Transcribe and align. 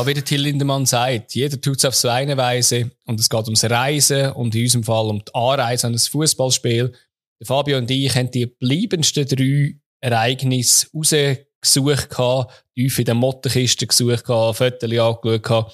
Ja, 0.00 0.06
wie 0.06 0.14
der 0.14 0.24
Till 0.24 0.40
Lindemann 0.40 0.86
sagt, 0.86 1.34
jeder 1.34 1.60
tut 1.60 1.76
es 1.76 1.84
auf 1.84 1.94
seine 1.94 2.34
Weise 2.38 2.90
und 3.04 3.20
es 3.20 3.28
geht 3.28 3.44
ums 3.44 3.64
Reisen 3.64 4.32
und 4.32 4.54
in 4.54 4.62
unserem 4.62 4.82
Fall 4.82 5.10
um 5.10 5.22
die 5.22 5.34
Anreise 5.34 5.88
an 5.88 5.92
ein 5.92 5.98
Fußballspiel. 5.98 6.90
Fabio 7.44 7.76
und 7.76 7.90
ich 7.90 8.14
haben 8.14 8.30
die 8.30 8.46
bleibendsten 8.46 9.26
drei 9.26 9.74
Ereignisse 10.00 10.86
rausgesucht 10.94 12.08
tief 12.74 12.98
in 12.98 13.04
der 13.04 13.14
Mottenkiste 13.14 13.86
gesucht 13.86 14.24
Fotos 14.24 14.62
angeschaut 14.62 15.70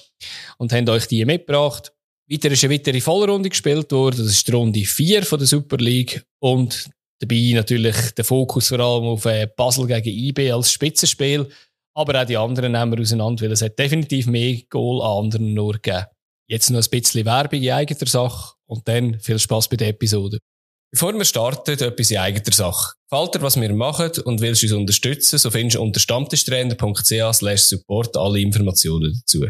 und 0.57 0.73
haben 0.73 0.89
euch 0.89 1.07
die 1.07 1.23
mitgebracht. 1.23 1.93
Weiter 2.29 2.51
ist 2.51 2.65
eine 2.65 2.73
weitere 2.73 2.99
Vollrunde 2.99 3.47
gespielt 3.47 3.89
worden. 3.93 4.17
Das 4.17 4.27
ist 4.27 4.45
die 4.45 4.51
Runde 4.51 4.83
4 4.83 5.23
von 5.23 5.39
der 5.39 5.47
Super 5.47 5.77
League. 5.77 6.25
Und 6.39 6.89
dabei 7.19 7.51
natürlich 7.53 7.95
der 8.11 8.25
Fokus 8.25 8.67
vor 8.67 8.79
allem 8.81 9.05
auf 9.05 9.23
äh, 9.23 9.47
Basel 9.55 9.87
gegen 9.87 10.09
IB 10.09 10.51
als 10.51 10.69
Spitzenspiel. 10.69 11.47
Aber 11.97 12.21
auch 12.21 12.25
die 12.25 12.37
anderen 12.37 12.73
nehmen 12.73 12.91
wir 12.91 13.01
auseinander, 13.01 13.43
weil 13.43 13.51
es 13.53 13.63
hat 13.63 13.79
definitiv 13.79 14.27
mehr 14.27 14.61
Goal 14.69 15.01
an 15.01 15.25
anderen 15.25 15.55
nur 15.55 15.73
gegeben. 15.73 16.05
Jetzt 16.47 16.69
noch 16.69 16.79
ein 16.79 16.89
bisschen 16.91 17.25
Werbung 17.25 17.59
in 17.59 17.71
eigener 17.71 18.05
Sache 18.05 18.53
und 18.67 18.87
dann 18.87 19.19
viel 19.19 19.39
Spaß 19.39 19.67
bei 19.67 19.77
der 19.77 19.87
Episode. 19.87 20.37
Bevor 20.93 21.13
wir 21.13 21.25
starten, 21.25 21.71
etwas 21.71 22.11
in 22.11 22.19
eigener 22.19 22.53
Sache. 22.53 22.93
Gefällt 23.09 23.35
dir, 23.35 23.41
was 23.41 23.59
wir 23.59 23.73
machen 23.73 24.11
und 24.25 24.41
willst 24.41 24.61
uns 24.61 24.73
unterstützen, 24.73 25.39
so 25.39 25.49
findest 25.49 25.77
du 25.77 25.81
unter 25.81 25.99
stammtischtrainer.ch 25.99 27.57
support 27.57 28.15
alle 28.15 28.41
Informationen 28.41 29.19
dazu. 29.19 29.47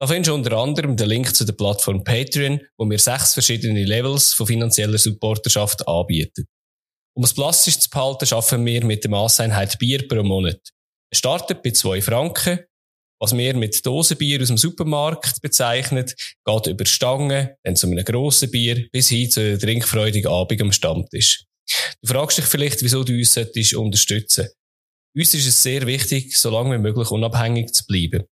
Da 0.00 0.06
findest 0.06 0.30
du 0.30 0.34
unter 0.34 0.56
anderem 0.56 0.96
den 0.96 1.08
Link 1.08 1.36
zu 1.36 1.44
der 1.44 1.52
Plattform 1.52 2.02
Patreon, 2.02 2.60
wo 2.78 2.88
wir 2.88 2.98
sechs 2.98 3.34
verschiedene 3.34 3.84
Levels 3.84 4.32
von 4.32 4.46
finanzieller 4.46 4.98
Supporterschaft 4.98 5.86
anbieten. 5.86 6.46
Um 7.14 7.22
es 7.22 7.34
plastisch 7.34 7.78
zu 7.78 7.90
behalten, 7.90 8.24
schaffen 8.24 8.64
wir 8.64 8.82
mit 8.82 9.04
der 9.04 9.10
Masseinheit 9.10 9.78
Bier 9.78 10.08
pro 10.08 10.22
Monat. 10.22 10.72
Startet 11.14 11.62
bei 11.62 11.70
zwei 11.70 12.00
Franken. 12.00 12.60
Was 13.20 13.36
wir 13.36 13.54
mit 13.54 13.86
Dosenbier 13.86 14.40
aus 14.40 14.48
dem 14.48 14.56
Supermarkt 14.58 15.40
bezeichnen, 15.42 16.10
geht 16.44 16.66
über 16.66 16.84
Stangen, 16.84 17.50
dann 17.62 17.76
zu 17.76 17.86
einem 17.86 18.04
grossen 18.04 18.50
Bier, 18.50 18.88
bis 18.90 19.10
hin 19.10 19.30
zu 19.30 19.40
einem 19.40 19.60
trinkfreudigen 19.60 20.30
Abend 20.30 20.60
am 20.60 20.72
Stammtisch. 20.72 21.44
Du 22.02 22.12
fragst 22.12 22.38
dich 22.38 22.46
vielleicht, 22.46 22.82
wieso 22.82 23.04
du 23.04 23.12
uns 23.12 23.36
unterstützen 23.36 24.42
solltest. 24.42 24.56
Uns 25.14 25.34
ist 25.34 25.46
es 25.46 25.62
sehr 25.62 25.86
wichtig, 25.86 26.36
so 26.36 26.50
lange 26.50 26.74
wie 26.74 26.82
möglich 26.82 27.10
unabhängig 27.10 27.72
zu 27.72 27.84
bleiben. 27.86 28.24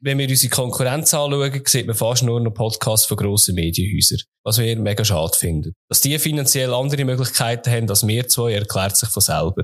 Wenn 0.00 0.18
wir 0.18 0.28
unsere 0.28 0.54
Konkurrenz 0.54 1.14
anschauen, 1.14 1.62
sieht 1.64 1.86
man 1.86 1.96
fast 1.96 2.22
nur 2.22 2.40
noch 2.40 2.52
Podcasts 2.52 3.06
von 3.06 3.16
grossen 3.16 3.54
Medienhäusern. 3.54 4.20
Was 4.44 4.58
wir 4.58 4.76
mega 4.76 5.04
schade 5.04 5.36
finden. 5.36 5.72
Dass 5.88 6.00
die 6.00 6.18
finanziell 6.18 6.74
andere 6.74 7.04
Möglichkeiten 7.04 7.70
haben 7.70 7.88
als 7.88 8.06
wir 8.06 8.28
zwei, 8.28 8.52
erklärt 8.52 8.96
sich 8.96 9.08
von 9.08 9.22
selber. 9.22 9.62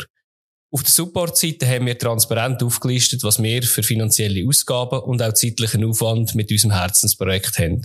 Auf 0.73 0.85
der 0.85 0.93
Support-Seite 0.93 1.67
haben 1.67 1.87
wir 1.87 1.99
transparent 1.99 2.63
aufgelistet, 2.63 3.25
was 3.25 3.43
wir 3.43 3.63
für 3.65 3.83
finanzielle 3.83 4.47
Ausgaben 4.47 5.01
und 5.01 5.21
auch 5.21 5.33
zeitlichen 5.33 5.85
Aufwand 5.85 6.37
mit 6.37 6.51
unserem 6.53 6.73
Herzensprojekt 6.73 7.59
haben. 7.59 7.85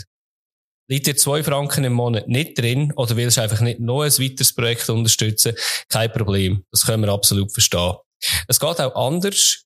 Liegt 0.88 1.08
dir 1.08 1.16
zwei 1.16 1.42
Franken 1.42 1.84
im 1.84 1.94
Monat 1.94 2.28
nicht 2.28 2.60
drin 2.60 2.94
oder 2.96 3.16
willst 3.16 3.40
einfach 3.40 3.62
nicht 3.62 3.80
noch 3.80 4.04
ein 4.04 4.12
weiteres 4.12 4.54
Projekt 4.54 4.88
unterstützen? 4.88 5.56
Kein 5.90 6.12
Problem. 6.12 6.64
Das 6.72 6.86
können 6.86 7.04
wir 7.04 7.12
absolut 7.12 7.52
verstehen. 7.52 7.96
Es 8.48 8.60
geht 8.60 8.80
auch 8.80 8.96
anders. 8.96 9.64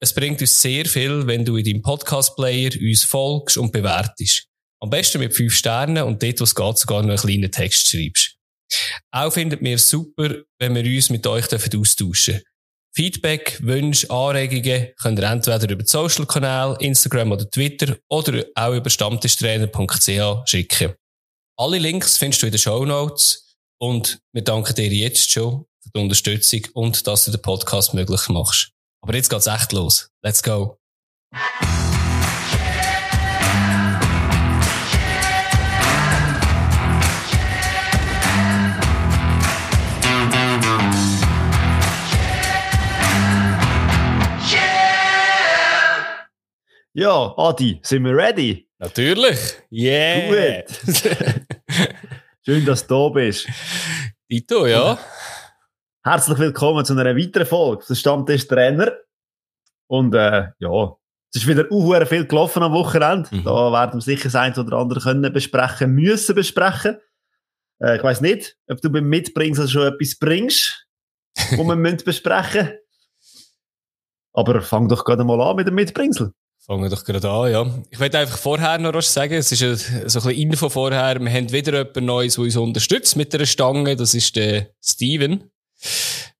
Es 0.00 0.14
bringt 0.14 0.40
uns 0.40 0.62
sehr 0.62 0.86
viel, 0.86 1.26
wenn 1.26 1.44
du 1.44 1.56
in 1.56 1.64
deinem 1.66 1.82
Podcast-Player 1.82 2.70
uns 2.80 3.04
folgst 3.04 3.58
und 3.58 3.70
bewertest. 3.70 4.46
Am 4.80 4.88
besten 4.88 5.18
mit 5.18 5.36
fünf 5.36 5.54
Sternen 5.54 6.04
und 6.04 6.22
dort, 6.22 6.40
wo 6.40 6.44
es 6.44 6.54
geht, 6.54 6.78
sogar 6.78 7.02
noch 7.02 7.10
einen 7.10 7.18
kleinen 7.18 7.52
Text 7.52 7.88
schreibst. 7.88 8.36
Auch 9.10 9.32
findet 9.32 9.60
mir 9.60 9.78
super, 9.78 10.36
wenn 10.58 10.74
wir 10.74 10.84
uns 10.84 11.10
mit 11.10 11.26
euch 11.26 11.52
austauschen 11.52 12.34
dürfen. 12.34 12.42
Feedback, 12.94 13.58
Wünsche, 13.62 14.10
Anregungen 14.10 14.88
könnt 15.00 15.18
ihr 15.18 15.30
entweder 15.30 15.70
über 15.70 15.82
die 15.82 15.88
Social-Kanäle, 15.88 16.76
Instagram 16.80 17.32
oder 17.32 17.48
Twitter 17.48 17.96
oder 18.10 18.44
auch 18.54 18.74
über 18.74 18.90
stammtischtrainer.ch 18.90 20.48
schicken. 20.48 20.94
Alle 21.58 21.78
Links 21.78 22.18
findest 22.18 22.42
du 22.42 22.46
in 22.46 22.52
den 22.52 22.58
Show 22.58 22.84
Notes 22.84 23.56
und 23.80 24.20
wir 24.32 24.44
danken 24.44 24.74
dir 24.74 24.88
jetzt 24.88 25.30
schon 25.30 25.64
für 25.82 25.90
die 25.94 26.00
Unterstützung 26.00 26.60
und 26.74 27.06
dass 27.06 27.24
du 27.24 27.30
den 27.30 27.40
Podcast 27.40 27.94
möglich 27.94 28.28
machst. 28.28 28.72
Aber 29.02 29.14
jetzt 29.14 29.30
geht's 29.30 29.46
echt 29.46 29.72
los. 29.72 30.10
Let's 30.22 30.42
go. 30.42 30.76
Ja, 46.94 47.32
Adi, 47.38 47.80
sind 47.82 48.04
wir 48.04 48.14
ready? 48.14 48.68
Natürlich. 48.78 49.38
Yeah. 49.72 50.28
Gut. 50.28 50.94
Schön, 52.44 52.66
dass 52.66 52.86
du 52.86 52.94
da 52.94 53.08
bist. 53.08 53.48
Dito, 54.30 54.66
ja. 54.66 54.98
Herzlich 56.04 56.38
willkommen 56.38 56.84
zu 56.84 56.92
einer 56.92 57.16
weiteren 57.16 57.46
Folge 57.46 57.86
des 57.86 57.98
Stammtisch 57.98 58.46
Trainer. 58.46 58.92
Und 59.86 60.14
äh, 60.14 60.48
ja, 60.58 60.96
es 61.32 61.40
ist 61.40 61.46
wieder 61.46 61.72
uh, 61.72 62.04
viel 62.04 62.26
gelaufen 62.26 62.62
am 62.62 62.74
Wochenende. 62.74 63.36
Mhm. 63.36 63.44
Da 63.44 63.72
werden 63.72 63.94
wir 63.94 64.02
sicher 64.02 64.24
das 64.24 64.34
eine 64.34 64.54
oder 64.54 64.76
andere 64.76 65.00
können 65.00 65.32
besprechen, 65.32 65.92
müssen 65.94 66.34
besprechen. 66.34 66.98
Äh, 67.82 67.96
ich 67.96 68.02
weiß 68.02 68.20
nicht, 68.20 68.58
ob 68.68 68.82
du 68.82 68.90
beim 68.90 69.08
Mitbringen 69.08 69.66
schon 69.66 69.94
etwas 69.94 70.18
bringst, 70.18 70.86
wo 71.52 71.64
wir 71.64 71.74
müssen 71.76 72.04
besprechen 72.04 72.74
Aber 74.34 74.60
fang 74.60 74.90
doch 74.90 75.06
gerade 75.06 75.24
mal 75.24 75.40
an 75.40 75.56
mit 75.56 75.66
dem 75.68 75.76
Mitbringsel. 75.76 76.34
Fangen 76.64 76.84
wir 76.84 76.90
doch 76.90 77.04
gerade 77.04 77.28
an, 77.28 77.50
ja. 77.50 77.82
Ich 77.90 77.98
möchte 77.98 78.20
einfach 78.20 78.38
vorher 78.38 78.78
noch 78.78 78.94
was 78.94 79.12
sagen. 79.12 79.34
Es 79.34 79.50
ist 79.50 79.58
so 79.58 79.66
ein 79.66 80.04
bisschen 80.04 80.30
Info 80.30 80.68
vorher. 80.68 81.18
Wir 81.20 81.32
haben 81.32 81.50
wieder 81.50 81.76
jemand 81.76 81.96
Neues, 81.96 82.34
der 82.36 82.44
uns 82.44 82.56
unterstützt 82.56 83.16
mit 83.16 83.34
einer 83.34 83.46
Stange. 83.46 83.96
Das 83.96 84.14
ist 84.14 84.36
der 84.36 84.68
Steven 84.80 85.50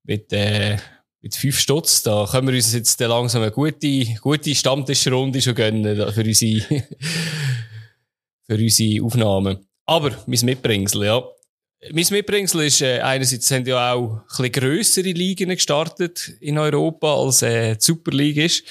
mit, 0.04 0.32
äh, 0.32 0.76
mit 1.22 1.34
fünf 1.34 1.58
Stutz. 1.58 2.04
Da 2.04 2.28
können 2.30 2.46
wir 2.46 2.54
uns 2.54 2.72
jetzt 2.72 3.00
langsam 3.00 3.42
eine 3.42 3.50
gute, 3.50 4.14
gute 4.20 4.54
Stammtischrunde 4.54 5.42
schon 5.42 5.56
gönnen 5.56 6.12
für 6.12 6.22
unsere, 6.22 6.60
für 8.46 8.54
unsere 8.54 9.04
Aufnahmen. 9.04 9.66
Aber 9.86 10.12
mein 10.26 10.40
Mitbringsel, 10.44 11.04
ja. 11.04 11.24
Mein 11.90 12.06
Mitbringsel 12.10 12.62
ist, 12.62 12.80
äh, 12.80 13.00
einerseits 13.00 13.50
haben 13.50 13.66
ja 13.66 13.92
auch 13.92 14.18
ein 14.18 14.22
bisschen 14.28 14.52
grössere 14.52 15.10
Ligen 15.10 15.48
gestartet 15.48 16.32
in 16.38 16.58
Europa, 16.58 17.12
als 17.12 17.42
äh, 17.42 17.74
die 17.74 17.80
Super 17.80 18.12
League 18.12 18.36
ist. 18.36 18.62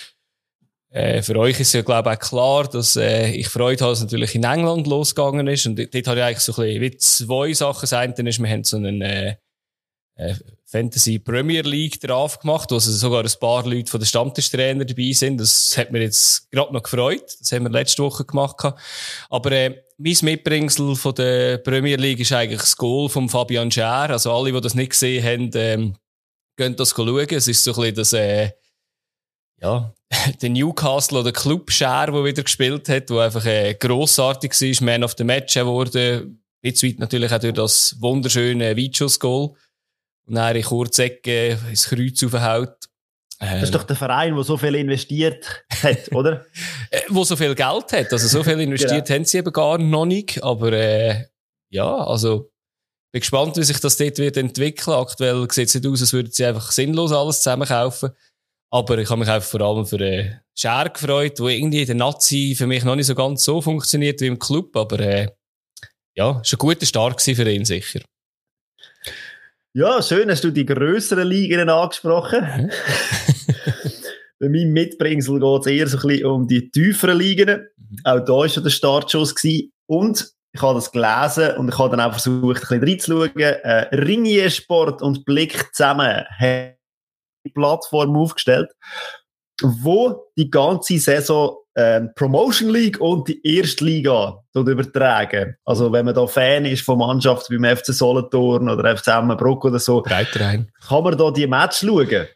Äh, 0.91 1.21
für 1.21 1.37
euch 1.37 1.57
ist 1.59 1.73
ja, 1.73 1.83
glaube 1.83 2.11
ich, 2.11 2.17
auch 2.17 2.19
klar, 2.19 2.67
dass 2.67 2.97
äh, 2.97 3.31
ich 3.31 3.47
Freude 3.47 3.81
habe, 3.81 3.93
dass 3.93 3.99
es 3.99 4.03
natürlich 4.03 4.35
in 4.35 4.43
England 4.43 4.87
losgegangen 4.87 5.47
ist. 5.47 5.65
Und 5.65 5.79
dort 5.79 6.07
habe 6.07 6.19
ich 6.19 6.25
eigentlich 6.25 6.39
so 6.39 6.51
ein 6.53 6.67
bisschen 6.67 6.81
wie 6.81 6.97
zwei 6.97 7.53
Sachen. 7.53 7.81
Das 7.81 7.93
eine 7.93 8.29
ist, 8.29 8.39
wir 8.39 8.49
haben 8.49 8.63
so 8.65 8.75
einen 8.75 9.01
äh, 9.01 9.37
äh, 10.15 10.35
Fantasy 10.65 11.19
Premier 11.19 11.61
League 11.61 12.01
drauf 12.01 12.39
gemacht, 12.39 12.71
wo 12.71 12.75
also 12.75 12.91
sogar 12.91 13.23
ein 13.23 13.39
paar 13.39 13.65
Leute 13.65 13.89
von 13.89 14.01
den 14.01 14.05
Stammtischtrainer 14.05 14.83
dabei 14.83 15.11
sind. 15.13 15.37
Das 15.37 15.77
hat 15.77 15.91
mir 15.91 16.01
jetzt 16.01 16.51
gerade 16.51 16.73
noch 16.73 16.83
gefreut. 16.83 17.37
Das 17.39 17.53
haben 17.53 17.63
wir 17.63 17.71
letzte 17.71 18.03
Woche 18.03 18.25
gemacht. 18.25 18.57
Aber 19.29 19.51
äh, 19.53 19.83
mein 19.97 20.17
Mitbringsel 20.21 20.97
von 20.97 21.15
der 21.15 21.57
Premier 21.59 21.95
League 21.95 22.19
ist 22.19 22.33
eigentlich 22.33 22.61
das 22.61 22.75
Goal 22.75 23.07
von 23.07 23.29
Fabian 23.29 23.71
Scher. 23.71 24.09
Also 24.09 24.33
alle, 24.33 24.51
die 24.51 24.59
das 24.59 24.75
nicht 24.75 24.91
gesehen 24.91 25.23
haben, 25.23 25.51
ähm, 25.55 25.95
gehen 26.57 26.75
das 26.75 26.89
schauen. 26.89 27.27
Es 27.29 27.47
ist 27.47 27.63
so 27.63 27.71
ein 27.71 27.75
bisschen 27.75 27.95
das, 27.95 28.13
äh, 28.13 28.51
ja, 29.61 29.93
der 30.41 30.49
Newcastle 30.49 31.19
oder 31.19 31.31
Club 31.31 31.71
Scher, 31.71 32.07
der 32.07 32.23
wieder 32.23 32.43
gespielt 32.43 32.89
hat, 32.89 33.09
der 33.09 33.17
einfach 33.17 33.45
äh, 33.45 33.75
grossartig 33.75 34.51
war, 34.51 34.85
Man 34.85 35.03
of 35.03 35.15
the 35.17 35.23
Match 35.23 35.53
geworden. 35.53 36.43
Jetzt 36.61 36.83
weit 36.83 36.99
natürlich 36.99 37.31
auch 37.31 37.39
durch 37.39 37.53
das 37.53 37.95
wunderschöne 37.99 38.77
Weitschuss-Goal 38.77 39.55
und 40.27 40.35
dann 40.35 40.55
in 40.55 40.63
Kurzecke 40.63 41.57
ins 41.69 41.85
Kreuz 41.85 42.23
aufhaut. 42.23 42.75
Das 43.39 43.63
ist 43.63 43.73
doch 43.73 43.83
der 43.83 43.95
Verein, 43.95 44.35
der 44.35 44.43
so 44.43 44.55
viel 44.55 44.75
investiert 44.75 45.65
hat, 45.81 46.11
oder? 46.11 46.45
äh, 46.91 47.01
wo 47.09 47.23
so 47.23 47.35
viel 47.35 47.55
Geld 47.55 47.91
hat. 47.91 48.13
Also 48.13 48.27
so 48.27 48.43
viel 48.43 48.59
investiert 48.59 49.07
genau. 49.07 49.15
haben 49.15 49.25
sie 49.25 49.39
eben 49.39 49.51
gar 49.51 49.79
noch 49.79 50.05
nicht. 50.05 50.43
Aber 50.43 50.71
äh, 50.73 51.25
ja, 51.69 52.05
also 52.05 52.51
bin 53.11 53.21
gespannt, 53.21 53.57
wie 53.57 53.63
sich 53.63 53.79
das 53.79 53.97
dort 53.97 54.19
wird 54.19 54.37
entwickeln. 54.37 54.93
Aktuell 54.93 55.47
sieht 55.49 55.69
es 55.69 55.73
nicht 55.73 55.87
aus, 55.87 56.01
als 56.01 56.13
würden 56.13 56.31
sie 56.31 56.45
einfach 56.45 56.71
sinnlos 56.71 57.11
alles 57.11 57.41
zusammenkaufen. 57.41 58.11
Aber 58.73 58.97
ich 58.97 59.09
habe 59.09 59.19
mich 59.19 59.29
einfach 59.29 59.49
vor 59.49 59.61
allem 59.61 59.85
für 59.85 59.99
äh, 59.99 60.31
Scher 60.57 60.89
gefreut, 60.89 61.39
wo 61.39 61.49
irgendwie 61.49 61.85
der 61.85 61.95
Nazi 61.95 62.55
für 62.57 62.67
mich 62.67 62.85
noch 62.85 62.95
nicht 62.95 63.07
so 63.07 63.15
ganz 63.15 63.43
so 63.43 63.61
funktioniert 63.61 64.21
wie 64.21 64.27
im 64.27 64.39
Club. 64.39 64.75
Aber 64.77 64.97
äh, 64.99 65.27
ja, 66.15 66.39
ist 66.41 66.53
ein 66.53 66.57
guter 66.57 66.85
Start 66.85 67.21
für 67.21 67.49
ihn 67.49 67.65
sicher. 67.65 67.99
Ja, 69.73 70.01
schön, 70.01 70.29
hast 70.29 70.43
du 70.43 70.51
die 70.51 70.65
grösseren 70.65 71.27
Ligen 71.27 71.69
angesprochen. 71.69 72.41
Mhm. 72.41 72.69
Bei 74.39 74.49
meinem 74.49 74.71
Mitbringsel 74.71 75.39
geht 75.39 75.61
es 75.61 75.67
eher 75.67 75.87
so 75.87 75.97
ein 75.97 76.07
bisschen 76.07 76.25
um 76.25 76.47
die 76.47 76.71
tieferen 76.71 77.17
Ligen. 77.17 77.67
Mhm. 77.77 77.97
Auch 78.05 78.19
da 78.19 78.33
war 78.33 78.49
schon 78.49 78.63
der 78.63 78.69
Startschuss. 78.69 79.35
Gewesen. 79.35 79.71
Und 79.85 80.31
ich 80.53 80.61
habe 80.61 80.75
das 80.75 80.91
gelesen 80.91 81.57
und 81.57 81.69
ich 81.69 81.77
habe 81.77 81.95
dann 81.95 81.99
auch 81.99 82.11
versucht, 82.11 82.71
ein 82.71 82.79
bisschen 82.79 83.17
reinzuschauen. 83.17 83.37
Äh, 83.37 83.95
Ringier 83.95 84.49
Sport 84.49 85.01
und 85.01 85.25
Blick 85.25 85.73
zusammen 85.73 86.25
haben 86.39 86.75
Plattform 87.49 88.15
aufgestellt, 88.15 88.69
wo 89.61 90.31
die 90.37 90.49
ganze 90.49 90.99
Saison 90.99 91.57
äh, 91.73 92.01
Promotion 92.15 92.69
League 92.69 92.99
und 92.99 93.27
die 93.27 93.39
Erste 93.43 93.85
Liga 93.85 94.43
übertragen. 94.53 95.55
Also 95.65 95.91
wenn 95.91 96.05
man 96.05 96.15
da 96.15 96.27
Fan 96.27 96.65
ist 96.65 96.83
von 96.83 96.99
Mannschaften 96.99 97.61
wie 97.61 97.75
FC 97.75 97.87
Solothurn 97.87 98.69
oder 98.69 98.97
FC 98.97 99.07
Emmenbruck 99.07 99.65
oder 99.65 99.79
so, 99.79 100.01
kann 100.01 100.67
man 100.89 101.17
da 101.17 101.31
die 101.31 101.47
Match 101.47 101.79
schauen. 101.79 102.27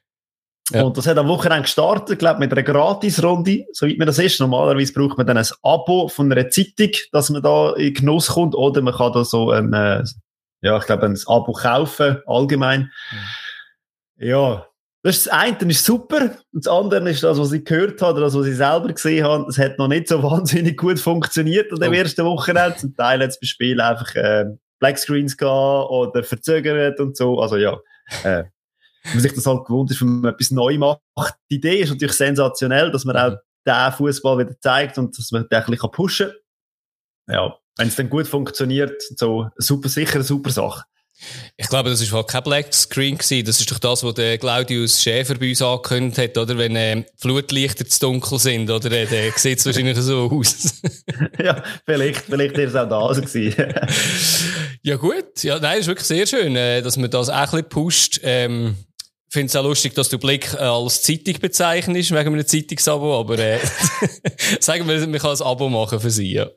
Ja. 0.71 0.81
Und 0.81 0.97
das 0.97 1.05
hat 1.05 1.17
am 1.17 1.27
Wochenende 1.27 1.63
gestartet, 1.63 2.17
glaube 2.17 2.39
mit 2.39 2.51
einer 2.51 2.63
Gratisrunde, 2.63 3.65
soweit 3.71 3.99
man 3.99 4.07
das 4.07 4.17
ist. 4.17 4.39
Normalerweise 4.39 4.93
braucht 4.93 5.17
man 5.17 5.27
dann 5.27 5.37
ein 5.37 5.45
Abo 5.61 6.07
von 6.07 6.31
einer 6.31 6.49
Zeitung, 6.49 6.89
dass 7.11 7.29
man 7.29 7.43
da 7.43 7.73
in 7.73 7.93
Genuss 7.93 8.29
kommt, 8.29 8.55
oder 8.55 8.81
man 8.81 8.95
kann 8.95 9.13
da 9.13 9.23
so 9.23 9.51
ein, 9.51 9.73
äh, 9.73 10.03
ja, 10.61 10.77
ich 10.77 10.85
glaube, 10.85 11.05
ein 11.05 11.19
Abo 11.27 11.53
kaufen, 11.53 12.17
allgemein. 12.25 12.91
Mhm. 13.11 14.27
Ja, 14.27 14.65
das, 15.05 15.17
ist 15.17 15.27
das 15.27 15.33
eine 15.33 15.71
ist 15.71 15.85
super, 15.85 16.35
und 16.51 16.65
das 16.65 16.67
andere 16.67 17.07
ist 17.11 17.21
das, 17.21 17.37
was 17.37 17.51
ich 17.51 17.63
gehört 17.63 18.01
habe, 18.01 18.13
oder 18.13 18.21
das, 18.21 18.33
was 18.33 18.47
ich 18.47 18.55
selber 18.55 18.91
gesehen 18.91 19.23
habe, 19.23 19.45
es 19.47 19.59
hat 19.59 19.77
noch 19.77 19.87
nicht 19.87 20.07
so 20.07 20.23
wahnsinnig 20.23 20.77
gut 20.77 20.99
funktioniert 20.99 21.71
an 21.71 21.79
dem 21.79 21.91
oh. 21.91 21.95
ersten 21.95 22.25
Wochenende. 22.25 22.75
Zum 22.77 22.95
Teil 22.95 23.21
hat 23.21 23.29
es 23.29 23.39
bei 23.39 23.45
Spielen 23.45 23.79
einfach 23.79 24.15
äh, 24.15 24.45
Blackscreens 24.79 25.37
gehabt 25.37 25.91
oder 25.91 26.23
verzögert 26.23 26.99
und 26.99 27.15
so. 27.15 27.39
Also 27.39 27.57
ja, 27.57 27.77
äh, 28.23 28.45
wenn 29.03 29.13
man 29.13 29.19
sich 29.19 29.33
das 29.33 29.45
halt 29.45 29.65
gewohnt 29.65 29.91
ist, 29.91 30.01
wenn 30.01 30.21
man 30.21 30.33
etwas 30.33 30.49
neu 30.49 30.75
macht. 30.79 31.35
Die 31.51 31.57
Idee 31.57 31.81
ist 31.81 31.91
natürlich 31.91 32.15
sensationell, 32.15 32.89
dass 32.89 33.05
man 33.05 33.15
auch 33.15 33.37
den 33.67 33.91
Fußball 33.91 34.39
wieder 34.39 34.59
zeigt 34.59 34.97
und 34.97 35.15
dass 35.15 35.31
man 35.31 35.47
den 35.47 35.59
ein 35.59 35.65
bisschen 35.69 35.91
pushen 35.91 36.31
kann. 37.27 37.35
Ja, 37.35 37.55
wenn 37.77 37.89
es 37.89 37.95
dann 37.95 38.09
gut 38.09 38.27
funktioniert, 38.27 39.03
so 39.15 39.49
super 39.57 39.89
sicher, 39.89 40.15
eine 40.15 40.23
super 40.23 40.49
Sache. 40.49 40.83
Ich 41.57 41.69
glaube, 41.69 41.89
das 41.89 42.11
war 42.11 42.25
kein 42.25 42.43
Black 42.43 42.73
Screen 42.73 43.17
gewesen. 43.17 43.45
Das 43.45 43.59
ist 43.59 43.71
doch 43.71 43.79
das, 43.79 44.03
was 44.03 44.13
der 44.15 44.37
Claudius 44.37 45.01
Schäfer 45.01 45.35
bei 45.35 45.49
uns 45.49 45.61
angekündigt 45.61 46.17
hat, 46.17 46.37
oder? 46.37 46.57
Wenn 46.57 46.75
äh, 46.75 47.03
Flutlichter 47.17 47.85
zu 47.85 47.99
dunkel 48.01 48.37
sind, 48.39 48.69
oder? 48.69 48.91
Äh, 48.91 49.05
der 49.05 49.31
sieht 49.35 49.59
es 49.59 49.65
wahrscheinlich 49.65 49.97
so 49.97 50.29
aus. 50.31 50.81
ja, 51.43 51.63
vielleicht, 51.85 52.21
vielleicht 52.21 52.57
ist 52.57 52.69
es 52.71 52.75
auch 52.75 52.89
da 52.89 53.19
gewesen. 53.19 53.55
ja, 54.83 54.95
gut. 54.97 55.43
Ja, 55.43 55.59
nein, 55.59 55.79
ist 55.79 55.87
wirklich 55.87 56.07
sehr 56.07 56.27
schön, 56.27 56.55
äh, 56.55 56.81
dass 56.81 56.97
man 56.97 57.09
das 57.09 57.29
auch 57.29 57.35
ein 57.35 57.45
bisschen 57.45 57.69
pusht. 57.69 58.19
Ähm, 58.23 58.75
finde 59.35 59.47
es 59.47 59.55
auch 59.55 59.63
lustig, 59.63 59.93
dass 59.93 60.09
du 60.09 60.17
Blick 60.17 60.53
äh, 60.53 60.63
als 60.63 61.03
Zeitung 61.03 61.35
bezeichnest, 61.39 62.11
wegen 62.11 62.33
einem 62.33 62.47
Zeitungsabo, 62.47 63.19
aber 63.19 63.37
äh, 63.37 63.59
sagen 64.59 64.87
wir, 64.87 64.99
man 65.07 65.19
kann 65.19 65.35
ein 65.35 65.41
Abo 65.41 65.69
machen 65.69 65.99
für 65.99 66.09
sie, 66.09 66.33
ja. 66.33 66.47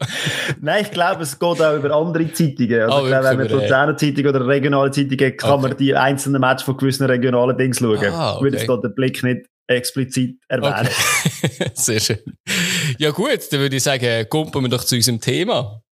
Nein, 0.61 0.85
ich 0.85 0.91
glaube, 0.91 1.25
es 1.25 1.39
geht 1.39 1.61
auch 1.61 1.77
über 1.77 1.95
andere 1.95 2.33
Zeitungen. 2.33 2.81
Also, 2.83 3.05
ich 3.05 3.09
glaube, 3.09 3.25
wenn 3.25 3.37
man 3.37 3.49
Luzerner 3.49 3.97
Zeitung 3.97 4.27
oder 4.27 4.47
regionale 4.47 4.91
Zeitungen 4.91 5.37
kann 5.37 5.51
okay. 5.51 5.69
man 5.69 5.77
die 5.77 5.95
einzelnen 5.95 6.41
Matches 6.41 6.63
von 6.63 6.77
gewissen 6.77 7.07
regionalen 7.07 7.59
Dings 7.59 7.79
schauen. 7.79 7.99
Ah, 8.07 8.37
okay. 8.37 8.45
Würde 8.45 8.57
es 8.57 8.67
da 8.67 8.77
den 8.77 8.95
Blick 8.95 9.23
nicht 9.23 9.47
explizit 9.67 10.39
erwähnen. 10.49 10.89
Okay. 10.89 11.71
Sehr 11.75 12.01
schön. 12.01 12.19
Ja 12.99 13.11
gut, 13.11 13.53
dann 13.53 13.61
würde 13.61 13.77
ich 13.77 13.83
sagen, 13.83 14.27
kommen 14.29 14.53
wir 14.53 14.69
doch 14.69 14.85
zu 14.85 14.97
unserem 14.97 15.21
Thema. 15.21 15.83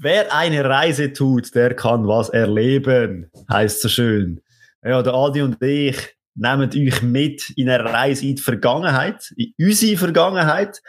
Wer 0.00 0.32
eine 0.32 0.64
Reise 0.64 1.12
tut, 1.12 1.54
der 1.56 1.74
kann 1.74 2.06
was 2.06 2.28
erleben, 2.28 3.30
heißt 3.50 3.80
so 3.80 3.88
schön. 3.88 4.40
Ja, 4.84 5.02
der 5.02 5.12
Adi 5.12 5.42
und 5.42 5.60
ich 5.60 5.96
nehmen 6.36 6.70
euch 6.70 7.02
mit 7.02 7.50
in 7.56 7.68
eine 7.68 7.84
Reise 7.84 8.26
in 8.26 8.36
die 8.36 8.42
Vergangenheit, 8.42 9.32
in 9.36 9.52
unsere 9.58 9.96
Vergangenheit. 9.96 10.80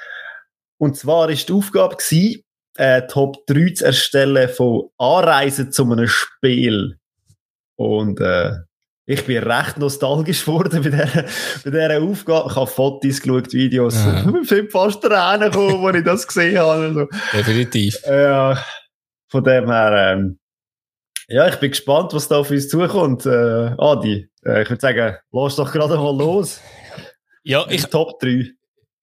Und 0.77 0.95
zwar 0.95 1.29
ist 1.29 1.50
die 1.50 1.53
Aufgabe 1.53 1.95
gewesen, 1.95 2.44
äh, 2.77 3.07
Top 3.07 3.47
3 3.47 3.73
zu 3.73 3.85
erstellen 3.85 4.47
von 4.47 4.89
Anreisen 5.00 5.71
zu 5.71 5.91
einem 5.91 6.07
Spiel. 6.07 7.00
Und 7.77 8.19
äh, 8.19 8.51
ich 9.07 9.25
bin 9.25 9.39
recht 9.41 9.79
nostalgisch 9.79 10.41
geworden 10.45 10.83
bei 10.83 10.89
dieser, 10.91 11.25
bei 11.63 11.71
dieser 11.71 12.01
Aufgabe. 12.01 12.50
Ich 12.51 12.55
habe 12.55 12.67
Fotos 12.67 13.21
geschaut, 13.21 13.51
Videos. 13.53 13.95
Ja. 13.95 14.23
Ich 14.44 14.50
bin 14.50 14.69
fast 14.69 15.01
Tränen 15.01 15.50
gekommen, 15.50 15.83
als 15.83 15.97
ich 15.97 16.03
das 16.03 16.27
gesehen 16.27 16.59
habe. 16.59 16.83
Also, 16.83 17.07
Definitiv. 17.33 17.97
Ja, 18.05 18.63
von 19.29 19.43
dem 19.43 19.71
her, 19.71 20.13
ähm, 20.13 20.39
ja, 21.27 21.47
ich 21.47 21.57
bin 21.57 21.69
gespannt, 21.69 22.13
was 22.13 22.27
da 22.27 22.37
auf 22.39 22.49
uns 22.49 22.69
zukommt. 22.69 23.25
Äh, 23.25 23.75
Adi, 23.77 24.29
äh, 24.43 24.63
ich 24.63 24.69
würde 24.69 24.81
sagen, 24.81 25.17
lass 25.31 25.55
doch 25.55 25.71
gerade 25.71 25.95
mal 25.95 26.15
los. 26.15 26.59
Ja, 27.43 27.65
ich. 27.69 27.83
Top 27.85 28.19
3. 28.19 28.51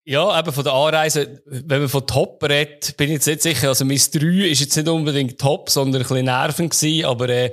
Ja, 0.05 0.39
eben 0.39 0.53
von 0.53 0.65
der 0.65 0.73
Anreise, 0.73 1.43
wenn 1.47 1.81
man 1.81 1.89
von 1.89 2.07
Top 2.07 2.43
redet, 2.43 2.97
bin 2.97 3.09
ich 3.09 3.15
jetzt 3.15 3.27
nicht 3.27 3.43
sicher. 3.43 3.69
Also, 3.69 3.85
mein 3.85 3.97
3 3.97 4.49
ist 4.49 4.61
jetzt 4.61 4.77
nicht 4.77 4.89
unbedingt 4.89 5.41
top, 5.41 5.71
sondern 5.71 6.03
ein 6.03 6.09
bisschen 6.09 6.25
nervend 6.25 6.73
gewesen, 6.73 7.05
aber, 7.07 7.29
äh, 7.29 7.53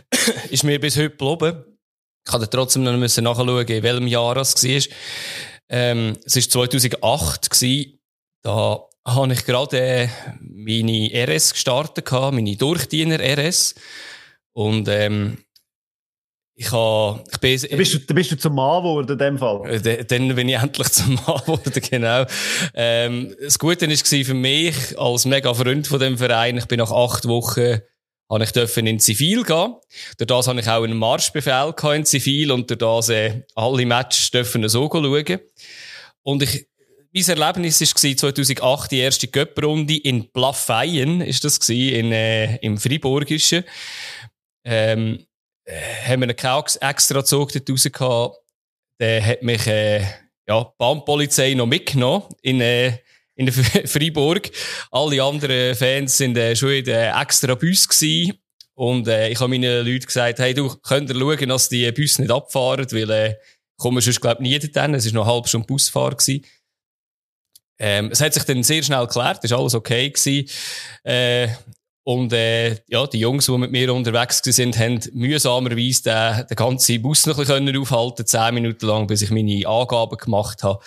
ist 0.50 0.64
mir 0.64 0.80
bis 0.80 0.96
heute 0.96 1.10
geblieben. 1.10 1.64
Ich 2.26 2.32
hatte 2.32 2.48
trotzdem 2.48 2.84
noch 2.84 2.96
müssen 2.96 3.24
nachschauen, 3.24 3.66
in 3.66 3.82
welchem 3.82 4.06
Jahr 4.06 4.36
es 4.36 4.54
war. 4.62 4.94
Ähm, 5.68 6.16
es 6.24 6.36
war 6.36 6.42
2008 6.42 7.50
gewesen. 7.50 7.98
Da 8.42 8.84
habe 9.04 9.32
ich 9.32 9.44
gerade 9.44 9.80
äh, 9.80 10.08
meine 10.40 11.10
RS 11.12 11.52
gestartet, 11.54 12.06
gehabt, 12.06 12.34
meine 12.34 12.56
Durchdiener 12.56 13.18
RS. 13.18 13.74
Und 14.52 14.88
ähm, 14.88 15.38
ich 16.54 16.70
habe, 16.70 17.24
ich 17.32 17.38
bin, 17.38 17.60
da 17.70 17.76
bist, 17.76 17.94
du, 17.94 17.98
da 17.98 18.14
bist 18.14 18.30
du 18.30 18.36
zum 18.36 18.54
Mann 18.54 18.82
geworden 18.82 19.12
in 19.12 19.18
dem 19.18 19.38
Fall. 19.38 19.62
Äh, 19.68 20.04
dann 20.04 20.34
bin 20.34 20.48
ich 20.48 20.56
endlich 20.62 20.88
zum 20.90 21.14
Mann 21.14 21.40
geworden, 21.40 21.82
genau. 21.90 22.24
Ähm, 22.74 23.34
das 23.42 23.58
Gute 23.58 23.88
war 23.88 24.24
für 24.24 24.34
mich, 24.34 24.98
als 24.98 25.24
mega 25.24 25.52
Freund 25.54 25.86
von 25.86 25.98
dem 25.98 26.18
Verein, 26.18 26.58
ich 26.58 26.66
bin 26.66 26.78
nach 26.78 26.92
acht 26.92 27.26
Wochen, 27.26 27.80
habe 28.30 28.44
ich 28.44 28.52
dürfen 28.52 28.86
in 28.86 29.00
Zivil 29.00 29.44
gehen. 29.44 29.74
Durch 30.16 30.26
das 30.26 30.46
habe 30.46 30.60
ich 30.60 30.68
auch 30.68 30.82
einen 30.82 30.96
Marschbefehl 30.96 31.74
in 31.94 32.04
Zivil 32.04 32.52
und 32.52 32.70
durch 32.70 32.78
das 32.78 33.08
äh, 33.08 33.42
alle 33.54 33.84
Matches 33.84 34.30
dürfen 34.30 34.66
so 34.68 34.88
schauen. 34.90 35.40
Und 36.22 36.42
ich, 36.42 36.66
mein 37.12 37.28
Erlebnis 37.28 37.80
war 37.80 38.16
2008 38.16 38.90
die 38.90 38.98
erste 38.98 39.28
Göpprunde 39.28 39.96
in 39.96 40.32
Plaffeien, 40.32 41.20
ist 41.20 41.44
das 41.44 41.60
gewesen, 41.60 41.94
in, 41.94 42.12
äh, 42.12 42.56
im 42.56 42.78
Friburgischen. 42.78 43.64
Ähm, 44.64 45.26
äh, 45.64 46.08
haben 46.08 46.22
wir 46.22 46.28
einen 46.28 46.64
extra 46.80 47.24
Zug 47.24 47.52
dort 47.52 47.70
raus 47.70 47.88
gehabt. 47.92 48.36
Der 48.98 49.24
hat 49.24 49.42
mich, 49.42 49.66
äh, 49.66 50.00
ja, 50.48 50.64
die 50.64 50.70
Bahnpolizei 50.78 51.54
noch 51.54 51.66
mitgenommen 51.66 52.24
in, 52.40 52.60
äh, 52.60 52.98
in 53.34 53.52
Freiburg. 53.52 54.50
Alle 54.90 55.22
anderen 55.22 55.74
Fans 55.74 56.16
sind 56.16 56.36
äh, 56.36 56.56
schon 56.56 56.70
in 56.70 56.84
der 56.84 57.14
extra 57.20 57.54
Bus 57.54 57.88
gewesen. 57.88 58.38
Und 58.74 59.06
äh, 59.06 59.28
ich 59.28 59.38
habe 59.38 59.50
meinen 59.50 59.86
Leuten 59.86 60.06
gesagt, 60.06 60.38
hey, 60.38 60.54
du 60.54 60.74
könnt 60.76 61.10
ihr 61.10 61.18
schauen, 61.18 61.48
dass 61.48 61.68
die 61.68 61.90
Bus 61.92 62.18
nicht 62.18 62.30
abfahren, 62.30 62.90
weil 62.90 63.10
äh, 63.10 63.34
kommen 63.76 64.00
sonst, 64.00 64.20
glaube 64.20 64.42
ich, 64.42 64.48
nie 64.48 64.58
dorthin. 64.58 64.94
Es 64.94 65.06
war 65.06 65.12
noch 65.12 65.26
halb 65.26 65.48
schon 65.48 65.66
Busfahrer 65.66 66.16
gewesen. 66.16 66.44
Ähm, 67.78 68.10
es 68.12 68.20
hat 68.20 68.34
sich 68.34 68.44
dann 68.44 68.62
sehr 68.62 68.82
schnell 68.82 69.06
geklärt, 69.06 69.42
ist 69.44 69.52
alles 69.52 69.74
okay 69.74 70.10
gewesen. 70.10 70.48
Äh, 71.04 71.48
und 72.04 72.32
äh, 72.32 72.76
ja, 72.88 73.06
die 73.06 73.20
Jungs, 73.20 73.46
die 73.46 73.58
mit 73.58 73.70
mir 73.70 73.94
unterwegs 73.94 74.40
sind, 74.42 74.76
haben 74.76 75.00
mühsamerweise 75.12 76.02
den, 76.02 76.46
den 76.48 76.56
ganzen 76.56 77.00
Bus 77.00 77.26
noch 77.26 77.38
ein 77.38 77.46
bisschen 77.46 77.76
aufhalten 77.76 78.26
zehn 78.26 78.54
Minuten 78.54 78.86
lang, 78.86 79.06
bis 79.06 79.22
ich 79.22 79.30
meine 79.30 79.66
Angaben 79.68 80.16
gemacht 80.16 80.64
habe. 80.64 80.82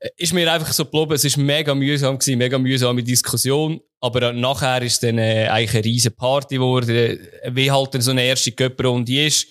Äh, 0.00 0.08
ist 0.16 0.32
mir 0.32 0.52
einfach 0.52 0.72
so 0.72 0.84
geblieben, 0.84 1.12
es 1.12 1.24
ist 1.24 1.36
mega 1.36 1.72
mühsam 1.74 2.18
gewesen, 2.18 2.38
mega 2.38 2.58
mühsame 2.58 3.04
Diskussion, 3.04 3.80
aber 4.00 4.32
nachher 4.32 4.82
ist 4.82 5.02
dann 5.04 5.18
äh, 5.18 5.46
eigentlich 5.48 5.74
eine 5.74 5.84
riesen 5.84 6.16
Party 6.16 6.56
geworden, 6.56 7.20
wie 7.50 7.70
halt 7.70 7.94
dann 7.94 8.00
so 8.00 8.10
eine 8.10 8.24
erste 8.24 8.50
Göpperrunde 8.50 9.26
ist. 9.26 9.46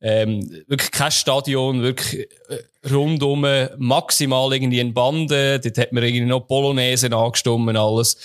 Ähm, 0.00 0.64
wirklich 0.66 0.90
kein 0.90 1.10
Stadion, 1.10 1.82
wirklich 1.82 2.28
äh, 2.48 2.88
rundum 2.90 3.46
maximal 3.78 4.52
irgendwie 4.52 4.80
ein 4.80 4.94
Bande. 4.94 5.60
Dort 5.60 5.78
hat 5.78 5.92
man 5.92 6.02
irgendwie 6.02 6.26
noch 6.26 6.40
Polonaise 6.40 7.12
angestimmt 7.12 7.76
alles. 7.76 8.16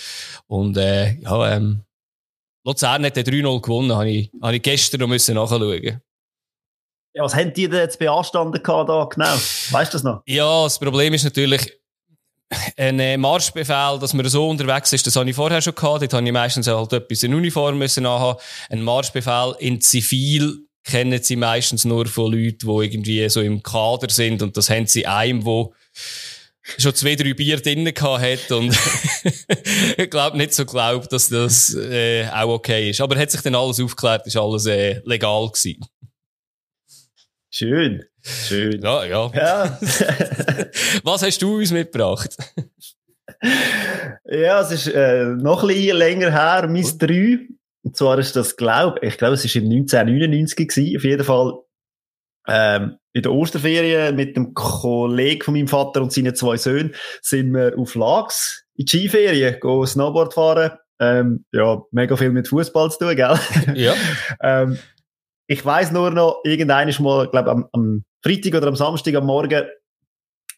Und 0.46 0.76
äh, 0.76 1.14
ja, 1.20 1.56
ähm, 1.56 1.82
Luzern 2.64 3.04
hat 3.04 3.16
den 3.16 3.24
3-0 3.24 3.60
gewonnen, 3.60 3.92
habe 3.92 4.10
ich, 4.10 4.30
habe 4.40 4.56
ich 4.56 4.62
gestern 4.62 5.00
noch 5.00 5.08
müssen 5.08 5.34
nachschauen. 5.34 6.00
Ja, 7.14 7.24
was 7.24 7.34
haben 7.34 7.52
die 7.52 7.68
denn 7.68 7.80
jetzt 7.80 7.98
beanstanden 7.98 8.62
gehabt 8.62 8.88
da 8.88 9.04
genau? 9.04 9.34
Weißt 9.70 9.92
du 9.92 9.96
das 9.96 10.02
noch? 10.02 10.22
Ja, 10.26 10.64
das 10.64 10.78
Problem 10.78 11.12
ist 11.12 11.24
natürlich, 11.24 11.70
ein 12.76 13.00
äh, 13.00 13.16
Marschbefehl, 13.16 13.98
dass 13.98 14.14
man 14.14 14.28
so 14.28 14.48
unterwegs 14.48 14.92
ist, 14.92 15.06
das 15.06 15.16
habe 15.16 15.28
ich 15.28 15.36
vorher 15.36 15.62
schon 15.62 15.74
gehabt. 15.74 16.02
Dort 16.02 16.12
habe 16.12 16.26
ich 16.26 16.32
meistens 16.32 16.66
halt 16.66 16.92
etwas 16.92 17.22
in 17.22 17.34
Uniform 17.34 17.78
müssen 17.78 18.06
anhaben. 18.06 18.38
Ein 18.68 18.82
Marschbefehl 18.82 19.54
in 19.58 19.80
Zivil 19.80 20.66
kennen 20.84 21.22
sie 21.22 21.36
meistens 21.36 21.84
nur 21.84 22.06
von 22.06 22.32
Leuten, 22.32 22.66
die 22.66 22.84
irgendwie 22.84 23.28
so 23.28 23.40
im 23.40 23.62
Kader 23.62 24.10
sind 24.10 24.42
und 24.42 24.56
das 24.56 24.70
haben 24.70 24.86
sie 24.86 25.06
einem, 25.06 25.44
wo 25.44 25.74
schon 26.78 26.94
zwei, 26.94 27.14
drei 27.14 27.34
Bier 27.34 27.58
drinnen 27.60 27.94
hat 27.94 28.50
und 28.52 28.76
ich 29.96 30.10
glaube 30.10 30.36
nicht 30.36 30.54
so 30.54 30.64
glaubt, 30.64 31.12
dass 31.12 31.28
das 31.28 31.74
äh, 31.74 32.26
auch 32.28 32.54
okay 32.54 32.90
ist. 32.90 33.00
Aber 33.00 33.16
hat 33.16 33.30
sich 33.30 33.40
dann 33.42 33.54
alles 33.54 33.80
aufgeklärt, 33.80 34.26
ist 34.26 34.36
alles 34.36 34.66
äh, 34.66 35.00
legal 35.04 35.48
gewesen. 35.48 35.84
Schön. 37.50 38.04
Schön. 38.22 38.80
Ja, 38.80 39.04
ja. 39.04 39.30
ja. 39.34 39.78
Was 41.02 41.22
hast 41.22 41.42
du 41.42 41.58
uns 41.58 41.72
mitgebracht? 41.72 42.36
Ja, 44.24 44.60
es 44.62 44.70
ist 44.70 44.86
äh, 44.86 45.24
noch 45.24 45.62
ein 45.62 45.68
bisschen 45.68 45.96
länger 45.96 46.30
her, 46.30 46.68
mein 46.68 46.98
3. 46.98 47.40
Und 47.92 47.96
zwar 47.98 48.18
ist 48.18 48.36
das, 48.36 48.56
glaube 48.56 49.00
ich, 49.02 49.18
glaube, 49.18 49.34
es 49.34 49.44
ist 49.44 49.54
im 49.54 49.64
1999 49.64 50.66
gewesen, 50.66 50.96
auf 50.96 51.04
jeden 51.04 51.24
Fall 51.24 51.58
ähm, 52.48 52.96
in 53.12 53.20
der 53.20 53.32
Osterferien 53.32 54.16
mit 54.16 54.34
dem 54.34 54.54
Kollegen 54.54 55.42
von 55.42 55.52
meinem 55.52 55.68
Vater 55.68 56.00
und 56.00 56.10
seinen 56.10 56.34
zwei 56.34 56.56
Söhnen 56.56 56.94
sind 57.20 57.52
wir 57.52 57.78
auf 57.78 57.94
Lags 57.94 58.64
in 58.76 58.86
die 58.86 58.98
Skiferien, 58.98 59.60
go 59.60 59.84
Snowboard 59.84 60.32
fahren. 60.32 60.70
Ähm, 61.00 61.44
ja, 61.52 61.82
mega 61.90 62.16
viel 62.16 62.30
mit 62.30 62.48
Fußball 62.48 62.90
zu 62.90 63.00
tun, 63.00 63.14
gell? 63.14 63.38
Ja. 63.74 63.94
ähm, 64.42 64.78
ich 65.46 65.62
weiß 65.62 65.92
nur 65.92 66.12
noch, 66.12 66.40
irgendein 66.44 66.88
ist 66.88 66.98
mal, 66.98 67.28
glaube 67.28 67.50
am, 67.50 67.68
am 67.72 68.04
Freitag 68.24 68.54
oder 68.54 68.68
am 68.68 68.76
Samstag 68.76 69.16
am 69.16 69.26
Morgen 69.26 69.66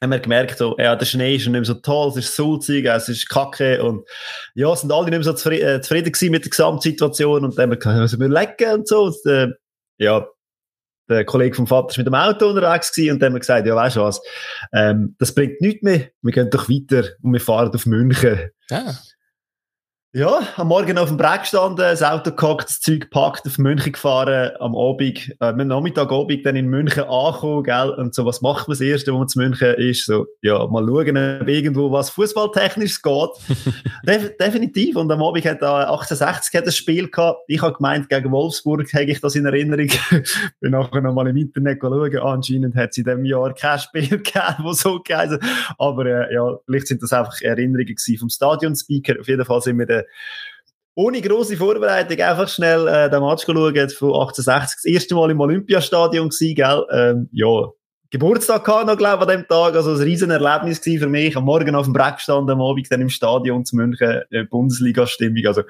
haben 0.04 0.10
wir 0.10 0.20
gemerkt, 0.20 0.58
so, 0.58 0.76
ja, 0.78 0.94
der 0.94 1.06
Schnee 1.06 1.34
ist 1.34 1.42
nicht 1.42 1.52
mehr 1.52 1.64
so 1.64 1.74
toll, 1.74 2.10
es 2.10 2.16
ist 2.16 2.36
sulzig, 2.36 2.86
es 2.86 3.08
ist 3.08 3.28
kacke 3.28 3.82
und 3.82 4.06
ja, 4.54 4.74
sind 4.76 4.92
alle 4.92 5.06
nicht 5.06 5.14
mehr 5.14 5.22
so 5.24 5.32
zufrieden, 5.32 5.68
äh, 5.68 5.80
zufrieden 5.80 6.12
gewesen 6.12 6.30
mit 6.30 6.44
der 6.44 6.50
Gesamtsituation 6.50 7.44
und 7.44 7.58
dann 7.58 7.64
haben 7.64 7.70
wir 7.70 7.78
gesagt, 7.78 7.98
müssen 7.98 8.20
wir 8.20 8.28
lecken 8.28 8.72
und 8.74 8.88
so. 8.88 9.04
Und, 9.04 9.26
äh, 9.26 9.48
ja, 9.98 10.26
der 11.08 11.24
Kollege 11.24 11.56
vom 11.56 11.66
Vater 11.66 11.90
ist 11.90 11.98
mit 11.98 12.06
dem 12.06 12.14
Auto 12.14 12.48
unterwegs 12.48 12.92
gewesen 12.92 13.14
und 13.14 13.20
dann 13.20 13.28
haben 13.28 13.34
wir 13.34 13.40
gesagt, 13.40 13.66
ja, 13.66 13.76
weißt 13.76 13.96
du 13.96 14.00
was, 14.00 14.22
ähm, 14.72 15.16
das 15.18 15.34
bringt 15.34 15.60
nichts 15.60 15.82
mehr, 15.82 16.08
wir 16.22 16.32
gehen 16.32 16.50
doch 16.50 16.68
weiter 16.68 17.08
und 17.22 17.32
wir 17.32 17.40
fahren 17.40 17.74
auf 17.74 17.86
München. 17.86 18.50
Ah. 18.70 18.94
Ja, 20.16 20.46
am 20.54 20.68
Morgen 20.68 20.96
auf 20.96 21.08
dem 21.08 21.16
Brett 21.16 21.40
gestanden, 21.40 21.78
das 21.78 22.00
Auto 22.00 22.30
gehackt, 22.30 22.68
das 22.68 22.80
Zeug 22.80 23.00
gepackt, 23.00 23.44
auf 23.48 23.58
München 23.58 23.90
gefahren, 23.90 24.52
am 24.60 24.76
Abend, 24.76 25.34
äh, 25.40 25.46
am 25.46 25.56
Nachmittag, 25.56 26.12
Abend 26.12 26.46
dann 26.46 26.54
in 26.54 26.68
München 26.68 27.02
angekommen, 27.02 27.64
gell, 27.64 27.90
und 27.90 28.14
so, 28.14 28.24
was 28.24 28.40
macht 28.40 28.68
man 28.68 28.74
das 28.74 28.80
Erste, 28.80 29.12
wo 29.12 29.18
man 29.18 29.26
zu 29.26 29.40
München 29.40 29.74
ist? 29.74 30.06
So, 30.06 30.26
ja, 30.40 30.64
mal 30.68 30.86
schauen, 30.86 31.40
ob 31.40 31.48
irgendwo 31.48 31.90
was 31.90 32.10
Fußballtechnisches 32.10 33.02
geht. 33.02 33.30
Def 34.06 34.36
definitiv, 34.36 34.94
und 34.94 35.10
am 35.10 35.20
Abend 35.20 35.44
hat 35.46 35.60
da 35.60 35.78
1860 35.80 36.58
hat 36.58 36.66
das 36.68 36.76
Spiel 36.76 37.10
gehabt, 37.10 37.40
ich 37.48 37.60
habe 37.60 37.74
gemeint, 37.74 38.08
gegen 38.08 38.30
Wolfsburg 38.30 38.92
hätte 38.92 39.10
ich 39.10 39.20
das 39.20 39.34
in 39.34 39.46
Erinnerung, 39.46 39.88
bin 40.60 40.70
nachher 40.70 41.00
nochmal 41.00 41.26
im 41.26 41.36
Internet 41.38 41.80
schauen, 41.80 42.16
anscheinend 42.18 42.76
hat 42.76 42.90
es 42.90 42.98
in 42.98 43.04
diesem 43.04 43.24
Jahr 43.24 43.52
kein 43.52 43.80
Spiel 43.80 44.06
gegeben, 44.08 44.58
wo 44.60 44.74
so 44.74 45.00
geheißen, 45.00 45.40
aber 45.76 46.06
äh, 46.06 46.32
ja, 46.32 46.56
vielleicht 46.66 46.86
sind 46.86 47.02
das 47.02 47.12
einfach 47.12 47.42
Erinnerungen 47.42 47.96
gewesen 47.96 48.16
vom 48.16 48.28
Stadionspeaker, 48.28 49.18
auf 49.18 49.26
jeden 49.26 49.44
Fall 49.44 49.60
sind 49.60 49.76
wir 49.80 50.03
ohne 50.94 51.20
grosse 51.20 51.56
Vorbereitung 51.56 52.20
einfach 52.20 52.48
schnell 52.48 52.86
äh, 52.86 53.10
den 53.10 53.20
Match 53.20 53.44
schauen 53.44 53.56
von 53.90 54.12
1860. 54.12 54.46
Das 54.46 54.84
erste 54.84 55.14
Mal 55.14 55.30
im 55.30 55.40
Olympiastadion 55.40 56.28
gewesen, 56.28 56.54
gell? 56.54 56.86
Ähm, 56.92 57.28
ja, 57.32 57.68
Geburtstag 58.10 58.64
gehabt 58.64 58.86
noch, 58.86 58.96
glaube 58.96 59.24
ich, 59.24 59.30
an 59.30 59.38
dem 59.38 59.48
Tag. 59.48 59.74
Also 59.74 59.90
ein 59.90 60.00
riesen 60.00 60.30
Erlebnis 60.30 60.78
für 60.78 61.08
mich. 61.08 61.36
Am 61.36 61.44
Morgen 61.44 61.74
auf 61.74 61.86
dem 61.86 61.92
Breck 61.92 62.16
gestanden, 62.16 62.50
am 62.50 62.60
Abend 62.60 62.86
dann 62.90 63.00
im 63.00 63.08
Stadion 63.08 63.64
zu 63.64 63.74
München, 63.74 64.22
äh, 64.30 64.44
Bundesliga-Stimmung. 64.44 65.44
Also, 65.46 65.62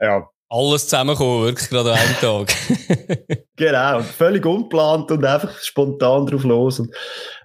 ja, 0.00 0.28
alles 0.50 0.84
zusammengekommen, 0.84 1.44
wirklich 1.44 1.68
gerade 1.68 1.92
an 1.92 1.98
einem 1.98 2.16
Tag. 2.20 2.54
genau, 3.56 4.00
völlig 4.00 4.46
unplant 4.46 5.10
und 5.10 5.24
einfach 5.24 5.58
spontan 5.60 6.26
drauf 6.26 6.44
los. 6.44 6.80
Und 6.80 6.94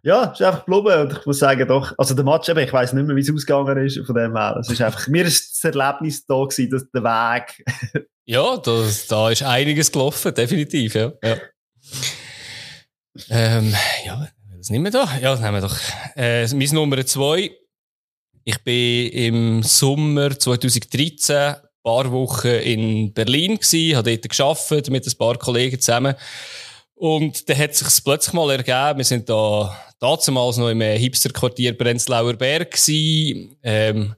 ja, 0.03 0.31
es 0.31 0.39
ist 0.39 0.45
einfach 0.45 0.65
geblieben. 0.65 1.01
Und 1.01 1.17
ich 1.19 1.25
muss 1.25 1.39
sagen, 1.39 1.67
doch, 1.67 1.93
also 1.97 2.13
der 2.13 2.23
Match, 2.23 2.47
eben, 2.47 2.59
ich 2.59 2.71
weiß 2.71 2.93
nicht 2.93 3.05
mehr, 3.05 3.15
wie 3.15 3.21
es 3.21 3.33
ausgegangen 3.33 3.85
ist 3.85 3.99
von 4.05 4.15
dem 4.15 4.35
her. 4.35 4.57
Es 4.59 4.69
ist 4.69 4.81
einfach, 4.81 5.07
mir 5.07 5.25
ist 5.25 5.53
das 5.53 5.73
Erlebnis 5.73 6.25
da 6.25 6.43
gewesen, 6.43 6.69
dass 6.69 6.89
der 6.91 7.03
Weg. 7.03 7.65
ja, 8.25 8.57
das, 8.57 9.07
da 9.07 9.29
ist 9.29 9.43
einiges 9.43 9.91
gelaufen, 9.91 10.33
definitiv, 10.33 10.95
ja. 10.95 11.11
ja. 11.21 11.37
ähm, 13.29 13.75
ja, 14.05 14.27
das 14.57 14.69
nehmen 14.69 14.85
wir 14.85 14.91
da. 14.91 15.09
Ja, 15.21 15.31
das 15.31 15.41
nehmen 15.41 15.55
wir 15.55 15.61
doch. 15.61 15.77
Äh, 16.15 16.47
mein 16.55 16.69
Nummer 16.71 17.05
zwei. 17.05 17.51
Ich 18.45 18.61
bin 18.63 19.09
im 19.11 19.63
Sommer 19.63 20.37
2013 20.37 21.55
paar 21.83 22.11
Wochen 22.11 22.47
in 22.47 23.13
Berlin 23.13 23.59
gsi, 23.59 23.93
habe 23.95 24.11
dort 24.11 24.29
geschafft 24.29 24.89
mit 24.89 25.05
ein 25.05 25.17
paar 25.17 25.37
Kollegen 25.37 25.79
zusammen. 25.79 26.15
Und 26.95 27.49
dann 27.49 27.57
hat 27.57 27.75
sich 27.75 28.03
plötzlich 28.03 28.33
mal 28.33 28.49
ergeben, 28.51 28.99
wir 28.99 29.05
sind 29.05 29.29
da 29.29 29.77
damals 29.99 30.57
noch 30.57 30.69
im 30.69 30.81
Hipster-Quartier 30.81 31.77
Prenzlauer 31.77 32.33
Berg 32.33 32.71
gsi, 32.71 33.57
ähm, 33.63 34.15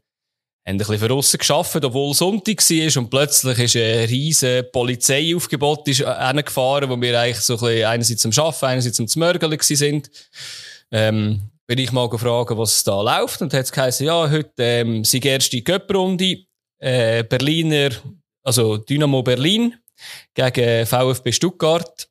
haben 0.68 0.76
ein 0.76 0.78
bisschen 0.78 1.00
von 1.00 1.38
geschafft, 1.38 1.86
obwohl 1.86 2.14
Sonntag 2.16 2.58
war 2.58 3.02
und 3.02 3.10
plötzlich 3.10 3.60
ist 3.60 3.76
ein 3.76 4.06
riesen 4.08 4.66
Polizeiaufgebot 4.72 5.88
ist 5.88 6.00
gefahren, 6.00 6.90
wo 6.90 7.00
wir 7.00 7.20
eigentlich 7.20 7.42
so 7.42 7.54
ein 7.54 7.60
bisschen 7.60 7.86
einerseits 7.86 8.26
am 8.26 8.32
Arbeiten, 8.44 8.66
einerseits 8.66 9.00
am 9.00 9.08
Zmörgeln 9.08 9.58
sind. 9.62 10.10
Ähm, 10.92 11.52
bin 11.68 11.80
ich 11.80 11.92
mal 11.92 12.10
gefragt, 12.10 12.52
was 12.56 12.84
da 12.84 13.02
läuft 13.02 13.42
und 13.42 13.54
hat 13.54 13.66
es 13.66 13.72
geheißen, 13.72 14.06
ja, 14.06 14.30
heute 14.30 14.52
ähm, 14.58 15.04
sind 15.04 15.26
erste 15.26 15.62
Cup-Runde 15.62 16.45
äh, 16.80 17.24
Berliner, 17.24 17.90
also 18.44 18.78
Dynamo 18.78 19.24
Berlin 19.24 19.76
gegen 20.34 20.86
VfB 20.86 21.32
Stuttgart. 21.32 22.08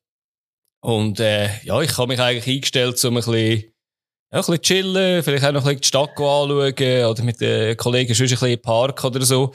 Und 0.81 1.21
äh, 1.21 1.49
ja, 1.63 1.81
ich 1.81 1.97
habe 1.97 2.09
mich 2.09 2.21
eigentlich 2.21 2.57
eingestellt, 2.57 3.03
um 3.05 3.17
ein 3.17 3.17
bisschen, 3.17 3.65
ja, 4.33 4.39
ein 4.39 4.41
bisschen 4.41 4.61
chillen, 4.63 5.23
vielleicht 5.23 5.45
auch 5.45 5.53
noch 5.53 5.67
ein 5.67 5.77
bisschen 5.77 5.81
die 5.81 5.87
Stadt 5.89 6.11
anschauen 6.11 7.05
oder 7.07 7.23
mit 7.23 7.41
den 7.41 7.77
Kollegen 7.77 8.15
schon 8.15 8.27
ein 8.27 8.31
bisschen 8.31 8.51
im 8.51 8.63
Park 8.63 9.03
oder 9.05 9.23
so. 9.23 9.53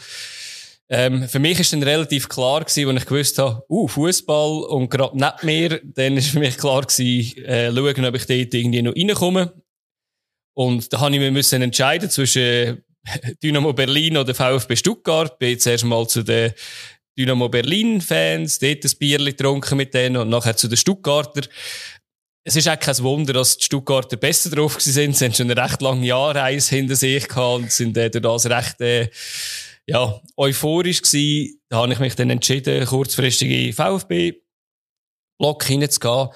Ähm, 0.92 1.30
für 1.30 1.38
mich 1.38 1.60
ist 1.60 1.72
dann 1.72 1.84
relativ 1.84 2.28
klar 2.28 2.62
gewesen, 2.62 2.90
als 2.90 3.04
ich 3.04 3.08
gewusst 3.08 3.38
habe, 3.38 3.64
uh, 3.70 3.88
Fußball 3.88 4.64
und 4.64 4.90
gerade 4.90 5.16
nicht 5.16 5.44
mehr, 5.44 5.80
dann 5.84 6.18
ist 6.18 6.30
für 6.30 6.40
mich 6.40 6.58
klar 6.58 6.82
gewesen, 6.82 7.44
äh, 7.46 7.72
schauen, 7.72 8.06
ob 8.06 8.16
ich 8.16 8.26
dort 8.26 8.54
irgendwie 8.54 8.82
noch 8.82 8.96
reinkomme. 8.96 9.54
Und 10.56 10.92
da 10.92 11.00
habe 11.00 11.14
ich 11.14 11.20
mir 11.20 11.32
müssen 11.32 11.62
entscheiden 11.62 12.10
zwischen 12.10 12.84
Dynamo 13.44 13.74
Berlin 13.74 14.18
oder 14.18 14.34
VfB 14.34 14.76
Stuttgart. 14.76 15.38
Bin 15.40 15.50
jetzt 15.52 15.68
erstmal 15.68 16.08
zu 16.08 16.24
den 16.24 16.54
Dynamo 17.18 17.50
Berlin 17.50 18.00
Fans, 18.02 18.60
dort 18.60 18.86
ein 18.86 18.92
Bier 18.98 19.18
getrunken 19.18 19.78
mit 19.78 19.94
denen 19.94 20.18
und 20.18 20.30
nachher 20.30 20.56
zu 20.56 20.68
den 20.68 20.78
Stuttgarter. 20.78 21.42
Es 22.46 22.56
ist 22.56 22.70
auch 22.70 22.80
kein 22.80 22.98
Wunder, 23.00 23.34
dass 23.34 23.58
die 23.58 23.66
Stuttgarter 23.66 24.16
besser 24.16 24.50
drauf 24.50 24.80
sind. 24.80 25.18
Sie 25.18 25.26
haben 25.26 25.34
schon 25.34 25.52
eine 25.52 25.62
recht 25.62 25.82
lange 25.82 26.08
Jahrreise 26.08 26.76
hinter 26.76 26.96
sich 26.96 27.28
gehabt 27.28 27.64
und 27.64 27.72
sind 27.72 27.98
äh, 27.98 28.10
durch 28.10 28.24
das 28.24 28.50
recht, 28.50 28.80
äh, 28.82 29.10
ja, 29.86 30.22
euphorisch 30.38 31.02
gewesen. 31.02 31.60
Da 31.70 31.78
habe 31.78 31.92
ich 31.92 32.00
mich 32.00 32.16
dann 32.16 32.30
entschieden, 32.30 32.86
kurzfristig 32.86 33.50
in 33.50 33.74
VfB-Block 33.74 35.64
hineinzugehen. 35.66 36.30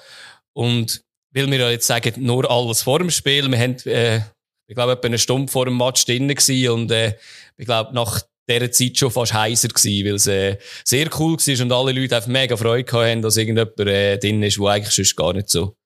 Und 0.52 1.02
weil 1.34 1.50
wir 1.50 1.58
ja 1.58 1.70
jetzt 1.70 1.86
sagen, 1.86 2.12
nur 2.18 2.50
alles 2.50 2.82
vor 2.82 2.98
dem 2.98 3.10
Spiel, 3.10 3.50
wir 3.50 3.58
haben, 3.58 3.76
äh, 3.86 4.20
ich 4.66 4.74
glaube, 4.74 4.92
etwa 4.92 5.06
eine 5.06 5.18
Stunde 5.18 5.50
vor 5.50 5.66
dem 5.66 5.76
Match 5.76 6.04
drin 6.04 6.28
gewesen 6.28 6.70
und 6.70 6.90
äh, 6.90 7.16
ich 7.56 7.66
glaube, 7.66 7.94
nach 7.94 8.22
dieser 8.48 8.70
Zeit 8.70 8.98
schon 8.98 9.10
fast 9.10 9.34
heiser 9.34 9.68
gewesen, 9.68 10.06
weil 10.06 10.14
es 10.14 10.26
äh, 10.26 10.58
sehr 10.84 11.08
cool 11.18 11.36
war 11.36 11.62
und 11.62 11.72
alle 11.72 11.92
Leute 11.92 12.16
einfach 12.16 12.28
mega 12.28 12.56
Freude 12.56 12.92
hatten, 12.92 13.22
dass 13.22 13.36
irgendjemand 13.36 13.78
äh, 13.80 14.18
drin 14.18 14.42
ist, 14.42 14.58
der 14.58 14.66
eigentlich 14.66 14.94
sonst 14.94 15.16
gar 15.16 15.32
nicht 15.32 15.48
so 15.48 15.76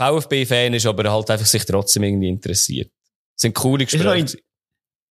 VfB-Fan 0.00 0.74
ist, 0.74 0.86
aber 0.86 1.10
halt 1.10 1.30
einfach 1.30 1.46
sich 1.46 1.64
trotzdem 1.64 2.04
irgendwie 2.04 2.28
interessiert. 2.28 2.90
Das 3.34 3.42
sind 3.42 3.54
coole 3.54 3.84
Gespräche. 3.84 4.38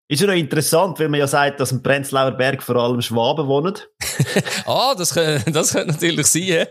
Ist 0.07 0.21
ja 0.21 0.27
noch 0.27 0.35
interessant, 0.35 0.99
wenn 0.99 1.09
man 1.09 1.19
ja 1.19 1.25
sagt, 1.25 1.59
dass 1.59 1.71
im 1.71 1.81
Prenzlauer 1.81 2.33
Berg 2.33 2.61
vor 2.61 2.75
allem 2.75 3.01
Schwaben 3.01 3.47
wohnen. 3.47 3.73
ah, 4.67 4.93
das, 4.95 5.15
könnte, 5.15 5.51
das 5.51 5.73
könnte 5.73 5.93
natürlich 5.93 6.27
sein. 6.27 6.43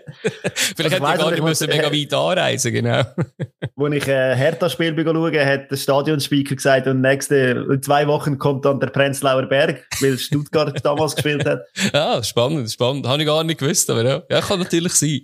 Vielleicht 0.54 0.94
also 0.94 1.06
hätte 1.06 1.14
ich 1.14 1.18
gar 1.18 1.30
nicht 1.32 1.42
müssen 1.42 1.68
mega 1.68 1.92
weit 1.92 2.14
anreisen 2.14 2.72
genau. 2.72 3.02
Als 3.76 3.94
ich 3.94 4.08
ein 4.08 4.36
Hertha-Spiel 4.36 4.94
schaue, 5.04 5.46
hat 5.46 5.68
der 5.68 5.76
Stadionspeaker 5.76 6.54
gesagt, 6.54 6.86
und 6.86 7.00
nächste, 7.00 7.66
in 7.72 7.82
zwei 7.82 8.06
Wochen 8.06 8.38
kommt 8.38 8.66
dann 8.66 8.78
der 8.78 8.86
Prenzlauer 8.86 9.46
Berg, 9.46 9.84
weil 10.00 10.16
Stuttgart 10.16 10.78
damals 10.84 11.16
gespielt 11.16 11.44
hat. 11.44 11.62
Ja, 11.92 12.22
spannend, 12.22 12.70
spannend. 12.70 13.08
Habe 13.08 13.20
ich 13.20 13.26
gar 13.26 13.42
nicht 13.42 13.58
gewusst, 13.58 13.90
aber 13.90 14.04
ja, 14.04 14.22
ja 14.30 14.40
kann 14.42 14.60
natürlich 14.60 14.92
sein. 14.92 15.22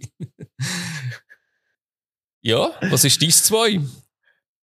ja, 2.42 2.70
was 2.90 3.04
ist 3.04 3.22
dies 3.22 3.44
zwei? 3.44 3.78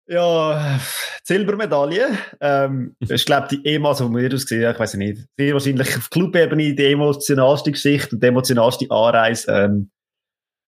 Ja, 0.09 0.79
Silbermedaille. 1.23 2.17
Ähm, 2.39 2.95
das 3.01 3.09
ist, 3.11 3.25
glaube 3.25 3.47
ich, 3.51 3.61
die 3.61 3.67
ehemals, 3.67 4.01
wo 4.01 4.09
wir 4.09 4.29
das 4.29 4.45
gesehen 4.45 4.71
ich 4.71 4.79
weiß 4.79 4.93
nicht, 4.93 5.27
sehr 5.37 5.53
wahrscheinlich 5.53 5.97
auf 5.97 6.09
Clubebene 6.09 6.73
die 6.73 6.85
emotionalste 6.85 7.73
Geschichte 7.73 8.15
und 8.15 8.23
die 8.23 8.27
emotionalste 8.27 8.89
Anreise. 8.89 9.51
Ähm, 9.51 9.91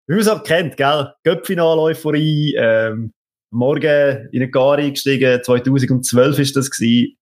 wie 0.08 0.15
man 0.15 0.22
es 0.22 0.29
halt 0.29 0.46
kennt, 0.46 0.75
gell? 0.75 1.13
Göppfinal-Euphorie, 1.24 2.55
ähm, 2.58 3.13
morgen 3.51 4.27
in 4.31 4.41
eine 4.41 4.51
Gari 4.51 4.91
gestiegen, 4.91 5.41
2012 5.41 6.39
ist 6.39 6.55
das 6.58 6.69
gewesen, 6.69 7.15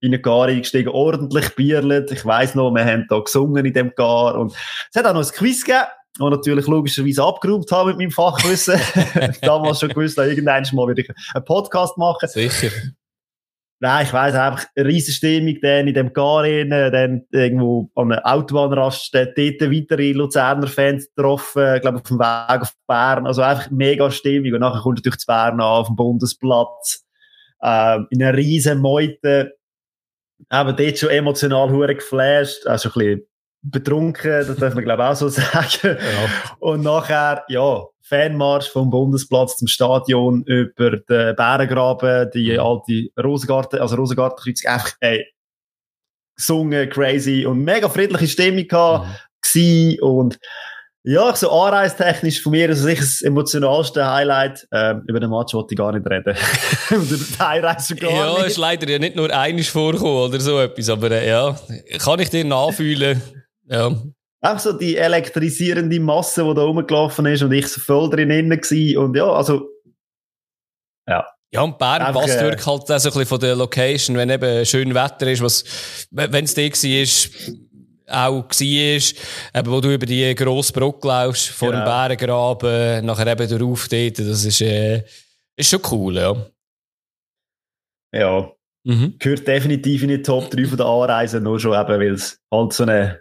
in 0.00 0.12
eine 0.12 0.20
Gari 0.20 0.60
gestiegen, 0.60 0.90
ordentlich 0.90 1.56
bierlet. 1.56 2.12
Ich 2.12 2.24
weiss 2.24 2.54
noch, 2.54 2.70
wir 2.72 2.84
haben 2.84 3.06
da 3.08 3.18
gesungen 3.18 3.66
in 3.66 3.72
dem 3.72 3.92
Gar 3.96 4.38
und 4.38 4.52
es 4.52 4.94
hat 4.94 5.06
auch 5.06 5.14
noch 5.14 5.26
ein 5.26 5.34
Quiz 5.34 5.64
gegeben 5.64 5.86
und 6.18 6.30
natürlich 6.30 6.66
logischerweise 6.66 7.22
abgeräumt 7.22 7.70
habe 7.70 7.90
mit 7.90 7.98
meinem 7.98 8.10
Fachwissen. 8.10 8.80
Damals 9.42 9.80
schon 9.80 9.90
gewusst, 9.90 10.18
irgendwann 10.18 10.66
mal 10.72 10.88
wieder 10.88 11.14
einen 11.34 11.44
Podcast 11.44 11.96
machen. 11.96 12.28
Sicher. 12.28 12.70
Nein, 13.80 14.06
ich 14.06 14.12
weiss 14.12 14.34
einfach, 14.34 14.64
riesen 14.76 15.14
Stimmung, 15.14 15.56
dann 15.62 15.86
in 15.86 15.94
dem 15.94 16.12
Garen, 16.12 16.70
dann 16.70 17.26
irgendwo 17.30 17.88
an 17.94 18.10
einer 18.10 18.26
Autobahnraststätte, 18.26 19.52
dort 19.52 19.70
weitere 19.70 20.10
Luzerner 20.12 20.66
Fans 20.66 21.08
getroffen, 21.14 21.76
ich 21.76 21.82
glaube 21.82 21.98
auf 21.98 22.02
dem 22.02 22.18
Weg 22.18 22.62
auf 22.62 22.72
Bern, 22.88 23.24
also 23.28 23.40
einfach 23.42 23.70
mega 23.70 24.10
Stimmung 24.10 24.54
und 24.54 24.60
nachher 24.60 24.80
kommt 24.80 24.98
natürlich 24.98 25.20
zu 25.20 25.26
Bern 25.26 25.54
an, 25.54 25.60
auf 25.60 25.86
dem 25.86 25.94
Bundesplatz, 25.94 27.06
äh, 27.60 27.98
in 28.10 28.20
einer 28.20 28.36
riesen 28.36 28.80
Meute, 28.80 29.54
eben 30.52 30.76
dort 30.76 30.98
schon 30.98 31.10
emotional 31.10 31.70
hure 31.70 31.94
geflasht, 31.94 32.66
also 32.66 32.88
ein 32.88 32.92
bisschen 32.94 33.28
betrunken, 33.62 34.46
das 34.46 34.56
darf 34.56 34.74
man 34.74 34.84
glaube 34.84 35.02
ich 35.02 35.08
auch 35.08 35.16
so 35.16 35.28
sagen. 35.28 35.78
Ja. 35.82 35.96
Und 36.60 36.82
nachher, 36.82 37.44
ja, 37.48 37.84
Fanmarsch 38.02 38.68
vom 38.70 38.90
Bundesplatz 38.90 39.56
zum 39.56 39.68
Stadion 39.68 40.42
über 40.44 40.92
den 40.92 41.36
Bärengraben, 41.36 42.30
die 42.32 42.52
mhm. 42.52 42.60
alte 42.60 43.08
Rosengarten, 43.22 43.80
also 43.80 43.96
Rosengartenkreuz, 43.96 44.64
einfach, 44.64 44.92
ey, 45.00 45.26
gesungen, 46.36 46.88
crazy 46.88 47.44
und 47.44 47.64
mega 47.64 47.88
friedliche 47.88 48.28
Stimmung 48.28 48.66
mhm. 48.70 49.98
und 50.00 50.38
ja, 51.04 51.34
so 51.34 51.50
anreistechnisch 51.50 52.42
von 52.42 52.52
mir 52.52 52.68
ist 52.68 52.80
sicher 52.80 53.00
das 53.00 53.22
emotionalste 53.22 54.04
Highlight. 54.04 54.66
Ähm, 54.72 55.04
über 55.06 55.20
den 55.20 55.30
Match 55.30 55.54
wollte 55.54 55.72
ich 55.72 55.78
gar 55.78 55.92
nicht 55.92 56.06
reden. 56.06 56.36
über 56.90 57.16
die 57.16 57.40
Einreise 57.40 57.96
gar 57.96 58.10
ja, 58.10 58.26
nicht. 58.26 58.38
Ja, 58.38 58.44
ist 58.44 58.56
leider 58.58 58.90
ja 58.90 58.98
nicht 58.98 59.16
nur 59.16 59.34
einiges 59.34 59.68
vorgekommen 59.68 60.28
oder 60.28 60.40
so 60.40 60.60
etwas, 60.60 60.90
aber 60.90 61.10
äh, 61.12 61.28
ja, 61.28 61.56
kann 61.98 62.20
ich 62.20 62.28
dir 62.28 62.44
nachfühlen. 62.44 63.22
Ja. 63.68 63.96
Einfach 64.40 64.60
so 64.60 64.72
die 64.72 64.96
elektrisierende 64.96 65.98
Masse, 65.98 66.44
die 66.44 66.54
da 66.54 66.62
rumgelaufen 66.62 67.26
ist 67.26 67.42
und 67.42 67.52
ich 67.52 67.66
so 67.66 67.80
voll 67.80 68.08
drin 68.08 68.30
war. 68.30 69.02
Und 69.02 69.16
ja, 69.16 69.32
also, 69.32 69.68
ja. 71.08 71.26
Ja, 71.50 71.62
und 71.62 71.78
Bern 71.78 72.02
Einfach, 72.02 72.20
passt 72.20 72.36
äh, 72.36 72.42
wirklich 72.42 72.66
halt 72.66 72.82
auch 72.82 72.86
so 72.86 72.94
ein 72.94 73.00
bisschen 73.00 73.26
von 73.26 73.40
der 73.40 73.56
Location, 73.56 74.16
wenn 74.16 74.28
eben 74.28 74.66
schön 74.66 74.94
Wetter 74.94 75.26
ist, 75.28 75.42
was, 75.42 75.64
wenn 76.10 76.44
es 76.44 76.54
da 76.54 76.62
war, 76.62 77.58
auch 78.10 78.44
war, 78.44 79.60
eben, 79.60 79.72
wo 79.72 79.80
du 79.80 79.94
über 79.94 80.06
die 80.06 80.34
grosse 80.34 80.72
Brücke 80.72 81.08
laufst, 81.08 81.48
vor 81.48 81.70
genau. 81.70 81.84
dem 81.84 81.86
Bärengraben, 81.86 83.06
nachher 83.06 83.26
eben 83.28 83.48
der 83.48 83.60
Ruf 83.60 83.88
dort, 83.88 84.18
das 84.18 84.44
ist, 84.44 84.60
äh, 84.60 85.04
ist 85.56 85.70
schon 85.70 85.80
cool, 85.90 86.16
ja. 86.16 86.46
Ja. 88.12 88.52
Mhm. 88.84 89.14
Gehört 89.18 89.46
definitiv 89.46 90.02
in 90.02 90.08
die 90.08 90.22
Top 90.22 90.50
3 90.50 90.66
von 90.66 90.76
der 90.76 90.86
Anreise, 90.86 91.40
nur 91.40 91.58
schon 91.60 91.78
eben, 91.78 92.00
weil 92.00 92.12
es 92.14 92.40
halt 92.50 92.72
so 92.72 92.84
eine, 92.84 93.20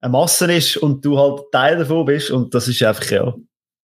eine 0.00 0.12
Masse 0.12 0.52
ist 0.52 0.76
und 0.76 1.04
du 1.04 1.18
halt 1.18 1.50
Teil 1.52 1.78
davon 1.78 2.04
bist 2.04 2.30
und 2.30 2.54
das 2.54 2.68
ist 2.68 2.82
einfach, 2.82 3.10
ja, 3.10 3.34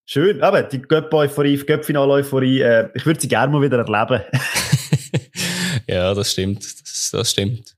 schön. 0.07 0.43
Aber 0.43 0.63
die 0.63 0.81
Göpp-Euphorie, 0.81 1.57
Göpp-Final-Euphorie, 1.57 2.61
äh, 2.61 2.89
ich 2.95 3.05
würde 3.07 3.21
sie 3.21 3.29
gerne 3.29 3.53
mal 3.53 3.63
wieder 3.63 3.79
erleben. 3.79 4.23
ja, 5.89 6.15
das 6.15 6.33
stimmt, 6.33 6.65
das, 6.65 7.11
das 7.13 7.31
stimmt. 7.31 7.75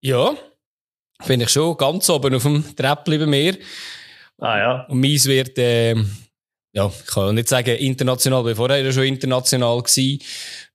Ja, 0.00 0.34
bin 1.26 1.40
ich 1.40 1.50
schon 1.50 1.76
ganz 1.76 2.10
oben 2.10 2.34
auf 2.34 2.42
dem 2.42 2.64
Treppli 2.76 3.18
bei 3.18 3.26
mir. 3.26 3.58
Ah 4.38 4.58
ja. 4.58 4.86
Und 4.88 5.00
meins 5.00 5.26
wird, 5.26 5.56
äh, 5.58 5.94
ja, 6.72 6.86
ich 6.86 7.06
kann 7.06 7.34
nicht 7.34 7.48
sagen 7.48 7.76
international, 7.76 8.44
weil 8.44 8.54
vorher 8.56 8.92
schon 8.92 9.04
international 9.04 9.80
gewesen. 9.82 10.20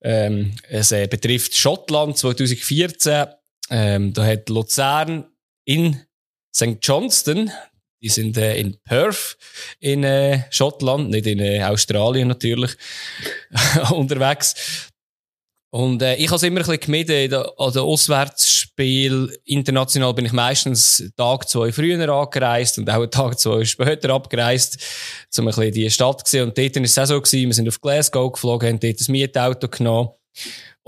Ähm, 0.01 0.53
es 0.69 0.91
äh, 0.91 1.07
betrifft 1.07 1.55
Schottland 1.57 2.17
2014. 2.17 3.25
Ähm, 3.69 4.13
da 4.13 4.25
hat 4.25 4.49
Luzern 4.49 5.25
in 5.65 6.01
St. 6.55 6.77
Johnston, 6.81 7.51
die 8.01 8.09
sind 8.09 8.37
äh, 8.37 8.57
in 8.57 8.77
Perth 8.83 9.37
in 9.79 10.03
äh, 10.03 10.43
Schottland, 10.51 11.09
nicht 11.09 11.27
in 11.27 11.39
äh, 11.39 11.63
Australien 11.63 12.27
natürlich, 12.27 12.75
unterwegs. 13.91 14.91
Und 15.69 16.01
äh, 16.01 16.15
ich 16.15 16.27
habe 16.27 16.37
es 16.37 16.43
immer 16.43 16.61
ein 16.61 16.65
bisschen 16.65 16.79
gemieden. 16.79 17.33
An 17.57 17.73
den 17.73 17.81
Auswärtsspiel 17.81 19.37
international 19.45 20.13
bin 20.13 20.25
ich 20.25 20.31
meistens 20.31 21.11
Tag 21.17 21.49
zwei 21.49 21.71
früher 21.71 22.07
angereist 22.09 22.77
und 22.77 22.89
auch 22.89 23.05
Tag 23.11 23.37
zwei 23.37 23.65
später 23.65 24.11
abgereist, 24.11 24.77
um 25.37 25.47
ein 25.47 25.53
bisschen 25.53 25.73
die 25.73 25.89
Stadt 25.89 26.25
zu 26.25 26.31
sehen. 26.31 26.43
Und 26.43 26.57
dort 26.57 26.75
war 26.75 26.83
es 26.83 26.97
auch 26.97 27.05
so, 27.05 27.21
gewesen, 27.21 27.47
wir 27.47 27.53
sind 27.53 27.67
auf 27.67 27.81
Glasgow 27.81 28.31
geflogen, 28.31 28.69
haben 28.69 28.79
dort 28.79 28.99
ein 28.99 29.11
Mietauto 29.11 29.67
genommen. 29.67 30.09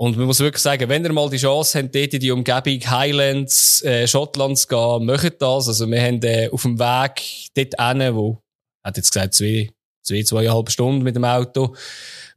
Und 0.00 0.16
man 0.16 0.24
muss 0.24 0.40
wirklich 0.40 0.62
sagen, 0.62 0.88
wenn 0.88 1.04
ihr 1.04 1.12
mal 1.12 1.28
die 1.28 1.36
Chance 1.36 1.78
habt, 1.78 1.94
dort 1.94 2.14
in 2.14 2.20
die 2.20 2.30
Umgebung 2.30 2.80
Highlands, 2.90 3.82
äh, 3.82 4.08
Schottland 4.08 4.56
zu 4.56 4.66
gehen, 4.66 5.04
macht 5.04 5.42
das. 5.42 5.68
Also 5.68 5.86
wir 5.90 6.00
haben 6.00 6.22
äh, 6.22 6.48
auf 6.50 6.62
dem 6.62 6.78
Weg 6.78 7.20
dort 7.54 7.98
hin, 7.98 8.14
wo, 8.14 8.42
hat 8.82 8.96
jetzt 8.96 9.12
gesagt, 9.12 9.34
zwei, 9.34 9.68
zwei, 10.00 10.22
zweieinhalb 10.22 10.70
Stunden 10.70 11.02
mit 11.02 11.16
dem 11.16 11.26
Auto, 11.26 11.76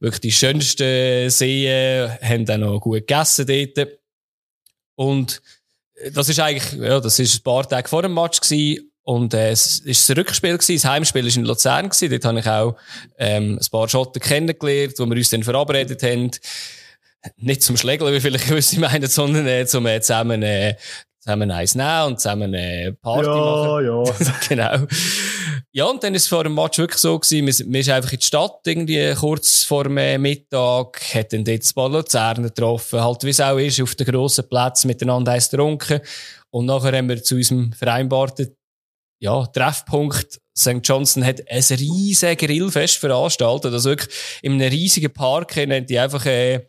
wirklich 0.01 0.19
die 0.19 0.33
schönsten 0.33 1.29
Seen, 1.29 2.11
haben 2.21 2.45
dann 2.45 2.59
noch 2.59 2.81
gut 2.81 3.07
gegessen 3.07 3.47
dort. 3.47 3.87
Und 4.95 5.41
das 6.11 6.27
ist 6.27 6.41
eigentlich, 6.41 6.73
ja, 6.73 6.99
das 6.99 7.17
ist 7.17 7.33
ein 7.33 7.43
paar 7.43 7.65
Tage 7.65 7.87
vor 7.87 8.01
dem 8.01 8.13
Match 8.13 8.41
gewesen. 8.41 8.91
Und 9.03 9.33
äh, 9.33 9.51
es 9.51 9.79
ist 9.79 10.09
das 10.09 10.17
Rückspiel 10.17 10.57
gewesen, 10.57 10.75
das 10.75 10.91
Heimspiel 10.91 11.25
ist 11.25 11.37
in 11.37 11.45
Luzern 11.45 11.87
gewesen. 11.87 12.09
Dort 12.11 12.25
habe 12.25 12.39
ich 12.41 12.45
auch 12.45 12.75
ähm, 13.17 13.57
ein 13.57 13.67
paar 13.71 13.87
Schotten 13.87 14.21
kennengelernt, 14.21 14.95
wo 14.99 15.05
wir 15.05 15.15
uns 15.15 15.29
dann 15.29 15.43
verabredet 15.43 16.03
haben. 16.03 16.29
Nicht 17.37 17.63
zum 17.63 17.77
Schlägeln, 17.77 18.13
wie 18.13 18.19
vielleicht 18.19 18.47
gewisse 18.47 18.79
meinen, 18.79 19.07
sondern 19.07 19.47
äh, 19.47 19.65
zum 19.65 19.85
äh, 19.85 20.01
zusammen 20.01 20.43
äh, 20.43 20.75
zusammen 21.23 21.51
eins 21.51 21.73
nehmen 21.73 22.03
und 22.07 22.19
zusammen 22.19 22.53
eine 22.53 22.97
Party 23.01 23.27
ja, 23.27 23.35
machen. 23.35 23.85
Ja, 23.85 24.03
ja. 24.03 24.35
genau. 24.49 24.87
Ja, 25.71 25.85
und 25.85 26.03
dann 26.03 26.13
ist 26.15 26.23
es 26.23 26.27
vor 26.27 26.43
dem 26.43 26.53
Match 26.53 26.77
wirklich 26.77 26.99
so 26.99 27.17
gewesen, 27.17 27.47
wir, 27.47 27.73
wir 27.73 27.83
sind 27.83 27.93
einfach 27.93 28.11
in 28.11 28.19
die 28.19 28.25
Stadt, 28.25 28.59
irgendwie 28.65 29.13
kurz 29.13 29.63
vor 29.63 29.85
dem 29.85 29.97
äh, 29.97 30.17
Mittag, 30.17 31.01
hat 31.13 31.31
dann 31.31 31.45
dort 31.45 31.73
paar 31.73 31.89
Luzerner 31.89 32.49
getroffen, 32.49 33.01
halt 33.01 33.23
wie 33.23 33.29
es 33.29 33.39
auch 33.39 33.57
ist, 33.57 33.81
auf 33.81 33.95
den 33.95 34.05
grossen 34.05 34.49
Platz 34.49 34.83
miteinander 34.83 35.31
eins 35.31 35.49
getrunken. 35.49 36.01
Und 36.49 36.65
nachher 36.65 36.97
haben 36.97 37.07
wir 37.07 37.23
zu 37.23 37.35
unserem 37.35 37.71
vereinbarten, 37.71 38.55
ja, 39.19 39.45
Treffpunkt 39.47 40.41
St. 40.55 40.81
Johnson 40.83 41.25
hat 41.25 41.41
ein 41.49 41.63
riesiges 41.63 42.37
Grillfest 42.37 42.97
veranstaltet, 42.97 43.73
also 43.73 43.89
wirklich 43.89 44.13
in 44.41 44.53
einem 44.53 44.69
riesigen 44.69 45.11
Park, 45.11 45.55
haben 45.55 45.85
die 45.87 45.97
einfach, 45.97 46.25
äh, 46.25 46.67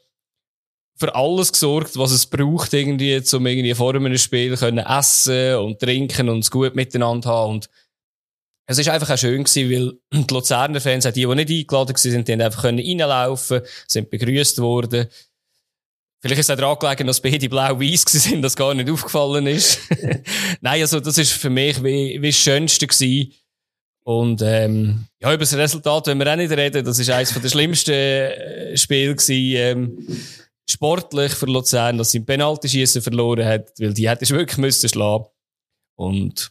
für 0.96 1.14
alles 1.14 1.52
gesorgt, 1.52 1.98
was 1.98 2.12
es 2.12 2.26
braucht, 2.26 2.72
irgendwie, 2.72 3.20
um 3.32 3.46
irgendwie 3.46 3.74
vor 3.74 3.94
einem 3.94 4.16
Spiel 4.16 4.56
können 4.56 4.84
essen 4.84 5.56
und 5.56 5.80
trinken 5.80 6.28
und 6.28 6.40
es 6.40 6.50
gut 6.50 6.76
miteinander 6.76 7.30
haben. 7.30 7.54
Und 7.54 7.70
es 8.66 8.78
ist 8.78 8.88
einfach 8.88 9.10
auch 9.10 9.18
schön 9.18 9.44
gewesen, 9.44 9.70
weil 9.70 10.22
die 10.22 10.34
Luzerner 10.34 10.80
Fans, 10.80 11.04
auch 11.06 11.12
die, 11.12 11.26
die 11.26 11.34
nicht 11.34 11.50
eingeladen 11.50 11.96
waren, 11.96 12.24
die 12.24 12.32
haben 12.32 12.40
einfach 12.40 12.62
können 12.62 12.78
reinlaufen, 12.78 13.62
sind 13.86 14.10
begrüßt 14.10 14.58
worden. 14.58 15.08
Vielleicht 16.20 16.40
ist 16.40 16.48
es 16.48 16.54
auch 16.54 16.58
daran 16.58 16.78
gelegen, 16.78 17.06
dass 17.06 17.20
beide 17.20 17.50
blau-weiß 17.50 18.04
sind, 18.06 18.40
dass 18.40 18.56
gar 18.56 18.72
nicht 18.72 18.88
aufgefallen 18.88 19.46
ist. 19.46 19.78
Nein, 20.62 20.80
also, 20.80 21.00
das 21.00 21.18
ist 21.18 21.32
für 21.32 21.50
mich 21.50 21.84
wie, 21.84 22.22
wie 22.22 22.30
das 22.30 22.38
Schönste 22.38 22.86
gewesen. 22.86 23.34
Und, 24.04 24.40
ähm, 24.42 25.06
ja, 25.20 25.28
über 25.28 25.40
das 25.40 25.54
Resultat, 25.54 26.06
wenn 26.06 26.18
wir 26.18 26.32
auch 26.32 26.36
nicht 26.36 26.50
reden, 26.50 26.84
das 26.84 26.98
ist 26.98 27.10
eines 27.10 27.34
der 27.34 27.48
schlimmsten 27.48 27.92
äh, 27.92 28.76
Spiele 28.76 29.14
gewesen, 29.14 29.56
ähm, 29.56 30.06
sportlich 30.68 31.32
für 31.32 31.46
Luzern, 31.46 31.98
dass 31.98 32.10
sie 32.10 32.18
im 32.18 32.26
Penaltyschießen 32.26 33.02
verloren 33.02 33.44
hat, 33.46 33.72
weil 33.78 33.94
die 33.94 34.08
hätte 34.08 34.24
ich 34.24 34.30
wirklich 34.30 34.58
müssen 34.58 34.88
schlagen. 34.88 35.26
Und 35.96 36.50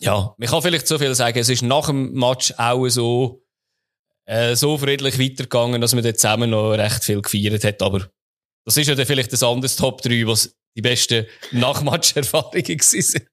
ja, 0.00 0.34
man 0.36 0.48
kann 0.48 0.62
vielleicht 0.62 0.86
so 0.86 0.98
viel 0.98 1.14
sagen, 1.14 1.38
es 1.38 1.48
ist 1.48 1.62
nach 1.62 1.86
dem 1.86 2.12
Match 2.12 2.52
auch 2.56 2.88
so, 2.88 3.44
äh, 4.26 4.54
so 4.54 4.78
friedlich 4.78 5.18
weitergegangen, 5.18 5.80
dass 5.80 5.94
man 5.94 6.04
dort 6.04 6.18
zusammen 6.18 6.50
noch 6.50 6.72
recht 6.72 7.04
viel 7.04 7.22
gefeiert 7.22 7.64
hat, 7.64 7.82
aber 7.82 8.08
das 8.64 8.76
ist 8.76 8.86
ja 8.86 8.94
dann 8.94 9.06
vielleicht 9.06 9.32
das 9.32 9.42
andere 9.42 9.74
Top 9.74 10.02
3, 10.02 10.26
was 10.26 10.54
die 10.76 10.82
besten 10.82 11.26
Nachmatch-Erfahrungen 11.52 12.78
sind. 12.80 13.26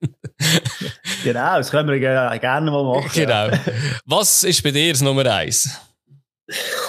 genau, 1.24 1.58
das 1.58 1.70
können 1.70 1.90
wir 1.90 2.00
gerne 2.00 2.72
mal 2.72 2.84
machen. 2.84 3.12
Genau. 3.14 3.50
Was 4.06 4.44
ist 4.44 4.64
bei 4.64 4.72
dir 4.72 4.94
das 4.94 5.02
Nummer 5.02 5.26
1? 5.26 5.70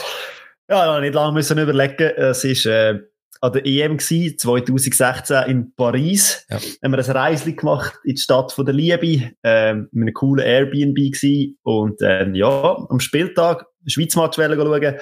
Ja, 0.68 1.00
nicht 1.00 1.14
lange 1.14 1.32
müssen 1.32 1.58
überlegen. 1.58 2.10
Es 2.16 2.44
ist 2.44 2.66
äh, 2.66 2.98
an 3.40 3.52
der 3.52 3.66
EM 3.66 3.98
gewesen, 3.98 4.38
2016 4.38 5.44
in 5.46 5.74
Paris. 5.74 6.44
Ja. 6.48 6.56
Haben 6.56 6.92
wir 6.92 6.98
ein 6.98 7.10
Reisli 7.10 7.52
gemacht 7.52 7.94
in 8.04 8.14
die 8.14 8.20
Stadt 8.20 8.52
von 8.52 8.64
der 8.64 8.74
Liebe, 8.74 9.32
äh, 9.42 9.70
in 9.70 9.88
einem 9.94 10.14
coolen 10.14 10.44
Airbnb 10.44 10.96
gewesen. 10.96 11.58
Und 11.62 12.00
äh, 12.02 12.28
ja, 12.32 12.86
am 12.88 13.00
Spieltag 13.00 13.66
Schweiz-Match 13.86 14.36
schauen. 14.36 14.96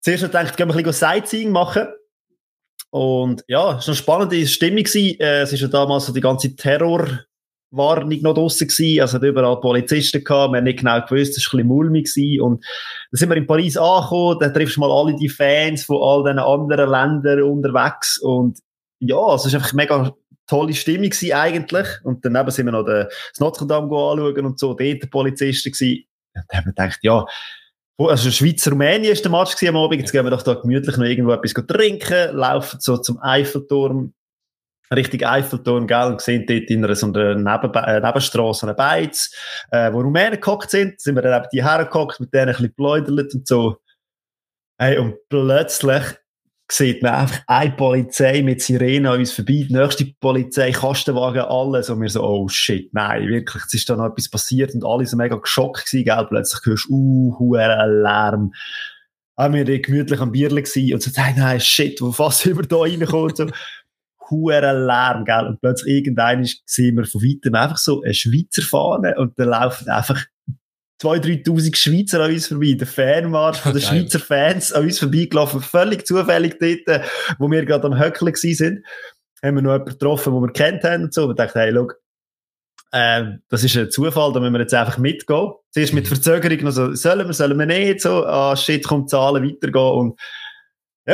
Zuerst 0.00 0.22
noch 0.22 0.30
gedacht, 0.30 0.56
gehen 0.56 0.68
wir 0.68 0.74
ein 0.74 0.82
bisschen 0.82 1.08
Sightseeing 1.08 1.50
machen. 1.50 1.88
Und 2.90 3.44
ja, 3.48 3.76
es 3.76 3.86
war 3.86 3.88
eine 3.88 3.96
spannende 3.96 4.46
Stimmung. 4.46 4.84
Gewesen. 4.84 5.20
Äh, 5.20 5.42
es 5.42 5.52
ist 5.52 5.60
ja 5.60 5.68
damals 5.68 6.06
so 6.06 6.12
die 6.12 6.20
ganze 6.20 6.56
Terror- 6.56 7.24
Warnung 7.70 8.20
noch 8.22 8.34
draussen 8.34 8.68
gewesen. 8.68 9.00
Also, 9.00 9.16
hat 9.16 9.22
überall 9.24 9.60
Polizisten 9.60 10.24
gehabt. 10.24 10.52
Wir 10.52 10.58
haben 10.58 10.64
nicht 10.64 10.80
genau 10.80 11.00
gewusst, 11.00 11.36
es 11.36 11.46
war 11.46 11.54
ein 11.54 11.58
bisschen 11.58 11.68
mulmig 11.68 12.12
gewesen. 12.12 12.40
Und 12.42 12.64
dann 13.10 13.18
sind 13.18 13.28
wir 13.28 13.36
in 13.36 13.46
Paris 13.46 13.76
angekommen. 13.76 14.38
Dann 14.40 14.54
triffst 14.54 14.76
du 14.76 14.80
mal 14.80 14.90
alle 14.90 15.16
die 15.16 15.28
Fans 15.28 15.84
von 15.84 15.98
all 16.02 16.24
diesen 16.24 16.38
anderen 16.38 16.90
Ländern 16.90 17.42
unterwegs. 17.42 18.18
Und 18.18 18.58
ja, 19.00 19.34
es 19.34 19.44
war 19.44 19.54
einfach 19.54 19.72
mega 19.72 20.14
tolle 20.46 20.74
Stimmung 20.74 21.10
gewesen, 21.10 21.32
eigentlich. 21.32 21.86
Und 22.04 22.24
daneben 22.24 22.50
sind 22.50 22.66
wir 22.66 22.72
noch 22.72 22.84
das 22.84 23.08
Notre 23.38 23.66
Dame 23.66 23.84
anschauen 23.84 24.46
und 24.46 24.58
so. 24.58 24.74
Dort 24.74 25.10
Polizisten 25.10 25.72
gewesen. 25.72 26.04
Und 26.34 26.44
dann 26.48 26.58
haben 26.58 26.66
wir 26.66 26.72
gedacht, 26.72 26.98
ja, 27.02 27.26
also 27.98 28.30
Schweiz-Rumänien 28.30 29.12
ist 29.12 29.24
der 29.24 29.30
Match 29.30 29.60
am 29.64 29.76
Abend. 29.76 30.00
Jetzt 30.00 30.12
gehen 30.12 30.24
wir 30.24 30.30
doch 30.30 30.42
da 30.42 30.54
gemütlich 30.54 30.96
noch 30.96 31.04
irgendwo 31.04 31.32
etwas 31.32 31.52
trinken, 31.66 32.36
laufen 32.36 32.78
so 32.80 32.96
zum 32.98 33.18
Eiffelturm, 33.20 34.14
richtig 34.94 35.26
Eiffelturm, 35.26 35.86
gell, 35.86 36.06
und 36.06 36.20
sehen 36.20 36.44
dort 36.46 36.70
in 36.70 36.84
einer 36.84 36.94
so 36.94 37.06
einer 37.06 37.34
Neben 37.34 37.74
äh, 37.74 38.00
eine 38.00 38.74
Beiz, 38.74 39.34
äh, 39.70 39.92
wo 39.92 40.00
Rumänen 40.00 40.40
gehockt 40.40 40.70
sind, 40.70 41.00
sind 41.00 41.14
wir 41.14 41.22
dann 41.22 41.40
eben 41.40 41.48
die 41.52 41.64
hergehockt, 41.64 42.20
mit 42.20 42.32
denen 42.32 42.48
ein 42.48 42.54
bisschen 42.54 42.74
geläudert 42.76 43.34
und 43.34 43.46
so. 43.46 43.76
Hey, 44.78 44.98
und 44.98 45.16
plötzlich 45.28 46.04
sieht 46.70 47.02
man 47.02 47.14
einfach 47.14 47.40
eine 47.46 47.72
Polizei 47.72 48.42
mit 48.42 48.60
Sirene 48.60 49.10
an 49.10 49.18
uns 49.18 49.32
vorbei, 49.32 49.66
die 49.68 49.74
nächste 49.74 50.06
Polizei, 50.20 50.70
Kastenwagen, 50.70 51.42
alles. 51.42 51.88
Und 51.88 52.02
wir 52.02 52.10
so, 52.10 52.22
oh 52.22 52.48
shit, 52.48 52.92
nein, 52.92 53.26
wirklich, 53.26 53.64
es 53.66 53.74
ist 53.74 53.88
da 53.88 53.96
noch 53.96 54.06
etwas 54.06 54.28
passiert 54.28 54.74
und 54.74 54.84
alle 54.84 55.06
so 55.06 55.16
mega 55.16 55.36
geschockt 55.36 55.86
gewesen, 55.86 56.04
gell? 56.04 56.26
Plötzlich 56.28 56.60
hörst 56.64 56.88
du, 56.88 56.94
uh, 56.94 57.38
huere 57.38 57.86
Lärm. 58.02 58.52
Haben 59.36 59.54
wir 59.54 59.80
gemütlich 59.80 60.20
am 60.20 60.32
Bierle 60.32 60.62
gewesen 60.62 60.94
und 60.94 61.02
so, 61.02 61.10
nein, 61.16 61.34
nein, 61.38 61.60
shit, 61.60 62.00
wo 62.02 62.12
fast 62.12 62.44
über 62.46 62.62
da 62.62 62.76
reinkommt, 62.78 63.38
so. 64.28 64.36
Huere 64.36 64.86
Lärm, 64.86 65.24
gell? 65.24 65.46
Und 65.46 65.60
plötzlich 65.60 65.94
irgendein 65.94 66.48
sehen 66.66 66.96
wir 66.96 67.04
von 67.04 67.22
weitem 67.22 67.54
einfach 67.54 67.78
so 67.78 68.02
eine 68.02 68.14
Schweizer 68.14 68.62
Fahne 68.62 69.14
und 69.16 69.38
dann 69.38 69.48
laufen 69.48 69.88
einfach 69.88 70.24
2.000, 71.00 71.44
3.000 71.44 71.76
Schweizer 71.76 72.20
an 72.20 72.32
uns 72.32 72.48
vorbei. 72.48 72.72
Der 72.72 72.86
Fanmarsch 72.86 73.58
von 73.58 73.72
den 73.72 73.82
Schweizer 73.82 74.18
Fans 74.18 74.72
an 74.72 74.84
uns 74.84 74.98
vorbeigelaufen. 74.98 75.60
Völlig 75.60 76.06
zufällig 76.06 76.58
dort, 76.58 77.02
wo 77.38 77.50
wir 77.50 77.64
gerade 77.64 77.86
am 77.86 77.98
Höckeln 77.98 78.34
sind. 78.34 78.84
Haben 79.42 79.54
wir 79.54 79.62
noch 79.62 79.72
jemanden 79.72 79.92
getroffen, 79.92 80.34
den 80.34 80.42
wir 80.42 80.52
kennt 80.52 80.82
haben 80.82 81.04
und 81.04 81.14
so. 81.14 81.26
Und 81.28 81.38
dachte, 81.38 81.60
hey, 81.60 81.70
look, 81.70 81.94
äh, 82.90 83.24
das 83.48 83.64
ist 83.64 83.76
ein 83.76 83.90
Zufall, 83.90 84.32
da 84.32 84.40
müssen 84.40 84.54
wir 84.54 84.60
jetzt 84.60 84.74
einfach 84.74 84.98
mitgehen. 84.98 85.52
Zuerst 85.70 85.92
mit 85.92 86.04
mhm. 86.04 86.08
Verzögerung 86.08 86.64
noch 86.64 86.70
so, 86.72 86.94
sollen 86.94 87.26
wir, 87.26 87.34
sollen 87.34 87.58
wir 87.58 87.66
nicht, 87.66 88.00
so, 88.00 88.26
ah, 88.26 88.56
shit, 88.56 88.86
kommt 88.86 89.10
Zahlen, 89.10 89.44
weitergehen 89.44 89.92
und 89.92 90.20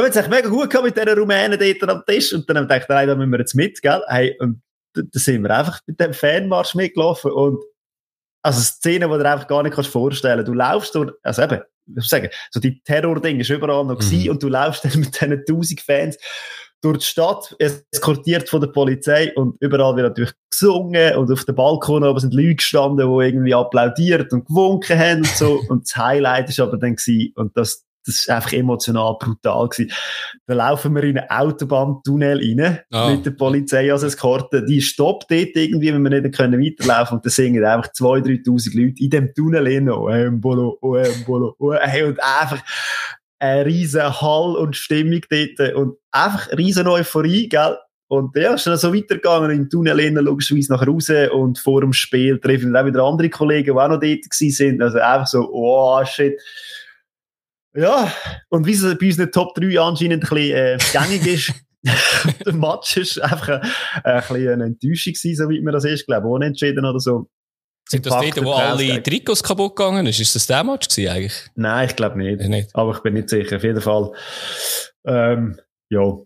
haben 0.02 0.10
es 0.10 0.16
echt 0.16 0.30
mega 0.30 0.48
gut 0.48 0.70
gehabt 0.70 0.86
mit 0.86 0.96
diesen 0.96 1.18
Rumänen 1.18 1.58
dort 1.58 1.90
am 1.90 2.02
Tisch 2.06 2.32
und 2.32 2.48
dann 2.48 2.58
haben 2.58 2.68
wir 2.68 2.74
gedacht, 2.74 2.88
nein, 2.88 3.08
da 3.08 3.14
müssen 3.14 3.30
wir 3.30 3.38
jetzt 3.38 3.54
mit, 3.54 3.80
gell? 3.82 4.02
Hey, 4.08 4.36
und 4.40 4.62
da 4.94 5.02
sind 5.12 5.42
wir 5.42 5.50
einfach 5.50 5.80
mit 5.86 6.00
dem 6.00 6.12
Fanmarsch 6.12 6.74
mitgelaufen 6.74 7.32
und 7.32 7.62
also 8.42 8.60
Szenen, 8.60 9.08
die 9.08 9.16
du 9.16 9.22
dir 9.22 9.32
einfach 9.32 9.48
gar 9.48 9.62
nicht 9.62 9.74
vorstellen 9.86 10.36
kannst. 10.36 10.48
Du 10.48 10.54
laufst 10.54 10.94
durch, 10.94 11.12
also 11.22 11.42
eben, 11.42 11.62
ich 11.96 12.08
sagen, 12.08 12.28
so 12.50 12.60
die 12.60 12.80
Terror-Ding 12.82 13.40
ist 13.40 13.50
überall 13.50 13.84
noch 13.84 14.00
mhm. 14.00 14.30
und 14.30 14.42
du 14.42 14.48
laufst 14.48 14.84
dann 14.84 15.00
mit 15.00 15.20
diesen 15.20 15.44
tausend 15.46 15.80
Fans 15.80 16.18
durch 16.84 16.98
die 16.98 17.06
Stadt, 17.06 17.56
eskortiert 17.58 18.48
von 18.48 18.60
der 18.60 18.68
Polizei 18.68 19.34
und 19.34 19.56
überall 19.60 19.96
wird 19.96 20.08
natürlich 20.08 20.34
gesungen 20.50 21.16
und 21.16 21.32
auf 21.32 21.44
dem 21.46 21.54
Balkon 21.54 22.04
oben 22.04 22.20
sind 22.20 22.34
Leute 22.34 22.56
gestanden, 22.56 23.08
die 23.08 23.24
irgendwie 23.24 23.54
applaudiert 23.54 24.32
und 24.34 24.46
gewunken 24.46 24.98
haben 24.98 25.18
und 25.20 25.26
so. 25.28 25.62
und 25.68 25.84
das 25.84 25.96
Highlight 25.96 26.50
ist 26.50 26.60
aber 26.60 26.76
dann 26.76 26.96
gewesen, 26.96 27.32
und 27.36 27.56
das, 27.56 27.86
das 28.06 28.16
ist 28.16 28.30
einfach 28.30 28.52
emotional 28.52 29.16
brutal 29.18 29.68
gewesen. 29.68 29.92
Da 30.46 30.54
laufen 30.54 30.94
wir 30.94 31.04
in 31.04 31.18
einen 31.18 31.30
Autobahntunnel 31.30 32.38
rein, 32.38 32.80
oh. 32.92 33.10
mit 33.10 33.26
der 33.26 33.32
Polizei 33.32 33.90
als 33.92 34.02
Eskorte. 34.02 34.64
Die 34.64 34.80
stoppt 34.80 35.30
dort 35.30 35.54
irgendwie, 35.54 35.92
wenn 35.92 36.02
wir 36.02 36.20
nicht 36.20 36.36
können 36.36 36.62
weiterlaufen 36.62 37.16
und 37.16 37.26
da 37.26 37.30
singen 37.30 37.64
einfach 37.64 37.90
2.000, 37.92 38.44
3.000 38.44 38.80
Leute 38.80 39.02
in 39.02 39.10
dem 39.10 39.34
Tunnel 39.34 39.66
rein. 39.66 39.90
Oh, 39.90 40.08
Embolo, 40.08 40.78
oh, 40.80 40.96
Embolo, 40.96 41.54
oh, 41.58 41.74
hey, 41.74 42.02
und 42.04 42.18
einfach 42.22 42.62
eine 43.38 43.66
riesen 43.66 44.20
Hall 44.20 44.56
und 44.56 44.76
Stimmung 44.76 45.20
dort 45.28 45.74
und 45.74 45.96
einfach 46.10 46.50
riesen 46.56 46.86
Euphorie, 46.86 47.48
gell? 47.48 47.76
Und 48.06 48.36
ja, 48.36 48.54
ist 48.54 48.66
dann 48.66 48.76
so 48.76 48.94
weitergegangen. 48.94 49.50
Im 49.50 49.70
Tunnel 49.70 49.98
innen 50.00 50.24
logischerweise 50.24 50.72
nach 50.72 50.86
raus 50.86 51.10
und 51.32 51.58
vor 51.58 51.80
dem 51.80 51.92
Spiel 51.92 52.38
treffen 52.38 52.72
wir 52.72 52.80
auch 52.80 52.86
wieder 52.86 53.02
andere 53.02 53.30
Kollegen, 53.30 53.74
die 53.74 53.80
auch 53.80 53.88
noch 53.88 54.00
dort 54.00 54.24
sind. 54.30 54.82
Also 54.82 54.98
einfach 54.98 55.26
so, 55.26 55.48
oh 55.50 56.04
shit. 56.04 56.38
Ja, 57.76 58.12
und 58.50 58.66
wie 58.66 58.72
es 58.72 58.82
bei 58.82 59.06
unseren 59.06 59.32
Top 59.32 59.54
3 59.54 59.80
anscheinend 59.80 60.24
ein 60.24 60.28
bisschen 60.28 60.56
äh, 60.56 60.78
gängig 60.92 61.26
ist, 61.26 61.52
der 62.46 62.52
Match 62.54 62.96
ist 62.96 63.20
einfach 63.20 63.48
ein, 63.48 63.70
ein 64.04 64.20
bisschen 64.20 64.48
eine 64.48 64.64
Enttäuschung 64.64 65.12
gewesen, 65.12 65.36
so 65.36 65.48
wie 65.48 65.60
man 65.60 65.74
das 65.74 65.84
ist, 65.84 66.06
glaube 66.06 66.26
ich, 66.26 66.32
unentschieden 66.32 66.84
oder 66.84 67.00
so. 67.00 67.28
Sind 67.86 68.06
das 68.06 68.14
dort, 68.14 68.44
wo 68.44 68.52
alle 68.52 69.02
Trikots 69.02 69.42
kaputt 69.42 69.76
gegangen 69.76 70.06
ist? 70.06 70.18
Ist 70.18 70.34
das 70.34 70.46
der 70.46 70.64
Match 70.64 70.88
gewesen 70.88 71.08
eigentlich? 71.10 71.50
Nein, 71.54 71.88
ich 71.88 71.96
glaube 71.96 72.16
nicht. 72.16 72.40
nicht. 72.40 72.70
Aber 72.74 72.92
ich 72.92 73.00
bin 73.00 73.14
nicht 73.14 73.28
sicher. 73.28 73.56
Auf 73.56 73.62
jeden 73.62 73.80
Fall, 73.80 74.10
ähm, 75.06 75.60
ja. 75.90 76.16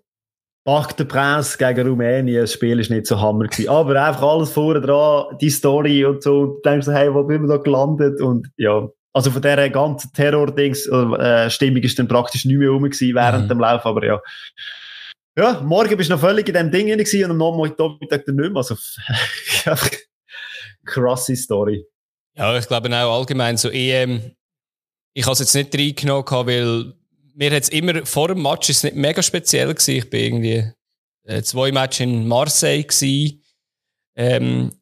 Parc 0.64 0.96
de 0.98 1.06
Prince 1.06 1.56
gegen 1.56 1.88
Rumänien, 1.88 2.42
das 2.42 2.52
Spiel 2.52 2.78
ist 2.78 2.90
nicht 2.90 3.06
so 3.06 3.18
hammer 3.18 3.46
gewesen. 3.46 3.70
Aber 3.70 4.00
einfach 4.00 4.22
alles 4.22 4.50
vorne 4.50 4.82
dran, 4.82 5.36
die 5.40 5.50
Story 5.50 6.04
und 6.04 6.22
so. 6.22 6.46
Du 6.46 6.60
denkst, 6.62 6.86
hey, 6.88 7.12
wo 7.12 7.24
bin 7.24 7.44
ich 7.44 7.48
da 7.48 7.56
gelandet? 7.56 8.20
Und 8.20 8.48
ja, 8.56 8.86
also 9.18 9.32
von 9.32 9.42
dieser 9.42 9.68
ganzen 9.68 10.12
Terror-Dings, 10.12 10.86
äh, 10.86 11.50
Stimmung 11.50 11.82
ist 11.82 11.98
dann 11.98 12.06
praktisch 12.06 12.44
nicht 12.44 12.56
mehr 12.56 12.70
rum 12.70 12.84
gewesen 12.84 13.16
während 13.16 13.44
mhm. 13.44 13.48
dem 13.48 13.58
Lauf, 13.58 13.84
aber 13.84 14.06
ja. 14.06 14.20
Ja, 15.36 15.60
morgen 15.60 15.96
bist 15.96 16.08
du 16.08 16.14
noch 16.14 16.20
völlig 16.20 16.46
in 16.46 16.54
dem 16.54 16.70
Ding 16.70 16.86
gewesen 16.86 17.24
und 17.24 17.42
am 17.42 17.58
Nachmittag 17.58 18.24
dann 18.26 18.36
nicht 18.36 18.52
mehr. 18.52 18.56
Also, 18.56 18.76
krasse 20.84 21.34
Story. 21.34 21.84
Ja, 22.36 22.56
ich 22.56 22.68
glaube 22.68 22.88
auch 22.90 23.18
allgemein 23.18 23.56
so 23.56 23.70
EM, 23.70 24.36
ich 25.14 25.24
habe 25.24 25.32
es 25.32 25.40
jetzt 25.40 25.54
nicht 25.54 25.74
reingenommen, 25.74 26.46
weil 26.46 26.94
mir 27.34 27.50
hat 27.50 27.64
es 27.64 27.68
immer 27.70 28.06
vor 28.06 28.28
dem 28.28 28.40
Match 28.40 28.70
ist 28.70 28.84
nicht 28.84 28.94
mega 28.94 29.20
speziell 29.20 29.74
gewesen. 29.74 29.96
Ich 29.96 30.10
bin 30.10 30.20
irgendwie 30.20 30.72
äh, 31.24 31.42
zwei 31.42 31.72
Matches 31.72 32.00
in 32.00 32.28
Marseille 32.28 32.84
gewesen. 32.84 33.42
Ähm, 34.14 34.77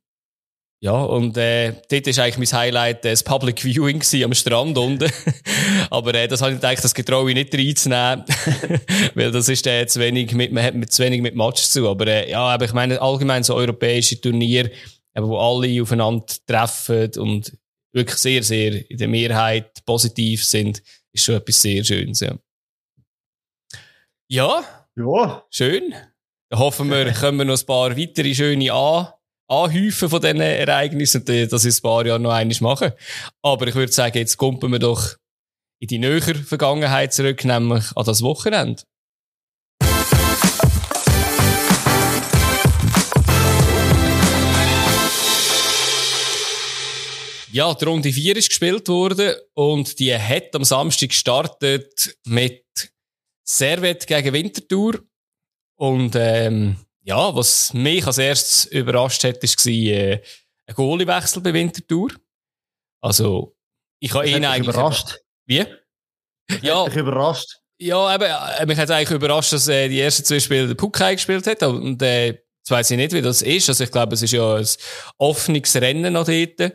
ja, 0.86 1.02
und 1.02 1.36
äh, 1.36 1.72
dort 1.90 2.06
ist 2.06 2.20
eigentlich 2.20 2.52
mein 2.52 2.60
Highlight 2.60 3.04
äh, 3.04 3.10
das 3.10 3.24
Public 3.24 3.60
Viewing 3.60 4.04
am 4.22 4.34
Strand 4.34 4.78
unten. 4.78 5.10
aber 5.90 6.14
äh, 6.14 6.28
das 6.28 6.42
habe 6.42 6.52
ich 6.52 6.58
gedacht, 6.58 6.84
das 6.84 6.94
getraue 6.94 7.28
ich 7.28 7.34
nicht 7.34 7.52
reinzunehmen, 7.52 8.24
weil 9.16 9.32
das 9.32 9.48
ist 9.48 9.66
äh, 9.66 9.84
zu 9.88 9.98
wenig 9.98 10.32
mit, 10.32 10.52
man 10.52 10.62
hat 10.62 10.76
mit, 10.76 10.92
zu 10.92 11.02
wenig 11.02 11.22
mit 11.22 11.34
Matches 11.34 11.72
zu. 11.72 11.88
Aber 11.88 12.06
äh, 12.06 12.30
ja, 12.30 12.38
aber 12.38 12.66
ich 12.66 12.72
meine 12.72 13.02
allgemein 13.02 13.42
so 13.42 13.56
europäische 13.56 14.20
Turnier, 14.20 14.70
eben, 15.16 15.26
wo 15.26 15.36
alle 15.38 15.82
aufeinander 15.82 16.24
treffen 16.46 17.10
und 17.18 17.58
wirklich 17.92 18.18
sehr, 18.18 18.44
sehr 18.44 18.88
in 18.88 18.98
der 18.98 19.08
Mehrheit 19.08 19.84
positiv 19.84 20.44
sind, 20.44 20.84
ist 21.12 21.24
schon 21.24 21.34
etwas 21.34 21.62
sehr 21.62 21.82
Schönes. 21.82 22.20
Ja, 22.20 22.38
ja, 24.28 24.64
ja. 24.94 25.44
schön. 25.50 25.96
Dann 26.48 26.60
hoffen 26.60 26.88
wir, 26.90 27.10
können 27.12 27.38
wir 27.38 27.44
noch 27.44 27.58
ein 27.58 27.66
paar 27.66 27.96
weitere 27.96 28.32
schöne 28.36 28.72
an 28.72 29.08
anhäufen 29.48 30.08
von 30.08 30.20
diesen 30.20 30.40
Ereignissen 30.40 31.22
und 31.28 31.52
das 31.52 31.64
in 31.64 31.72
ein 31.72 31.82
paar 31.82 32.06
Jahren 32.06 32.22
noch 32.22 32.32
eines 32.32 32.60
machen. 32.60 32.92
Aber 33.42 33.66
ich 33.66 33.74
würde 33.74 33.92
sagen, 33.92 34.18
jetzt 34.18 34.36
kommen 34.36 34.60
wir 34.72 34.78
doch 34.78 35.16
in 35.78 35.88
die 35.88 35.98
nähere 35.98 36.34
Vergangenheit 36.34 37.12
zurück, 37.12 37.44
nämlich 37.44 37.84
an 37.94 38.04
das 38.04 38.22
Wochenende. 38.22 38.82
Ja, 47.52 47.72
die 47.72 47.84
Runde 47.86 48.12
4 48.12 48.36
ist 48.36 48.50
gespielt 48.50 48.86
worden 48.88 49.34
und 49.54 49.98
die 49.98 50.14
hat 50.14 50.54
am 50.54 50.64
Samstag 50.64 51.08
gestartet 51.08 52.18
mit 52.26 52.66
Servet 53.44 54.06
gegen 54.06 54.34
Winterthur. 54.34 55.02
Und 55.78 56.14
ähm, 56.16 56.76
ja, 57.06 57.34
was 57.34 57.72
mich 57.72 58.04
als 58.04 58.18
erstes 58.18 58.64
überrascht 58.64 59.22
hat, 59.22 59.40
war 59.40 59.72
äh, 59.72 60.20
ein 60.66 60.74
Goaliewechsel 60.74 61.40
bei 61.40 61.54
Winterthur. 61.54 62.10
Also, 63.00 63.56
ich 64.00 64.12
habe 64.12 64.28
ihn 64.28 64.44
eigentlich... 64.44 64.74
Überrascht? 64.74 65.20
Wie? 65.46 65.64
Ja. 66.62 66.84
Hat 66.84 66.96
überrascht? 66.96 67.60
Ja, 67.78 68.12
eben, 68.12 68.24
äh, 68.24 68.66
mich 68.66 68.76
hat 68.76 68.90
eigentlich 68.90 69.14
überrascht, 69.14 69.52
dass 69.52 69.68
äh, 69.68 69.88
die 69.88 70.00
ersten 70.00 70.24
zwei 70.24 70.40
Spiele 70.40 70.66
der 70.66 70.74
Puck 70.74 70.94
gespielt 70.94 71.46
hat. 71.46 71.62
Und 71.62 72.02
äh, 72.02 72.26
jetzt 72.26 72.70
weiss 72.70 72.90
ich 72.90 72.96
nicht, 72.96 73.12
wie 73.12 73.22
das 73.22 73.40
ist. 73.40 73.68
Also 73.68 73.84
ich 73.84 73.92
glaube, 73.92 74.14
es 74.14 74.22
ist 74.22 74.32
ja 74.32 74.56
ein 74.56 74.66
offenes 75.18 75.76
Rennen 75.76 76.12
noch 76.12 76.26
dort. 76.26 76.72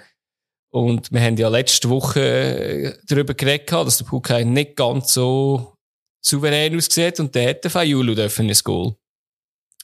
Und 0.70 1.12
wir 1.12 1.20
haben 1.20 1.36
ja 1.36 1.50
letzte 1.50 1.90
Woche 1.90 2.22
äh, 2.22 2.98
darüber 3.06 3.34
geredet, 3.34 3.70
dass 3.70 3.98
der 3.98 4.06
Puck 4.06 4.30
nicht 4.30 4.78
ganz 4.78 5.14
so 5.14 5.76
souverän 6.22 6.78
aussieht. 6.78 7.20
Und 7.20 7.36
der 7.36 7.50
hat 7.50 7.66
der 7.66 7.72
Fayulu 7.72 8.16
dürfen 8.16 8.50
ein 8.50 8.58
Goal. 8.64 8.96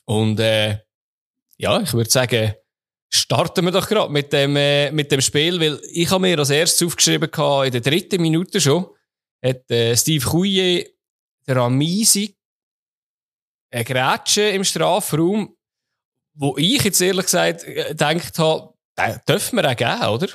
Und 0.07 0.39
äh, 0.39 0.79
ja, 1.57 1.81
ich 1.81 1.93
würde 1.93 2.09
sagen, 2.09 2.53
starten 3.09 3.65
wir 3.65 3.71
doch 3.71 3.87
gerade 3.87 4.11
mit 4.11 4.31
dem, 4.31 4.55
äh, 4.55 4.89
mit 4.91 5.11
dem 5.11 5.21
Spiel, 5.21 5.59
weil 5.59 5.81
ich 5.91 6.09
habe 6.09 6.21
mir 6.21 6.39
als 6.39 6.49
erstes 6.49 6.87
aufgeschrieben, 6.87 7.29
gehabt, 7.29 7.67
in 7.67 7.71
der 7.73 7.81
dritten 7.81 8.21
Minute 8.21 8.61
schon, 8.61 8.87
hat 9.43 9.69
äh, 9.69 9.95
Steve 9.97 10.23
Couillet 10.25 10.95
der 11.45 11.57
Amisi 11.57 12.35
eine 13.69 13.83
Grätsche 13.83 14.43
im 14.43 14.63
Strafraum, 14.63 15.55
wo 16.33 16.55
ich 16.57 16.83
jetzt 16.83 17.01
ehrlich 17.01 17.25
gesagt 17.25 17.65
äh, 17.65 17.89
gedacht 17.89 18.39
habe, 18.39 18.73
dürfen 19.27 19.57
wir 19.57 19.69
auch 19.69 19.75
geben, 19.75 20.07
oder? 20.07 20.27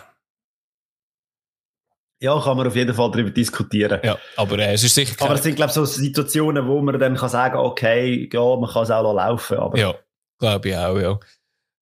Ja, 2.22 2.40
kann 2.40 2.56
man 2.56 2.68
auf 2.68 2.76
jeden 2.76 2.94
Fall 2.94 3.10
darüber 3.10 3.30
diskutieren. 3.30 3.98
Ja, 4.04 4.16
aber 4.36 4.56
äh, 4.60 4.74
es 4.74 4.84
ist 4.84 4.94
sicher. 4.94 5.16
Aber 5.18 5.34
es 5.34 5.42
sind, 5.42 5.56
glaube 5.56 5.70
ich, 5.70 5.74
so 5.74 5.84
Situationen, 5.84 6.68
wo 6.68 6.80
man 6.80 6.96
dann 7.00 7.16
kann 7.16 7.28
sagen, 7.28 7.56
okay, 7.56 8.30
ja, 8.32 8.56
man 8.56 8.70
kann 8.70 8.84
es 8.84 8.92
auch 8.92 9.12
laufen. 9.12 9.58
Aber 9.58 9.76
ja, 9.76 9.92
glaube 10.38 10.68
ich 10.68 10.76
auch, 10.76 10.98
ja. 11.00 11.18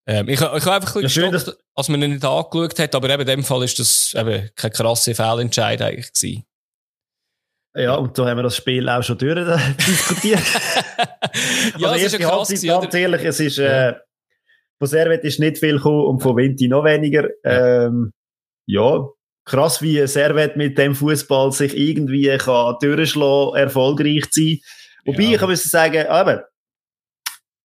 Ähm, 0.07 0.29
ich, 0.31 0.41
ich 0.41 0.41
habe 0.41 0.55
einfach 0.73 0.97
ein 0.97 1.03
bisschen 1.03 1.25
ja, 1.25 1.31
gestoppt, 1.31 1.59
als 1.75 1.89
man 1.91 2.01
ihn 2.01 2.13
nicht 2.13 2.25
angeschaut 2.25 2.79
hat, 2.79 2.95
aber 2.95 3.11
eben 3.11 3.21
in 3.21 3.27
dem 3.27 3.45
Fall 3.45 3.63
ist 3.65 3.79
das 3.79 4.15
eben 4.17 4.49
kein 4.57 4.73
krasser 4.73 5.15
Fehlentscheid 5.15 5.83
eigentlich 5.83 6.11
gewesen. 6.11 6.45
Ja, 7.77 7.97
und 7.97 8.17
so 8.17 8.27
haben 8.27 8.39
wir 8.39 8.43
das 8.43 8.57
Spiel 8.57 8.89
auch 8.89 9.03
schon 9.03 9.19
durch 9.19 9.37
äh, 9.37 9.59
diskutiert. 9.87 10.41
ja, 11.79 11.89
also 11.89 11.97
es 11.97 12.15
ist 12.15 12.19
ja 12.19 12.27
krass, 12.27 12.49
Halbzeit, 12.49 12.81
ganz 12.81 12.95
ehrlich, 12.95 13.25
es 13.25 13.41
ist, 13.41 13.59
äh, 13.59 13.93
von 14.79 14.89
Servet 14.89 15.23
ist 15.25 15.39
nicht 15.39 15.59
viel 15.59 15.77
gekommen 15.77 16.07
und 16.07 16.23
von 16.23 16.35
Vinti 16.35 16.67
noch 16.67 16.85
weniger. 16.85 17.29
Ähm, 17.45 18.15
ja, 18.67 19.07
krass, 19.51 19.83
wie 19.83 20.07
Servet 20.07 20.57
mit 20.57 20.79
dem 20.79 20.95
Fußball 20.95 21.53
sich 21.53 21.77
irgendwie 21.77 22.37
kann 22.39 22.77
durchschlagen, 22.81 23.57
erfolgreich 23.57 24.25
sein. 24.31 24.61
Wobei 25.05 25.23
ja. 25.25 25.31
ich 25.33 25.41
muss 25.41 25.65
sagen, 25.65 26.07
aber 26.07 26.49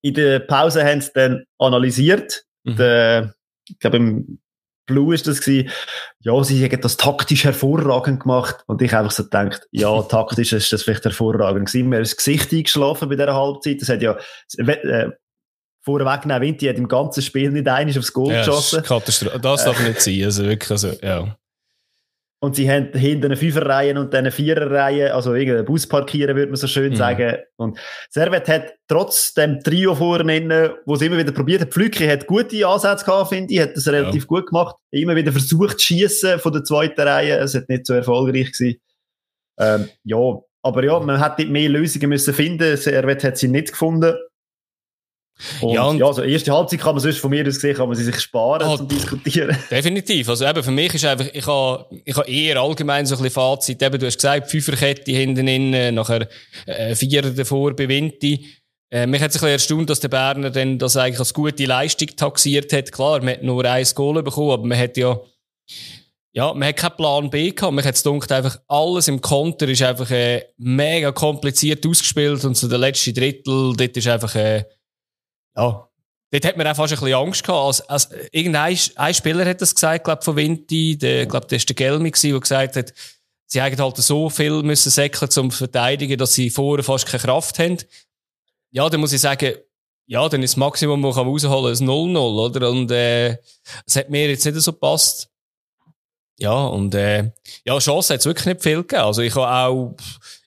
in 0.02 0.14
der 0.14 0.40
Pause 0.40 0.84
haben 0.84 1.00
sie 1.00 1.10
dann 1.14 1.44
analysiert. 1.58 2.44
Mhm. 2.64 2.76
Der, 2.76 3.34
ich 3.68 3.78
glaube, 3.78 3.96
im 3.98 4.38
Blue 4.86 5.14
ist 5.14 5.26
das 5.26 5.40
gewesen. 5.40 5.70
Ja, 6.20 6.42
sie 6.44 6.64
haben 6.64 6.80
das 6.80 6.96
taktisch 6.96 7.44
hervorragend 7.44 8.22
gemacht. 8.22 8.64
Und 8.66 8.82
ich 8.82 8.94
einfach 8.94 9.10
so 9.10 9.24
gedacht, 9.24 9.66
ja, 9.70 10.02
taktisch 10.08 10.52
ist 10.52 10.72
das 10.72 10.82
vielleicht 10.82 11.04
hervorragend 11.04 11.66
gewesen. 11.66 11.88
Mir 11.88 12.00
ist 12.00 12.12
das 12.12 12.16
Gesicht 12.16 12.52
eingeschlafen 12.52 13.08
bei 13.08 13.16
dieser 13.16 13.34
Halbzeit. 13.34 13.80
Das 13.80 13.88
hat 13.88 14.02
ja, 14.02 14.16
äh, 14.58 15.10
vorweg 15.82 16.26
nehmen, 16.26 16.42
Vinti 16.42 16.66
hat 16.66 16.76
im 16.76 16.88
ganzen 16.88 17.22
Spiel 17.22 17.50
nicht 17.50 17.68
einiges 17.68 17.98
aufs 17.98 18.12
Goal 18.12 18.32
ja, 18.32 18.40
geschossen. 18.40 18.82
Katastrophe. 18.82 19.38
Das 19.40 19.64
darf 19.64 19.80
nicht 19.80 20.00
sein. 20.00 20.24
Also 20.24 20.44
wirklich, 20.44 20.70
also, 20.70 20.92
ja. 21.00 21.36
Und 22.46 22.54
sie 22.54 22.70
haben 22.70 22.92
hinten 22.92 23.24
eine 23.24 23.36
Fünferreihe 23.36 23.98
und 23.98 24.14
dann 24.14 24.20
eine 24.20 24.30
Viererreihe, 24.30 25.12
also 25.12 25.34
irgendeinen 25.34 25.64
Bus 25.64 25.84
parkieren, 25.88 26.36
würde 26.36 26.52
man 26.52 26.56
so 26.56 26.68
schön 26.68 26.92
mhm. 26.92 26.96
sagen. 26.96 27.38
Und 27.56 27.76
Servet 28.08 28.46
hat 28.46 28.74
trotz 28.86 29.34
dem 29.34 29.58
Trio 29.58 29.96
vorne, 29.96 30.76
wo 30.86 30.94
sie 30.94 31.06
immer 31.06 31.18
wieder 31.18 31.32
probiert 31.32 31.62
hat, 31.62 31.72
Pflücke 31.72 32.08
hat 32.08 32.28
gute 32.28 32.64
Ansätze 32.64 33.04
gehabt, 33.04 33.30
finde 33.30 33.52
ich, 33.52 33.60
hat 33.60 33.76
das 33.76 33.88
relativ 33.88 34.22
ja. 34.22 34.28
gut 34.28 34.46
gemacht. 34.46 34.76
Immer 34.92 35.16
wieder 35.16 35.32
versucht 35.32 35.80
zu 35.80 35.86
schießen 35.86 36.38
von 36.38 36.52
der 36.52 36.62
zweiten 36.62 37.00
Reihe, 37.00 37.36
es 37.38 37.56
hat 37.56 37.68
nicht 37.68 37.84
so 37.84 37.94
erfolgreich 37.94 38.52
gewesen. 38.52 38.80
Ähm, 39.58 39.88
ja, 40.04 40.38
aber 40.62 40.84
ja, 40.84 41.00
man 41.00 41.20
hätte 41.20 41.46
mehr 41.46 41.68
Lösungen 41.68 42.10
müssen 42.10 42.32
finden. 42.32 42.76
Servet 42.76 43.24
hat 43.24 43.38
sie 43.38 43.48
nicht 43.48 43.72
gefunden. 43.72 44.14
Und, 45.60 45.74
ja, 45.74 45.84
und 45.84 45.98
ja, 45.98 46.06
also 46.06 46.22
erste 46.22 46.52
Halbzeit 46.52 46.80
kann 46.80 46.94
man 46.94 47.02
sonst 47.02 47.18
von 47.18 47.30
mir 47.30 47.46
aus 47.46 47.56
gesehen, 47.56 47.76
kann 47.76 47.88
man 47.88 47.96
sie 47.96 48.04
sich 48.04 48.18
sparen 48.20 48.66
oh, 48.66 48.76
zum 48.76 48.88
Diskutieren. 48.88 49.56
Definitiv. 49.70 50.28
Also 50.30 50.46
eben 50.46 50.62
für 50.62 50.70
mich 50.70 50.94
ist 50.94 51.04
einfach, 51.04 51.26
ich 51.30 51.46
habe, 51.46 51.86
ich 52.04 52.16
habe 52.16 52.30
eher 52.30 52.60
allgemein 52.60 53.04
so 53.04 53.16
ein 53.16 53.22
bisschen 53.22 53.34
Fazit. 53.34 53.82
Eben, 53.82 53.98
du 53.98 54.06
hast 54.06 54.16
gesagt, 54.16 54.50
Fünferkette 54.50 55.12
hinten 55.12 55.46
innen, 55.46 55.94
nachher 55.94 56.26
äh, 56.64 56.94
Vierer 56.94 57.30
davor 57.30 57.76
bei 57.76 57.86
Vinti. 57.86 58.46
Äh, 58.90 59.06
mich 59.06 59.20
hat 59.20 59.30
es 59.30 59.36
ein 59.36 59.40
bisschen 59.40 59.48
erstaunt, 59.50 59.90
dass 59.90 60.00
der 60.00 60.08
Berner 60.08 60.50
dann 60.50 60.78
das 60.78 60.96
eigentlich 60.96 61.18
als 61.18 61.34
gute 61.34 61.66
Leistung 61.66 62.08
taxiert 62.16 62.72
hat. 62.72 62.90
Klar, 62.90 63.20
man 63.20 63.34
hat 63.34 63.42
nur 63.42 63.64
ein 63.64 63.86
Goal 63.94 64.22
bekommen, 64.22 64.52
aber 64.52 64.66
man 64.66 64.78
hat 64.78 64.96
ja, 64.96 65.20
ja, 66.32 66.54
man 66.54 66.68
hat 66.68 66.76
keinen 66.76 66.96
Plan 66.96 67.30
B 67.30 67.50
gehabt. 67.50 67.74
Man 67.74 67.84
hat 67.84 67.94
es 67.94 68.02
gedacht, 68.02 68.32
einfach 68.32 68.58
alles 68.68 69.08
im 69.08 69.20
Konter 69.20 69.68
ist 69.68 69.82
einfach 69.82 70.10
äh, 70.10 70.44
mega 70.56 71.12
kompliziert 71.12 71.84
ausgespielt 71.86 72.42
und 72.44 72.56
so 72.56 72.68
der 72.68 72.78
letzte 72.78 73.12
Drittel, 73.12 73.74
dort 73.76 73.96
ist 73.96 74.06
einfach, 74.08 74.34
äh, 74.34 74.64
ja, 75.56 75.88
dort 76.30 76.44
hat 76.44 76.56
man 76.56 76.66
auch 76.66 76.76
fast 76.76 76.92
ein 76.92 76.98
bisschen 76.98 77.14
Angst 77.14 77.44
gehabt. 77.44 77.64
Als, 77.66 77.80
als, 77.88 78.10
irgendein 78.32 78.78
ein 78.96 79.14
Spieler 79.14 79.44
hat 79.44 79.60
das 79.60 79.74
gesagt, 79.74 80.04
glaube 80.04 80.22
von 80.22 80.36
Vinti, 80.36 80.96
der, 80.98 81.26
glaube, 81.26 81.46
der 81.46 81.56
ist 81.56 81.68
der 81.68 81.76
Gelmi 81.76 82.10
gewesen, 82.10 82.30
der 82.30 82.40
gesagt 82.40 82.76
hat, 82.76 82.92
sie 83.46 83.62
haben 83.62 83.78
halt 83.78 83.96
so 83.96 84.28
viel 84.28 84.62
müssen 84.62 84.90
säckeln 84.90 85.30
zum 85.30 85.50
Verteidigen, 85.50 86.18
dass 86.18 86.34
sie 86.34 86.50
vorher 86.50 86.84
fast 86.84 87.06
keine 87.06 87.22
Kraft 87.22 87.58
haben. 87.58 87.78
Ja, 88.70 88.88
dann 88.88 89.00
muss 89.00 89.12
ich 89.12 89.20
sagen, 89.20 89.54
ja, 90.06 90.28
dann 90.28 90.42
ist 90.42 90.52
das 90.52 90.56
Maximum, 90.56 91.02
was 91.02 91.16
man 91.16 91.26
rausholen 91.26 91.74
kann, 91.74 91.88
ein 91.88 92.16
0-0, 92.16 92.16
oder? 92.16 92.70
Und, 92.70 92.90
äh, 92.90 93.38
es 93.86 93.96
hat 93.96 94.10
mir 94.10 94.28
jetzt 94.28 94.44
nicht 94.44 94.60
so 94.60 94.72
gepasst. 94.72 95.28
Ja, 96.38 96.66
und, 96.66 96.94
äh, 96.94 97.32
ja, 97.64 97.78
Chance 97.78 98.14
hat 98.14 98.20
es 98.20 98.26
wirklich 98.26 98.46
nicht 98.46 98.62
viel 98.62 98.82
gegeben. 98.82 99.02
Also, 99.02 99.22
ich 99.22 99.34
habe 99.34 99.48
auch, 99.48 99.96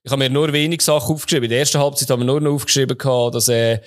ich 0.03 0.11
habe 0.11 0.19
mir 0.19 0.29
nur 0.29 0.53
wenig 0.53 0.81
Sachen 0.81 1.15
aufgeschrieben. 1.15 1.45
In 1.45 1.49
der 1.49 1.59
ersten 1.59 1.79
Halbzeit 1.79 2.09
haben 2.09 2.21
wir 2.21 2.25
nur 2.25 2.41
noch 2.41 2.53
aufgeschrieben 2.53 2.97
dass, 2.97 3.49
äh, 3.49 3.81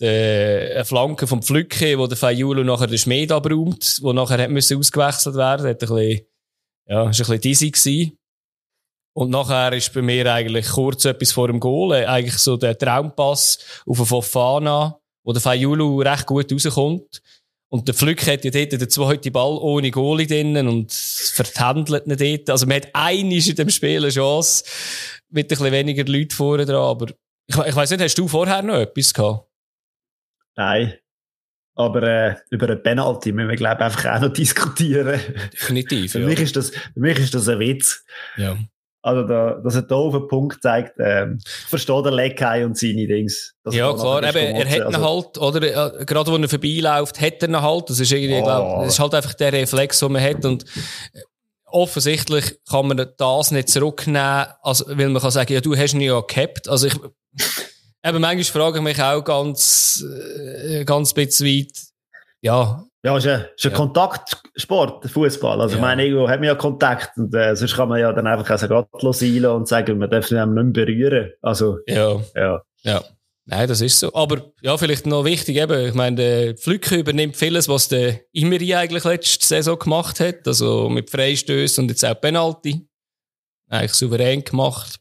der, 0.00 0.74
eine 0.76 0.84
Flanke 0.84 1.26
vom 1.26 1.42
Pflücke, 1.42 1.98
wo 1.98 2.06
der 2.06 2.16
Fayulo 2.16 2.62
nachher 2.62 2.86
den 2.86 2.98
Schmied 2.98 3.32
abräumt, 3.32 3.98
wo 4.02 4.12
nachher 4.12 4.38
hat 4.38 4.50
müssen 4.50 4.78
ausgewechselt 4.78 5.34
werden, 5.34 5.66
hat 5.66 5.82
ein 5.82 5.88
bisschen, 5.88 6.20
ja, 6.86 7.10
ist 7.10 7.20
ein 7.20 7.26
bisschen 7.26 7.40
dizzy 7.40 7.70
gewesen. 7.70 8.18
Und 9.14 9.30
nachher 9.30 9.72
ist 9.72 9.92
bei 9.92 10.02
mir 10.02 10.32
eigentlich 10.32 10.68
kurz 10.68 11.04
etwas 11.04 11.32
vor 11.32 11.48
dem 11.48 11.58
Goal, 11.58 11.96
äh, 11.96 12.04
eigentlich 12.06 12.38
so 12.38 12.56
der 12.56 12.78
Traumpass 12.78 13.58
auf 13.84 13.96
den 13.96 14.06
Fofana, 14.06 15.00
wo 15.24 15.32
der 15.32 15.42
Fayulu 15.42 16.00
recht 16.02 16.26
gut 16.26 16.52
rauskommt. 16.52 17.20
Und 17.70 17.86
der 17.86 17.94
Pflück 17.94 18.26
hat 18.26 18.44
ja 18.44 18.50
dort 18.50 18.72
den 18.72 18.88
zweiten 18.88 19.32
Ball 19.32 19.58
ohne 19.58 19.90
Goalie 19.90 20.26
drinnen 20.26 20.68
und 20.68 20.90
vertändelt 20.90 22.06
nicht 22.06 22.20
dort. 22.20 22.50
Also 22.50 22.66
man 22.66 22.76
hat 22.76 22.88
einiges 22.94 23.48
in 23.48 23.56
dem 23.56 23.68
Spiel 23.68 23.98
eine 23.98 24.08
Chance, 24.08 24.64
mit 25.30 25.46
ein 25.46 25.48
bisschen 25.48 25.72
weniger 25.72 26.04
Leuten 26.04 26.30
vorne 26.30 26.64
dran, 26.64 26.76
aber 26.76 27.06
ich, 27.46 27.56
ich 27.56 27.76
weiss 27.76 27.90
nicht, 27.90 28.02
hast 28.02 28.18
du 28.18 28.28
vorher 28.28 28.62
noch 28.62 28.76
etwas 28.76 29.14
gehabt? 29.14 29.48
Nein. 30.56 30.94
Aber 31.74 32.02
äh, 32.02 32.34
über 32.50 32.68
ein 32.68 32.82
Penalty 32.82 33.30
müssen 33.30 33.50
wir, 33.50 33.56
glaube 33.56 33.76
ich, 33.76 33.84
einfach 33.84 34.16
auch 34.16 34.20
noch 34.20 34.32
diskutieren. 34.32 35.20
Definitiv. 35.52 36.12
für, 36.12 36.20
ja. 36.20 36.26
mich 36.26 36.40
ist 36.40 36.56
das, 36.56 36.70
für 36.70 37.00
mich 37.00 37.18
ist 37.18 37.34
das 37.34 37.48
ein 37.48 37.60
Witz. 37.60 38.04
Ja. 38.36 38.58
Also, 39.00 39.22
da, 39.22 39.60
dass 39.62 39.76
er 39.76 39.82
da 39.82 39.94
auf 39.94 40.12
den 40.12 40.26
Punkt 40.26 40.60
zeigt, 40.60 40.96
ähm, 40.98 41.38
versteht 41.68 42.04
der 42.04 42.10
Leckei 42.10 42.66
und 42.66 42.76
seine 42.76 43.06
Dings. 43.06 43.54
Ja, 43.70 43.92
klar, 43.94 44.24
eben, 44.24 44.56
er 44.56 44.68
hat 44.68 44.76
ihn 44.76 44.94
also, 44.94 45.08
halt, 45.08 45.38
oder, 45.38 45.62
äh, 46.00 46.04
gerade 46.04 46.32
wo 46.32 46.36
er 46.36 46.48
vorbeiläuft, 46.48 47.20
hat 47.20 47.42
er 47.42 47.48
ihn 47.48 47.62
halt. 47.62 47.88
Das 47.88 48.00
ist 48.00 48.10
irgendwie, 48.10 48.40
oh. 48.40 48.42
glaub, 48.42 48.82
das 48.82 48.94
ist 48.94 48.98
halt 48.98 49.14
einfach 49.14 49.34
der 49.34 49.52
Reflex, 49.52 50.00
den 50.00 50.12
man 50.12 50.22
hat. 50.22 50.44
Und 50.44 50.64
offensichtlich 51.70 52.58
kann 52.68 52.88
man 52.88 53.06
das 53.16 53.50
nicht 53.50 53.68
zurücknehmen, 53.68 54.46
also, 54.62 54.86
weil 54.88 55.08
man 55.08 55.22
kann 55.22 55.30
sagen, 55.30 55.52
ja, 55.52 55.60
du 55.60 55.76
hast 55.76 55.94
ihn 55.94 56.00
ja 56.00 56.20
gehabt. 56.20 56.68
Also, 56.68 56.86
ich, 56.86 56.94
Eben, 58.04 58.20
manchmal 58.20 58.44
frage 58.44 58.78
ich 58.78 58.84
mich 58.84 59.02
auch 59.02 59.22
ganz, 59.22 60.04
äh, 60.04 60.84
ganz 60.84 61.12
bisschen 61.12 61.46
weit, 61.46 61.72
ja. 62.40 62.84
Ja, 63.04 63.16
es 63.16 63.24
ist 63.24 63.30
ein, 63.30 63.40
ist 63.56 63.64
ein 63.66 63.70
ja. 63.72 63.76
Kontaktsport, 63.76 65.10
Fußball. 65.10 65.60
Also, 65.60 65.74
ja. 65.74 65.78
ich 65.78 65.82
meine, 65.82 66.04
irgendwo 66.04 66.28
hat 66.28 66.40
man 66.40 66.48
ja 66.48 66.54
Kontakt 66.54 67.16
und 67.16 67.34
äh, 67.34 67.54
sonst 67.56 67.74
kann 67.74 67.88
man 67.88 68.00
ja 68.00 68.12
dann 68.12 68.26
einfach 68.26 68.50
auch 68.50 68.68
gottlos 68.68 69.22
einlassen 69.22 69.56
und 69.56 69.68
sagen, 69.68 69.98
man 69.98 70.10
darf 70.10 70.30
ihn 70.30 70.54
nicht 70.54 70.64
mehr 70.76 70.86
berühren. 70.86 71.32
Also, 71.42 71.78
ja. 71.86 72.20
Ja. 72.34 72.62
ja. 72.82 73.02
Nein, 73.50 73.66
das 73.66 73.80
ist 73.80 73.98
so. 73.98 74.12
Aber 74.12 74.52
ja, 74.60 74.76
vielleicht 74.76 75.06
noch 75.06 75.24
wichtig 75.24 75.56
eben, 75.56 75.88
ich 75.88 75.94
meine, 75.94 76.16
der 76.16 76.54
Pflücke 76.54 76.96
übernimmt 76.96 77.34
vieles, 77.34 77.66
was 77.66 77.88
der 77.88 78.20
Imeri 78.32 78.74
eigentlich 78.74 79.04
letzte 79.04 79.46
Saison 79.46 79.78
gemacht 79.78 80.20
hat. 80.20 80.46
Also 80.46 80.90
mit 80.90 81.08
Freistößen 81.08 81.82
und 81.82 81.88
jetzt 81.88 82.04
auch 82.04 82.20
Penalty. 82.20 82.86
Eigentlich 83.70 83.94
souverän 83.94 84.44
gemacht. 84.44 85.00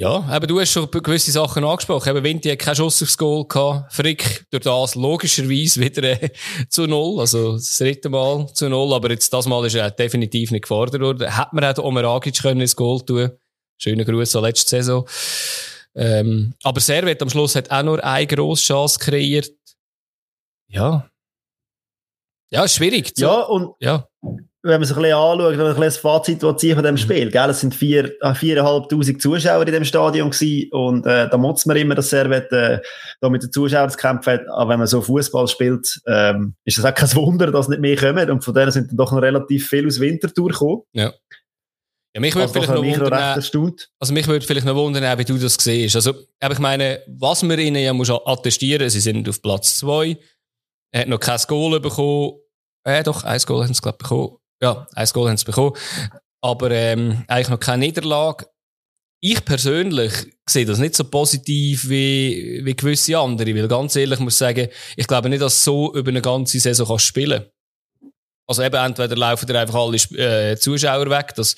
Ja, 0.00 0.24
aber 0.28 0.48
du 0.48 0.58
hast 0.60 0.72
schon 0.72 0.90
gewisse 0.90 1.30
Sachen 1.30 1.62
angesprochen. 1.62 2.08
Eben 2.08 2.24
Vinti 2.24 2.48
hat 2.48 2.58
keinen 2.58 2.74
Schuss 2.74 3.02
aufs 3.04 3.16
Goal 3.16 3.46
gehabt. 3.46 3.92
Frick 3.92 4.44
durch 4.50 4.64
das 4.64 4.96
logischerweise 4.96 5.80
wieder 5.80 6.02
äh, 6.02 6.30
zu 6.68 6.88
Null. 6.88 7.20
Also 7.20 7.52
das 7.52 7.78
dritte 7.78 8.08
Mal 8.08 8.52
zu 8.52 8.68
Null. 8.68 8.94
Aber 8.94 9.10
jetzt 9.10 9.32
das 9.32 9.46
Mal 9.46 9.64
ist 9.64 9.76
er 9.76 9.92
definitiv 9.92 10.50
nicht 10.50 10.62
gefordert 10.62 11.02
worden. 11.02 11.32
Hätte 11.32 11.50
man 11.52 11.64
auch 11.64 11.78
Omer 11.84 12.04
Agic 12.04 12.42
können 12.42 12.60
ins 12.62 12.74
Goal 12.74 13.00
tun. 13.00 13.30
Schönen 13.76 14.04
Gruß 14.04 14.34
an 14.34 14.42
letzte 14.42 14.70
Saison. 14.70 15.06
Ähm, 15.98 16.54
aber 16.62 16.80
Servet 16.80 17.20
am 17.22 17.30
Schluss 17.30 17.56
hat 17.56 17.70
auch 17.70 17.82
nur 17.82 18.02
eine 18.02 18.26
grosse 18.26 18.64
Chance 18.64 18.98
kreiert. 18.98 19.50
Ja. 20.68 21.10
Ja, 22.50 22.64
ist 22.64 22.76
schwierig. 22.76 23.12
Ja, 23.18 23.40
und 23.42 23.74
ja 23.80 24.08
wenn 24.62 24.80
man 24.80 24.84
sich 24.84 24.96
ein 24.96 25.02
bisschen 25.02 25.16
anschaut, 25.16 25.50
wenn 25.50 25.58
man 25.58 25.66
ein 25.66 25.74
bisschen 25.74 25.84
das 25.84 25.96
Fazit 25.98 26.40
von 26.40 26.56
diesem 26.56 26.90
mhm. 26.90 26.96
Spiel, 26.96 27.30
gell? 27.30 27.50
Es 27.50 27.60
sind 27.60 27.74
vier, 27.74 28.12
äh, 28.20 28.34
viereinhalbtausend 28.34 29.22
Zuschauer 29.22 29.66
in 29.66 29.72
dem 29.72 29.84
Stadion 29.84 30.30
gewesen 30.30 30.68
und 30.72 31.06
äh, 31.06 31.28
da 31.28 31.36
muss 31.36 31.64
man 31.66 31.76
immer, 31.76 31.94
dass 31.94 32.10
Servet 32.10 32.50
äh, 32.52 32.80
da 33.20 33.28
mit 33.28 33.42
den 33.42 33.52
Zuschauern 33.52 33.90
zu 33.90 33.96
kämpfen 33.96 34.34
hat. 34.34 34.48
Aber 34.48 34.70
wenn 34.70 34.78
man 34.78 34.88
so 34.88 35.00
Fußball 35.00 35.46
spielt, 35.46 36.00
ähm, 36.06 36.54
ist 36.64 36.78
das 36.78 36.84
auch 36.84 36.94
kein 36.94 37.14
Wunder, 37.14 37.52
dass 37.52 37.68
nicht 37.68 37.80
mehr 37.80 37.96
kommen 37.96 38.30
und 38.30 38.44
von 38.44 38.54
denen 38.54 38.72
sind 38.72 38.90
dann 38.90 38.96
doch 38.96 39.12
noch 39.12 39.22
relativ 39.22 39.68
viel 39.68 39.86
aus 39.86 40.00
Winterthur 40.00 40.48
gekommen. 40.48 40.82
Ja. 40.92 41.12
Ja, 42.14 42.20
mich 42.20 42.34
würde 42.34 42.48
also, 42.48 42.54
vielleicht 42.54 42.70
noch 42.70 42.84
wundern, 42.84 43.82
also 43.98 44.12
mich 44.14 44.26
würde 44.26 44.46
vielleicht 44.46 44.66
noch 44.66 44.74
wundern, 44.74 45.18
wie 45.18 45.24
du 45.24 45.38
das 45.38 45.54
siehst. 45.54 45.94
Also, 45.94 46.14
ich 46.14 46.58
meine, 46.58 47.02
was 47.06 47.42
wir 47.42 47.58
ihnen 47.58 47.82
ja 47.82 47.92
muss 47.92 48.10
attestieren, 48.10 48.88
sie 48.88 49.00
sind 49.00 49.28
auf 49.28 49.42
Platz 49.42 49.78
zwei, 49.78 50.18
er 50.90 51.02
hat 51.02 51.08
noch 51.08 51.20
kein 51.20 51.38
Goal 51.46 51.78
bekommen, 51.80 52.38
äh, 52.84 53.02
doch, 53.02 53.24
ein 53.24 53.40
Goal 53.40 53.64
haben 53.64 53.74
sie, 53.74 53.82
glaube 53.82 53.98
ich, 54.00 54.02
bekommen. 54.02 54.38
Ja, 54.62 54.86
ein 54.94 55.08
Goal 55.12 55.28
haben 55.28 55.36
sie 55.36 55.44
bekommen. 55.44 55.76
Aber 56.40 56.70
ähm, 56.70 57.24
eigentlich 57.28 57.48
noch 57.50 57.60
keine 57.60 57.84
Niederlage. 57.84 58.46
Ich 59.20 59.44
persönlich 59.44 60.12
sehe 60.48 60.64
das 60.64 60.78
nicht 60.78 60.94
so 60.94 61.04
positiv 61.04 61.88
wie, 61.88 62.60
wie 62.64 62.76
gewisse 62.76 63.18
andere, 63.18 63.54
weil 63.54 63.68
ganz 63.68 63.96
ehrlich 63.96 64.20
muss 64.20 64.34
ich 64.34 64.38
sagen, 64.38 64.68
ich 64.96 65.06
glaube 65.06 65.28
nicht, 65.28 65.42
dass 65.42 65.64
so 65.64 65.92
über 65.94 66.08
eine 66.08 66.22
ganze 66.22 66.60
Saison 66.60 66.86
kannst 66.86 67.06
spielen 67.06 67.44
Also 68.46 68.62
eben 68.62 68.76
entweder 68.76 69.16
laufen 69.16 69.46
dir 69.46 69.58
einfach 69.58 69.74
alle 69.74 69.96
äh, 69.96 70.56
Zuschauer 70.56 71.10
weg, 71.10 71.34
das 71.34 71.56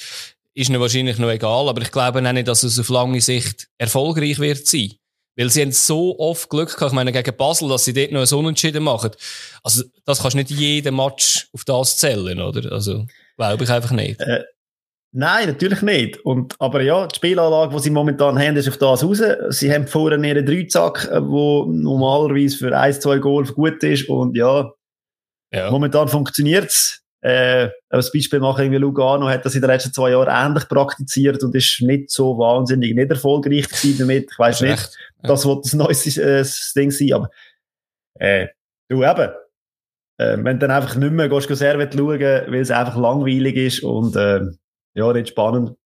ist 0.54 0.68
ihnen 0.68 0.80
wahrscheinlich 0.80 1.18
noch 1.18 1.30
egal, 1.30 1.68
aber 1.68 1.82
ich 1.82 1.92
glaube 1.92 2.26
auch 2.26 2.32
nicht, 2.32 2.48
dass 2.48 2.62
es 2.62 2.78
auf 2.78 2.88
lange 2.88 3.20
Sicht 3.20 3.68
erfolgreich 3.78 4.38
wird 4.38 4.66
sein. 4.66 4.92
Weil 5.36 5.48
sie 5.48 5.62
haben 5.62 5.72
so 5.72 6.18
oft 6.18 6.50
Glück 6.50 6.74
gehabt, 6.74 6.90
ich 6.90 6.94
meine, 6.94 7.12
gegen 7.12 7.36
Basel, 7.36 7.68
dass 7.68 7.84
sie 7.84 7.92
dort 7.92 8.12
noch 8.12 8.20
einen 8.20 8.38
Unentschieden 8.44 8.82
machen. 8.82 9.12
Also, 9.62 9.84
das 10.04 10.20
kannst 10.20 10.34
du 10.34 10.38
nicht 10.38 10.50
jeden 10.50 10.96
Match 10.96 11.48
auf 11.52 11.64
das 11.64 11.96
zählen, 11.96 12.40
oder? 12.40 12.70
Also, 12.72 13.06
glaube 13.36 13.64
ich 13.64 13.70
einfach 13.70 13.92
nicht. 13.92 14.20
Äh, 14.20 14.44
nein, 15.12 15.48
natürlich 15.48 15.82
nicht. 15.82 16.18
Und, 16.26 16.56
aber 16.58 16.82
ja, 16.82 17.06
die 17.06 17.14
Spielanlage, 17.14 17.74
die 17.74 17.82
sie 17.82 17.90
momentan 17.90 18.38
haben, 18.38 18.56
ist 18.56 18.68
auf 18.68 18.76
das 18.76 19.04
raus. 19.04 19.22
Sie 19.50 19.72
haben 19.72 19.86
vorne 19.86 20.28
ihren 20.28 20.44
Dreizack, 20.44 21.08
der 21.08 21.18
äh, 21.18 21.20
normalerweise 21.20 22.58
für 22.58 22.76
ein, 22.76 22.92
zwei 23.00 23.18
Goal 23.18 23.44
gut 23.44 23.82
ist. 23.84 24.08
Und 24.08 24.36
ja, 24.36 24.72
ja. 25.52 25.70
momentan 25.70 26.08
funktioniert's. 26.08 27.02
Äh, 27.22 27.68
als 27.90 28.12
Beispiel 28.12 28.40
machen, 28.40 28.62
irgendwie 28.62 28.78
Lugano 28.78 29.28
hat 29.28 29.44
das 29.44 29.54
in 29.54 29.60
den 29.60 29.70
letzten 29.70 29.92
zwei 29.92 30.10
Jahren 30.10 30.28
ähnlich 30.28 30.68
praktiziert 30.68 31.42
und 31.42 31.54
ist 31.54 31.82
nicht 31.82 32.10
so 32.10 32.38
wahnsinnig 32.38 32.94
nicht 32.94 33.10
erfolgreich 33.10 33.68
gewesen 33.68 33.98
damit. 33.98 34.30
Ich 34.32 34.38
weiß 34.38 34.62
nicht, 34.62 34.72
echt, 34.72 34.96
ja. 35.22 35.28
das 35.28 35.46
wird 35.46 35.64
das 35.64 35.74
neues 35.74 36.16
äh, 36.16 36.44
Ding 36.74 36.90
sein, 36.90 37.12
aber 37.12 37.30
äh, 38.14 38.48
du 38.88 39.04
eben, 39.04 39.30
äh, 40.18 40.36
wenn 40.38 40.58
du 40.58 40.66
dann 40.66 40.70
einfach 40.70 40.96
nicht 40.96 41.12
mehr 41.12 41.28
gehst, 41.28 41.54
Servet 41.54 41.94
schauen, 41.94 42.20
weil 42.20 42.54
es 42.54 42.70
einfach 42.70 42.96
langweilig 42.96 43.56
ist 43.56 43.82
und 43.82 44.16
äh, 44.16 44.40
ja, 44.94 45.12
nicht 45.12 45.28
spannend. 45.28 45.76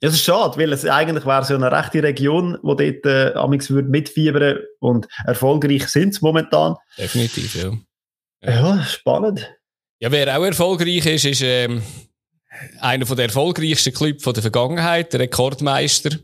Es 0.00 0.12
ist 0.12 0.22
schade, 0.22 0.56
weil 0.58 0.72
es 0.72 0.86
eigentlich 0.86 1.26
wäre 1.26 1.44
so 1.44 1.56
eine 1.56 1.72
rechte 1.72 2.00
Region, 2.00 2.56
wo 2.62 2.74
dort 2.74 3.04
äh, 3.04 3.32
amigs 3.34 3.68
würde 3.70 3.88
mitfiebern 3.88 4.58
und 4.78 5.08
erfolgreich 5.26 5.88
sind 5.88 6.22
momentan. 6.22 6.76
Definitiv, 6.96 7.56
ja. 7.56 7.72
Ja, 8.40 8.84
spannend. 8.84 9.57
Ja, 10.00 10.12
wer 10.12 10.38
auch 10.38 10.44
erfolgreich 10.44 11.06
ist, 11.06 11.24
ist 11.24 11.42
ähm, 11.42 11.82
einer 12.80 13.04
der 13.04 13.26
erfolgreichsten 13.26 13.92
Clubs 13.92 14.22
der 14.22 14.42
Vergangenheit, 14.42 15.12
der 15.12 15.20
Rekordmeister. 15.20 16.18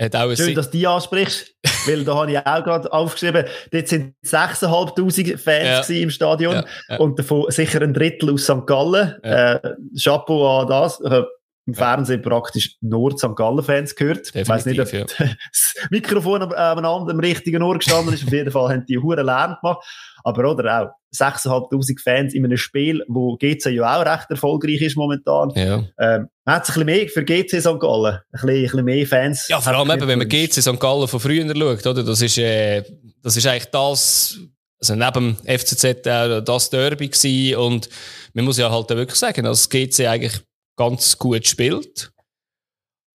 Hat 0.00 0.14
auch 0.14 0.34
Schön, 0.34 0.54
dass 0.54 0.70
du 0.70 0.78
die 0.78 0.86
ansprichst, 0.86 1.54
weil 1.86 2.04
da 2.04 2.14
habe 2.16 2.30
ich 2.30 2.38
auch 2.38 2.64
gerade 2.64 2.92
aufgeschrieben, 2.92 3.46
dort 3.72 3.88
sind 3.88 4.14
6'500 4.24 5.38
Fans 5.38 5.88
ja. 5.88 5.96
im 5.96 6.10
Stadion 6.10 6.54
ja, 6.54 6.64
ja. 6.88 6.96
und 6.98 7.18
davon 7.18 7.50
sicher 7.50 7.80
ein 7.80 7.94
Drittel 7.94 8.32
aus 8.32 8.44
St. 8.44 8.66
Gallen. 8.66 9.22
Äh, 9.22 9.58
Chapeau 9.98 10.60
an 10.60 10.68
das. 10.68 11.00
Äh, 11.00 11.22
im 11.66 11.74
Fernsehen 11.74 12.22
praktisch 12.22 12.76
nur 12.80 13.18
St. 13.18 13.34
Gallen-Fans 13.34 13.96
gehört. 13.96 14.34
Definitiv, 14.34 14.42
ich 14.42 14.48
weiss 14.48 14.66
nicht, 14.66 14.80
ob 14.80 14.90
das 15.18 15.74
Mikrofon 15.90 16.42
am, 16.42 16.52
am, 16.52 16.84
am 16.84 17.20
richtigen 17.20 17.62
Ohr 17.62 17.76
gestanden 17.76 18.14
ist. 18.14 18.24
Auf 18.24 18.32
jeden 18.32 18.52
Fall 18.52 18.72
haben 18.72 18.86
die 18.86 18.98
Huren 18.98 19.26
Lärm 19.26 19.56
gemacht. 19.60 19.84
Aber 20.22 20.50
oder 20.50 20.82
auch 20.82 20.90
6'500 21.16 22.00
Fans 22.02 22.34
in 22.34 22.44
einem 22.44 22.56
Spiel, 22.56 23.04
wo 23.08 23.36
GC 23.36 23.70
ja 23.70 24.00
auch 24.00 24.06
recht 24.06 24.30
erfolgreich 24.30 24.80
ist 24.80 24.96
momentan. 24.96 25.50
Ja. 25.54 25.84
Ähm, 25.98 26.28
hat 26.46 26.68
es 26.68 26.76
ein 26.76 26.84
bisschen 26.84 26.86
mehr 26.86 27.08
für 27.08 27.24
GC 27.24 27.60
St. 27.60 27.80
Gallen. 27.80 28.14
Ein 28.14 28.22
bisschen, 28.32 28.48
ein 28.48 28.62
bisschen 28.62 28.84
mehr 28.84 29.06
Fans. 29.06 29.48
Ja, 29.48 29.60
vor 29.60 29.74
allem 29.74 29.90
eben, 29.90 30.06
wenn 30.06 30.18
man 30.18 30.28
GC 30.28 30.62
St. 30.62 30.78
Gallen 30.78 31.08
von 31.08 31.20
früher 31.20 31.46
schaut, 31.46 31.86
oder? 31.86 32.02
Das 32.02 32.22
ist, 32.22 32.38
äh, 32.38 32.82
das 33.22 33.36
ist 33.36 33.46
eigentlich 33.46 33.66
das, 33.66 34.38
also 34.80 34.94
neben 34.94 35.36
dem 35.44 35.58
FCZ 35.58 36.06
auch 36.06 36.40
das 36.40 36.70
Derby 36.70 37.08
gewesen. 37.08 37.56
Und 37.56 37.88
man 38.34 38.44
muss 38.44 38.58
ja 38.58 38.70
halt 38.70 38.88
wirklich 38.90 39.18
sagen, 39.18 39.44
dass 39.44 39.68
GC 39.68 40.06
eigentlich 40.06 40.40
ganz 40.76 41.18
gut 41.18 41.46
spielt. 41.46 42.12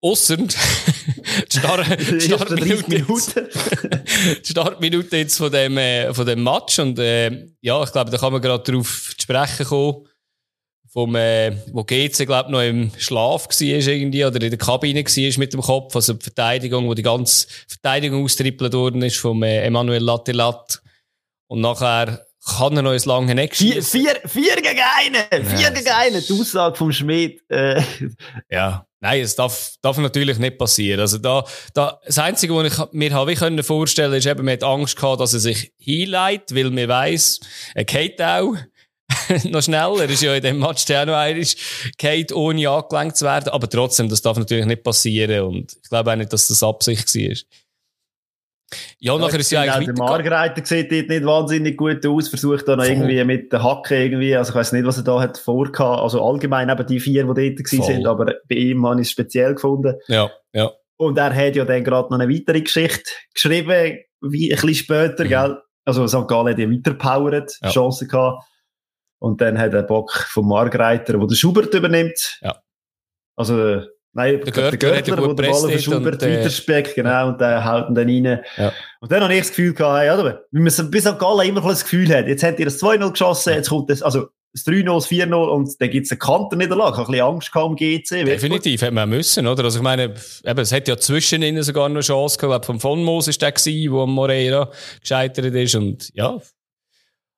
Ausser 0.02 0.38
Startminute 4.44 5.08
Start 5.08 5.14
jetzt 5.14 5.38
von 5.38 5.52
dem, 5.52 5.78
äh, 5.78 6.14
von 6.14 6.26
dem 6.26 6.44
Match. 6.44 6.80
Und 6.80 7.00
äh, 7.00 7.48
ja, 7.62 7.84
ich 7.84 7.92
glaube, 7.92 8.12
da 8.12 8.18
kann 8.18 8.34
man 8.34 8.42
gerade 8.42 8.64
darauf 8.64 9.14
zu 9.18 9.24
sprechen 9.24 9.66
kommen, 9.66 10.08
vom, 10.92 11.16
äh, 11.16 11.56
wo 11.72 11.84
GC, 11.84 12.26
glaube 12.26 12.52
noch 12.52 12.62
im 12.62 12.92
Schlaf 12.98 13.48
war 13.48 13.62
irgendwie, 13.62 14.26
oder 14.26 14.42
in 14.42 14.50
der 14.50 14.58
Kabine 14.58 15.04
war 15.04 15.40
mit 15.40 15.54
dem 15.54 15.62
Kopf. 15.62 15.96
Also 15.96 16.14
die 16.14 16.24
Verteidigung, 16.24 16.88
wo 16.88 16.94
die 16.94 17.02
ganze 17.02 17.48
Verteidigung 17.68 18.26
austrippelt 18.26 18.74
worden 18.74 19.02
ist 19.02 19.18
vom 19.18 19.42
äh, 19.44 19.66
Emanuel 19.66 20.04
Lattelat. 20.04 20.82
Und 21.48 21.62
nachher 21.62 22.26
kann 22.58 22.76
er 22.76 22.82
noch 22.82 22.94
ins 22.94 23.06
lange 23.06 23.40
Eck 23.40 23.56
vier, 23.56 23.84
vier, 23.84 24.16
vier 24.26 24.56
gegen 24.56 24.82
einen! 24.98 25.46
Vier 25.46 25.60
ja, 25.60 25.70
gegen 25.70 25.90
einen! 25.90 26.24
Die 26.26 26.34
Aussage 26.34 26.76
vom 26.76 26.92
Schmidt. 26.92 27.42
Äh. 27.50 27.82
Ja, 28.50 28.88
nein, 29.02 29.22
es 29.22 29.36
darf, 29.36 29.74
darf 29.82 29.98
natürlich 29.98 30.38
nicht 30.38 30.58
passieren. 30.58 31.02
Also 31.02 31.18
da, 31.18 31.44
da, 31.74 32.00
das 32.06 32.18
Einzige, 32.20 32.56
was 32.56 32.72
ich 32.72 32.94
mir 32.94 33.12
habe 33.14 33.36
können 33.36 33.64
vorstellen 33.64 34.14
ist 34.14 34.28
eben, 34.28 34.46
man 34.46 34.54
hat 34.54 34.64
Angst 34.64 34.96
gehabt, 34.96 35.20
dass 35.20 35.34
er 35.34 35.40
sich 35.40 35.74
hinleitet, 35.78 36.56
weil 36.56 36.70
man 36.70 36.88
weiss, 36.88 37.40
er 37.74 37.84
geht 37.84 38.22
auch 38.22 38.56
noch 39.46 39.64
schneller. 39.64 40.02
Er 40.02 40.10
ist 40.10 40.22
ja 40.22 40.36
in 40.36 40.44
dem 40.44 40.60
Match 40.60 40.86
der 40.86 41.02
auch 41.02 41.06
noch 41.08 41.16
einiges 41.16 41.56
geht, 41.98 42.32
ohne 42.32 42.70
angelenkt 42.70 43.18
zu 43.18 43.26
werden. 43.26 43.50
Aber 43.50 43.70
trotzdem, 43.70 44.08
das 44.08 44.22
darf 44.22 44.38
natürlich 44.38 44.66
nicht 44.66 44.84
passieren. 44.84 45.42
Und 45.48 45.74
ich 45.84 45.90
glaube 45.90 46.12
auch 46.12 46.16
nicht, 46.16 46.32
dass 46.32 46.48
das 46.48 46.64
Absicht 46.64 47.14
war. 47.14 47.36
Ja, 49.00 49.18
nachher 49.18 49.40
ist 49.40 49.52
ja 49.52 49.62
eigentlich 49.62 49.88
Der 49.88 49.96
Margreiter 49.96 50.66
sieht 50.66 50.92
dort 50.92 51.10
nicht 51.10 51.26
wahnsinnig 51.26 51.78
gut 51.78 52.06
aus, 52.06 52.30
versucht 52.30 52.68
da 52.68 52.76
noch 52.76 52.86
Voll. 52.86 52.94
irgendwie 52.94 53.24
mit 53.24 53.52
der 53.52 53.64
Hacke 53.64 54.04
irgendwie, 54.04 54.36
also 54.36 54.52
ich 54.52 54.56
weiß 54.56 54.72
nicht, 54.74 54.86
was 54.86 54.98
er 54.98 55.04
da 55.04 55.20
hat 55.20 55.38
vorgehabt, 55.38 56.02
also 56.02 56.26
allgemein 56.26 56.70
eben 56.70 56.86
die 56.86 57.00
vier, 57.00 57.24
die 57.24 57.28
dort 57.28 57.66
gewesen 57.66 57.84
sind, 57.84 58.08
aber 58.08 58.36
bei 58.48 58.56
ihm 58.56 58.86
habe 58.86 59.02
ich 59.02 59.08
es 59.08 59.12
speziell 59.12 59.56
gefunden. 59.56 59.96
Ja, 60.08 60.32
ja. 60.54 60.72
Und 60.98 61.18
er 61.18 61.36
hat 61.36 61.56
ja 61.56 61.66
dann 61.66 61.84
gerade 61.84 62.10
noch 62.10 62.20
eine 62.20 62.32
weitere 62.32 62.62
Geschichte 62.62 63.10
geschrieben, 63.34 64.00
wie 64.22 64.52
ein 64.54 64.56
bisschen 64.56 64.76
später, 64.76 65.26
mhm. 65.26 65.30
gell? 65.30 65.58
Also 65.84 66.08
St. 66.08 66.28
Gallen 66.28 66.50
hat 66.50 66.60
ja 66.60 66.70
weiterpowert, 66.70 67.58
ja. 67.62 67.70
Chancen 67.70 68.08
gehabt. 68.08 68.46
Und 69.20 69.42
dann 69.42 69.58
hat 69.58 69.74
der 69.74 69.84
Bock 69.84 70.12
von 70.12 70.48
Margreiter, 70.48 71.18
der 71.18 71.36
Schubert 71.36 71.74
übernimmt. 71.74 72.40
Ja. 72.42 72.62
Also, 73.36 73.82
Nein, 74.14 74.42
der 74.44 74.52
Görtler, 74.52 74.72
der 74.72 74.78
Görtler, 74.78 75.16
der 75.16 75.34
Ball 75.34 75.48
auf 75.48 75.80
Schubert 75.80 76.22
äh, 76.22 76.40
weiterspeckt, 76.40 76.96
genau, 76.96 77.30
und 77.30 77.40
der 77.40 77.64
haut 77.64 77.90
ihn 77.90 77.96
dann 77.96 78.10
rein. 78.10 78.40
Ja. 78.58 78.74
Und 79.00 79.12
dann 79.12 79.24
habe 79.24 79.34
ich 79.34 79.40
das 79.40 79.50
Gefühl 79.50 79.74
gehabt, 79.74 80.02
hey, 80.02 80.12
oder, 80.12 80.44
wie 80.52 80.60
man 80.60 80.92
bis 80.92 81.08
an 81.08 81.18
Gallen 81.18 81.48
immer 81.48 81.62
das 81.62 81.84
Gefühl 81.84 82.14
hat, 82.14 82.28
jetzt 82.28 82.44
hat 82.44 82.60
ihr 82.60 82.66
das 82.66 82.82
2-0 82.82 83.12
geschossen, 83.12 83.54
jetzt 83.54 83.70
kommt 83.70 83.90
das, 83.90 84.02
also, 84.02 84.28
das 84.54 84.66
3-0, 84.66 84.94
das 84.94 85.08
4-0 85.08 85.34
und 85.34 85.82
dann 85.82 85.90
gibt 85.90 86.06
es 86.06 86.12
eine 86.12 86.20
Kanterniederlage. 86.20 86.98
Ein 86.98 87.06
bisschen 87.06 87.22
Angst 87.22 87.56
um 87.56 87.76
GC. 87.76 88.26
Definitiv, 88.26 88.82
hätte 88.82 88.92
man 88.92 89.10
müssen, 89.10 89.48
oder? 89.48 89.64
Also 89.64 89.80
ich 89.80 89.84
meine, 89.84 90.14
eben, 90.44 90.60
es 90.60 90.74
hat 90.74 90.90
ja 90.90 90.98
zwischen 90.98 91.42
ihnen 91.42 91.64
sogar 91.64 91.88
noch 91.88 91.96
eine 91.96 92.02
Chance 92.02 92.38
gehabt. 92.38 92.66
Vom 92.66 92.80
Von 92.80 93.02
Moos 93.02 93.30
ist 93.30 93.42
der 93.42 93.54
gewesen, 93.54 93.94
wo 93.94 94.06
Moreira 94.06 94.70
gescheitert 95.00 95.56
ist 95.56 95.76
und, 95.76 96.10
ja. 96.16 96.38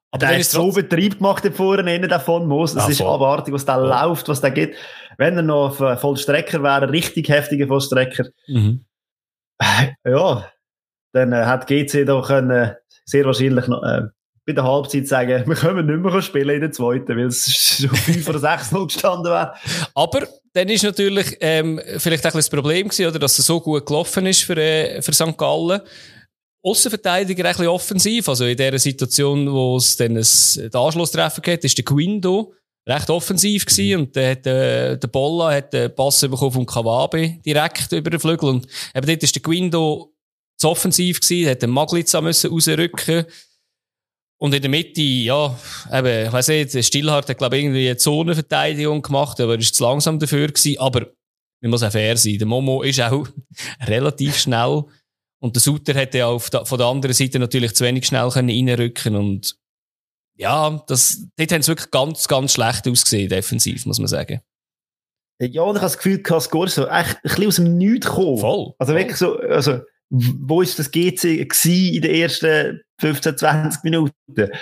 Aber 0.10 0.28
der 0.28 0.38
hat 0.38 0.44
so 0.46 0.72
Betrieb 0.72 1.18
gemacht 1.18 1.44
vorne, 1.56 2.00
der 2.00 2.20
Von 2.20 2.48
Moos. 2.48 2.72
Es 2.72 2.84
ja, 2.84 2.90
ist 2.90 3.02
abartig, 3.02 3.54
was 3.54 3.66
da 3.66 3.78
ja. 3.78 4.06
läuft, 4.08 4.28
was 4.28 4.42
da 4.42 4.50
geht 4.50 4.76
wenn 5.18 5.38
er 5.38 5.44
noch 5.44 5.76
Vollstrecker 6.00 6.64
wäre, 6.64 6.92
richtig 6.92 7.30
heftiger 7.30 7.68
Vollstrecker, 7.68 8.26
mhm. 8.48 8.86
ja, 10.06 10.50
dann 11.14 11.32
äh, 11.32 11.46
hat 11.46 11.68
GC 11.68 12.06
da 12.06 12.22
können 12.22 12.76
sehr 13.06 13.26
wahrscheinlich 13.26 13.68
noch, 13.68 13.84
äh, 13.84 14.04
bei 14.46 14.54
der 14.54 14.64
Halbzeit 14.64 15.08
sagen, 15.08 15.48
wir 15.48 15.56
können 15.56 15.86
nicht 15.86 16.00
mehr 16.00 16.22
spielen 16.22 16.50
in 16.50 16.62
der 16.62 16.72
zweiten, 16.72 17.18
weil 17.18 17.28
es 17.28 17.46
schon 17.80 17.90
5 17.96 18.28
oder 18.28 18.40
6 18.40 18.72
0 18.72 18.88
gestanden 18.88 19.32
wäre. 19.32 19.54
Aber 19.96 20.28
dann 20.54 20.70
ist 20.70 20.84
natürlich 20.84 21.38
ähm, 21.40 21.80
vielleicht 21.98 22.26
auch 22.26 22.32
ein 22.32 22.38
das 22.38 22.50
Problem 22.50 22.90
gewesen, 22.90 23.08
oder, 23.08 23.20
dass 23.20 23.40
es 23.40 23.46
so 23.46 23.62
gut 23.62 23.86
gelaufen 23.86 24.26
ist 24.26 24.44
für, 24.44 24.58
äh, 24.58 25.02
für 25.02 25.14
St. 25.14 25.38
Gallen. 25.38 25.82
Außenverteidiger 26.66 27.44
ein 27.44 27.52
bisschen 27.52 27.68
offensiv, 27.68 28.30
also 28.30 28.46
in 28.46 28.56
der 28.56 28.78
Situation, 28.80 29.52
wo 29.52 29.76
es 29.76 29.98
dann 29.98 30.16
ein, 30.16 30.24
den 30.56 30.74
Anschlusstreffer 30.74 31.42
gibt, 31.42 31.66
ist 31.66 31.78
der 31.78 31.84
Guindo 31.84 32.54
recht 32.88 33.10
offensiv 33.10 33.66
gewesen 33.66 34.00
und 34.00 34.16
dann 34.16 34.32
hat 34.32 34.46
äh, 34.46 34.98
der 34.98 35.08
Bolla 35.08 35.54
hat 35.54 35.74
den 35.74 35.94
Pass 35.96 36.22
bekommen 36.22 36.52
vom 36.52 36.66
Kawabe 36.66 37.40
direkt 37.46 37.92
über 37.92 38.10
den 38.10 38.20
Flügel 38.20 38.50
und 38.50 38.68
eben 38.94 39.08
dort 39.08 39.24
ist 39.24 39.36
der 39.36 39.42
Guindo 39.42 40.14
zu 40.58 40.70
offensiv 40.70 41.22
gewesen, 41.22 41.50
hat 41.50 41.62
den 41.62 41.70
Maglitza 41.70 42.22
müssen 42.22 42.52
rausrücken 42.52 43.26
und 44.44 44.54
in 44.54 44.62
der 44.62 44.70
Mitte, 44.70 45.02
ja, 45.02 45.58
eben, 45.90 46.28
ich 46.28 46.34
weiss 46.34 46.50
nicht, 46.50 46.74
der 46.74 46.84
Stillhardt 46.84 47.30
hat, 47.30 47.38
glaube 47.38 47.56
ich, 47.56 47.64
irgendwie 47.64 47.88
eine 47.88 47.96
Zonenverteidigung 47.96 49.02
gemacht, 49.02 49.40
aber 49.40 49.54
er 49.54 49.60
ist 49.60 49.76
zu 49.76 49.84
langsam 49.84 50.20
dafür 50.20 50.48
gewesen, 50.48 50.78
aber 50.80 51.08
man 51.62 51.72
muss 51.72 51.82
auch 51.82 51.92
fair 51.92 52.18
sein. 52.18 52.40
Der 52.40 52.48
Momo 52.48 52.82
ist 52.82 53.00
auch 53.00 53.26
relativ 53.88 54.38
schnell 54.38 54.84
und 55.40 55.56
der 55.56 55.62
Suter 55.62 55.94
hätte 55.94 56.18
ja 56.18 56.28
auf 56.28 56.50
der, 56.50 56.66
von 56.66 56.78
der 56.78 56.88
anderen 56.88 57.14
Seite 57.14 57.40
natürlich 57.40 57.74
zu 57.74 57.86
wenig 57.86 58.06
schnell 58.06 58.30
können 58.32 58.50
reinrücken 58.50 59.16
und 59.16 59.56
ja, 60.36 60.84
das, 60.88 61.28
dort 61.38 61.52
haben 61.52 61.62
sie 61.62 61.70
wirklich 61.70 61.92
ganz, 61.92 62.28
ganz 62.28 62.54
schlecht 62.54 62.88
ausgesehen, 62.88 63.30
defensiv, 63.30 63.86
muss 63.86 64.00
man 64.00 64.08
sagen. 64.08 64.42
Ja, 65.40 65.64
und 65.64 65.76
ich 65.76 65.82
habe 65.82 65.92
das 65.92 65.98
Gefühl, 65.98 66.22
dass 66.24 66.50
Corso 66.50 66.88
echt 66.88 67.18
ein 67.18 67.22
bisschen 67.24 67.48
aus 67.48 67.56
dem 67.58 67.78
Nichts 67.78 68.08
kommen. 68.08 68.38
Voll. 68.38 68.74
Also 68.78 68.96
wirklich 68.96 69.18
so, 69.18 69.38
also, 69.38 69.80
wo 70.10 70.62
ist 70.62 70.78
das 70.78 70.92
GC 70.92 71.26
in 71.26 72.02
den 72.02 72.16
ersten 72.16 72.82
15, 73.00 73.38
20 73.38 73.84
Minuten? 73.84 74.14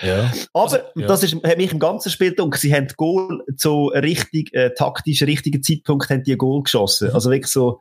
Ja. 0.02 0.32
Aber, 0.54 0.64
also, 0.64 0.78
ja. 0.96 1.08
das 1.08 1.24
ist, 1.24 1.36
hat 1.44 1.58
mich 1.58 1.72
im 1.72 1.80
ganzen 1.80 2.10
Spiel 2.10 2.34
gedacht, 2.34 2.60
sie 2.60 2.74
haben 2.74 2.88
Goal 2.96 3.44
zu 3.58 3.88
richtig, 3.88 4.54
äh, 4.54 4.74
taktisch 4.74 5.22
richtigen 5.24 5.62
Zeitpunkt 5.62 6.10
haben 6.10 6.24
die 6.24 6.38
Goal 6.38 6.64
geschossen. 6.64 7.10
Mhm. 7.10 7.16
Also 7.16 7.30
wirklich 7.30 7.52
so, 7.52 7.80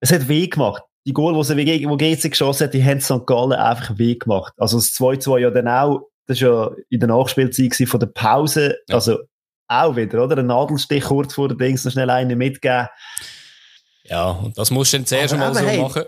es 0.00 0.12
hat 0.12 0.28
weh 0.28 0.46
gemacht. 0.46 0.82
Die 1.06 1.12
Goal, 1.12 1.34
die 1.34 1.42
sie, 1.42 1.88
wo 1.88 1.96
GC 1.96 2.30
geschossen 2.30 2.64
hat, 2.64 2.74
die 2.74 2.84
haben 2.84 3.00
St. 3.00 3.26
Gallen 3.26 3.52
einfach 3.52 3.98
weh 3.98 4.14
gemacht. 4.14 4.52
Also 4.56 4.76
das 4.76 4.92
2-2 4.92 5.38
ja 5.38 5.50
dann 5.50 5.68
auch 5.68 6.11
das 6.26 6.40
war 6.42 6.48
ja 6.48 6.76
in 6.90 7.00
der 7.00 7.08
Nachspielzeit 7.08 7.88
von 7.88 8.00
der 8.00 8.06
Pause. 8.08 8.76
Ja. 8.88 8.96
Also 8.96 9.18
auch 9.68 9.96
wieder, 9.96 10.22
oder? 10.22 10.38
Ein 10.38 10.46
Nadelstich 10.46 11.04
kurz 11.04 11.34
vor 11.34 11.48
der 11.48 11.56
Dings 11.56 11.84
noch 11.84 11.92
schnell 11.92 12.10
einen 12.10 12.36
mitgeben. 12.36 12.88
Ja, 14.04 14.30
und 14.30 14.58
das 14.58 14.70
musst 14.70 14.92
du 14.92 14.98
dann 14.98 15.06
zuerst 15.06 15.36
mal 15.36 15.54
so 15.54 15.60
hey. 15.60 15.80
machen. 15.80 16.02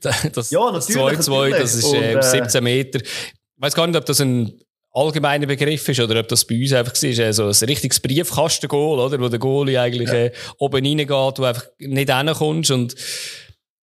das, 0.32 0.50
ja, 0.50 0.70
natürlich. 0.70 1.16
Das 1.16 1.28
2-2, 1.28 1.50
das 1.50 1.74
ist 1.74 1.94
äh, 1.94 2.20
17 2.22 2.62
Meter. 2.62 3.00
Ich 3.00 3.32
weiß 3.56 3.74
gar 3.74 3.86
nicht, 3.86 3.96
ob 3.96 4.04
das 4.04 4.20
ein 4.20 4.60
allgemeiner 4.92 5.46
Begriff 5.46 5.88
ist 5.88 6.00
oder 6.00 6.20
ob 6.20 6.28
das 6.28 6.44
bei 6.44 6.60
uns 6.60 6.72
einfach 6.72 6.94
war, 6.94 7.26
also 7.26 7.48
ein 7.48 7.68
richtiges 7.68 8.00
Briefkasten-Goal, 8.00 9.00
oder? 9.00 9.18
Wo 9.18 9.28
der 9.28 9.38
Goalie 9.38 9.80
eigentlich 9.80 10.08
ja. 10.08 10.26
äh, 10.26 10.32
oben 10.58 10.84
reingeht, 10.84 11.08
wo 11.10 11.44
einfach 11.44 11.66
nicht 11.78 12.12
hinkommst 12.12 12.70
und 12.70 12.94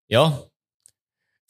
ja, 0.07 0.41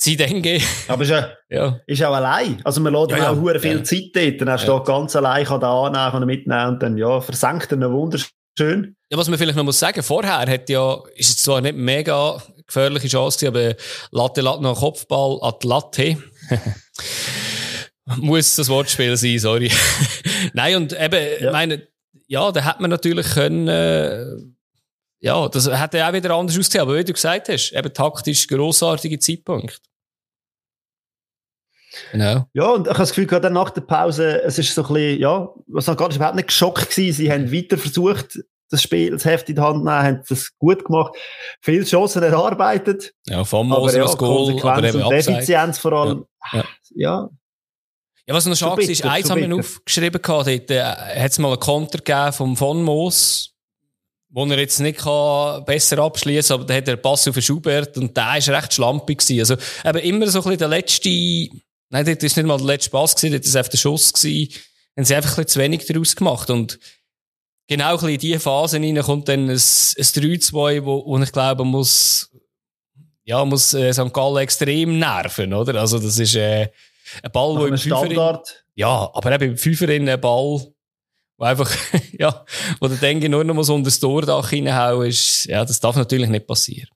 Sie 0.01 0.17
denke. 0.17 0.59
Aber 0.87 1.03
ist, 1.03 1.11
ja, 1.11 1.29
ja. 1.49 1.79
ist 1.85 2.03
auch 2.03 2.15
allein. 2.15 2.59
Also 2.63 2.81
man 2.81 2.91
lädt 2.91 3.11
ja, 3.11 3.29
auch 3.29 3.45
ja. 3.45 3.59
viel 3.59 3.77
ja. 3.77 3.83
Zeit 3.83 4.09
dort. 4.15 4.41
Dann 4.41 4.49
hast 4.49 4.67
du 4.67 4.71
ja. 4.71 4.79
ganz 4.79 5.15
allein, 5.15 5.45
kann 5.45 5.61
da 5.61 5.83
annehmen, 5.83 6.11
kann 6.11 6.25
mitnehmen 6.25 6.67
und 6.69 6.81
dann, 6.81 6.97
ja, 6.97 7.21
versenkt 7.21 7.71
er 7.71 7.91
wunderschön. 7.91 8.95
Ja, 9.11 9.17
was 9.17 9.29
man 9.29 9.37
vielleicht 9.37 9.57
noch 9.57 9.63
muss 9.63 9.77
sagen, 9.77 10.01
vorher 10.01 10.39
hat 10.39 10.69
ja, 10.69 10.97
ist 11.15 11.29
es 11.29 11.37
zwar 11.37 11.61
nicht 11.61 11.75
mega 11.75 12.41
gefährliche 12.65 13.09
Chance 13.09 13.47
aber 13.47 13.75
Latte, 14.09 14.41
Latte 14.41 14.63
noch 14.63 14.79
Kopfball 14.79 15.39
die 15.61 15.67
Latte. 15.67 16.17
muss 18.17 18.55
das 18.55 18.69
Wortspiel 18.69 19.15
sein, 19.17 19.37
sorry. 19.37 19.71
Nein, 20.53 20.77
und 20.77 20.99
eben, 20.99 21.43
ja. 21.43 21.51
meine, 21.51 21.87
ja, 22.25 22.51
da 22.51 22.63
hat 22.63 22.79
man 22.79 22.89
natürlich 22.89 23.27
können, 23.27 23.67
äh, 23.67 24.25
ja, 25.19 25.47
das 25.47 25.69
hätte 25.69 25.99
ja 25.99 26.09
auch 26.09 26.13
wieder 26.13 26.33
anders 26.33 26.57
ausgesehen, 26.57 26.81
aber 26.81 26.97
wie 26.97 27.03
du 27.03 27.13
gesagt 27.13 27.49
hast, 27.49 27.71
eben 27.71 27.93
taktisch 27.93 28.47
grossartige 28.47 29.19
Zeitpunkt. 29.19 29.79
Genau. 32.11 32.45
Ja, 32.53 32.69
und 32.69 32.87
ich 32.87 32.89
habe 32.89 32.99
das 32.99 33.09
Gefühl, 33.09 33.27
gerade 33.27 33.49
nach 33.49 33.69
der 33.69 33.81
Pause, 33.81 34.41
es 34.43 34.57
ist 34.57 34.73
so 34.73 34.83
ein 34.83 34.93
bisschen, 34.93 35.19
ja, 35.19 35.49
was 35.67 35.87
noch 35.87 35.97
gar 35.97 36.07
nicht, 36.07 36.17
überhaupt 36.17 36.35
nicht 36.35 36.47
geschockt 36.47 36.89
gewesen. 36.89 37.13
Sie 37.13 37.31
haben 37.31 37.51
weiter 37.51 37.77
versucht, 37.77 38.39
das 38.69 38.81
Spiel, 38.81 39.11
das 39.11 39.25
Heft 39.25 39.49
in 39.49 39.55
die 39.55 39.61
Hand 39.61 39.79
zu 39.79 39.83
nehmen, 39.83 40.03
haben 40.03 40.23
das 40.27 40.57
gut 40.57 40.85
gemacht. 40.85 41.13
Viele 41.61 41.83
Chancen 41.83 42.23
erarbeitet. 42.23 43.13
Ja, 43.27 43.43
vom 43.43 43.67
Moser 43.67 43.97
ja, 43.97 44.03
das 44.05 44.17
Goal, 44.17 44.57
aber 44.61 44.83
eben 44.83 45.03
und 45.03 45.11
Effizienz 45.11 45.77
vor 45.77 45.93
allem. 45.93 46.25
Ja. 46.53 46.59
ja. 46.59 46.65
ja. 46.95 47.29
Ja, 48.27 48.35
was 48.35 48.45
noch 48.45 48.55
schade 48.55 48.83
ist, 48.83 49.03
eins 49.03 49.29
haben 49.29 49.41
wir 49.41 49.55
aufgeschrieben 49.55 50.21
gehabt, 50.21 50.47
dort 50.47 50.71
äh, 50.71 50.83
hat 50.83 51.31
es 51.31 51.39
mal 51.39 51.49
einen 51.49 51.59
Konter 51.59 51.97
gegeben 51.97 52.31
vom 52.31 52.55
Von 52.55 52.83
Moos, 52.83 53.53
wo 54.29 54.45
er 54.45 54.59
jetzt 54.59 54.79
nicht 54.79 54.99
kann 54.99 55.65
besser 55.65 55.99
abschließen 55.99 56.53
aber 56.53 56.63
da 56.63 56.75
hat 56.75 56.87
er 56.87 56.97
Pass 56.97 57.27
auf 57.27 57.33
den 57.33 57.41
Schubert 57.41 57.97
und 57.97 58.15
der 58.15 58.37
ist 58.37 58.49
recht 58.49 58.73
schlampig 58.73 59.19
gewesen. 59.19 59.39
Also, 59.39 59.55
eben 59.89 59.99
immer 59.99 60.27
so 60.27 60.39
ein 60.39 60.43
bisschen 60.43 60.59
der 60.59 60.67
letzte, 60.67 61.09
nein, 61.91 62.05
das 62.05 62.23
ist 62.23 62.37
nicht 62.37 62.45
mal 62.45 62.57
der 62.57 62.67
letzte 62.67 62.89
Pass 62.89 63.15
gewesen, 63.15 63.37
das 63.37 63.47
ist 63.47 63.55
einfach 63.55 63.71
der 63.71 63.77
Schuss 63.77 64.11
gewesen. 64.11 64.53
Haben 64.97 65.05
sie 65.05 65.15
einfach 65.15 65.31
ein 65.31 65.35
bisschen 65.35 65.47
zu 65.47 65.59
wenig 65.59 65.85
daraus 65.85 66.15
gemacht 66.15 66.49
und 66.49 66.79
genau 67.67 67.89
ein 67.89 67.93
bisschen 67.93 68.09
in 68.09 68.19
diese 68.19 68.39
Phase 68.39 68.77
rein 68.77 69.01
kommt 69.01 69.29
dann 69.29 69.45
ein, 69.45 69.51
ein 69.51 69.55
3-2, 69.57 70.83
wo, 70.83 71.05
wo 71.05 71.19
ich 71.19 71.31
glaube, 71.31 71.63
muss, 71.63 72.31
ja, 73.23 73.45
muss 73.45 73.73
äh, 73.73 73.93
St. 73.93 74.11
Gallen 74.11 74.37
extrem 74.37 74.99
nerven, 74.99 75.53
oder? 75.53 75.79
Also, 75.79 75.99
das 75.99 76.19
ist, 76.19 76.35
äh, 76.35 76.69
ein 77.23 77.31
Ball, 77.31 77.55
wo 77.55 77.65
im 77.65 77.77
Standard. 77.77 78.65
Ja, 78.75 79.09
aber 79.13 79.31
eben 79.33 79.51
im 79.51 79.57
Fünferin 79.57 80.07
ein 80.07 80.21
Ball, 80.21 80.65
wo 81.37 81.45
einfach, 81.45 81.71
ja, 82.17 82.45
wo 82.79 82.87
der 82.87 82.97
Denke 82.97 83.29
nur 83.29 83.43
noch 83.43 83.53
mal 83.53 83.63
so 83.63 83.75
unter 83.75 83.89
das 83.89 83.99
Tordach 83.99 84.51
reinhauen 84.51 85.07
ist, 85.07 85.45
ja, 85.45 85.65
das 85.65 85.79
darf 85.79 85.95
natürlich 85.95 86.29
nicht 86.29 86.47
passieren. 86.47 86.89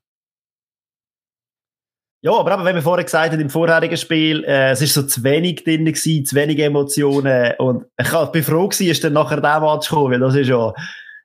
Ja, 2.26 2.32
aber 2.32 2.54
eben, 2.54 2.64
wenn 2.64 2.74
wir 2.74 2.82
vorher 2.82 3.04
gesagt 3.04 3.30
haben, 3.30 3.40
im 3.40 3.50
vorherigen 3.50 3.96
Spiel, 3.96 4.42
äh, 4.42 4.72
es 4.72 4.82
ist 4.82 4.94
so 4.94 5.04
zu 5.04 5.22
wenig 5.22 5.62
drin 5.62 5.84
gewesen, 5.84 6.24
zu 6.24 6.34
wenig 6.34 6.58
Emotionen 6.58 7.52
und 7.58 7.84
ich 8.00 8.10
bin 8.32 8.42
froh 8.42 8.66
gewesen, 8.66 8.90
ist 8.90 9.04
dann 9.04 9.12
nachher 9.12 9.40
der 9.40 9.60
Match 9.60 9.88
gekommen, 9.88 10.10
weil 10.10 10.18
das 10.18 10.34
ist 10.34 10.48
ja 10.48 10.72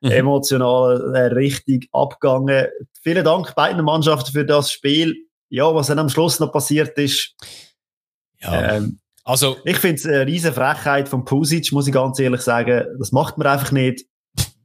mhm. 0.02 0.12
emotional 0.12 1.16
äh, 1.16 1.34
richtig 1.34 1.90
abgegangen. 1.92 2.68
Vielen 3.02 3.26
Dank 3.26 3.56
beiden 3.56 3.84
Mannschaften 3.84 4.32
für 4.32 4.46
das 4.46 4.72
Spiel. 4.72 5.16
Ja, 5.50 5.74
was 5.74 5.88
dann 5.88 5.98
am 5.98 6.08
Schluss 6.08 6.40
noch 6.40 6.52
passiert 6.52 6.96
ist, 7.00 7.34
ja. 8.40 8.76
Ähm, 8.76 9.00
also, 9.24 9.58
ich 9.66 9.78
finde 9.78 9.96
es 9.96 10.06
eine 10.06 10.28
riesige 10.28 10.54
Frechheit 10.54 11.10
von 11.10 11.26
Pusic, 11.26 11.72
muss 11.72 11.88
ich 11.88 11.94
ganz 11.94 12.20
ehrlich 12.20 12.42
sagen. 12.42 12.86
Das 13.00 13.12
macht 13.12 13.40
man 13.40 13.48
einfach 13.48 13.72
nicht. 13.72 14.06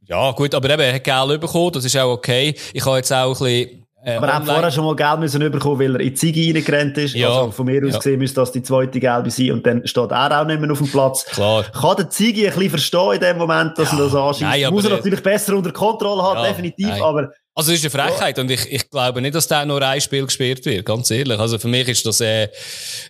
Ja, 0.05 0.31
gut, 0.33 0.53
aber 0.53 0.69
eben, 0.69 0.83
er 0.83 0.93
hat 0.93 1.03
Geld 1.03 1.41
bekommen, 1.41 1.71
das 1.71 1.83
ist 1.83 1.97
auch 1.97 2.11
okay. 2.11 2.55
Ich 2.73 2.85
habe 2.85 2.97
jetzt 2.97 3.11
auch 3.11 3.41
ein 3.41 3.43
bisschen, 3.43 3.86
äh, 4.03 4.15
aber 4.15 4.27
er 4.27 4.35
hat 4.35 4.45
vorher 4.45 4.71
schon 4.71 4.85
mal 4.85 4.95
Geld 4.95 5.19
müssen 5.19 5.51
bekommen, 5.51 5.79
weil 5.79 5.95
er 5.95 6.01
in 6.01 6.09
die 6.09 6.13
Ziege 6.13 6.53
reingerannt 6.53 6.97
ist. 6.97 7.15
Ja. 7.15 7.29
Also 7.29 7.51
von 7.51 7.65
mir 7.65 7.83
aus 7.83 7.93
ja. 7.93 7.97
gesehen 7.97 8.19
müsste 8.19 8.39
das 8.39 8.51
die 8.51 8.61
zweite 8.61 8.99
Gelbe 8.99 9.31
sein 9.31 9.51
und 9.51 9.65
dann 9.65 9.85
steht 9.87 10.11
er 10.11 10.41
auch 10.41 10.45
nicht 10.45 10.61
mehr 10.61 10.71
auf 10.71 10.77
dem 10.77 10.87
Platz. 10.87 11.25
Klar. 11.25 11.63
Kann 11.63 11.95
der 11.97 12.09
Ziege 12.09 12.47
ein 12.47 12.53
bisschen 12.53 12.69
verstehen 12.69 13.13
in 13.13 13.19
dem 13.19 13.37
Moment, 13.37 13.77
dass 13.77 13.91
ja. 13.91 13.97
er 13.97 14.03
das 14.03 14.15
anschießt. 14.15 14.71
Muss 14.71 14.85
er 14.85 14.91
natürlich 14.91 15.23
besser 15.23 15.55
unter 15.55 15.71
Kontrolle 15.71 16.21
haben, 16.21 16.43
ja, 16.43 16.49
definitiv, 16.49 16.87
nein. 16.87 17.01
aber 17.01 17.29
also 17.57 17.71
es 17.71 17.83
ist 17.83 17.95
eine 17.95 18.03
Frechheit 18.03 18.37
und 18.37 18.51
ich, 18.51 18.71
ich 18.71 18.87
glaube 18.87 19.19
nicht, 19.19 19.33
dass 19.33 19.47
da 19.47 19.65
nur 19.65 19.81
ein 19.81 19.99
Spiel 19.99 20.25
gespielt 20.25 20.63
wird, 20.63 20.85
ganz 20.85 21.09
ehrlich. 21.09 21.39
Also 21.39 21.57
für 21.57 21.67
mich 21.67 21.87
ist 21.87 22.05
das 22.05 22.21
äh, 22.21 22.49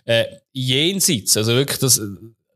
äh, 0.06 0.24
jenseits. 0.52 1.36
Also 1.36 1.54
wirklich, 1.54 1.78
das, 1.78 2.00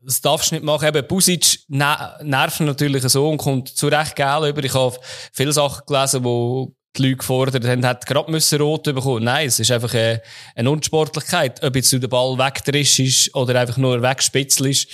das 0.01 0.19
darfst 0.19 0.49
du 0.49 0.55
nicht 0.55 0.65
machen. 0.65 0.87
Eben, 0.87 1.05
Busic 1.07 1.59
ne 1.67 1.95
nervt 2.23 2.61
natürlich 2.61 3.03
so 3.03 3.29
und 3.29 3.37
kommt 3.37 3.69
zu 3.69 3.89
Recht 3.89 4.15
geil 4.15 4.49
über. 4.49 4.63
Ich 4.63 4.73
habe 4.73 4.97
viele 5.33 5.53
Sachen 5.53 5.83
gelesen, 5.85 6.23
wo 6.23 6.73
die 6.95 7.03
Leute 7.03 7.17
gefordert 7.17 7.65
haben, 7.65 7.85
hat 7.85 8.05
gerade 8.05 8.31
müssen 8.31 8.61
rot 8.61 8.83
bekommen. 8.83 9.23
Nein, 9.23 9.47
es 9.47 9.59
ist 9.59 9.71
einfach 9.71 9.93
eine, 9.93 10.21
eine 10.55 10.69
Unsportlichkeit. 10.69 11.63
Ob 11.63 11.75
jetzt 11.75 11.91
den 11.91 12.07
Ball 12.07 12.37
wegdrischst 12.37 12.99
ist 12.99 13.35
oder 13.35 13.59
einfach 13.59 13.77
nur 13.77 14.01
wegspitzelst, 14.01 14.87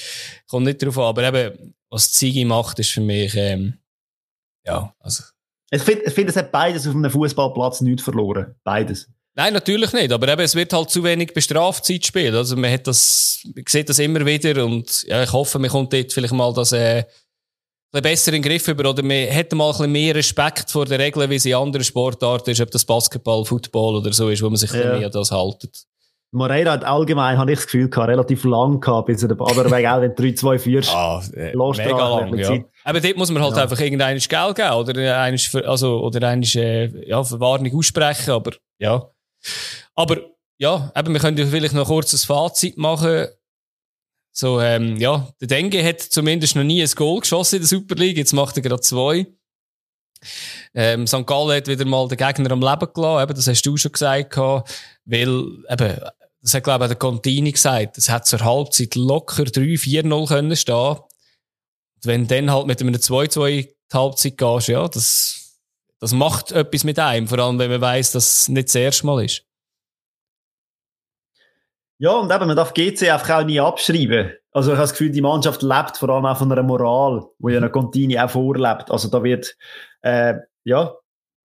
kommt 0.47 0.65
nicht 0.65 0.83
drauf 0.83 0.97
an. 0.97 1.03
Aber 1.03 1.23
eben, 1.23 1.75
was 1.89 2.11
Zigi 2.11 2.45
macht, 2.45 2.79
ist 2.79 2.91
für 2.91 3.01
mich, 3.01 3.35
ähm, 3.35 3.77
ja, 4.65 4.93
also, 4.99 5.23
ich 5.71 5.81
finde, 5.81 6.05
ich 6.05 6.13
find, 6.13 6.29
es 6.29 6.35
hat 6.35 6.51
beides 6.51 6.87
auf 6.87 6.95
einem 6.95 7.11
Fußballplatz 7.11 7.81
nicht 7.81 8.01
verloren. 8.01 8.55
Beides. 8.63 9.07
Nein, 9.35 9.53
natürlich 9.53 9.93
nicht. 9.93 10.11
Aber 10.11 10.27
eben, 10.27 10.41
es 10.41 10.55
wird 10.55 10.73
halt 10.73 10.89
zu 10.89 11.03
wenig 11.03 11.33
Bestrafzeit 11.33 12.05
spielen. 12.05 12.35
Also, 12.35 12.55
man 12.55 12.71
hat 12.71 12.87
das, 12.87 13.41
man 13.55 13.63
sieht 13.67 13.89
das 13.89 13.99
immer 13.99 14.25
wieder 14.25 14.65
und, 14.65 15.03
ja, 15.03 15.23
ich 15.23 15.31
hoffe, 15.31 15.59
man 15.59 15.69
kommt 15.69 15.93
dort 15.93 16.11
vielleicht 16.11 16.33
mal 16.33 16.53
das, 16.53 16.71
äh, 16.71 17.03
ein 17.91 18.03
besser 18.03 18.33
in 18.33 18.41
den 18.41 18.49
Griff 18.49 18.67
über 18.67 18.89
oder 18.89 19.01
man 19.01 19.11
hätte 19.11 19.55
mal 19.55 19.67
ein 19.67 19.71
bisschen 19.71 19.91
mehr 19.91 20.15
Respekt 20.15 20.69
vor 20.69 20.85
den 20.85 21.01
Regeln, 21.01 21.29
wie 21.29 21.39
sie 21.39 21.51
in 21.51 21.57
anderen 21.57 21.83
Sportarten 21.83 22.51
ist, 22.51 22.61
ob 22.61 22.69
das 22.71 22.85
Basketball, 22.85 23.43
Football 23.45 23.95
oder 23.95 24.13
so 24.13 24.29
ist, 24.29 24.43
wo 24.43 24.49
man 24.49 24.57
sich 24.57 24.71
ja. 24.71 24.97
mehr 24.97 25.07
an 25.07 25.11
das 25.11 25.31
haltet. 25.31 25.85
Moreira 26.31 26.73
hat 26.73 26.83
allgemein, 26.83 27.39
habe 27.39 27.51
ich 27.51 27.57
das 27.57 27.65
Gefühl 27.65 27.89
gehabt, 27.89 28.09
relativ 28.09 28.43
lang 28.43 28.79
gehabt, 28.79 29.07
bis 29.07 29.23
er, 29.23 29.31
aber 29.31 29.71
wegen 29.71 29.87
auch, 29.87 30.01
wenn 30.01 30.13
du 30.13 30.23
3-2 30.23 30.59
führst, 30.59 30.93
ah, 30.93 31.23
äh, 31.33 31.55
mega 31.55 32.19
lang, 32.19 32.37
ja. 32.37 32.59
Aber 32.83 33.01
dort 33.01 33.17
muss 33.17 33.31
man 33.31 33.41
halt 33.41 33.55
ja. 33.55 33.63
einfach 33.63 33.79
irgendein 33.79 34.19
Geld 34.19 34.55
geben, 34.55 34.71
oder 34.73 35.21
eines, 35.21 35.55
also, 35.55 35.99
oder 36.01 36.27
eines, 36.27 36.53
äh, 36.53 37.07
ja, 37.07 37.23
Verwarnung 37.23 37.75
aussprechen, 37.75 38.29
aber, 38.29 38.51
ja. 38.77 39.09
Aber, 39.95 40.17
ja, 40.59 40.91
eben, 40.95 41.13
wir 41.13 41.19
können 41.19 41.37
ja 41.37 41.47
vielleicht 41.47 41.73
noch 41.73 41.87
kurz 41.87 42.13
ein 42.13 42.19
Fazit 42.19 42.77
machen. 42.77 43.27
So, 44.31 44.61
ähm, 44.61 44.97
ja, 44.97 45.27
der 45.41 45.47
Dengue 45.47 45.83
hat 45.83 46.01
zumindest 46.01 46.55
noch 46.55 46.63
nie 46.63 46.81
ein 46.81 46.91
Goal 46.95 47.19
geschossen 47.19 47.55
in 47.55 47.61
der 47.61 47.67
Super 47.67 47.95
League, 47.95 48.17
jetzt 48.17 48.33
macht 48.33 48.55
er 48.57 48.61
gerade 48.61 48.81
zwei. 48.81 49.27
Ähm, 50.73 51.07
St. 51.07 51.25
Gallen 51.25 51.57
hat 51.57 51.67
wieder 51.67 51.85
mal 51.85 52.07
den 52.07 52.17
Gegner 52.17 52.51
am 52.51 52.61
Leben 52.61 52.93
gelassen, 52.93 53.23
eben, 53.23 53.35
das 53.35 53.47
hast 53.47 53.61
du 53.63 53.77
schon 53.77 53.91
gesagt, 53.91 54.37
weil, 54.37 54.67
eben, 55.69 55.99
das 56.41 56.53
hat, 56.53 56.63
glaube 56.63 56.85
ich, 56.85 56.89
der 56.89 56.97
Contini 56.97 57.51
gesagt, 57.51 57.97
es 57.97 58.09
hat 58.09 58.27
zur 58.27 58.39
Halbzeit 58.39 58.95
locker 58.95 59.43
3-4-0 59.43 60.27
können 60.27 60.55
stehen. 60.55 60.75
Und 60.75 62.05
wenn 62.05 62.27
dann 62.27 62.51
halt 62.51 62.67
mit 62.67 62.81
einem 62.81 62.95
2-2 62.95 63.61
die 63.91 63.97
Halbzeit 63.97 64.37
gehst, 64.37 64.67
ja, 64.67 64.87
das, 64.87 65.59
das 65.99 66.13
macht 66.13 66.51
etwas 66.51 66.83
mit 66.83 66.97
einem, 66.99 67.27
vor 67.27 67.39
allem 67.39 67.59
wenn 67.59 67.71
man 67.71 67.81
weiss, 67.81 68.11
dass 68.11 68.41
es 68.41 68.47
nicht 68.49 68.69
das 68.69 68.75
erste 68.75 69.05
Mal 69.05 69.25
ist. 69.25 69.43
Ja, 72.01 72.11
und 72.11 72.31
eben, 72.31 72.47
man 72.47 72.55
darf 72.55 72.73
GC 72.73 73.11
einfach 73.11 73.41
auch 73.41 73.43
nie 73.43 73.59
abschreiben. 73.59 74.31
Also 74.51 74.71
ich 74.71 74.77
habe 74.77 74.83
das 74.83 74.91
Gefühl, 74.91 75.11
die 75.11 75.21
Mannschaft 75.21 75.61
lebt 75.61 75.97
vor 75.97 76.09
allem 76.09 76.25
auch 76.25 76.37
von 76.37 76.51
einer 76.51 76.63
Moral, 76.63 77.23
wo 77.39 77.49
ja 77.49 77.67
Contini 77.67 78.17
auch 78.17 78.29
vorlebt. 78.29 78.89
Also 78.89 79.09
da 79.09 79.21
wird, 79.21 79.55
äh, 80.01 80.35
ja, 80.63 80.93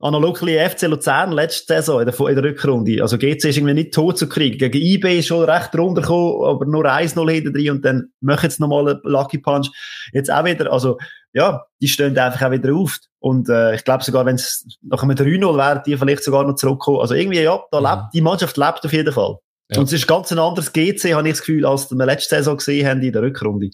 analog 0.00 0.38
FC 0.38 0.82
Luzern 0.82 1.32
letzte 1.32 1.74
Saison 1.74 2.00
in 2.00 2.06
der, 2.06 2.28
in 2.28 2.34
der 2.34 2.44
Rückrunde. 2.44 3.02
Also 3.02 3.18
GC 3.18 3.44
ist 3.46 3.56
irgendwie 3.56 3.74
nicht 3.74 3.94
tot 3.94 4.16
zu 4.16 4.28
kriegen. 4.28 4.58
Gegen 4.58 4.78
IB 4.78 5.18
ist 5.18 5.26
schon 5.26 5.44
recht 5.44 5.74
runtergekommen, 5.76 6.46
aber 6.46 6.64
nur 6.66 6.84
1-0 6.84 7.30
hinten 7.30 7.52
drin 7.52 7.70
und 7.70 7.84
dann 7.84 8.12
machen 8.20 8.48
sie 8.48 8.62
nochmal 8.62 8.88
einen 8.88 9.00
Lucky 9.02 9.38
Punch. 9.38 9.70
Jetzt 10.12 10.32
auch 10.32 10.44
wieder, 10.44 10.72
also 10.72 10.98
ja, 11.32 11.64
die 11.82 11.88
stehen 11.88 12.16
einfach 12.16 12.46
auch 12.46 12.52
wieder 12.52 12.74
auf. 12.74 12.98
Und 13.18 13.48
äh, 13.48 13.74
ich 13.74 13.84
glaube 13.84 14.04
sogar, 14.04 14.24
wenn 14.24 14.36
es 14.36 14.66
nach 14.82 15.02
einem 15.02 15.16
3-0 15.16 15.56
wäre, 15.56 15.82
die 15.84 15.96
vielleicht 15.96 16.22
sogar 16.22 16.44
noch 16.44 16.54
zurückkommen. 16.54 17.00
Also 17.00 17.14
irgendwie, 17.14 17.40
ja, 17.40 17.60
da 17.72 17.80
mhm. 17.80 17.86
lebt, 17.86 18.14
die 18.14 18.20
Mannschaft 18.20 18.56
lebt 18.56 18.84
auf 18.84 18.92
jeden 18.92 19.12
Fall. 19.12 19.38
Ja. 19.70 19.78
Und 19.78 19.86
es 19.86 19.92
ist 19.92 20.06
ganz 20.06 20.30
ein 20.30 20.38
anderes 20.38 20.72
GC, 20.72 21.14
habe 21.14 21.28
ich 21.28 21.34
das 21.34 21.40
Gefühl, 21.40 21.64
als 21.64 21.90
wir 21.90 22.06
letzte 22.06 22.36
Saison 22.36 22.56
gesehen 22.56 22.86
haben 22.86 23.02
in 23.02 23.12
der 23.12 23.22
Rückrunde. 23.22 23.70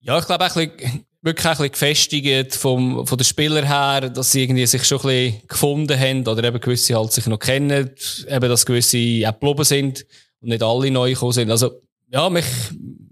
Ja, 0.00 0.18
ich 0.18 0.26
glaube 0.26 0.46
auch 0.46 0.56
ein 0.56 0.70
bisschen, 0.70 1.04
wirklich 1.22 1.46
ein 1.46 1.50
bisschen 1.50 1.72
gefestigt 1.72 2.54
vom, 2.54 3.06
von 3.06 3.18
den 3.18 3.24
Spielern 3.24 3.66
her, 3.66 4.08
dass 4.08 4.32
sie 4.32 4.44
irgendwie 4.44 4.66
sich 4.66 4.84
schon 4.84 5.00
ein 5.00 5.06
bisschen 5.06 5.48
gefunden 5.48 5.98
haben 5.98 6.26
oder 6.26 6.44
eben 6.44 6.60
gewisse 6.60 6.94
halt 6.94 7.12
sich 7.12 7.26
noch 7.26 7.38
kennen, 7.38 7.90
eben, 8.28 8.48
dass 8.48 8.66
gewisse 8.66 9.28
auch 9.28 9.32
geblieben 9.32 9.64
sind 9.64 10.06
und 10.40 10.48
nicht 10.48 10.62
alle 10.62 10.90
neu 10.90 11.12
gekommen 11.12 11.32
sind. 11.32 11.50
Also, 11.50 11.82
ja, 12.10 12.30
mich, 12.30 12.46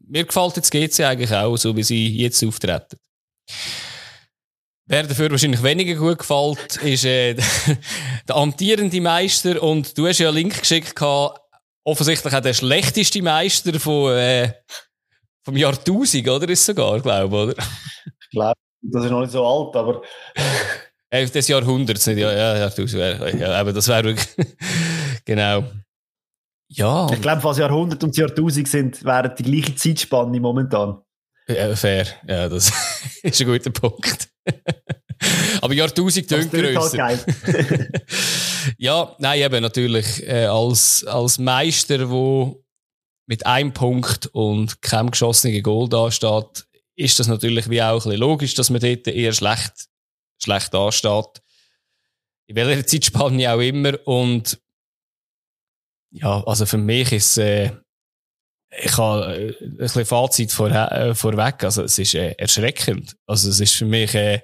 mir 0.08 0.24
gefällt 0.24 0.56
jetzt 0.56 0.70
GC 0.70 1.04
eigentlich 1.04 1.32
auch, 1.32 1.56
so 1.56 1.76
wie 1.76 1.82
sie 1.82 2.16
jetzt 2.16 2.42
auftreten. 2.44 2.96
Wer 4.88 5.02
dafür 5.02 5.30
wahrscheinlich 5.32 5.64
weniger 5.64 5.96
gut 5.96 6.20
gefällt, 6.20 6.76
ist 6.76 7.04
äh, 7.04 7.34
der 8.28 8.36
amtierende 8.36 9.00
Meister 9.00 9.60
und 9.60 9.98
du 9.98 10.06
hast 10.06 10.20
ja 10.20 10.28
einen 10.28 10.36
Link 10.36 10.60
geschickt 10.60 10.94
gehabt, 10.94 11.40
offensichtlich 11.86 12.34
auch 12.34 12.40
der 12.40 12.52
schlechteste 12.52 13.22
Meister 13.22 13.78
von, 13.78 14.12
äh, 14.12 14.52
vom 15.44 15.56
Jahrtausend, 15.56 16.28
oder? 16.28 16.48
Ist 16.48 16.66
sogar, 16.66 17.00
glaube 17.00 17.26
ich, 17.26 17.56
oder? 17.56 17.66
Ich 18.20 18.30
glaube, 18.30 18.60
das 18.82 19.04
ist 19.04 19.10
noch 19.10 19.20
nicht 19.20 19.30
so 19.30 19.46
alt, 19.46 19.76
aber. 19.76 20.02
äh, 21.10 21.26
des 21.26 21.48
Jahrhunderts, 21.48 22.06
nicht? 22.08 22.18
Ja, 22.18 22.32
ja, 22.32 22.58
Jahrtausend. 22.58 23.40
Ja, 23.40 23.52
aber 23.52 23.72
das 23.72 23.86
wäre 23.88 24.04
wirklich. 24.04 24.28
genau. 25.24 25.64
Ja. 26.68 27.06
Ich 27.12 27.22
glaube, 27.22 27.44
was 27.44 27.58
Jahrhundert 27.58 28.02
und 28.02 28.16
Jahrtausend 28.16 28.66
sind, 28.66 29.04
wären 29.04 29.32
die 29.38 29.44
gleiche 29.44 29.76
Zeitspanne 29.76 30.40
momentan. 30.40 31.00
Ja, 31.46 31.76
fair. 31.76 32.06
Ja, 32.26 32.48
das 32.48 32.72
ist 33.22 33.40
ein 33.40 33.46
guter 33.46 33.70
Punkt. 33.70 34.28
Aber 35.60 35.74
Jahrtausend 35.74 36.28
tönt 36.28 36.50
grösser. 36.50 37.04
Halt 37.04 37.26
ja, 38.78 39.14
nein, 39.18 39.42
eben 39.42 39.62
natürlich 39.62 40.26
äh, 40.26 40.46
als, 40.46 41.04
als 41.04 41.38
Meister, 41.38 42.10
wo 42.10 42.64
mit 43.26 43.44
einem 43.46 43.72
Punkt 43.72 44.26
und 44.28 44.80
keinem 44.82 45.10
geschossenen 45.10 45.62
Goal 45.62 45.88
da 45.88 46.10
steht, 46.10 46.66
ist 46.96 47.18
das 47.18 47.28
natürlich 47.28 47.68
wie 47.68 47.82
auch 47.82 47.92
ein 47.92 47.96
bisschen 47.96 48.20
logisch, 48.20 48.54
dass 48.54 48.70
man 48.70 48.80
dort 48.80 49.06
eher 49.08 49.32
schlecht, 49.32 49.88
schlecht 50.42 50.72
dasteht. 50.72 51.42
In 52.48 52.56
welcher 52.56 52.86
Zeitspanne 52.86 53.52
auch 53.52 53.60
immer. 53.60 53.98
Und 54.06 54.60
ja, 56.12 56.42
also 56.44 56.64
für 56.64 56.78
mich 56.78 57.12
ist 57.12 57.36
äh, 57.38 57.72
ich 58.70 58.96
habe 58.96 59.34
äh, 59.34 59.64
ein 59.64 59.76
bisschen 59.76 60.04
Fazit 60.04 60.52
vor, 60.52 60.70
äh, 60.70 61.14
vorweg. 61.14 61.64
Also 61.64 61.82
es 61.82 61.98
ist 61.98 62.14
äh, 62.14 62.32
erschreckend. 62.32 63.16
Also 63.26 63.48
es 63.48 63.60
ist 63.60 63.74
für 63.74 63.84
mich 63.84 64.14
äh, 64.14 64.40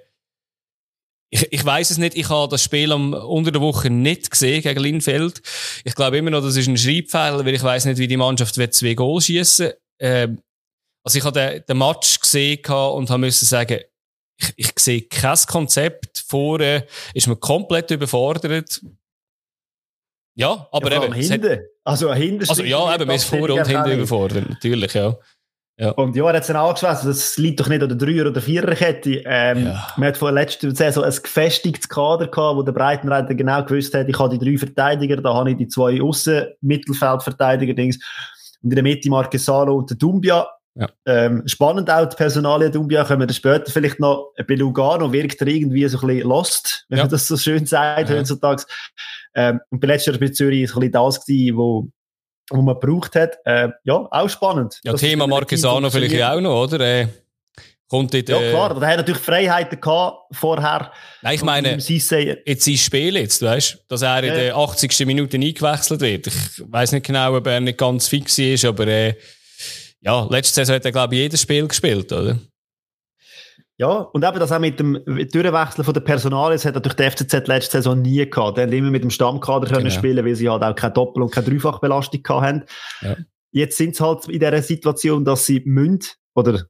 ich, 1.35 1.51
ich 1.51 1.64
weiß 1.64 1.91
es 1.91 1.99
nicht, 1.99 2.14
ich 2.14 2.28
habe 2.28 2.51
das 2.51 2.62
Spiel 2.62 2.93
am, 2.93 3.14
unter 3.14 3.51
der 3.51 3.62
Woche 3.62 3.89
nicht 3.89 4.30
gesehen 4.30 4.62
gegen 4.62 4.80
Linfeld. 4.80 5.41
Ich 5.83 5.95
glaube 5.95 6.18
immer 6.18 6.30
noch, 6.30 6.43
das 6.43 6.57
ist 6.57 6.68
ein 6.68 6.76
Schreibfehler, 6.76 7.45
weil 7.45 7.55
ich 7.55 7.62
weiß 7.62 7.87
nicht, 7.87 7.97
wie 7.97 8.07
die 8.07 8.18
Mannschaft 8.18 8.59
wird 8.59 8.74
zwei 8.74 8.93
Goal 8.93 9.18
schießen. 9.20 9.72
Ähm, 9.99 10.43
also 11.03 11.18
ich 11.18 11.24
habe 11.24 11.41
den, 11.41 11.64
den 11.66 11.78
Match 11.78 12.20
gesehen 12.20 12.61
und 12.66 13.09
habe 13.09 13.18
müssen 13.18 13.47
sagen, 13.47 13.80
ich, 14.39 14.53
ich 14.57 14.72
sehe 14.78 15.03
kein 15.03 15.39
Konzept. 15.49 16.22
Vorne 16.26 16.87
ist 17.14 17.26
man 17.26 17.41
komplett 17.41 17.91
überfordert. 17.91 18.83
Ja, 20.35 20.68
aber 20.70 20.93
ja, 20.93 21.03
eben. 21.03 21.14
Hinten. 21.14 21.61
Also 21.83 22.12
hinten. 22.12 22.49
Also 22.49 22.62
ja, 22.62 22.95
eben, 22.95 23.07
man 23.07 23.16
ist 23.16 23.24
vor 23.24 23.49
und 23.49 23.66
hinten 23.66 23.91
überfordert, 23.91 24.51
natürlich, 24.51 24.93
ja. 24.93 25.16
Ja. 25.83 25.91
Und 25.91 26.14
ja, 26.14 26.24
er 26.28 26.35
hat 26.35 26.43
es 26.43 26.47
dann 26.47 26.55
angeschwätzt, 26.55 27.05
das 27.05 27.37
liegt 27.39 27.59
doch 27.59 27.66
nicht 27.66 27.83
an 27.83 27.89
der 27.89 27.99
Dreier- 27.99 28.28
oder 28.28 28.41
Viererkette. 28.41 29.22
Ähm, 29.24 29.64
ja. 29.64 29.85
Man 29.97 30.09
hat 30.11 30.16
vor 30.16 30.30
der 30.30 30.41
letzten 30.41 30.72
Saison 30.72 31.03
ein 31.03 31.11
gefestigtes 31.11 31.89
Kader 31.89 32.28
gehabt, 32.28 32.57
wo 32.57 32.62
der 32.62 32.70
Breitenreiter 32.70 33.35
genau 33.35 33.64
gewusst 33.64 33.93
hat, 33.93 34.09
ich 34.09 34.16
habe 34.16 34.39
die 34.39 34.45
drei 34.45 34.57
Verteidiger, 34.57 35.16
da 35.16 35.35
habe 35.35 35.51
ich 35.51 35.57
die 35.57 35.66
zwei 35.66 36.01
Aussen-Mittelfeldverteidiger-Dings. 36.01 37.99
Und 38.62 38.70
in 38.70 38.76
der 38.76 38.85
Mitte 38.85 39.11
Marquesano 39.11 39.74
und 39.74 39.91
der 39.91 39.97
Dumbia. 39.97 40.47
Ja. 40.76 40.89
Ähm, 41.05 41.43
spannend 41.47 41.91
auch 41.91 42.09
die 42.09 42.14
Personalie 42.14 42.70
Dumbia, 42.70 43.03
können 43.05 43.18
wir 43.18 43.26
dann 43.26 43.35
später 43.35 43.72
vielleicht 43.72 43.99
noch, 43.99 44.33
bei 44.47 44.55
Lugano 44.55 45.12
wirkt 45.12 45.41
er 45.41 45.49
irgendwie 45.49 45.89
so 45.89 45.99
ein 46.01 46.07
bisschen 46.07 46.28
lost, 46.28 46.87
wenn 46.91 46.99
ja. 46.99 47.05
man 47.05 47.11
das 47.11 47.26
so 47.26 47.37
schön 47.37 47.66
sagt 47.66 48.09
ja. 48.09 48.16
heutzutage. 48.16 48.62
Ähm, 49.35 49.59
und 49.70 49.80
bei 49.80 49.89
letzter 49.89 50.16
bei 50.16 50.28
Zürich 50.28 50.62
ist 50.62 50.76
ein 50.76 50.80
bisschen 50.80 50.93
das 50.93 51.26
gewesen, 51.26 51.57
wo 51.57 51.89
wo 52.51 52.62
man 52.62 52.78
gebraucht 52.78 53.14
hat. 53.14 53.38
Äh, 53.45 53.68
ja, 53.84 54.07
auch 54.11 54.28
spannend. 54.28 54.80
Ja, 54.84 54.95
Thema 54.95 55.26
Marquesano 55.26 55.90
vielleicht 55.90 56.22
auch 56.22 56.40
noch, 56.40 56.62
oder? 56.64 56.80
Äh, 56.80 57.09
kommt 57.88 58.14
dort, 58.14 58.28
äh, 58.28 58.32
ja, 58.32 58.51
klar. 58.51 58.80
Da 58.80 58.86
hat 58.86 58.97
natürlich 58.97 59.20
Freiheiten 59.20 59.80
gehabt 59.80 60.34
vorher. 60.34 60.93
Nein, 61.20 61.34
ich 61.34 61.43
meine, 61.43 61.76
jetzt 61.76 62.64
sein 62.64 62.76
Spiel 62.76 63.16
jetzt, 63.16 63.43
weißt 63.43 63.84
dass 63.88 64.03
er 64.03 64.24
in 64.24 64.34
der 64.34 64.57
80. 64.57 65.07
Minute 65.07 65.36
eingewechselt 65.36 66.01
wird. 66.01 66.26
Ich 66.26 66.62
weiss 66.66 66.93
nicht 66.93 67.07
genau, 67.07 67.36
ob 67.36 67.47
er 67.47 67.61
nicht 67.61 67.78
ganz 67.78 68.09
fix 68.09 68.38
ist, 68.38 68.64
aber 68.64 68.86
äh, 68.86 69.14
ja, 70.01 70.26
letzte 70.30 70.55
Saison 70.55 70.76
hat 70.76 70.84
er, 70.84 70.93
glaube 70.93 71.14
ich, 71.14 71.20
jedes 71.20 71.43
Spiel 71.43 71.68
gespielt, 71.68 72.11
oder? 72.12 72.38
Ja, 73.83 74.03
und 74.12 74.24
eben 74.24 74.39
das 74.39 74.53
auch 74.53 74.61
mit 74.61 74.78
dem 74.78 74.93
Durchwechseln 75.05 75.85
von 75.85 75.93
der 75.93 76.03
Personal, 76.03 76.53
das 76.53 76.64
hat 76.64 76.76
natürlich 76.76 76.95
die 76.95 77.11
FCZ 77.11 77.49
letzte 77.49 77.78
Saison 77.78 78.01
nie 78.01 78.24
gehabt. 78.30 78.57
Die 78.57 78.62
haben 78.62 78.72
immer 78.72 78.93
mit 78.93 79.03
dem 79.03 79.11
Stammkader 79.11 79.66
genau. 79.66 79.78
können 79.78 79.91
spielen, 79.91 80.24
weil 80.24 80.37
sie 80.37 80.49
halt 80.49 80.62
auch 80.62 80.72
keine 80.76 80.93
Doppel- 80.93 81.24
und 81.24 81.33
keine 81.33 81.49
Dreifachbelastung 81.49 82.20
hatten. 82.28 82.62
Ja. 83.01 83.16
Jetzt 83.51 83.76
sind 83.76 83.97
sie 83.97 84.05
halt 84.05 84.28
in 84.28 84.39
dieser 84.39 84.62
Situation, 84.62 85.24
dass 85.24 85.47
sie 85.47 85.62
müssen, 85.64 85.99
oder 86.37 86.62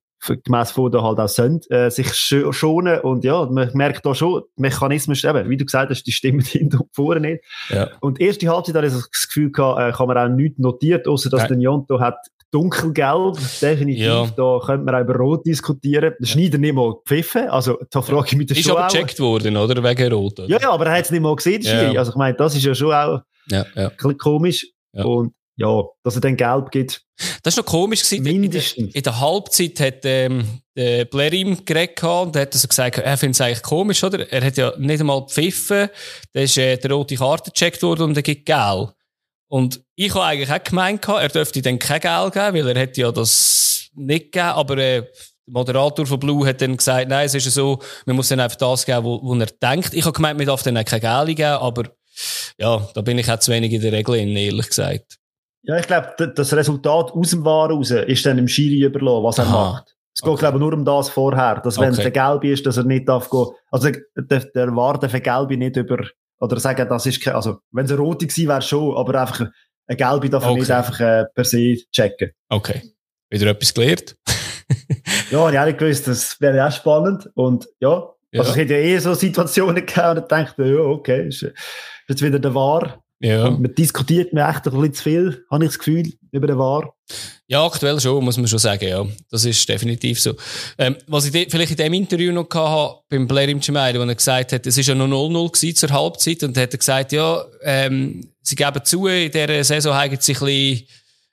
gemäss 0.42 0.70
Foto 0.70 1.02
halt 1.02 1.18
auch 1.18 1.28
sind, 1.28 1.70
äh, 1.70 1.90
sich 1.90 2.14
schonen 2.14 3.00
und 3.00 3.24
ja, 3.24 3.44
man 3.44 3.70
merkt 3.74 4.06
da 4.06 4.14
schon, 4.14 4.44
Mechanismen, 4.56 5.14
eben, 5.22 5.50
wie 5.50 5.58
du 5.58 5.66
gesagt 5.66 5.90
hast, 5.90 6.04
die 6.04 6.12
stimmen 6.12 6.40
hinten 6.46 6.78
und 6.78 6.94
vorne 6.94 7.20
nicht. 7.20 7.44
Ja. 7.68 7.90
Und 8.00 8.22
erste 8.22 8.48
Halbzeit 8.48 8.74
habe 8.74 8.86
ich 8.86 8.94
das 8.94 9.10
Gefühl 9.10 9.52
gehabt, 9.52 9.80
äh, 9.80 9.92
kann 9.94 10.08
man 10.08 10.16
auch 10.16 10.34
nichts 10.34 10.58
notiert, 10.58 11.06
außer 11.06 11.28
dass 11.28 11.42
Nein. 11.42 11.48
der 11.48 11.58
Jonto 11.58 12.00
hat 12.00 12.16
dunkelgelb, 12.52 13.38
definitiv. 13.60 14.04
Ja. 14.04 14.26
Da 14.36 14.60
könnte 14.64 14.84
man 14.84 14.94
auch 14.94 15.00
über 15.00 15.16
Rot 15.16 15.46
diskutieren. 15.46 16.14
Der 16.20 16.26
Schneider 16.26 16.58
nicht 16.58 16.74
mal 16.74 16.94
gepfiffen. 16.94 17.48
Also, 17.48 17.78
da 17.90 18.02
frage 18.02 18.28
ich 18.28 18.36
mich 18.36 18.46
das 18.46 18.58
ist 18.58 18.64
schon. 18.64 18.74
Ist 18.74 18.78
aber 18.78 18.88
gecheckt 18.88 19.20
worden, 19.20 19.56
oder? 19.56 19.82
Wegen 19.82 20.12
Rot. 20.12 20.38
Oder? 20.38 20.48
Ja, 20.48 20.60
ja, 20.60 20.70
aber 20.70 20.86
er 20.86 20.98
hat 20.98 21.04
es 21.06 21.10
nicht 21.10 21.22
mal 21.22 21.34
gesehen, 21.34 21.62
ja. 21.62 21.98
Also, 21.98 22.12
ich 22.12 22.16
meine, 22.16 22.36
das 22.36 22.54
ist 22.54 22.64
ja 22.64 22.74
schon 22.74 22.92
auch 22.92 23.20
ja, 23.48 23.66
ja. 23.74 23.88
ein 23.88 23.96
bisschen 23.96 24.18
komisch. 24.18 24.66
Ja. 24.92 25.04
Und 25.04 25.32
ja, 25.56 25.82
dass 26.02 26.14
er 26.14 26.20
dann 26.20 26.36
gelb 26.36 26.70
gibt. 26.70 27.02
Das 27.42 27.56
war 27.56 27.62
noch 27.62 27.70
komisch. 27.70 28.02
Gewesen. 28.02 28.22
Mindestens. 28.22 28.76
In 28.76 28.86
der, 28.86 28.96
in 28.96 29.02
der 29.02 29.20
Halbzeit 29.20 29.80
hat 29.80 30.00
ähm, 30.04 30.44
der 30.76 31.04
Blerim 31.04 31.64
geredet 31.64 32.02
und 32.02 32.36
hat 32.36 32.54
also 32.54 32.68
gesagt, 32.68 32.98
er 32.98 33.16
findet 33.16 33.36
es 33.36 33.40
eigentlich 33.40 33.62
komisch, 33.62 34.02
oder? 34.02 34.30
Er 34.32 34.44
hat 34.44 34.56
ja 34.56 34.72
nicht 34.78 35.00
einmal 35.00 35.20
gepfiffen, 35.20 35.88
da 36.32 36.40
ist 36.40 36.56
äh, 36.58 36.76
der 36.76 36.90
rote 36.90 37.16
Karte 37.16 37.50
gecheckt 37.50 37.82
worden 37.82 38.04
und 38.04 38.16
er 38.16 38.22
gibt 38.22 38.46
gelb. 38.46 38.92
Und 39.52 39.82
ich 39.96 40.14
habe 40.14 40.24
eigentlich 40.24 40.50
auch 40.50 40.64
gemeint, 40.64 41.06
er 41.06 41.28
dürfte 41.28 41.60
dann 41.60 41.78
kein 41.78 42.00
Geld 42.00 42.32
geben, 42.32 42.66
weil 42.66 42.74
er 42.74 42.80
hätte 42.80 43.02
ja 43.02 43.12
das 43.12 43.90
nicht 43.94 44.32
gegeben, 44.32 44.46
aber 44.46 44.78
äh, 44.78 45.02
der 45.02 45.10
Moderator 45.44 46.06
von 46.06 46.18
Blue 46.18 46.46
hat 46.46 46.62
dann 46.62 46.74
gesagt, 46.74 47.10
nein, 47.10 47.26
es 47.26 47.34
ist 47.34 47.44
ja 47.44 47.50
so, 47.50 47.78
man 48.06 48.16
muss 48.16 48.28
dann 48.28 48.40
einfach 48.40 48.56
das 48.56 48.86
geben, 48.86 49.04
wo, 49.04 49.20
wo 49.22 49.34
er 49.34 49.48
denkt. 49.62 49.92
Ich 49.92 50.06
habe 50.06 50.14
gemeint, 50.14 50.38
man 50.38 50.46
darf 50.46 50.62
dann 50.62 50.78
auch 50.78 50.84
kein 50.86 51.00
Geld 51.00 51.36
geben, 51.36 51.52
aber 51.60 51.82
ja, 52.56 52.88
da 52.94 53.02
bin 53.02 53.18
ich 53.18 53.30
auch 53.30 53.38
zu 53.40 53.52
wenig 53.52 53.74
in 53.74 53.82
der 53.82 53.92
Regel 53.92 54.14
in, 54.14 54.34
ehrlich 54.34 54.68
gesagt. 54.68 55.18
Ja, 55.64 55.76
ich 55.76 55.86
glaube, 55.86 56.32
das 56.34 56.54
Resultat 56.54 57.10
aus 57.10 57.30
dem 57.30 57.44
War 57.44 57.68
raus 57.68 57.90
ist 57.90 58.24
dann 58.24 58.38
im 58.38 58.48
Schiri 58.48 58.86
überlassen, 58.86 59.22
was 59.22 59.36
er 59.36 59.44
Aha. 59.48 59.72
macht. 59.72 59.96
Es 60.14 60.22
okay. 60.22 60.30
geht, 60.30 60.38
glaube 60.38 60.56
ich, 60.56 60.60
nur 60.62 60.72
um 60.72 60.86
das 60.86 61.10
vorher, 61.10 61.60
dass 61.60 61.78
wenn 61.78 61.92
okay. 61.92 62.10
der 62.10 62.10
Gelbe 62.10 62.48
ist, 62.48 62.64
dass 62.64 62.78
er 62.78 62.84
nicht 62.84 63.06
darf 63.06 63.28
gehen, 63.28 63.48
also 63.70 63.90
der, 64.16 64.40
der 64.46 64.74
War 64.74 64.98
darf 64.98 65.12
Gelbe 65.12 65.58
nicht 65.58 65.76
über 65.76 65.98
oder 66.42 66.58
sagen, 66.58 66.88
das 66.88 67.06
ist 67.06 67.22
kein, 67.22 67.34
also, 67.34 67.60
wenn 67.70 67.84
es 67.84 67.92
eine 67.92 68.00
rote 68.00 68.26
gewesen 68.26 68.48
wäre, 68.48 68.62
schon, 68.62 68.96
aber 68.96 69.20
einfach 69.20 69.46
eine 69.86 69.96
gelbe 69.96 70.28
darf 70.28 70.42
man 70.42 70.52
okay. 70.52 70.60
nicht 70.60 70.70
einfach 70.72 71.00
äh, 71.00 71.24
per 71.32 71.44
se 71.44 71.76
checken. 71.92 72.32
Okay. 72.48 72.82
Wieder 73.30 73.46
etwas 73.46 73.72
gelernt? 73.72 74.16
ja, 75.30 75.50
ich 75.50 75.56
habe 75.56 75.70
nicht 75.70 75.78
gewusst, 75.78 76.08
das 76.08 76.40
wäre 76.40 76.66
auch 76.66 76.72
spannend. 76.72 77.30
Und 77.34 77.68
ja, 77.78 78.08
ja. 78.32 78.40
also 78.40 78.50
ich 78.52 78.56
hätte 78.56 78.74
ja 78.74 78.80
eh 78.80 78.98
so 78.98 79.14
Situationen 79.14 79.86
gehabt 79.86 80.20
und 80.20 80.32
dachte, 80.32 80.64
ja, 80.64 80.80
okay, 80.80 81.28
ist, 81.28 81.42
ist 81.42 81.54
jetzt 82.08 82.22
wieder 82.22 82.40
der 82.40 82.54
Wahr. 82.54 83.04
Ja. 83.22 83.46
Und 83.46 83.62
man 83.62 83.72
diskutiert 83.72 84.32
mir 84.32 84.48
echt 84.48 84.66
ein 84.66 84.72
bisschen 84.72 84.94
zu 84.94 85.02
viel, 85.04 85.44
habe 85.48 85.64
ich 85.64 85.70
das 85.70 85.78
Gefühl, 85.78 86.12
über 86.32 86.48
den 86.48 86.58
War. 86.58 86.92
Ja, 87.46 87.64
aktuell 87.64 88.00
schon, 88.00 88.24
muss 88.24 88.36
man 88.36 88.48
schon 88.48 88.58
sagen, 88.58 88.88
ja. 88.88 89.06
Das 89.30 89.44
ist 89.44 89.68
definitiv 89.68 90.20
so. 90.20 90.34
Ähm, 90.76 90.96
was 91.06 91.26
ich 91.26 91.48
vielleicht 91.48 91.70
in 91.70 91.76
dem 91.76 91.92
Interview 91.92 92.32
noch 92.32 92.48
hatte, 92.52 93.02
beim 93.08 93.28
Blair 93.28 93.48
im 93.48 93.60
Gemeinde, 93.60 94.00
wo 94.00 94.04
er 94.04 94.14
gesagt 94.14 94.52
hat, 94.52 94.66
es 94.66 94.76
ist 94.76 94.88
ja 94.88 94.96
noch 94.96 95.06
0-0 95.06 95.74
zur 95.74 95.90
Halbzeit, 95.90 96.42
und 96.42 96.56
hat 96.56 96.72
er 96.72 96.78
gesagt, 96.78 97.12
ja, 97.12 97.44
ähm, 97.62 98.26
sie 98.42 98.56
geben 98.56 98.84
zu, 98.84 99.06
in 99.06 99.30
dieser 99.30 99.62
Saison 99.62 99.94
haben 99.94 100.16
sie 100.18 100.32
ein 100.32 100.38
bisschen, 100.40 100.86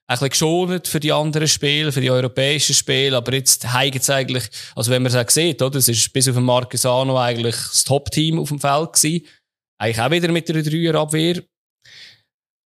ein 0.06 0.14
bisschen 0.14 0.30
geschont 0.30 0.88
für 0.88 1.00
die 1.00 1.12
anderen 1.12 1.48
Spiele, 1.48 1.92
für 1.92 2.02
die 2.02 2.12
europäischen 2.12 2.76
Spiele, 2.76 3.18
aber 3.18 3.34
jetzt 3.34 3.68
haben 3.68 4.00
sie 4.00 4.14
eigentlich, 4.14 4.44
also 4.76 4.92
wenn 4.92 5.02
man 5.02 5.12
es 5.12 5.18
auch 5.18 5.30
sieht, 5.30 5.60
oder, 5.64 5.80
es 5.80 5.88
ist 5.88 6.14
bis 6.14 6.28
auf 6.28 6.36
den 6.36 6.44
Marquesano 6.44 7.18
eigentlich 7.18 7.56
das 7.56 7.84
Top-Team 7.84 8.38
auf 8.38 8.50
dem 8.50 8.60
Feld 8.60 8.94
gewesen. 8.94 9.26
Eigentlich 9.80 10.02
auch 10.02 10.12
wieder 10.12 10.32
mit 10.32 10.50
einer 10.50 10.62
Dreierabwehr. 10.62 11.42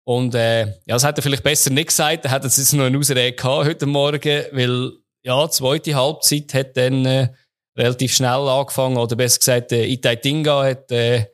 Und 0.10 0.34
äh, 0.34 0.66
ja, 0.66 0.96
das 0.96 1.04
hat 1.04 1.20
er 1.20 1.22
vielleicht 1.22 1.44
besser 1.44 1.70
nicht 1.70 1.90
gesagt. 1.90 2.26
Er 2.26 2.32
hat 2.32 2.44
jetzt 2.44 2.74
noch 2.74 2.86
eine 2.86 2.98
Ausrede 2.98 3.32
gehabt 3.32 3.68
heute 3.68 3.86
Morgen, 3.86 4.44
weil 4.54 4.94
ja, 5.22 5.46
die 5.46 5.52
zweite 5.52 5.94
Halbzeit 5.94 6.52
hat 6.56 6.76
dann 6.78 7.06
äh, 7.06 7.28
relativ 7.78 8.16
schnell 8.16 8.48
angefangen. 8.48 8.98
Oder 8.98 9.16
besser 9.16 9.38
gesagt, 9.38 9.72
äh, 9.72 9.86
Itai 9.86 10.16
Tinga 10.16 10.64
hat, 10.64 10.92
äh, 10.92 11.28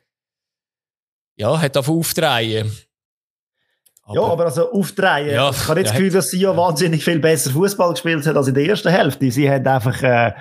ja, 1.38 1.57
hat 1.57 1.78
auf 1.78 1.88
aufdrehen. 1.88 2.69
Aber, 4.03 4.13
ja, 4.13 4.21
aber 4.23 4.43
also 4.43 4.69
aufdrehen. 4.69 5.30
Ja, 5.30 5.51
ich 5.51 5.67
habe 5.69 5.80
nicht 5.80 5.91
das 5.91 5.95
Gefühl, 5.95 6.11
dass 6.11 6.32
sie 6.32 6.41
ja 6.41 6.57
wahnsinnig 6.57 7.01
viel 7.01 7.19
besser 7.19 7.51
Fußball 7.51 7.91
gespielt 7.91 8.28
hat 8.28 8.36
als 8.36 8.49
in 8.49 8.55
der 8.55 8.65
ersten 8.65 8.89
Hälfte. 8.89 9.32
Sie 9.32 9.49
hat 9.49 9.65
einfach 9.65 10.03
äh, 10.03 10.34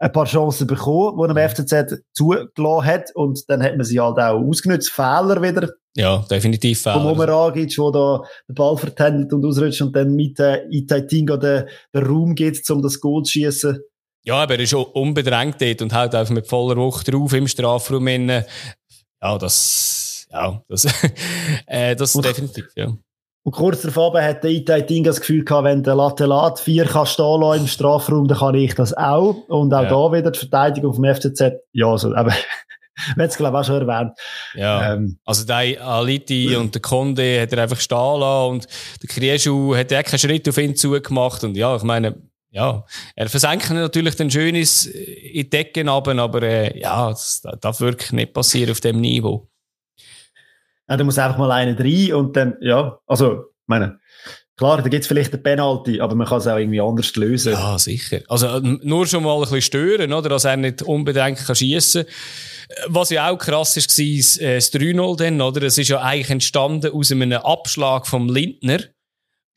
ein 0.00 0.12
paar 0.12 0.24
Chancen 0.24 0.66
bekommen, 0.66 1.18
die 1.20 1.34
dem 1.34 1.48
FCZ 1.48 2.02
zugelassen 2.12 2.84
hat. 2.84 3.14
Und 3.14 3.48
dann 3.48 3.62
hat 3.62 3.76
man 3.76 3.84
sie 3.84 4.00
halt 4.00 4.18
auch 4.18 4.40
ausgenutzt. 4.40 4.90
Fehler 4.90 5.40
wieder 5.42 5.70
ja, 5.96 6.24
definitiv 6.30 6.82
Fehler. 6.82 6.94
Vom 6.94 7.06
Omeragic, 7.06 7.76
wo 7.78 7.90
da 7.90 8.22
den 8.48 8.54
Ball 8.54 8.76
vertändelt 8.76 9.32
und 9.32 9.44
ausrutscht 9.44 9.82
und 9.82 9.94
dann 9.94 10.14
mit 10.14 10.38
äh, 10.38 10.64
Itaitinga 10.70 11.36
den, 11.36 11.66
den 11.94 12.06
Raum 12.06 12.34
geht, 12.34 12.68
um 12.70 12.80
das 12.80 13.00
Goal 13.00 13.24
zu 13.24 13.32
schießen. 13.32 13.78
Ja, 14.24 14.36
aber 14.36 14.54
er 14.54 14.60
ist 14.60 14.74
unbedrängt 14.74 15.60
dort 15.60 15.82
und 15.82 15.94
haut 15.94 16.14
einfach 16.14 16.32
mit 16.32 16.46
voller 16.46 16.76
Wucht 16.76 17.12
drauf 17.12 17.32
im 17.32 17.48
Strafraum. 17.48 18.06
In, 18.06 18.28
ja, 18.28 19.38
das, 19.38 20.26
ja, 20.30 20.62
das, 20.68 20.86
äh, 21.66 21.96
das 21.96 22.12
definitiv, 22.12 22.66
ja. 22.76 22.96
Und 23.42 23.52
kurz 23.52 23.82
darauf 23.82 24.14
hat 24.14 24.44
der 24.44 24.50
Itaitinga 24.50 25.10
das 25.10 25.20
Gefühl 25.20 25.44
gehabt, 25.44 25.64
wenn 25.64 25.82
der 25.82 25.94
Latelat 25.94 26.60
vier 26.60 26.84
kann 26.84 27.06
stehen 27.06 27.40
lassen 27.40 27.62
im 27.62 27.66
Strafraum, 27.66 28.28
dann 28.28 28.38
kann 28.38 28.54
ich 28.54 28.74
das 28.74 28.92
auch. 28.94 29.48
Und 29.48 29.72
auch 29.72 29.82
ja. 29.82 29.88
da 29.88 30.12
wieder 30.12 30.30
die 30.30 30.38
Verteidigung 30.38 30.92
vom 30.92 31.04
FCZ, 31.04 31.54
ja, 31.72 31.96
so, 31.96 32.14
aber 32.14 32.32
Wir 33.16 33.22
haben 33.22 33.28
es, 33.30 33.36
glaube 33.36 33.56
ich, 33.56 33.60
auch 33.60 33.66
schon 33.66 33.88
erwähnt. 33.88 34.12
Ja. 34.54 34.92
Ähm, 34.92 35.18
also 35.24 35.46
der 35.46 35.82
Aliti 35.82 36.54
und 36.54 36.74
der 36.74 36.82
Conde 36.82 37.40
hat 37.40 37.52
er 37.52 37.62
einfach 37.62 37.80
stehen 37.80 38.20
lassen 38.20 38.50
und 38.50 38.66
der 39.02 39.08
Krieschu 39.08 39.74
hat 39.74 39.92
auch 39.92 40.02
keinen 40.02 40.18
Schritt 40.18 40.48
auf 40.48 40.58
ihn 40.58 40.76
zugemacht 40.76 41.42
und 41.44 41.56
ja, 41.56 41.76
ich 41.76 41.82
meine, 41.82 42.16
ja, 42.50 42.84
er 43.14 43.28
versenkt 43.28 43.70
natürlich 43.70 44.16
den 44.16 44.30
Schönes 44.30 44.86
in 44.86 45.32
die 45.32 45.50
Decken 45.50 45.88
runter, 45.88 46.18
aber 46.18 46.42
äh, 46.42 46.78
ja, 46.78 47.08
das 47.08 47.42
darf 47.60 47.80
wirklich 47.80 48.12
nicht 48.12 48.32
passieren 48.32 48.72
auf 48.72 48.80
dem 48.80 49.00
Niveau. 49.00 49.49
Ja, 50.90 50.96
da 50.96 51.04
muss 51.04 51.18
einfach 51.18 51.38
mal 51.38 51.50
einer 51.52 51.78
rein 51.78 52.12
und 52.12 52.36
dann, 52.36 52.56
ja, 52.60 52.98
also, 53.06 53.44
meine, 53.66 54.00
klar, 54.56 54.82
da 54.82 54.88
gibt 54.88 55.02
es 55.02 55.06
vielleicht 55.06 55.32
eine 55.32 55.42
Penalty, 55.42 56.00
aber 56.00 56.16
man 56.16 56.26
kann 56.26 56.38
es 56.38 56.48
auch 56.48 56.56
irgendwie 56.58 56.80
anders 56.80 57.14
lösen. 57.14 57.52
Ja, 57.52 57.78
sicher. 57.78 58.20
Also 58.28 58.58
nur 58.58 59.06
schon 59.06 59.22
mal 59.22 59.34
ein 59.34 59.40
bisschen 59.42 59.62
stören, 59.62 60.12
oder, 60.12 60.28
dass 60.28 60.44
er 60.44 60.56
nicht 60.56 60.82
unbedingt 60.82 61.38
kann 61.38 61.54
schiessen 61.54 62.04
was 62.86 63.10
ja 63.10 63.30
auch 63.30 63.38
krass 63.38 63.76
ist, 63.76 63.98
war 63.98 64.46
äh, 64.46 64.54
das 64.56 64.72
3-0 64.72 65.16
dann, 65.16 65.40
oder? 65.40 65.62
Es 65.62 65.78
ist 65.78 65.88
ja 65.88 66.00
eigentlich 66.00 66.30
entstanden 66.30 66.92
aus 66.92 67.10
einem 67.10 67.32
Abschlag 67.32 68.06
vom 68.06 68.28
Lindner, 68.28 68.80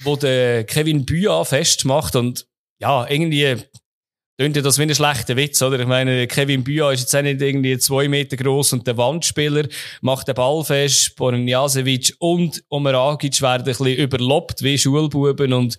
wo 0.03 0.15
der 0.15 0.63
Kevin 0.63 1.05
Büa 1.05 1.43
festmacht 1.45 2.15
und 2.15 2.47
ja, 2.79 3.07
irgendwie 3.07 3.57
Tönt 4.43 4.57
ja 4.57 4.61
das 4.61 4.77
wie 4.77 4.81
ein 4.81 4.93
schlechter 4.93 5.37
Witz, 5.37 5.61
oder? 5.61 5.79
Ich 5.79 5.87
meine, 5.87 6.27
Kevin 6.27 6.65
Büa 6.65 6.91
ist 6.91 6.99
jetzt 6.99 7.15
auch 7.15 7.21
nicht 7.21 7.41
irgendwie 7.41 7.77
zwei 7.77 8.09
Meter 8.09 8.35
groß 8.35 8.73
und 8.73 8.85
der 8.85 8.97
Wandspieler 8.97 9.69
macht 10.01 10.27
den 10.27 10.35
Ball 10.35 10.65
fest, 10.65 11.15
Bornjasevic 11.15 12.15
und 12.19 12.61
Omeragic 12.67 13.41
werden 13.41 13.61
ein 13.61 13.63
bisschen 13.63 13.95
überloppt 13.95 14.61
wie 14.61 14.77
Schulbuben 14.77 15.53
und 15.53 15.77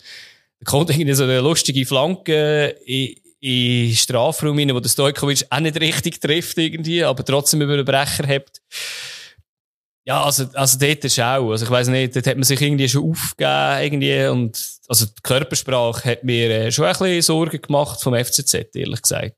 da 0.61 0.65
kommt 0.65 0.89
irgendwie 0.89 1.13
so 1.13 1.25
eine 1.25 1.41
lustige 1.41 1.85
Flanke 1.85 2.75
in, 2.87 3.17
in 3.41 3.95
Strafraum 3.95 4.57
rein, 4.57 4.75
wo 4.75 4.81
der 4.81 4.89
Stojkovic 4.89 5.45
auch 5.51 5.61
nicht 5.61 5.79
richtig 5.79 6.23
trifft 6.23 6.57
irgendwie, 6.57 7.05
aber 7.05 7.23
trotzdem 7.23 7.61
über 7.61 7.77
den 7.77 7.85
Brecher 7.85 8.27
hebt. 8.27 8.63
Ja, 10.07 10.23
also, 10.23 10.45
also 10.53 10.79
dort 10.79 11.05
ist 11.05 11.19
auch. 11.19 11.51
Also 11.51 11.65
ich 11.65 11.71
weiß 11.71 11.89
nicht, 11.89 12.15
dort 12.15 12.27
hat 12.27 12.37
man 12.37 12.45
sich 12.45 12.61
irgendwie 12.61 12.89
schon 12.89 13.11
aufgegeben 13.11 13.83
irgendwie 13.83 14.27
und 14.27 14.63
also 14.87 15.07
die 15.07 15.23
Körpersprache 15.23 16.11
hat 16.11 16.25
mir 16.25 16.51
äh, 16.51 16.73
schon 16.73 16.85
ein 16.85 16.93
bisschen 16.93 17.23
Sorgen 17.23 17.61
gemacht 17.61 18.03
vom 18.03 18.15
FCZ, 18.15 18.55
ehrlich 18.75 19.01
gesagt. 19.01 19.37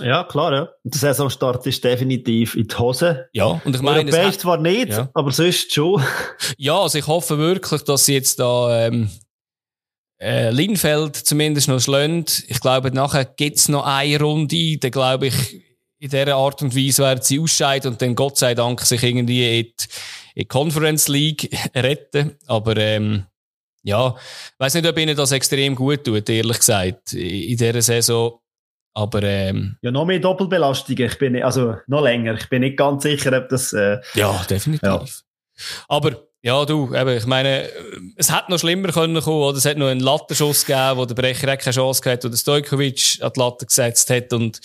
Ja, 0.00 0.24
klar, 0.24 0.52
ja. 0.52 0.68
Der 0.84 0.98
Saisonstart 0.98 1.66
ist 1.66 1.82
definitiv 1.82 2.54
in 2.54 2.68
die 2.68 2.76
Hose. 2.76 3.28
Ja, 3.32 3.60
und 3.64 3.74
ich 3.74 3.82
meine... 3.82 4.00
Europäisch 4.00 4.34
hat... 4.34 4.40
zwar 4.40 4.58
nicht, 4.58 4.90
ja. 4.90 5.08
aber 5.14 5.32
sonst 5.32 5.72
schon. 5.72 6.02
Ja, 6.58 6.78
also 6.78 6.98
ich 6.98 7.06
hoffe 7.06 7.38
wirklich, 7.38 7.82
dass 7.82 8.04
sie 8.04 8.14
jetzt 8.14 8.38
da 8.38 8.86
ähm, 8.86 9.10
äh, 10.20 10.50
Linfeld 10.50 11.16
zumindest 11.16 11.68
noch 11.68 11.80
schlönt. 11.80 12.44
Ich 12.48 12.60
glaube, 12.60 12.92
nachher 12.92 13.24
gibt's 13.24 13.68
noch 13.68 13.86
eine 13.86 14.20
Runde, 14.20 14.78
dann 14.78 14.90
glaube 14.90 15.28
ich 15.28 15.67
in 15.98 16.10
dieser 16.10 16.36
Art 16.36 16.62
und 16.62 16.76
Weise 16.76 17.02
werden 17.02 17.22
sie 17.22 17.40
ausscheiden 17.40 17.92
und 17.92 18.02
dann 18.02 18.14
Gott 18.14 18.38
sei 18.38 18.54
Dank 18.54 18.80
sich 18.82 19.02
irgendwie 19.02 19.60
in 19.60 19.64
die, 19.64 19.84
in 20.34 20.42
die 20.42 20.44
Conference 20.44 21.08
League 21.08 21.50
retten. 21.74 22.36
Aber 22.46 22.76
ähm, 22.76 23.26
ja, 23.82 24.14
weiß 24.58 24.74
nicht, 24.74 24.86
ob 24.86 24.98
ihnen 24.98 25.16
das 25.16 25.32
extrem 25.32 25.74
gut 25.74 26.04
tut, 26.04 26.28
ehrlich 26.28 26.58
gesagt, 26.58 27.12
in 27.12 27.56
dieser 27.56 27.82
Saison. 27.82 28.40
Aber 28.94 29.22
ähm, 29.22 29.76
ja, 29.82 29.90
noch 29.90 30.06
mehr 30.06 30.18
Doppelbelastung. 30.18 30.98
Ich 30.98 31.18
bin 31.18 31.40
also 31.42 31.76
noch 31.86 32.02
länger. 32.02 32.34
Ich 32.34 32.48
bin 32.48 32.62
nicht 32.62 32.76
ganz 32.76 33.04
sicher, 33.04 33.36
ob 33.36 33.48
das. 33.48 33.72
Äh, 33.72 33.98
ja, 34.14 34.44
definitiv. 34.48 34.82
Ja. 34.82 35.04
Aber 35.88 36.28
ja, 36.40 36.64
du, 36.64 36.94
eben, 36.94 37.16
ich 37.16 37.26
meine, 37.26 37.68
es 38.16 38.32
hätte 38.32 38.50
noch 38.50 38.58
schlimmer 38.58 38.92
können 38.92 39.20
kommen, 39.20 39.42
oder 39.42 39.58
es 39.58 39.64
hat 39.64 39.76
noch 39.76 39.88
einen 39.88 40.00
Lattenschuss 40.00 40.64
gegeben, 40.64 40.96
wo 40.96 41.04
der 41.04 41.14
Brecher 41.14 41.56
keine 41.56 41.74
Chance 41.74 42.00
gehabt, 42.00 42.24
wo 42.24 42.28
der 42.28 42.36
Stojkovic 42.36 43.18
an 43.20 43.32
die 43.34 43.40
Latte 43.40 43.66
gesetzt 43.66 44.10
hat 44.10 44.32
und 44.32 44.60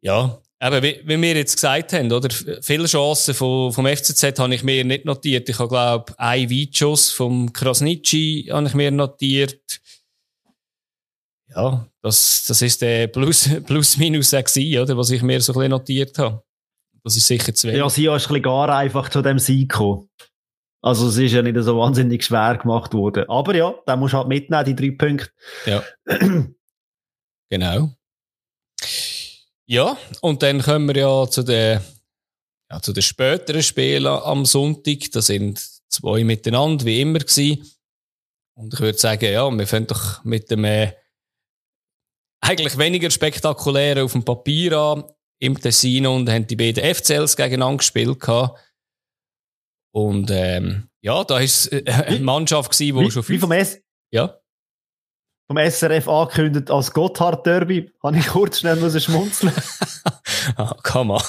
ja, 0.00 0.40
eben, 0.60 0.82
wie, 0.82 1.00
wie 1.04 1.22
wir 1.22 1.36
jetzt 1.36 1.54
gesagt 1.54 1.92
haben, 1.92 2.12
oder? 2.12 2.28
Viele 2.62 2.86
Chancen 2.86 3.34
vom, 3.34 3.72
vom 3.72 3.86
FCZ 3.86 4.38
habe 4.38 4.54
ich 4.54 4.62
mir 4.62 4.84
nicht 4.84 5.04
notiert. 5.04 5.48
Ich 5.48 5.58
habe, 5.58 5.68
glaube 5.68 6.14
ein 6.18 6.50
Weitschuss 6.50 7.12
vom 7.12 7.52
Krasnitschi 7.52 8.48
habe 8.50 8.66
ich 8.66 8.74
mir 8.74 8.90
notiert. 8.90 9.80
Ja, 11.54 11.86
das, 12.02 12.44
das 12.46 12.62
ist 12.62 12.82
der 12.82 13.08
Plus, 13.08 13.48
Plus 13.66 13.96
Minus 13.96 14.30
gewesen, 14.30 14.82
oder? 14.82 14.96
Was 14.96 15.10
ich 15.10 15.22
mir 15.22 15.40
so 15.40 15.52
ein 15.52 15.58
bisschen 15.58 15.70
notiert 15.70 16.18
habe. 16.18 16.42
Das 17.04 17.16
ist 17.16 17.26
sicher 17.26 17.54
zu 17.54 17.68
wenig. 17.68 17.78
Ja, 17.78 17.88
sie 17.88 18.06
ist 18.06 18.12
ein 18.12 18.16
bisschen 18.18 18.42
gar 18.42 18.68
einfach 18.68 19.08
zu 19.08 19.22
dem 19.22 19.38
Sieg 19.38 19.70
gekommen. 19.70 20.10
Also, 20.80 21.08
es 21.08 21.16
ist 21.16 21.32
ja 21.32 21.42
nicht 21.42 21.58
so 21.60 21.76
wahnsinnig 21.76 22.24
schwer 22.24 22.56
gemacht 22.56 22.94
worden. 22.94 23.28
Aber 23.28 23.54
ja, 23.54 23.74
da 23.86 23.96
musst 23.96 24.14
du 24.14 24.18
halt 24.18 24.28
mitnehmen, 24.28 24.64
die 24.64 24.76
drei 24.76 24.90
Punkte. 24.90 25.30
Ja. 25.66 25.82
genau. 27.50 27.97
Ja, 29.70 29.98
und 30.22 30.42
dann 30.42 30.62
kommen 30.62 30.88
wir 30.88 30.96
ja 30.96 31.28
zu 31.28 31.42
den, 31.42 31.80
ja, 32.70 32.80
zu 32.80 32.94
den 32.94 33.02
späteren 33.02 33.62
Spielen 33.62 34.06
am 34.06 34.46
Sonntag. 34.46 35.10
Da 35.12 35.20
sind 35.20 35.60
zwei 35.90 36.24
miteinander, 36.24 36.86
wie 36.86 37.02
immer 37.02 37.18
gewesen. 37.18 37.70
Und 38.56 38.72
ich 38.72 38.80
würde 38.80 38.98
sagen, 38.98 39.30
ja, 39.30 39.48
wir 39.50 39.66
fangen 39.66 39.86
doch 39.86 40.24
mit 40.24 40.50
dem, 40.50 40.64
äh, 40.64 40.94
eigentlich 42.40 42.78
weniger 42.78 43.10
spektakulären 43.10 44.04
auf 44.04 44.12
dem 44.12 44.24
Papier 44.24 44.78
an, 44.78 45.04
im 45.38 45.60
Tessin 45.60 46.06
und 46.06 46.30
haben 46.30 46.46
die 46.46 46.56
beiden 46.56 46.82
FCLs 46.94 47.36
gegeneinander 47.36 47.78
gespielt 47.78 48.20
gehabt. 48.20 48.58
Und, 49.92 50.30
ähm, 50.30 50.88
ja, 51.02 51.24
da 51.24 51.40
ist 51.40 51.70
äh, 51.72 51.84
eine 51.84 52.20
Mannschaft 52.20 52.72
gewesen, 52.72 53.04
die 53.04 53.10
schon 53.10 53.22
viel... 53.22 53.36
Wie 53.36 53.40
vom 53.40 53.52
S? 53.52 53.82
Ja 54.10 54.40
vom 55.48 55.56
SRF 55.56 56.06
angekündigt 56.08 56.70
als 56.70 56.92
Gotthard-Derby. 56.92 57.90
Habe 58.02 58.18
ich 58.18 58.26
kurz 58.26 58.60
schnell 58.60 58.76
müssen 58.76 59.00
schmunzeln. 59.00 59.50
ah, 60.56 60.76
come 60.82 61.14
on. 61.14 61.22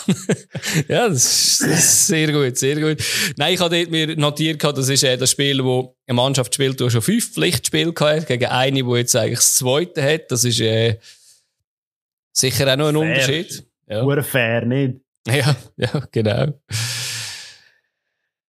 ja, 0.89 1.07
das 1.07 1.61
ist, 1.61 2.07
sehr 2.07 2.29
gut, 2.33 2.57
sehr 2.57 2.75
gut. 2.81 2.97
Nein, 3.37 3.53
ich 3.53 3.61
habe 3.61 3.87
mir 3.87 4.17
notiert, 4.17 4.61
das 4.61 4.89
ist 4.89 5.03
äh, 5.03 5.17
das 5.17 5.31
Spiel, 5.31 5.63
wo 5.63 5.95
eine 6.05 6.15
Mannschaft 6.15 6.53
spielt, 6.53 6.81
die 6.81 6.89
schon 6.89 7.01
fünf 7.01 7.33
Pflichtspiele 7.33 7.93
hat, 7.97 8.27
gegen 8.27 8.45
eine, 8.47 8.83
die 8.83 8.91
jetzt 8.91 9.15
eigentlich 9.15 9.39
das 9.39 9.55
zweite 9.55 10.03
hat. 10.03 10.29
Das 10.29 10.43
ist 10.43 10.59
äh, 10.59 10.99
sicher 12.33 12.73
auch 12.73 12.75
noch 12.75 12.89
ein 12.89 12.95
fair. 12.95 13.07
Unterschied. 13.07 13.67
Ja. 13.87 14.21
fair, 14.21 14.65
nicht? 14.65 14.99
Ja, 15.27 15.55
ja, 15.75 16.07
genau. 16.11 16.59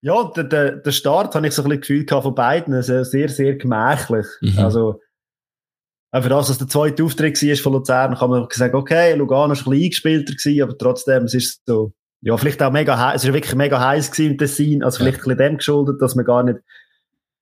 Ja, 0.02 0.32
der, 0.34 0.44
der, 0.44 0.76
der 0.76 0.92
Start 0.92 1.34
habe 1.34 1.46
ich 1.46 1.52
so 1.52 1.62
ein 1.62 1.68
bisschen 1.68 2.04
Gefühl 2.06 2.22
von 2.22 2.34
beiden, 2.34 2.80
sehr, 2.82 3.04
sehr 3.04 3.54
gemächlich. 3.56 4.26
Mhm. 4.40 4.58
Also, 4.58 5.00
für 6.12 6.28
das, 6.28 6.50
was 6.50 6.58
der 6.58 6.68
zweite 6.68 7.04
Auftritt 7.04 7.40
war 7.40 7.56
von 7.56 7.72
Luzern, 7.72 8.16
kann 8.16 8.30
man 8.30 8.46
sagen, 8.50 8.74
okay, 8.74 9.14
Lugano 9.14 9.52
ist 9.52 9.60
ein 9.60 9.70
bisschen 9.70 9.84
eingespielter 9.84 10.34
gewesen, 10.34 10.62
aber 10.62 10.76
trotzdem, 10.76 11.24
es 11.24 11.34
ist 11.34 11.62
so, 11.66 11.92
ja, 12.22 12.36
vielleicht 12.36 12.62
auch 12.62 12.72
mega 12.72 12.98
heiß, 12.98 13.22
es 13.22 13.28
ist 13.28 13.34
wirklich 13.34 13.54
mega 13.54 13.80
heiß 13.80 14.18
im 14.18 14.36
Tessin, 14.36 14.82
also 14.82 14.98
vielleicht 14.98 15.18
ein 15.18 15.22
bisschen 15.22 15.38
dem 15.38 15.56
geschuldet, 15.58 16.02
dass 16.02 16.16
man 16.16 16.24
gar 16.24 16.42
nicht, 16.42 16.58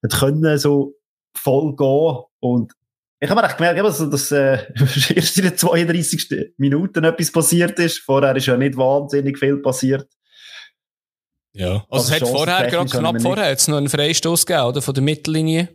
nicht 0.03 0.19
können, 0.19 0.59
so 0.59 0.95
voll 1.35 1.75
gehen 1.77 2.25
und 2.41 2.73
ich 3.21 3.29
habe 3.29 3.41
mir 3.41 3.49
echt 3.49 3.57
gemerkt, 3.57 3.81
dass, 3.81 4.11
dass 4.11 4.31
äh, 4.31 4.59
erst 5.15 5.39
in 5.39 5.45
den 5.45 5.57
32. 5.57 6.55
Minuten 6.57 7.03
etwas 7.03 7.33
passiert 7.33 7.77
ist. 7.81 7.99
Vorher 7.99 8.37
ist 8.37 8.47
ja 8.47 8.57
nicht 8.57 8.77
wahnsinnig 8.77 9.39
viel 9.39 9.57
passiert. 9.57 10.09
Ja, 11.53 11.85
also, 11.91 12.13
also 12.13 12.15
es 12.15 12.21
hat 12.21 12.29
vorher, 12.29 12.71
gerade 12.71 12.89
knapp 12.89 13.21
vorher, 13.21 13.51
jetzt 13.51 13.69
noch 13.69 13.79
einen 13.79 13.89
Freistoß 13.89 14.47
gegeben, 14.47 14.67
oder, 14.67 14.83
von 14.83 14.95
der 14.95 15.03
Mittellinie 15.03 15.69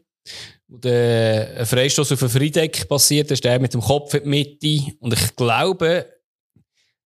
der 0.80 1.60
ein 1.60 1.66
Freistoß 1.66 2.12
auf 2.12 2.24
ein 2.24 2.30
Friedeck 2.30 2.88
passiert 2.88 3.30
ist, 3.32 3.44
der 3.44 3.60
mit 3.60 3.74
dem 3.74 3.82
Kopf 3.82 4.14
in 4.14 4.24
die 4.24 4.30
Mitte. 4.30 4.96
Und 5.00 5.14
ich 5.14 5.36
glaube, 5.36 6.08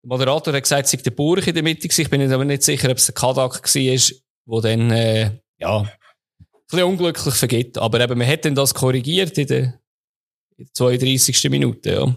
der 0.03 0.07
Moderator 0.07 0.53
hat 0.53 0.63
gesagt, 0.63 0.86
es 0.86 0.91
sei 0.91 0.97
der 0.97 1.11
Burg 1.11 1.47
in 1.47 1.53
der 1.53 1.63
Mitte 1.63 1.88
gewesen. 1.88 2.01
Ich 2.01 2.09
bin 2.09 2.32
aber 2.32 2.45
nicht 2.45 2.63
sicher, 2.63 2.89
ob 2.91 2.97
es 2.97 3.07
der 3.07 3.16
Kadak 3.16 3.63
war, 3.63 4.18
wo 4.45 4.61
dann, 4.61 4.91
äh, 4.91 5.32
ja, 5.57 5.80
ein 5.80 5.89
bisschen 6.70 6.86
unglücklich 6.86 7.36
vergeht. 7.36 7.78
Aber 7.78 7.99
eben, 7.99 8.18
man 8.18 8.28
hat 8.28 8.45
dann 8.45 8.55
das 8.55 8.74
korrigiert 8.74 9.38
in 9.38 9.47
der, 9.47 9.80
32. 10.74 11.49
Minute, 11.49 11.91
ja. 11.91 12.16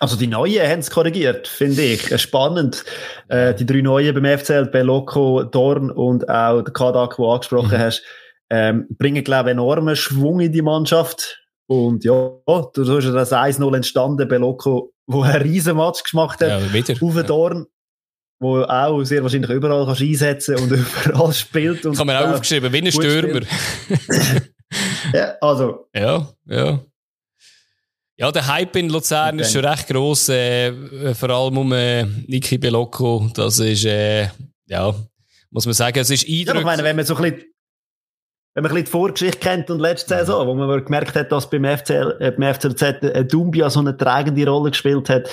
Also 0.00 0.16
die 0.16 0.26
Neuen 0.26 0.68
haben 0.68 0.80
es 0.80 0.90
korrigiert, 0.90 1.46
finde 1.46 1.82
ich. 1.82 2.20
Spannend. 2.20 2.84
Äh, 3.28 3.54
die 3.54 3.64
drei 3.64 3.80
Neuen 3.80 4.14
beim 4.14 4.38
FCL, 4.38 4.66
Belocco, 4.66 5.44
Dorn 5.44 5.90
und 5.90 6.28
auch 6.28 6.62
der 6.62 6.72
Kadak, 6.72 7.16
den 7.16 7.24
du 7.24 7.30
angesprochen 7.30 7.78
mhm. 7.78 7.78
hast, 7.78 8.02
ähm, 8.50 8.86
bringen, 8.90 9.24
glaube 9.24 9.50
ich, 9.50 9.52
enormen 9.52 9.96
Schwung 9.96 10.40
in 10.40 10.52
die 10.52 10.62
Mannschaft. 10.62 11.40
Und 11.66 12.04
ja, 12.04 12.30
so 12.46 12.98
ist 12.98 13.08
das 13.08 13.32
1-0 13.32 13.74
entstanden 13.74 14.28
bei 14.28 14.36
Loco, 14.36 14.92
wo 15.06 15.22
ein 15.22 15.42
riesen 15.42 15.76
Match 15.76 16.02
gemacht 16.04 16.40
hat. 16.40 16.48
Ja, 16.48 16.72
wieder. 16.72 16.94
Auf 17.00 17.14
den 17.14 17.26
Dorn. 17.26 17.66
Wo 18.40 18.62
auch 18.62 19.02
sehr 19.04 19.22
wahrscheinlich 19.22 19.50
überall 19.50 19.86
kannst 19.86 20.02
einsetzen 20.02 20.56
und 20.56 20.70
überall 21.06 21.32
spielt. 21.32 21.86
Und 21.86 21.96
Kann 21.96 22.06
man 22.06 22.16
auch 22.16 22.34
aufgeschrieben, 22.34 22.72
wie 22.72 22.78
ein 22.78 22.92
Stürmer. 22.92 23.46
ja, 25.14 25.36
also. 25.40 25.88
Ja, 25.94 26.28
ja. 26.46 26.80
Ja, 28.16 28.30
der 28.30 28.46
Hype 28.46 28.76
in 28.76 28.90
Luzern 28.90 29.40
ist 29.40 29.52
schon 29.52 29.64
recht 29.64 29.88
gross, 29.88 30.28
äh, 30.28 31.14
vor 31.14 31.30
allem 31.30 31.58
um 31.58 31.72
äh, 31.72 32.04
Niki 32.04 32.58
Belocco. 32.58 33.28
Das 33.34 33.58
ist, 33.58 33.84
äh, 33.86 34.28
ja, 34.66 34.94
muss 35.50 35.66
man 35.66 35.72
sagen, 35.72 35.98
es 35.98 36.10
ist 36.10 36.22
eindrücklich. 36.22 36.46
Ja, 36.46 36.58
ich 36.58 36.64
meine, 36.64 36.84
wenn 36.84 36.96
man 36.96 37.04
so 37.04 37.16
ein 37.16 37.22
bisschen 37.22 37.53
wenn 38.54 38.62
man 38.62 38.70
ein 38.70 38.74
bisschen 38.74 38.84
die 38.84 38.90
Vorgeschichte 38.90 39.38
kennt 39.38 39.70
und 39.70 39.80
letzte 39.80 40.14
Saison, 40.14 40.46
wo 40.46 40.54
man 40.54 40.84
gemerkt 40.84 41.16
hat, 41.16 41.32
dass 41.32 41.50
beim, 41.50 41.64
FCL, 41.64 42.16
äh, 42.20 42.30
beim 42.30 42.54
FCZ 42.54 42.82
äh, 42.82 43.24
Dumbia 43.24 43.68
so 43.68 43.80
eine 43.80 43.96
tragende 43.96 44.46
Rolle 44.46 44.70
gespielt 44.70 45.08
hat, 45.08 45.28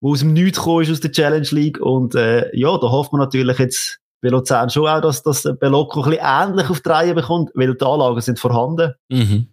wo 0.00 0.12
aus 0.12 0.20
dem 0.20 0.32
Nichts 0.32 0.58
gekommen 0.58 0.82
ist 0.82 0.90
aus 0.90 1.00
der 1.00 1.12
Challenge 1.12 1.48
League. 1.50 1.78
Und 1.80 2.14
äh, 2.14 2.54
ja, 2.56 2.78
da 2.78 2.90
hofft 2.90 3.12
man 3.12 3.20
natürlich 3.20 3.58
jetzt 3.58 3.98
bei 4.22 4.30
Luzern 4.30 4.70
schon 4.70 4.88
auch, 4.88 5.02
dass 5.02 5.22
das 5.22 5.42
Belocco 5.60 6.02
ein 6.02 6.10
bisschen 6.10 6.24
ähnlich 6.24 6.70
auf 6.70 6.80
die 6.80 6.88
Reihe 6.88 7.14
bekommt, 7.14 7.50
weil 7.54 7.74
die 7.74 7.84
Anlagen 7.84 8.20
sind 8.22 8.38
vorhanden. 8.38 8.94
Mhm. 9.10 9.48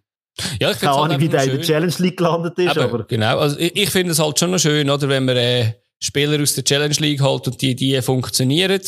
Ja, 0.62 0.72
ich 0.72 0.80
Keine 0.80 0.94
Ahnung, 0.94 1.10
halt 1.10 1.22
wie 1.22 1.28
der 1.28 1.44
in 1.44 1.52
der 1.52 1.62
Challenge 1.62 1.94
League 1.98 2.18
gelandet 2.18 2.58
ist. 2.58 2.70
Aber, 2.70 2.84
aber. 2.84 3.04
Genau, 3.04 3.40
also 3.40 3.60
ich, 3.60 3.76
ich 3.76 3.90
finde 3.90 4.14
es 4.14 4.20
halt 4.20 4.40
schon 4.40 4.52
noch 4.52 4.60
schön, 4.60 4.90
oder, 4.90 5.10
wenn 5.10 5.26
man 5.26 5.36
äh, 5.36 5.74
Spieler 6.02 6.42
aus 6.42 6.54
der 6.54 6.64
Challenge 6.64 6.96
League 7.00 7.22
halt 7.22 7.48
und 7.48 7.62
die, 7.62 7.76
die 7.76 8.02
funktionieren. 8.02 8.80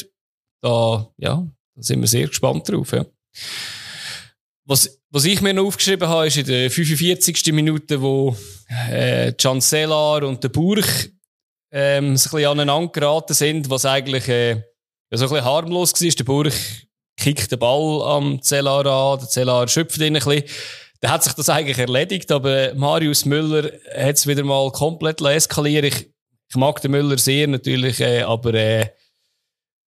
Da, 0.61 1.09
ja, 1.17 1.45
da 1.75 1.81
sind 1.81 1.99
wir 1.99 2.07
sehr 2.07 2.27
gespannt 2.27 2.69
drauf. 2.69 2.93
Ja. 2.93 3.05
Was, 4.71 5.01
was 5.09 5.25
ich 5.25 5.41
mir 5.41 5.53
noch 5.53 5.65
aufgeschrieben 5.65 6.07
habe, 6.07 6.27
ist 6.27 6.37
in 6.37 6.45
der 6.45 6.71
45. 6.71 7.51
Minute, 7.51 8.01
wo 8.01 8.37
äh, 8.89 9.33
Chancelar 9.33 10.23
und 10.23 10.41
der 10.41 10.47
Burg 10.47 10.85
ähm, 11.73 12.15
so 12.15 12.29
ein 12.29 12.31
bisschen 12.31 12.51
aneinander 12.51 12.89
geraten 12.89 13.33
sind, 13.33 13.69
was 13.69 13.85
eigentlich 13.85 14.29
äh, 14.29 14.63
so 15.11 15.25
ein 15.25 15.29
bisschen 15.29 15.43
harmlos 15.43 15.91
war. 15.91 16.09
Der 16.09 16.23
Burg 16.23 16.53
kickt 17.17 17.51
den 17.51 17.59
Ball 17.59 18.01
am 18.15 18.41
Zellar 18.41 18.85
an, 18.85 19.19
der 19.19 19.27
Zellar 19.27 19.67
schöpft 19.67 19.97
ihn 19.97 20.15
ein 20.15 20.23
bisschen. 20.23 20.43
Dann 21.01 21.11
hat 21.11 21.25
sich 21.25 21.33
das 21.33 21.49
eigentlich 21.49 21.77
erledigt, 21.77 22.31
aber 22.31 22.73
Marius 22.73 23.25
Müller 23.25 23.73
hat 23.93 24.15
es 24.15 24.25
wieder 24.25 24.45
mal 24.45 24.71
komplett 24.71 25.19
eskaliert. 25.19 25.83
Ich, 25.83 26.09
ich 26.49 26.55
mag 26.55 26.81
den 26.81 26.91
Müller 26.91 27.17
sehr 27.17 27.45
natürlich, 27.45 27.99
äh, 27.99 28.21
aber 28.21 28.53
äh, 28.53 28.85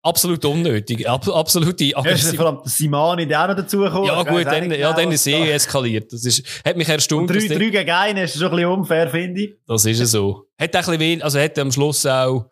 Absolut 0.01 0.45
unnötig. 0.45 1.07
Ab, 1.09 1.27
absolute 1.27 1.95
Aggression. 1.95 2.33
Ja, 2.33 2.37
vor 2.37 2.47
allem 2.47 2.59
Simani, 2.63 3.27
der 3.27 3.43
auch 3.43 3.47
noch 3.49 3.55
dazugekommen. 3.57 4.05
Ja, 4.05 4.23
gut, 4.23 4.45
dann, 4.45 4.71
ja, 4.71 4.93
dann 4.93 5.11
ist 5.11 5.27
eh 5.27 5.51
eskaliert. 5.51 6.13
Das 6.13 6.23
ist, 6.23 6.63
hat 6.63 6.77
mich 6.77 6.87
erstaunt. 6.87 7.29
drei, 7.29 7.47
drei 7.47 7.69
gegen 7.69 7.89
einen 7.89 8.23
ist 8.23 8.37
schon 8.37 8.45
ein 8.45 8.51
bisschen 8.51 8.71
unfair, 8.71 9.09
finde 9.09 9.41
ich. 9.41 9.55
Das 9.67 9.83
ist 9.83 9.99
so. 10.09 10.45
Hat 10.57 10.73
ein 10.73 10.79
bisschen 10.79 10.99
wenig, 10.99 11.23
also 11.23 11.39
hat 11.39 11.59
am 11.59 11.71
Schluss 11.71 12.05
auch 12.05 12.49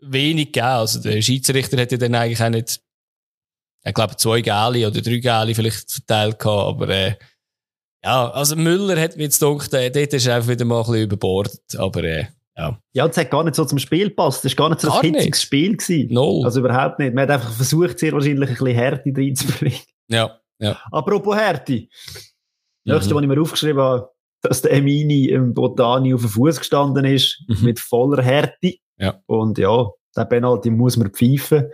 wenig 0.00 0.52
gegeben. 0.52 0.66
Also 0.66 1.00
der 1.00 1.22
Schiedsrichter 1.22 1.78
hätte 1.78 1.96
dann 1.96 2.14
eigentlich 2.14 2.42
auch 2.42 2.50
nicht, 2.50 2.80
ich 3.84 3.94
glaube, 3.94 4.16
zwei 4.16 4.42
Gäli 4.42 4.84
oder 4.84 5.00
drei 5.00 5.16
Gäli 5.16 5.54
vielleicht 5.54 5.90
verteilt 5.90 6.38
gehabt, 6.38 6.68
aber, 6.68 6.88
äh, 6.90 7.14
ja, 8.04 8.30
also 8.30 8.56
Müller 8.56 9.00
hat 9.00 9.16
mir 9.16 9.24
jetzt 9.24 9.40
gedacht, 9.40 9.72
äh, 9.72 9.90
dort 9.90 10.12
ist 10.12 10.26
er 10.26 10.36
einfach 10.36 10.50
wieder 10.50 10.64
mal 10.64 10.80
ein 10.80 10.84
bisschen 10.84 11.02
überbordet, 11.02 11.76
aber, 11.76 12.04
äh, 12.04 12.26
ja. 12.58 12.78
Ja, 12.92 13.06
das 13.06 13.16
hat 13.16 13.30
gar 13.30 13.44
nicht 13.44 13.54
so 13.54 13.64
zum 13.64 13.78
Spiel 13.78 14.08
gepasst. 14.08 14.44
Das 14.44 14.52
war 14.58 14.64
gar 14.64 14.70
nicht 14.70 14.80
so 14.80 14.88
gar 14.88 15.02
ein 15.02 15.14
hitziges 15.14 15.42
Spiel. 15.42 15.76
Gewesen. 15.76 16.12
Null. 16.12 16.44
Also 16.44 16.60
überhaupt 16.60 16.98
nicht. 16.98 17.14
Man 17.14 17.22
hat 17.22 17.30
einfach 17.30 17.52
versucht, 17.52 17.98
sehr 17.98 18.12
wahrscheinlich 18.12 18.48
ein 18.48 18.54
bisschen 18.56 18.74
Härte 18.74 19.12
reinzubringen. 19.16 19.80
Ja, 20.08 20.38
ja. 20.58 20.78
Apropos 20.90 21.36
Härte. 21.36 21.86
Das 22.84 22.94
nächste, 22.94 23.14
mhm. 23.14 23.16
was 23.16 23.22
ich 23.22 23.28
mir 23.28 23.40
aufgeschrieben 23.40 23.82
habe, 23.82 24.10
dass 24.42 24.62
der 24.62 24.72
Emini 24.72 25.26
im 25.26 25.54
Botani 25.54 26.14
auf 26.14 26.22
dem 26.22 26.30
Fuß 26.30 26.58
gestanden 26.58 27.04
ist, 27.04 27.44
mhm. 27.46 27.64
mit 27.64 27.80
voller 27.80 28.22
Härte. 28.22 28.74
Ja. 28.98 29.20
Und 29.26 29.58
ja, 29.58 29.90
der 30.16 30.24
Penalty 30.24 30.70
muss 30.70 30.96
man 30.96 31.10
pfeifen. 31.10 31.70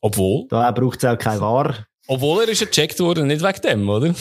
Obwohl? 0.00 0.46
Da 0.48 0.70
braucht 0.70 1.02
es 1.02 1.10
auch 1.10 1.18
kein 1.18 1.40
War. 1.40 1.74
Obwohl 2.06 2.44
er 2.44 2.48
ist 2.48 2.60
gecheckt 2.60 3.00
worden, 3.00 3.26
nicht 3.26 3.42
wegen 3.42 3.60
dem, 3.62 3.88
oder? 3.88 4.14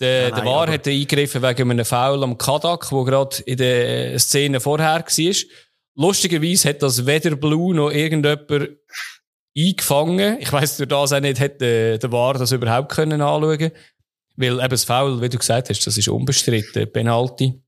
Der, 0.00 0.30
der 0.30 0.44
War 0.44 0.70
hat 0.70 0.86
eingegriffen 0.86 1.42
wegen 1.42 1.70
einem 1.70 1.84
Foul 1.84 2.22
am 2.22 2.38
Kadak, 2.38 2.92
wo 2.92 3.04
gerade 3.04 3.42
in 3.42 3.56
der 3.56 4.18
Szene 4.18 4.60
vorher 4.60 5.04
war. 5.04 5.34
Lustigerweise 5.96 6.68
hat 6.68 6.82
das 6.82 7.04
weder 7.04 7.34
Blue 7.34 7.74
noch 7.74 7.90
irgendjemand 7.90 8.78
eingefangen. 9.56 10.38
Ich 10.40 10.52
weiss 10.52 10.76
durch 10.76 10.88
das 10.88 11.12
auch 11.12 11.20
nicht, 11.20 11.40
hätte 11.40 11.98
der 11.98 12.12
War 12.12 12.34
das 12.34 12.52
überhaupt 12.52 12.92
können 12.92 13.20
anschauen 13.20 13.72
Weil 14.36 14.60
eben 14.60 14.68
das 14.68 14.84
Foul, 14.84 15.20
wie 15.20 15.28
du 15.28 15.38
gesagt 15.38 15.68
hast, 15.68 15.84
das 15.84 15.98
ist 15.98 16.08
unbestritten, 16.08 16.90
Penalty. 16.92 17.60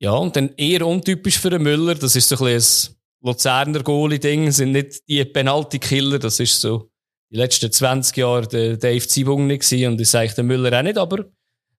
Ja, 0.00 0.12
und 0.12 0.34
dann 0.34 0.54
eher 0.56 0.86
untypisch 0.86 1.38
für 1.38 1.50
den 1.50 1.62
Müller, 1.62 1.94
das 1.94 2.16
ist 2.16 2.28
so 2.28 2.36
ein 2.36 2.54
bisschen 2.54 2.94
ein 2.94 3.28
Luzerner 3.28 3.82
Goalie-Ding, 3.82 4.50
sind 4.50 4.72
nicht 4.72 5.06
die 5.08 5.24
Penalty-Killer, 5.24 6.18
das 6.18 6.40
ist 6.40 6.60
so 6.60 6.89
die 7.30 7.36
letzten 7.36 7.70
20 7.70 8.16
Jahre 8.16 8.46
der 8.46 8.76
Dave 8.76 9.06
Zibung 9.06 9.46
nicht 9.46 9.68
gewesen 9.68 9.92
und 9.92 10.00
das 10.00 10.10
sage 10.10 10.26
ich 10.26 10.34
der 10.34 10.44
Müller 10.44 10.76
auch 10.76 10.82
nicht, 10.82 10.98
aber 10.98 11.24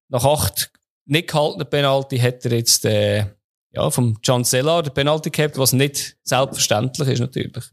nach 0.10 0.26
acht 0.26 0.72
nicht 1.06 1.30
gehaltenen 1.30 1.70
Penalty 1.70 2.18
hat 2.18 2.45
er 2.45 2.54
jetzt 2.54 2.86
äh, 2.86 3.26
ja, 3.72 3.89
vom 3.89 4.18
Chancellor 4.22 4.84
den 4.84 4.93
Penalty 4.93 5.30
gehabt, 5.30 5.58
was 5.58 5.74
nicht 5.74 6.18
selbstverständlich 6.24 7.08
ist 7.08 7.20
natürlich. 7.20 7.66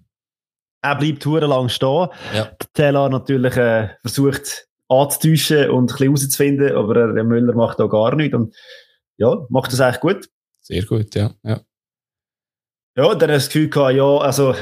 Er 0.80 0.96
bleibt 0.96 1.24
lang 1.24 1.68
stehen. 1.68 2.08
Ja. 2.34 2.52
Teller 2.72 3.08
natürlich 3.08 3.56
äh, 3.56 3.88
versucht 4.02 4.68
anzutäuschen 4.88 5.70
und 5.70 5.90
ein 5.90 5.96
bisschen 5.96 6.06
herauszufinden, 6.06 6.76
aber 6.76 7.12
der 7.12 7.24
Müller 7.24 7.54
macht 7.54 7.80
da 7.80 7.86
gar 7.86 8.14
nichts 8.14 8.36
und 8.36 8.54
ja, 9.16 9.44
macht 9.48 9.72
das 9.72 9.80
eigentlich 9.80 10.00
gut. 10.00 10.28
Sehr 10.60 10.84
gut, 10.84 11.14
ja. 11.14 11.34
Ja, 11.42 11.60
ja 12.96 13.14
dann 13.14 13.30
das 13.30 13.46
Gefühl 13.46 13.68
gehabt, 13.68 13.96
ja, 13.96 14.18
also 14.18 14.54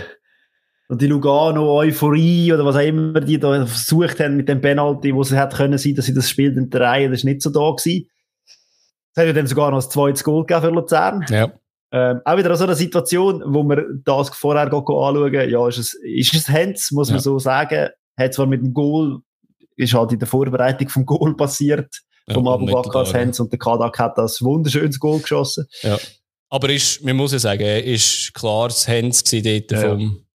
und 0.88 1.02
die 1.02 1.06
Lugano-Euphorie 1.06 2.52
oder 2.52 2.64
was 2.64 2.76
auch 2.76 2.80
immer 2.80 3.20
die 3.20 3.38
da 3.38 3.66
versucht 3.66 4.20
haben 4.20 4.36
mit 4.36 4.48
dem 4.48 4.60
Penalty, 4.60 5.14
wo 5.14 5.22
es 5.22 5.32
hätte 5.32 5.56
können 5.56 5.78
sein, 5.78 5.94
dass 5.94 6.06
sie 6.06 6.14
das 6.14 6.30
Spiel 6.30 6.54
dann 6.54 6.70
drehen, 6.70 7.10
das 7.10 7.20
ist 7.20 7.24
nicht 7.24 7.42
so 7.42 7.50
da 7.50 7.70
gewesen. 7.70 8.08
Es 9.14 9.20
hat 9.20 9.26
ja 9.26 9.32
dann 9.32 9.46
sogar 9.46 9.70
noch 9.70 9.82
ein 9.82 9.90
zweites 9.90 10.22
Goal 10.22 10.44
gegeben 10.44 10.60
für 10.62 10.70
Luzern. 10.70 11.24
Ja. 11.28 11.52
Ähm, 11.92 12.20
auch 12.24 12.36
wieder 12.36 12.54
so 12.56 12.64
eine 12.64 12.74
Situation, 12.74 13.42
wo 13.46 13.62
wir 13.62 13.84
das 14.04 14.28
vorher 14.30 14.70
anschauen, 14.72 15.50
ja, 15.50 15.68
ist 15.68 15.78
es, 15.78 15.94
ist 15.94 16.34
es 16.34 16.48
Hens, 16.48 16.90
muss 16.92 17.08
man 17.08 17.18
ja. 17.18 17.22
so 17.22 17.38
sagen. 17.38 17.88
Hat 18.18 18.34
zwar 18.34 18.46
mit 18.46 18.60
dem 18.60 18.74
Goal, 18.74 19.20
ist 19.76 19.94
halt 19.94 20.12
in 20.12 20.18
der 20.18 20.28
Vorbereitung 20.28 20.88
vom 20.88 21.06
Goal 21.06 21.34
passiert, 21.36 22.02
ja, 22.26 22.34
vom 22.34 22.46
Abu 22.48 22.66
Bakars 22.66 23.14
Hens 23.14 23.40
und 23.40 23.52
der 23.52 23.58
Kadak 23.58 23.98
hat 23.98 24.18
das 24.18 24.42
wunderschönes 24.42 24.98
Goal 24.98 25.20
geschossen. 25.20 25.66
Ja. 25.82 25.96
Aber 26.48 26.70
ist, 26.70 27.02
man 27.02 27.16
muss 27.16 27.32
ja 27.32 27.38
sagen, 27.38 27.64
ist 27.64 28.32
klar 28.34 28.68
das 28.68 28.86
Hens 28.86 29.22
dort 29.24 29.44
ja. 29.70 29.80
vom, 29.80 30.25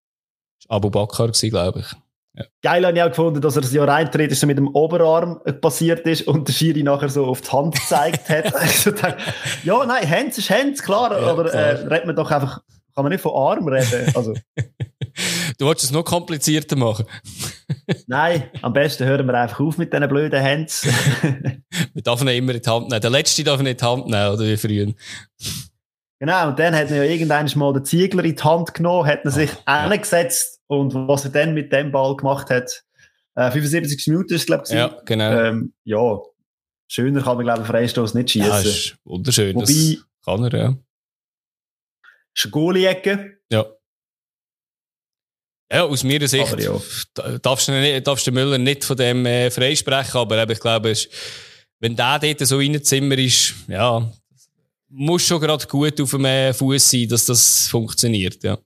Abu 0.72 0.90
Bakr 0.90 1.30
glaube 1.32 1.80
ich. 1.80 1.86
Ja. 2.34 2.46
Geil 2.62 2.86
habe 2.86 2.96
ich 2.96 3.04
auch 3.04 3.10
gefunden, 3.10 3.42
dass 3.42 3.58
er 3.58 3.62
das 3.62 3.74
ja 3.74 3.84
reintritt, 3.84 4.34
so 4.34 4.48
mit 4.48 4.58
dem 4.58 4.70
Oberarm 4.70 5.42
passiert 5.60 6.08
ist 6.08 6.28
und 6.28 6.48
der 6.48 6.54
Schiri 6.54 6.82
nachher 6.82 7.10
so 7.10 7.26
auf 7.26 7.42
die 7.42 7.52
Hand 7.52 7.76
gezeigt 7.76 8.30
hat. 8.30 8.56
also 8.62 8.92
dachte, 8.92 9.18
ja, 9.66 9.86
nein, 9.86 10.10
Hands 10.10 10.38
ist 10.38 10.50
Hands, 10.50 10.82
klar, 10.82 11.12
ja, 11.12 11.28
aber 11.28 11.50
klar. 11.50 11.62
Äh, 11.62 11.88
redet 11.88 12.06
man 12.06 12.16
doch 12.16 12.32
einfach, 12.32 12.62
kann 12.96 13.04
man 13.04 13.12
nicht 13.12 13.22
von 13.22 13.34
Arm 13.36 13.68
reden. 13.68 14.16
Also. 14.16 14.34
du 15.58 15.66
wolltest 15.66 15.88
es 15.88 15.92
noch 15.92 16.06
komplizierter 16.06 16.78
machen. 16.78 17.06
nein, 18.08 18.44
am 18.62 18.72
besten 18.72 19.06
hören 19.06 19.28
wir 19.28 19.34
einfach 19.34 19.60
auf 19.60 19.78
mit 19.78 19.92
diesen 19.92 20.08
blöden 20.08 20.42
Hands. 20.42 20.88
wir 21.94 22.02
dürfen 22.02 22.30
ihn 22.30 22.38
immer 22.38 22.56
in 22.56 22.62
die 22.62 22.70
Hand 22.70 22.88
nehmen. 22.88 23.02
Der 23.02 23.10
Letzte 23.10 23.44
darf 23.44 23.60
ihn 23.60 23.66
in 23.66 23.76
die 23.76 23.84
Hand 23.84 24.08
nehmen, 24.08 24.30
oder 24.30 24.46
wie 24.46 24.56
früher. 24.56 24.94
Genau, 26.22 26.50
und 26.50 26.60
dann 26.60 26.76
hat 26.76 26.92
er 26.92 27.04
ja 27.04 27.12
irgendwann 27.12 27.50
mal 27.56 27.74
den 27.74 27.84
Ziegler 27.84 28.24
in 28.24 28.36
die 28.36 28.44
Hand 28.44 28.74
genommen, 28.74 29.08
hat 29.08 29.26
er 29.26 29.32
sich 29.32 29.50
ja. 29.50 29.60
angesetzt 29.66 30.61
und 30.72 30.94
was 30.94 31.26
er 31.26 31.32
dann 31.32 31.54
mit 31.54 31.74
dem 31.74 31.92
Ball 31.92 32.16
gemacht 32.16 32.50
hat, 32.50 32.86
äh, 33.36 33.52
75 33.52 34.08
Minuten 34.08 34.34
ist 34.34 34.42
es, 34.42 34.46
glaube 34.46 34.64
ich. 34.66 34.72
Ja, 34.72 35.02
genau. 35.06 35.32
Ähm, 35.32 35.74
ja, 35.84 36.20
schöner 36.88 37.22
kann 37.22 37.36
man, 37.36 37.46
glaube 37.46 37.62
ich, 37.62 37.68
Freistoß 37.68 38.14
nicht 38.14 38.32
schießen. 38.32 38.50
Ja, 38.50 38.60
ist 38.60 38.96
wunderschön. 39.04 39.54
Wobei, 39.54 39.98
kann 40.24 40.44
er, 40.46 40.58
ja. 40.58 40.78
Ist 42.34 42.46
eine 42.46 42.52
Goalie-Ecke. 42.52 43.40
Ja. 43.52 43.66
Ja, 45.74 45.84
aus 45.84 46.06
meiner 46.06 46.28
Sicht 46.28 46.58
ja. 46.60 46.80
darfst, 47.42 47.68
du 47.68 47.72
nicht, 47.74 48.08
darfst 48.08 48.28
du 48.28 48.32
Müller 48.32 48.58
nicht 48.58 48.86
von 48.86 48.96
dem 48.96 49.26
äh, 49.26 49.52
freisprechen, 49.52 50.22
aber 50.22 50.50
ich 50.50 50.60
glaube, 50.60 50.94
wenn 51.80 51.96
der 51.98 52.20
dort 52.20 52.40
so 52.48 52.58
reinzimmer 52.58 53.18
ist, 53.18 53.56
ja, 53.68 54.10
muss 54.88 55.28
schon 55.28 55.42
gerade 55.42 55.68
gut 55.68 56.00
auf 56.00 56.12
dem 56.12 56.26
äh, 56.26 56.54
Fuß 56.54 56.92
sein, 56.92 57.10
dass 57.10 57.26
das 57.26 57.68
funktioniert, 57.68 58.42
ja. 58.44 58.58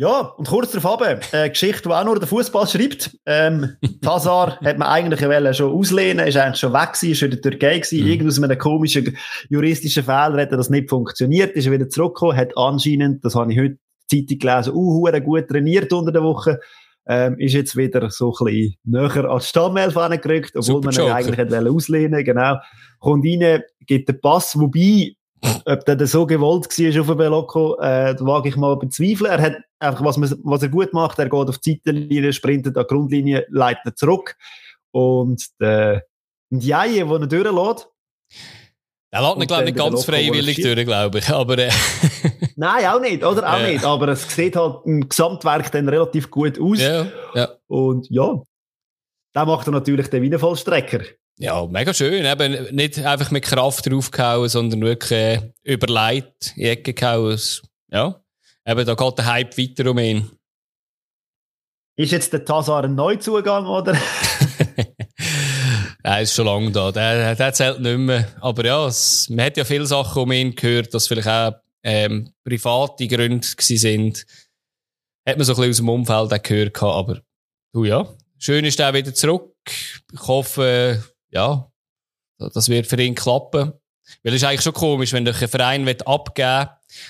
Ja, 0.00 0.32
und 0.36 0.46
kurz 0.46 0.70
darauf 0.70 1.02
ab, 1.02 1.22
eine 1.32 1.50
Geschichte, 1.50 1.88
die 1.88 1.92
auch 1.92 2.04
nur 2.04 2.20
der 2.20 2.28
Fußball 2.28 2.68
schreibt. 2.68 3.18
Ähm, 3.26 3.76
hat 4.04 4.78
man 4.78 4.82
eigentlich 4.82 5.56
schon 5.56 5.72
auslehnen, 5.72 6.24
ist 6.24 6.36
eigentlich 6.36 6.60
schon 6.60 6.72
weg 6.72 6.92
gewesen, 6.92 7.10
ist 7.10 7.22
in 7.22 7.30
der 7.32 7.40
Türkei 7.40 7.78
gewesen. 7.80 8.04
Mhm. 8.04 8.06
Irgend 8.06 8.28
aus 8.28 8.40
einem 8.40 8.58
komischen 8.58 9.16
juristischen 9.48 10.04
Fehler 10.04 10.40
hat 10.40 10.52
das 10.52 10.70
nicht 10.70 10.88
funktioniert, 10.88 11.56
ist 11.56 11.66
er 11.66 11.72
wieder 11.72 11.88
zurückgekommen, 11.88 12.36
hat 12.36 12.56
anscheinend, 12.56 13.24
das 13.24 13.34
habe 13.34 13.52
ich 13.52 13.58
heute 13.58 13.78
Zeitung 14.08 14.38
gelesen, 14.38 14.72
uh, 14.72 15.20
gut 15.20 15.48
trainiert 15.48 15.92
unter 15.92 16.12
der 16.12 16.22
Woche, 16.22 16.60
ähm, 17.08 17.36
ist 17.40 17.54
jetzt 17.54 17.76
wieder 17.76 18.08
so 18.08 18.32
ein 18.38 18.44
bisschen 18.44 18.74
näher 18.84 19.24
als 19.24 19.48
Stammelf 19.48 19.96
angerückt, 19.96 20.52
obwohl 20.54 20.62
Super 20.62 20.92
man 20.92 21.06
ihn 21.06 21.12
eigentlich 21.12 21.38
hätte 21.38 21.70
auslehnen 21.70 22.22
genau. 22.22 22.58
Kommt 23.00 23.26
rein, 23.26 23.62
gibt 23.84 24.08
den 24.08 24.20
Pass, 24.20 24.56
wobei, 24.56 25.14
ob 25.64 25.84
der 25.84 26.06
so 26.06 26.26
gewollt 26.26 26.66
war 26.66 27.00
auf 27.00 27.06
dem 27.06 27.16
Belocco, 27.16 27.78
äh, 27.80 28.16
wage 28.20 28.48
ich 28.48 28.56
mal 28.56 28.76
bezweifeln. 28.76 29.30
Er 29.30 29.42
hat 29.42 29.56
einfach, 29.78 30.04
was, 30.04 30.16
man, 30.16 30.32
was 30.42 30.62
er 30.62 30.68
gut 30.68 30.92
macht, 30.92 31.18
er 31.18 31.28
geht 31.28 31.48
auf 31.48 31.58
die 31.58 31.80
Seitenlinie, 31.84 32.32
sprintet 32.32 32.76
an 32.76 32.84
die 32.88 32.94
Grundlinie, 32.94 33.46
leitet 33.50 33.98
zurück. 33.98 34.36
Und 34.90 35.44
der 35.60 36.04
Ndiaye, 36.50 37.04
der 37.04 37.22
ihn 37.22 37.28
durchlässt, 37.28 37.88
er 39.10 39.22
lässt 39.22 39.40
ihn, 39.40 39.46
glaube 39.46 39.62
ich, 39.62 39.74
nicht 39.74 39.78
ganz 39.78 40.04
freiwillig 40.04 40.60
durch, 40.60 40.84
glaube 40.84 41.18
ich. 41.18 41.28
Aber, 41.30 41.56
äh. 41.58 41.70
Nein, 42.56 42.86
auch 42.86 43.00
nicht, 43.00 43.24
oder? 43.24 43.50
Auch 43.50 43.60
ja. 43.60 43.68
nicht. 43.68 43.84
Aber 43.84 44.08
es 44.08 44.28
sieht 44.28 44.54
halt 44.54 44.84
im 44.84 45.08
Gesamtwerk 45.08 45.72
dann 45.72 45.88
relativ 45.88 46.30
gut 46.30 46.60
aus. 46.60 46.80
Ja, 46.80 47.06
ja. 47.34 47.48
Und 47.68 48.10
ja, 48.10 48.42
da 49.32 49.44
macht 49.46 49.66
er 49.66 49.72
natürlich 49.72 50.08
den 50.08 50.22
Wiener 50.22 50.38
Vollstrecker. 50.38 51.04
Ja, 51.38 51.66
mega 51.66 51.94
schön. 51.94 52.24
Eben 52.24 52.74
nicht 52.74 52.98
einfach 52.98 53.30
mit 53.30 53.44
Kraft 53.44 53.86
draufgehauen, 53.90 54.48
sondern 54.48 54.80
wirklich 54.80 55.12
äh, 55.12 55.52
überlegt 55.62 56.54
in 56.56 56.62
die 56.62 56.68
Ecke 56.68 56.94
gehauen. 56.94 57.40
Ja, 57.90 58.20
eben 58.66 58.84
da 58.84 58.94
geht 58.94 59.18
der 59.18 59.26
Hype 59.26 59.56
weiter 59.56 59.90
um 59.90 59.98
ihn. 59.98 60.30
Ist 61.96 62.12
jetzt 62.12 62.32
der 62.32 62.44
Tazar 62.44 62.84
ein 62.84 62.94
Neuzugang, 62.94 63.66
oder? 63.66 63.96
er 66.02 66.22
ist 66.22 66.34
schon 66.34 66.46
lange 66.46 66.70
da. 66.70 66.92
Der, 66.92 67.34
der 67.34 67.52
zählt 67.52 67.80
nicht 67.80 67.98
mehr. 67.98 68.28
Aber 68.40 68.64
ja, 68.64 68.86
es, 68.86 69.28
man 69.28 69.46
hat 69.46 69.56
ja 69.56 69.64
viele 69.64 69.86
Sachen 69.86 70.22
um 70.22 70.32
ihn 70.32 70.54
gehört, 70.54 70.94
dass 70.94 71.06
vielleicht 71.06 71.28
auch 71.28 71.54
ähm, 71.82 72.32
private 72.44 73.06
Gründe 73.06 73.46
sind. 73.58 74.26
Hat 75.26 75.36
man 75.36 75.44
so 75.44 75.52
ein 75.52 75.56
bisschen 75.56 75.70
aus 75.70 75.76
dem 75.76 75.88
Umfeld 75.88 76.44
gehört. 76.44 76.82
Aber 76.82 77.20
du 77.72 77.84
ja, 77.84 78.08
schön 78.38 78.64
ist 78.64 78.80
er 78.80 78.94
wieder 78.94 79.14
zurück. 79.14 79.54
Ich 80.12 80.26
hoffe, 80.26 81.02
ja, 81.30 81.70
das 82.38 82.68
wird 82.68 82.86
für 82.86 83.00
ihn 83.00 83.14
klappen. 83.14 83.72
Weil 84.22 84.34
es 84.34 84.42
ist 84.42 84.48
eigentlich 84.48 84.62
schon 84.62 84.72
komisch, 84.72 85.12
wenn 85.12 85.24
du 85.24 85.34
einen 85.34 85.48
Verein 85.48 85.86
abgeben 85.88 86.60
will 86.60 86.68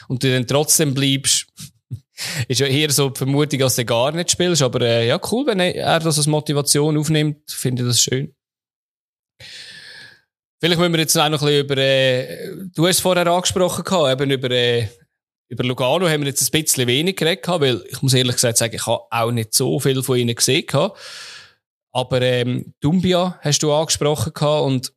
und 0.09 0.23
du 0.23 0.33
dann 0.33 0.47
trotzdem 0.47 0.95
bleibst. 0.95 1.47
ist 2.49 2.61
ja 2.61 2.67
eher 2.67 2.91
so 2.91 3.11
die 3.11 3.19
Vermutung, 3.19 3.61
dass 3.61 3.77
du 3.77 3.85
gar 3.85 4.13
nicht 4.13 4.31
spielst. 4.31 4.63
Aber 4.63 4.81
äh, 4.81 5.07
ja, 5.07 5.21
cool, 5.31 5.47
wenn 5.47 5.61
er 5.61 6.01
das 6.01 6.19
als 6.19 6.27
Motivation 6.27 6.99
aufnimmt, 6.99 7.51
finde 7.51 7.83
ich 7.83 7.89
das 7.89 8.03
schön. 8.03 8.35
Vielleicht 10.61 10.79
müssen 10.81 10.93
wir 10.93 11.01
jetzt 11.01 11.17
auch 11.17 11.29
noch 11.29 11.41
ein 11.43 11.47
bisschen 11.47 11.65
über, 11.65 11.77
äh, 11.77 12.57
du 12.75 12.87
hast 12.87 12.97
es 12.97 13.01
vorher 13.01 13.27
angesprochen 13.29 13.85
gehabt, 13.85 14.21
eben 14.21 14.31
über, 14.33 14.51
äh, 14.51 14.89
über 15.49 15.63
Lugano 15.63 16.09
haben 16.09 16.23
wir 16.23 16.29
jetzt 16.29 16.43
ein 16.43 16.63
bisschen 16.63 16.89
wenig 16.89 17.17
geredet 17.17 17.47
weil 17.47 17.85
ich 17.89 18.03
muss 18.03 18.13
ehrlich 18.13 18.35
gesagt 18.35 18.59
sagen, 18.59 18.75
ich 18.75 18.85
habe 18.85 19.05
auch 19.09 19.31
nicht 19.31 19.55
so 19.55 19.79
viel 19.79 20.03
von 20.03 20.19
ihnen 20.19 20.35
gesehen 20.35 20.67
gehabt. 20.67 20.99
Aber 22.01 22.23
ähm, 22.23 22.75
Dumbia 22.81 23.39
hast 23.41 23.63
du 23.63 23.73
angesprochen 23.73 24.33
gehabt 24.33 24.65
und 24.65 24.93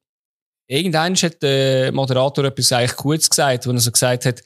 irgendwann 0.67 1.15
hat 1.15 1.41
der 1.41 1.91
Moderator 1.91 2.45
etwas 2.45 2.71
eigentlich 2.71 2.95
Gutes 2.95 3.29
gesagt, 3.29 3.65
wo 3.65 3.71
er 3.71 3.79
so 3.79 3.91
gesagt 3.91 4.25
hat, 4.25 4.43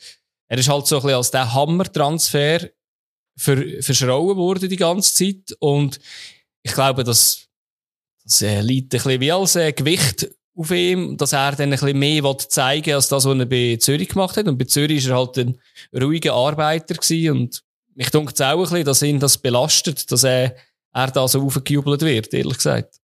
er 0.47 0.57
ist 0.57 0.69
halt 0.69 0.87
so 0.87 0.97
ein 0.97 1.01
bisschen 1.01 1.17
als 1.17 1.31
der 1.31 1.53
Hammer-Transfer 1.53 2.69
ver 3.37 3.57
verschrauen 3.81 4.37
worden 4.37 4.69
die 4.69 4.77
ganze 4.77 5.13
Zeit 5.13 5.57
und 5.59 5.99
ich 6.63 6.73
glaube, 6.73 7.03
dass 7.03 7.47
das 8.23 8.41
äh, 8.41 8.61
liegt 8.61 8.93
ein 8.93 8.97
bisschen 8.97 9.21
wie 9.21 9.31
als 9.31 9.55
äh, 9.55 9.71
Gewicht 9.71 10.29
auf 10.55 10.71
ihm, 10.71 11.17
dass 11.17 11.33
er 11.33 11.51
dann 11.51 11.71
ein 11.73 11.79
bisschen 11.79 11.99
mehr 11.99 12.37
zeigen 12.37 12.85
will, 12.87 12.93
als 12.95 13.09
das, 13.09 13.25
was 13.25 13.37
er 13.37 13.45
bei 13.45 13.77
Zürich 13.77 14.09
gemacht 14.09 14.37
hat. 14.37 14.47
Und 14.47 14.57
bei 14.57 14.65
Zürich 14.65 15.07
war 15.09 15.11
er 15.11 15.19
halt 15.19 15.37
ein 15.37 15.59
ruhiger 15.93 16.33
Arbeiter 16.33 16.95
gewesen 16.95 17.31
und 17.31 17.63
mich 17.93 18.09
denkt 18.09 18.33
es 18.33 18.41
auch 18.41 18.53
ein 18.53 18.61
bisschen, 18.61 18.85
dass 18.85 19.01
ihn 19.01 19.19
das 19.19 19.37
belastet, 19.37 20.11
dass 20.11 20.23
er 20.23 20.55
er 20.95 21.11
da 21.11 21.27
so 21.27 21.43
aufgejubelt 21.43 22.01
wird, 22.01 22.33
ehrlich 22.33 22.57
gesagt. 22.57 22.95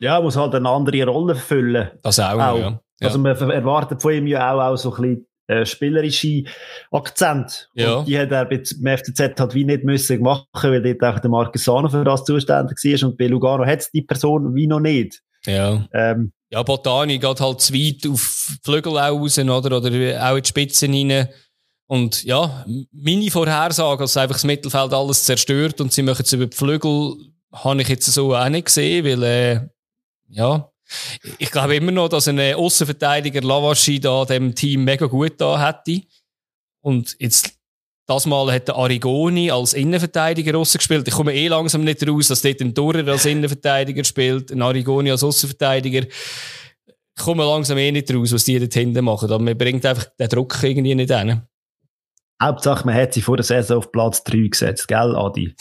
Ja, 0.00 0.20
muss 0.20 0.36
halt 0.36 0.54
eine 0.54 0.68
andere 0.68 1.04
Rolle 1.04 1.34
füllen. 1.34 1.90
Das 2.02 2.20
auch, 2.20 2.38
auch. 2.38 2.58
ja. 2.58 2.80
Also 3.00 3.18
man 3.18 3.36
erwartet 3.50 4.00
von 4.00 4.12
ihm 4.12 4.26
ja 4.26 4.52
auch, 4.52 4.60
auch 4.60 4.76
so 4.76 4.94
ein 4.94 5.02
bisschen 5.02 5.26
äh, 5.48 5.66
spielerische 5.66 6.44
Akzent. 6.90 7.70
Ja. 7.74 7.96
Und 7.96 8.08
die 8.08 8.18
hat 8.18 8.30
er 8.30 8.44
beim 8.44 8.62
FCZ 8.62 9.40
halt 9.40 9.54
wie 9.54 9.64
nicht 9.64 9.84
müssen 9.84 10.20
machen, 10.22 10.46
weil 10.62 10.82
dort 10.82 11.02
auch 11.02 11.20
der 11.20 11.30
Marquesano 11.30 11.88
für 11.88 12.04
das 12.04 12.24
zuständig 12.24 12.78
war 12.84 13.08
und 13.08 13.18
bei 13.18 13.26
Lugano 13.26 13.66
hat 13.66 13.80
es 13.80 13.90
die 13.90 14.02
Person 14.02 14.54
wie 14.54 14.66
noch 14.66 14.80
nicht. 14.80 15.20
Ja. 15.46 15.84
Ähm, 15.92 16.32
ja, 16.50 16.62
Botani 16.62 17.18
geht 17.18 17.40
halt 17.40 17.60
zu 17.60 17.74
weit 17.74 18.06
auf 18.10 18.56
Flügel 18.64 18.96
raus, 18.96 19.38
oder? 19.38 19.58
Oder 19.58 19.78
auch 19.78 20.36
in 20.36 20.42
die 20.42 20.48
Spitzen 20.48 20.94
rein. 20.94 21.28
Und 21.88 22.22
ja, 22.22 22.66
meine 22.92 23.30
Vorhersage, 23.30 24.02
dass 24.02 24.16
einfach 24.18 24.36
das 24.36 24.44
Mittelfeld 24.44 24.92
alles 24.92 25.24
zerstört 25.24 25.80
und 25.80 25.90
sie 25.90 26.02
machen 26.02 26.22
es 26.22 26.32
über 26.34 26.46
die 26.46 26.56
Flügel, 26.56 27.16
habe 27.50 27.80
ich 27.80 27.88
jetzt 27.88 28.04
so 28.06 28.36
auch 28.36 28.48
nicht 28.50 28.66
gesehen, 28.66 29.06
weil, 29.06 29.22
äh, 29.22 29.60
ja, 30.28 30.70
ich 31.38 31.50
glaube 31.50 31.76
immer 31.76 31.90
noch, 31.90 32.10
dass 32.10 32.28
ein 32.28 32.38
Außenverteidiger 32.38 33.40
Lavaschi 33.40 34.00
da 34.00 34.26
dem 34.26 34.54
Team 34.54 34.84
mega 34.84 35.06
gut 35.06 35.40
da 35.40 35.66
hätte. 35.66 36.02
Und 36.82 37.16
jetzt, 37.18 37.54
das 38.06 38.26
Mal 38.26 38.52
hat 38.52 38.68
der 38.68 38.76
Arigoni 38.76 39.50
als 39.50 39.72
Innenverteidiger 39.72 40.54
rausgespielt. 40.54 41.08
Ich 41.08 41.14
komme 41.14 41.34
eh 41.34 41.48
langsam 41.48 41.84
nicht 41.84 42.06
raus, 42.06 42.28
dass 42.28 42.42
dort 42.42 42.60
ein 42.60 42.74
Durer 42.74 43.06
als 43.08 43.24
Innenverteidiger 43.24 44.04
spielt, 44.04 44.50
ein 44.50 44.60
Arigoni 44.60 45.10
als 45.10 45.24
Außenverteidiger. 45.24 46.06
Ich 46.06 47.24
komme 47.24 47.44
langsam 47.44 47.78
eh 47.78 47.92
nicht 47.92 48.12
raus, 48.12 48.32
was 48.32 48.44
die 48.44 48.58
dort 48.58 48.74
hinten 48.74 49.04
machen. 49.04 49.30
Aber 49.30 49.42
man 49.42 49.56
bringt 49.56 49.86
einfach 49.86 50.04
den 50.18 50.28
Druck 50.28 50.62
irgendwie 50.62 50.94
nicht 50.94 51.12
hin. 51.12 51.42
Hauptsache, 52.42 52.86
man 52.86 52.94
hat 52.94 53.14
sie 53.14 53.22
vor 53.22 53.36
der 53.36 53.44
Saison 53.44 53.78
auf 53.78 53.92
Platz 53.92 54.22
3 54.24 54.48
gesetzt, 54.48 54.88
gell, 54.88 55.16
Adi? 55.16 55.54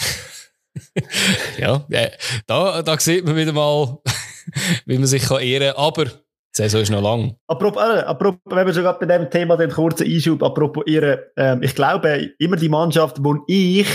ja, 1.58 1.86
da, 2.46 2.82
da 2.82 3.00
sieht 3.00 3.26
man 3.26 3.36
wieder 3.36 3.54
mal, 3.54 3.98
wie 4.86 4.98
man 4.98 5.08
sich 5.08 5.24
kann 5.24 5.42
ehren 5.42 5.74
kann. 5.74 5.84
Aber 5.84 6.06
die 6.06 6.12
Saison 6.52 6.82
ist 6.82 6.92
noch 6.92 7.02
lang. 7.02 7.36
Apropos, 7.48 7.82
äh, 7.82 8.00
apropos 8.02 8.40
wenn 8.46 8.68
wir 8.68 8.74
schon 8.74 8.84
gerade 8.84 9.06
bei 9.06 9.18
dem 9.18 9.30
Thema 9.30 9.58
den 9.58 9.72
kurzen 9.72 10.06
Einschub, 10.06 10.44
apropos 10.44 10.84
ihre, 10.86 11.32
ähm, 11.36 11.64
ich 11.64 11.74
glaube, 11.74 12.32
immer 12.40 12.58
die 12.58 12.70
Mannschaft, 12.70 13.18
wo 13.24 13.44
ich 13.48 13.88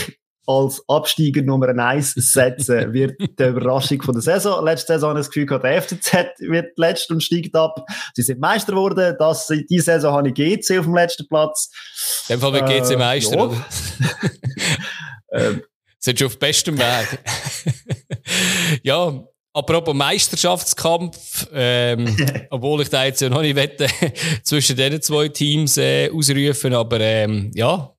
als 0.45 0.83
Absteiger 0.87 1.41
Nummer 1.41 1.69
1 1.69 2.13
setzen, 2.15 2.93
wird 2.93 3.19
die 3.19 3.43
Überraschung 3.43 4.01
von 4.01 4.15
der 4.15 4.21
Saison. 4.21 4.63
Letzte 4.63 4.93
Saison 4.93 5.15
das 5.15 5.27
Gefühl 5.27 5.45
gehabt, 5.45 5.63
der 5.63 5.81
FCZ 5.81 6.13
wird 6.39 6.77
letzt 6.77 7.09
und 7.11 7.23
steigt 7.23 7.55
ab. 7.55 7.85
Sie 8.13 8.21
sind 8.21 8.39
Meister 8.39 8.73
geworden. 8.73 9.15
Das, 9.19 9.47
diese 9.69 9.83
Saison 9.83 10.13
habe 10.13 10.29
ich 10.29 10.33
GC 10.33 10.79
auf 10.79 10.85
dem 10.85 10.95
letzten 10.95 11.27
Platz. 11.27 11.69
In 12.27 12.35
dem 12.35 12.41
Fall 12.41 12.53
wird 12.53 12.67
GC 12.67 12.91
äh, 12.91 12.97
Meister, 12.97 13.35
ja. 13.35 13.43
oder? 13.43 13.65
ähm, 15.31 15.63
sind 15.99 16.19
schon 16.19 16.27
auf 16.27 16.37
bestem 16.37 16.77
Weg. 16.77 17.19
ja, 18.83 19.23
apropos 19.53 19.93
Meisterschaftskampf, 19.93 21.47
ähm, 21.53 22.15
obwohl 22.49 22.81
ich 22.81 22.89
da 22.89 23.05
jetzt 23.05 23.21
ja 23.21 23.29
noch 23.29 23.41
nicht 23.41 23.55
wette, 23.55 23.87
zwischen 24.43 24.75
diesen 24.75 25.01
zwei 25.01 25.29
Teams 25.29 25.77
äh, 25.77 26.09
ausrufen, 26.11 26.73
aber 26.73 26.99
ähm, 26.99 27.51
ja, 27.55 27.93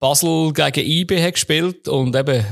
Basel 0.00 0.52
gegen 0.52 0.88
IB 0.88 1.22
hat 1.22 1.34
gespielt 1.34 1.88
und 1.88 2.14
eben, 2.14 2.44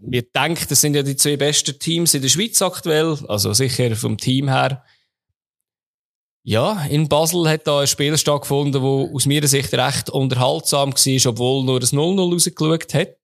wir 0.00 0.22
denken, 0.22 0.66
das 0.68 0.80
sind 0.80 0.94
ja 0.94 1.02
die 1.02 1.16
zwei 1.16 1.36
besten 1.36 1.78
Teams 1.78 2.14
in 2.14 2.22
der 2.22 2.28
Schweiz 2.28 2.60
aktuell, 2.62 3.16
also 3.28 3.52
sicher 3.52 3.94
vom 3.96 4.18
Team 4.18 4.48
her. 4.48 4.84
Ja, 6.46 6.84
in 6.90 7.08
Basel 7.08 7.48
hat 7.48 7.66
da 7.66 7.80
ein 7.80 7.86
Spiel 7.86 8.18
stattgefunden, 8.18 8.82
wo 8.82 9.10
aus 9.14 9.24
meiner 9.24 9.46
Sicht 9.46 9.72
recht 9.72 10.10
unterhaltsam 10.10 10.92
war, 10.92 11.30
obwohl 11.30 11.64
nur 11.64 11.80
das 11.80 11.94
0-0 11.94 12.32
rausgeschaut 12.32 12.92
hat. 12.92 13.16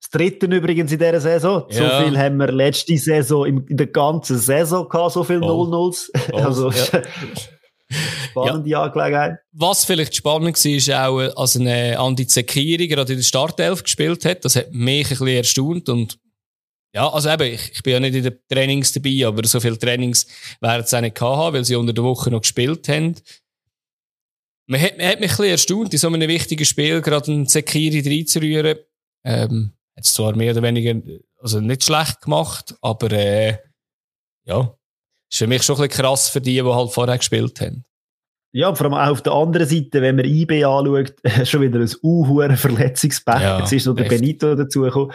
Das 0.00 0.10
dritte 0.10 0.46
übrigens 0.46 0.90
in 0.90 0.98
dieser 0.98 1.20
Saison. 1.20 1.64
Ja. 1.70 2.00
So 2.00 2.04
viel 2.04 2.18
haben 2.18 2.38
wir 2.38 2.50
letzte 2.50 2.96
Saison 2.96 3.46
in 3.46 3.66
der 3.68 3.86
ganzen 3.86 4.38
Saison 4.38 4.88
gehabt, 4.88 5.12
so 5.12 5.22
viel 5.22 5.38
0-0s. 5.38 6.10
Oh. 6.32 6.36
Also, 6.38 6.70
ja. 6.70 7.02
Spannende 7.90 8.68
ja. 8.68 8.82
Angelegenheit. 8.82 9.38
Was 9.52 9.84
vielleicht 9.84 10.14
spannend 10.14 10.62
war, 10.62 10.72
ist 10.72 10.90
auch, 10.90 11.40
als 11.40 11.56
eine 11.56 11.98
Andi 11.98 12.26
Zekiri 12.26 12.86
gerade 12.86 13.12
in 13.12 13.18
der 13.18 13.24
Startelf 13.24 13.82
gespielt 13.82 14.24
hat. 14.24 14.44
Das 14.44 14.56
hat 14.56 14.72
mich 14.72 15.06
ein 15.06 15.08
bisschen 15.08 15.28
erstaunt 15.28 15.88
und 15.88 16.18
ja, 16.94 17.08
also 17.08 17.28
eben, 17.28 17.54
ich, 17.54 17.72
ich 17.72 17.82
bin 17.82 17.92
ja 17.92 18.00
nicht 18.00 18.14
in 18.14 18.22
den 18.24 18.38
Trainings 18.48 18.92
dabei, 18.92 19.26
aber 19.26 19.46
so 19.46 19.60
viele 19.60 19.78
Trainings 19.78 20.26
werden 20.60 20.86
sie 20.86 20.96
auch 20.96 21.00
nicht 21.02 21.16
gehabt 21.16 21.52
weil 21.54 21.64
sie 21.64 21.76
unter 21.76 21.92
der 21.92 22.04
Woche 22.04 22.30
noch 22.30 22.40
gespielt 22.40 22.88
haben. 22.88 23.14
Man 24.66 24.80
hat, 24.80 24.98
man 24.98 25.06
hat 25.06 25.20
mich 25.20 25.30
ein 25.30 25.36
bisschen 25.36 25.50
erstaunt, 25.50 25.92
in 25.92 25.98
so 25.98 26.08
einem 26.08 26.28
wichtigen 26.28 26.64
Spiel 26.64 27.00
gerade 27.00 27.30
einen 27.30 27.46
Zekiri 27.46 28.00
reinzurühren. 28.00 28.78
Ähm, 29.24 29.72
hat 29.96 30.04
es 30.04 30.14
zwar 30.14 30.34
mehr 30.36 30.52
oder 30.52 30.62
weniger, 30.62 31.00
also 31.40 31.60
nicht 31.60 31.84
schlecht 31.84 32.20
gemacht, 32.22 32.74
aber 32.80 33.12
äh, 33.12 33.58
ja, 34.44 34.77
ist 35.30 35.38
für 35.38 35.46
mich 35.46 35.62
schon 35.62 35.76
ein 35.76 35.88
bisschen 35.88 36.02
krass 36.02 36.28
für 36.28 36.40
die, 36.40 36.54
die 36.54 36.62
halt 36.62 36.92
vorher 36.92 37.18
gespielt 37.18 37.60
haben. 37.60 37.84
Ja, 38.52 38.74
vor 38.74 38.86
allem 38.86 38.94
auch 38.94 39.12
auf 39.12 39.22
der 39.22 39.32
anderen 39.34 39.66
Seite, 39.66 40.00
wenn 40.00 40.16
man 40.16 40.24
IB 40.24 40.64
anschaut, 40.64 41.14
schon 41.44 41.60
wieder 41.62 41.80
ein 41.80 41.90
uhuere 42.02 42.56
Verletzungspech. 42.56 43.40
Ja, 43.40 43.58
Jetzt 43.60 43.72
ist 43.72 43.86
noch 43.86 43.94
der 43.94 44.06
echt. 44.06 44.20
Benito 44.20 44.54
dazugekommen. 44.54 45.12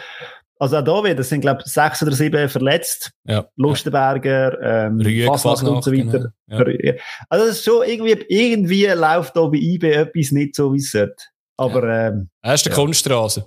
Also 0.60 0.78
auch 0.78 0.84
da 0.84 1.04
wieder, 1.04 1.18
es 1.18 1.28
sind 1.28 1.40
glaube 1.40 1.62
ich 1.66 1.72
sechs 1.72 2.00
oder 2.00 2.12
sieben 2.12 2.48
verletzt. 2.48 3.10
Ja. 3.24 3.44
Lustenberger, 3.56 4.86
ähm, 4.86 5.26
Fasnacht 5.26 5.64
und 5.64 5.82
so 5.82 5.92
weiter. 5.92 6.32
Genau. 6.46 6.70
Ja. 6.70 6.94
Also 7.28 7.46
es 7.46 7.56
ist 7.56 7.64
schon 7.64 7.82
irgendwie, 7.86 8.24
irgendwie 8.28 8.86
läuft 8.86 9.36
da 9.36 9.46
bei 9.46 9.58
IB 9.58 9.90
etwas 9.90 10.30
nicht 10.30 10.54
so, 10.54 10.72
wie 10.72 10.78
es 10.78 10.92
sollte. 10.92 11.24
Aber, 11.56 11.86
ja. 11.86 12.08
ähm. 12.08 12.30
Er 12.40 12.54
ist 12.54 12.64
der 12.64 12.72
ja. 12.72 12.78
Kunststraße. 12.78 13.44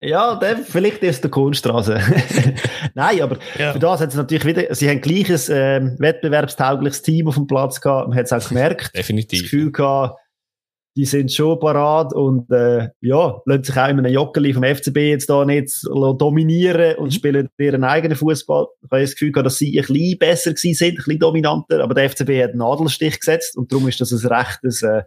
Ja, 0.00 0.36
der, 0.36 0.58
vielleicht 0.58 1.02
ist 1.02 1.24
der 1.24 1.30
Kunststraße. 1.30 2.00
Nein, 2.94 3.20
aber 3.20 3.38
ja. 3.58 3.72
für 3.72 3.80
das 3.80 4.00
hat 4.00 4.10
es 4.10 4.14
natürlich 4.14 4.44
wieder, 4.44 4.72
sie 4.74 4.88
haben 4.88 5.00
gleiches 5.00 5.48
ähm, 5.48 5.96
wettbewerbstaugliches 5.98 7.02
Team 7.02 7.26
auf 7.26 7.34
dem 7.34 7.48
Platz 7.48 7.80
gehabt. 7.80 8.08
Man 8.08 8.16
hat 8.16 8.26
es 8.26 8.32
auch 8.32 8.48
gemerkt. 8.48 8.92
Definitiv. 8.96 9.42
Das 9.42 9.50
Gefühl 9.50 9.72
gehabt, 9.72 10.20
die 10.96 11.04
sind 11.04 11.32
schon 11.32 11.58
parat 11.60 12.12
und 12.12 12.50
äh, 12.50 12.88
ja, 13.00 13.40
lassen 13.44 13.64
sich 13.64 13.76
auch 13.76 13.88
in 13.88 13.98
einem 13.98 14.12
Jockeli 14.12 14.52
vom 14.52 14.64
FCB 14.64 14.96
jetzt 14.96 15.30
da 15.30 15.44
nicht 15.44 15.72
dominieren 16.18 16.96
und 16.96 17.06
mhm. 17.06 17.10
spielen 17.12 17.48
ihren 17.58 17.84
eigenen 17.84 18.16
Fußball. 18.16 18.66
Ich 18.82 18.90
habe 18.90 19.02
das 19.02 19.12
Gefühl 19.12 19.32
gehabt, 19.32 19.46
dass 19.46 19.58
sie 19.58 19.78
ein 19.78 19.86
bisschen 19.86 20.18
besser 20.18 20.50
gewesen 20.54 20.74
sind, 20.74 20.90
ein 20.90 20.96
bisschen 20.96 21.18
dominanter, 21.20 21.82
aber 21.82 21.94
der 21.94 22.10
FCB 22.10 22.42
hat 22.42 22.50
einen 22.50 22.58
Nadelstich 22.58 23.18
gesetzt 23.18 23.56
und 23.56 23.70
darum 23.70 23.88
ist 23.88 24.00
das 24.00 24.12
ein 24.12 24.26
rechtes 24.26 24.82
äh, 24.82 25.02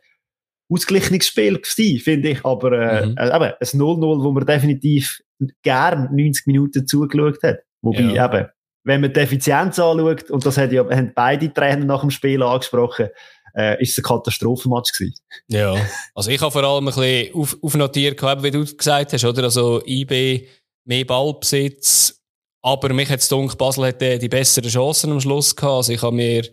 ausgeglichenes 0.72 1.28
Spiel 1.28 1.60
gewesen, 1.60 2.00
finde 2.00 2.30
ich. 2.30 2.46
Aber 2.46 2.72
äh, 2.72 3.06
mhm. 3.06 3.18
äh, 3.18 3.28
eben, 3.28 3.54
ein 3.60 3.60
0-0, 3.60 4.24
wo 4.24 4.32
man 4.32 4.46
definitiv 4.46 5.22
gern 5.64 6.10
90 6.16 6.48
Minuten 6.48 6.88
zugeschaut 6.88 7.44
hat. 7.44 7.60
Wobei 7.82 8.02
ja. 8.02 8.26
eben, 8.26 8.48
wenn 8.84 9.02
man 9.02 9.14
die 9.14 9.20
Effizienz 9.20 9.80
anschaut, 9.80 10.30
und 10.30 10.46
das 10.46 10.58
hat 10.58 10.72
ja, 10.72 10.84
haben 10.84 11.12
beide 11.14 11.54
Trainer 11.54 11.86
nach 11.86 12.02
dem 12.02 12.12
Spiel 12.12 12.42
angesprochen, 12.42 13.10
äh, 13.56 13.82
ist 13.82 13.92
es 13.92 13.98
ein 13.98 14.04
Katastrophenmatch 14.04 14.94
gewesen. 14.94 15.16
Ja, 15.48 15.76
also 16.16 16.32
ich 16.32 16.42
habe 16.42 16.52
vor 16.52 16.64
allem 16.64 16.88
ein 16.88 16.94
bisschen 16.94 17.36
auf, 17.36 17.58
aufnotiert, 17.62 18.22
wie 18.22 18.52
du 18.52 18.66
gesagt 18.66 19.14
hast, 19.14 19.26
oder? 19.26 19.44
Also 19.44 19.84
IB, 19.86 20.48
mehr 20.86 21.06
Ballbesitz, 21.06 22.22
aber 22.64 22.94
mich 22.94 23.10
hat 23.10 23.20
es 23.20 23.58
Basel 23.58 23.86
hätte 23.86 24.20
die 24.20 24.30
besseren 24.30 24.70
Chancen 24.70 25.12
am 25.12 25.20
Schluss 25.20 25.56
gehabt. 25.56 25.74
Also 25.74 25.94
ich 25.94 26.02
habe 26.02 26.16
mir 26.16 26.48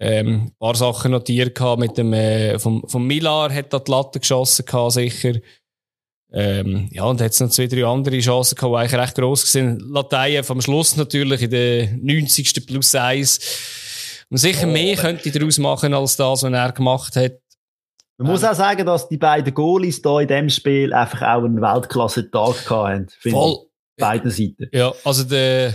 ähm, 0.00 0.46
ein 0.46 0.52
paar 0.58 0.74
Sachen 0.74 1.10
notiert 1.10 1.54
gehabt 1.54 1.78
mit 1.78 1.98
dem, 1.98 2.14
äh, 2.14 2.58
vom, 2.58 2.82
vom 2.88 3.06
Milar 3.06 3.52
hat 3.52 3.72
da 3.72 3.78
die 3.78 3.90
Latte 3.90 4.18
geschossen 4.18 4.64
gehabt, 4.64 4.92
sicher. 4.92 5.34
Ähm, 6.32 6.88
ja, 6.90 7.04
und 7.04 7.20
hat 7.20 7.38
noch 7.38 7.50
zwei, 7.50 7.66
drei 7.66 7.84
andere 7.84 8.18
Chancen 8.20 8.54
gehabt, 8.54 8.72
die 8.72 8.78
eigentlich 8.78 9.00
recht 9.00 9.14
gross 9.16 9.54
waren. 9.54 9.78
Latein 9.80 10.44
vom 10.44 10.62
Schluss 10.62 10.96
natürlich 10.96 11.42
in 11.42 11.50
der 11.50 11.88
90. 12.00 12.66
plus 12.66 12.94
1. 12.94 14.24
Und 14.30 14.38
sicher 14.38 14.66
oh, 14.66 14.70
mehr 14.70 14.96
könnte 14.96 15.30
daraus 15.30 15.58
machen, 15.58 15.92
als 15.92 16.16
das, 16.16 16.44
was 16.44 16.52
er 16.52 16.72
gemacht 16.72 17.16
hat. 17.16 17.32
Man 18.16 18.32
muss 18.32 18.44
auch 18.44 18.54
sagen, 18.54 18.86
dass 18.86 19.08
die 19.08 19.16
beiden 19.16 19.52
Goalies 19.52 20.00
da 20.00 20.20
in 20.20 20.28
dem 20.28 20.48
Spiel 20.48 20.94
einfach 20.94 21.22
auch 21.22 21.44
einen 21.44 21.60
Weltklasse-Tag 21.60 22.70
hatten. 22.70 23.08
Voll. 23.20 23.66
Beiden 23.98 24.30
Seiten. 24.30 24.68
Ja, 24.72 24.92
also 25.04 25.24
der, 25.24 25.74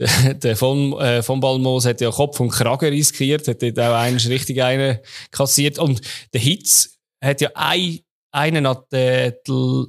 der, 0.42 0.56
von, 0.56 0.98
äh, 0.98 1.22
von 1.22 1.40
Balmos 1.40 1.84
hat 1.84 2.00
ja 2.00 2.10
Kopf 2.10 2.40
und 2.40 2.50
Kragen 2.50 2.88
riskiert, 2.88 3.46
hat 3.46 3.62
dort 3.62 3.78
auch 3.78 3.94
einen 3.94 4.16
richtig 4.16 4.62
einen 4.62 4.98
kassiert. 5.30 5.78
Und 5.78 6.00
der 6.32 6.40
Hitz 6.40 6.98
hat 7.22 7.40
ja 7.42 7.50
ein, 7.54 8.00
einen 8.32 8.64
an 8.64 8.78
den, 8.90 9.34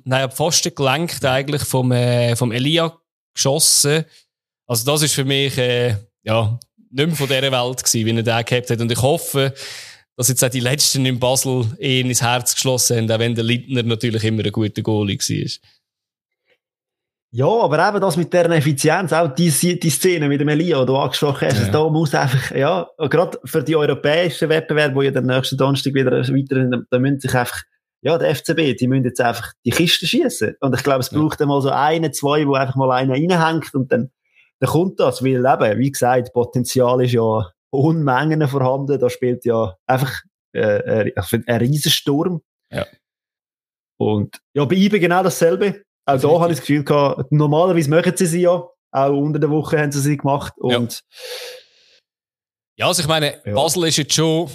nein, 0.03 0.31
Pfosten 0.31 0.75
gelenkt 0.75 1.23
eigentlich 1.23 1.63
vom, 1.63 1.91
äh, 1.93 2.35
vom 2.35 2.51
Elia 2.51 2.97
geschossen. 3.33 4.03
Also 4.67 4.91
das 4.91 5.03
ist 5.03 5.13
für 5.13 5.25
mich, 5.25 5.57
äh, 5.57 5.95
ja, 6.23 6.59
nicht 6.89 7.07
mehr 7.07 7.15
von 7.15 7.27
dieser 7.27 7.51
Welt 7.51 7.83
gewesen, 7.83 8.05
wie 8.05 8.17
er 8.17 8.23
den 8.23 8.45
gehabt 8.45 8.69
hat. 8.69 8.81
Und 8.81 8.91
ich 8.91 9.01
hoffe, 9.01 9.53
dass 10.17 10.27
jetzt 10.27 10.43
auch 10.43 10.49
die 10.49 10.59
Letzten 10.59 11.05
in 11.05 11.19
Basel 11.19 11.65
eh 11.79 12.01
ins 12.01 12.21
Herz 12.21 12.53
geschlossen 12.53 12.97
haben, 12.97 13.11
auch 13.11 13.19
wenn 13.19 13.33
der 13.33 13.45
Lindner 13.45 13.83
natürlich 13.83 14.25
immer 14.25 14.43
ein 14.43 14.51
guter 14.51 14.81
Goalie 14.81 15.17
war. 15.17 15.51
Ja, 17.33 17.47
aber 17.47 17.87
eben 17.87 18.01
das 18.01 18.17
mit 18.17 18.33
der 18.33 18.49
Effizienz, 18.49 19.13
auch 19.13 19.33
die, 19.33 19.49
die 19.79 19.89
Szene 19.89 20.27
mit 20.27 20.41
dem 20.41 20.49
Elia, 20.49 20.81
die 20.81 20.87
du 20.87 20.97
angesprochen 20.97 21.47
hast, 21.47 21.67
ja. 21.67 21.71
da 21.71 21.89
muss 21.89 22.13
einfach, 22.13 22.51
ja, 22.51 22.89
gerade 22.97 23.39
für 23.45 23.63
die 23.63 23.77
europäischen 23.77 24.49
Wettbewerbe, 24.49 24.99
die 24.99 25.05
ja 25.05 25.11
den 25.11 25.27
nächsten 25.27 25.55
Donnerstag 25.55 25.93
wieder 25.93 26.11
weiter, 26.11 26.83
da 26.89 26.99
müssen 26.99 27.21
sich 27.21 27.33
einfach, 27.33 27.63
ja, 28.01 28.17
der 28.17 28.35
FCB, 28.35 28.77
die 28.77 28.87
müssen 28.89 29.05
jetzt 29.05 29.21
einfach 29.21 29.53
die 29.63 29.69
Kiste 29.69 30.05
schießen. 30.05 30.55
Und 30.59 30.75
ich 30.75 30.83
glaube, 30.83 30.99
es 30.99 31.09
braucht 31.09 31.39
ja. 31.39 31.45
einmal 31.45 31.61
so 31.61 31.69
eine, 31.69 32.11
zwei, 32.11 32.45
wo 32.45 32.55
einfach 32.55 32.75
mal 32.75 32.91
einer 32.91 33.13
reinhängt 33.13 33.73
und 33.75 33.93
dann, 33.93 34.11
dann 34.59 34.69
kommt 34.69 34.99
das, 34.99 35.23
weil 35.23 35.45
eben, 35.45 35.79
wie 35.79 35.91
gesagt, 35.91 36.33
Potenzial 36.33 37.01
ist 37.01 37.13
ja 37.13 37.49
Unmengen 37.69 38.45
vorhanden, 38.49 38.99
da 38.99 39.09
spielt 39.09 39.45
ja 39.45 39.77
einfach 39.87 40.19
äh, 40.53 41.05
äh 41.07 41.13
ein 41.47 41.57
Riesensturm. 41.61 42.41
Ja. 42.69 42.85
Und 43.97 44.41
ja, 44.53 44.65
bei 44.65 44.75
IBE 44.75 44.99
genau 44.99 45.23
dasselbe. 45.23 45.83
Auch 46.05 46.19
da 46.19 46.27
habe 46.27 46.51
ich 46.51 46.59
das 46.59 46.65
Gefühl 46.65 46.83
gehabt, 46.83 47.31
normalerweise 47.31 47.89
machen 47.89 48.13
sie 48.15 48.25
sie 48.25 48.41
ja. 48.41 48.67
Auch 48.93 49.11
unter 49.11 49.39
der 49.39 49.49
Woche 49.49 49.79
haben 49.79 49.91
sie 49.91 50.01
sie 50.01 50.17
gemacht. 50.17 50.53
Und 50.57 51.01
ja, 52.77 52.87
also 52.87 53.01
ich 53.01 53.07
meine, 53.07 53.39
ja. 53.45 53.53
Basel 53.53 53.85
ist 53.87 53.97
jetzt 53.97 54.13
schon, 54.13 54.49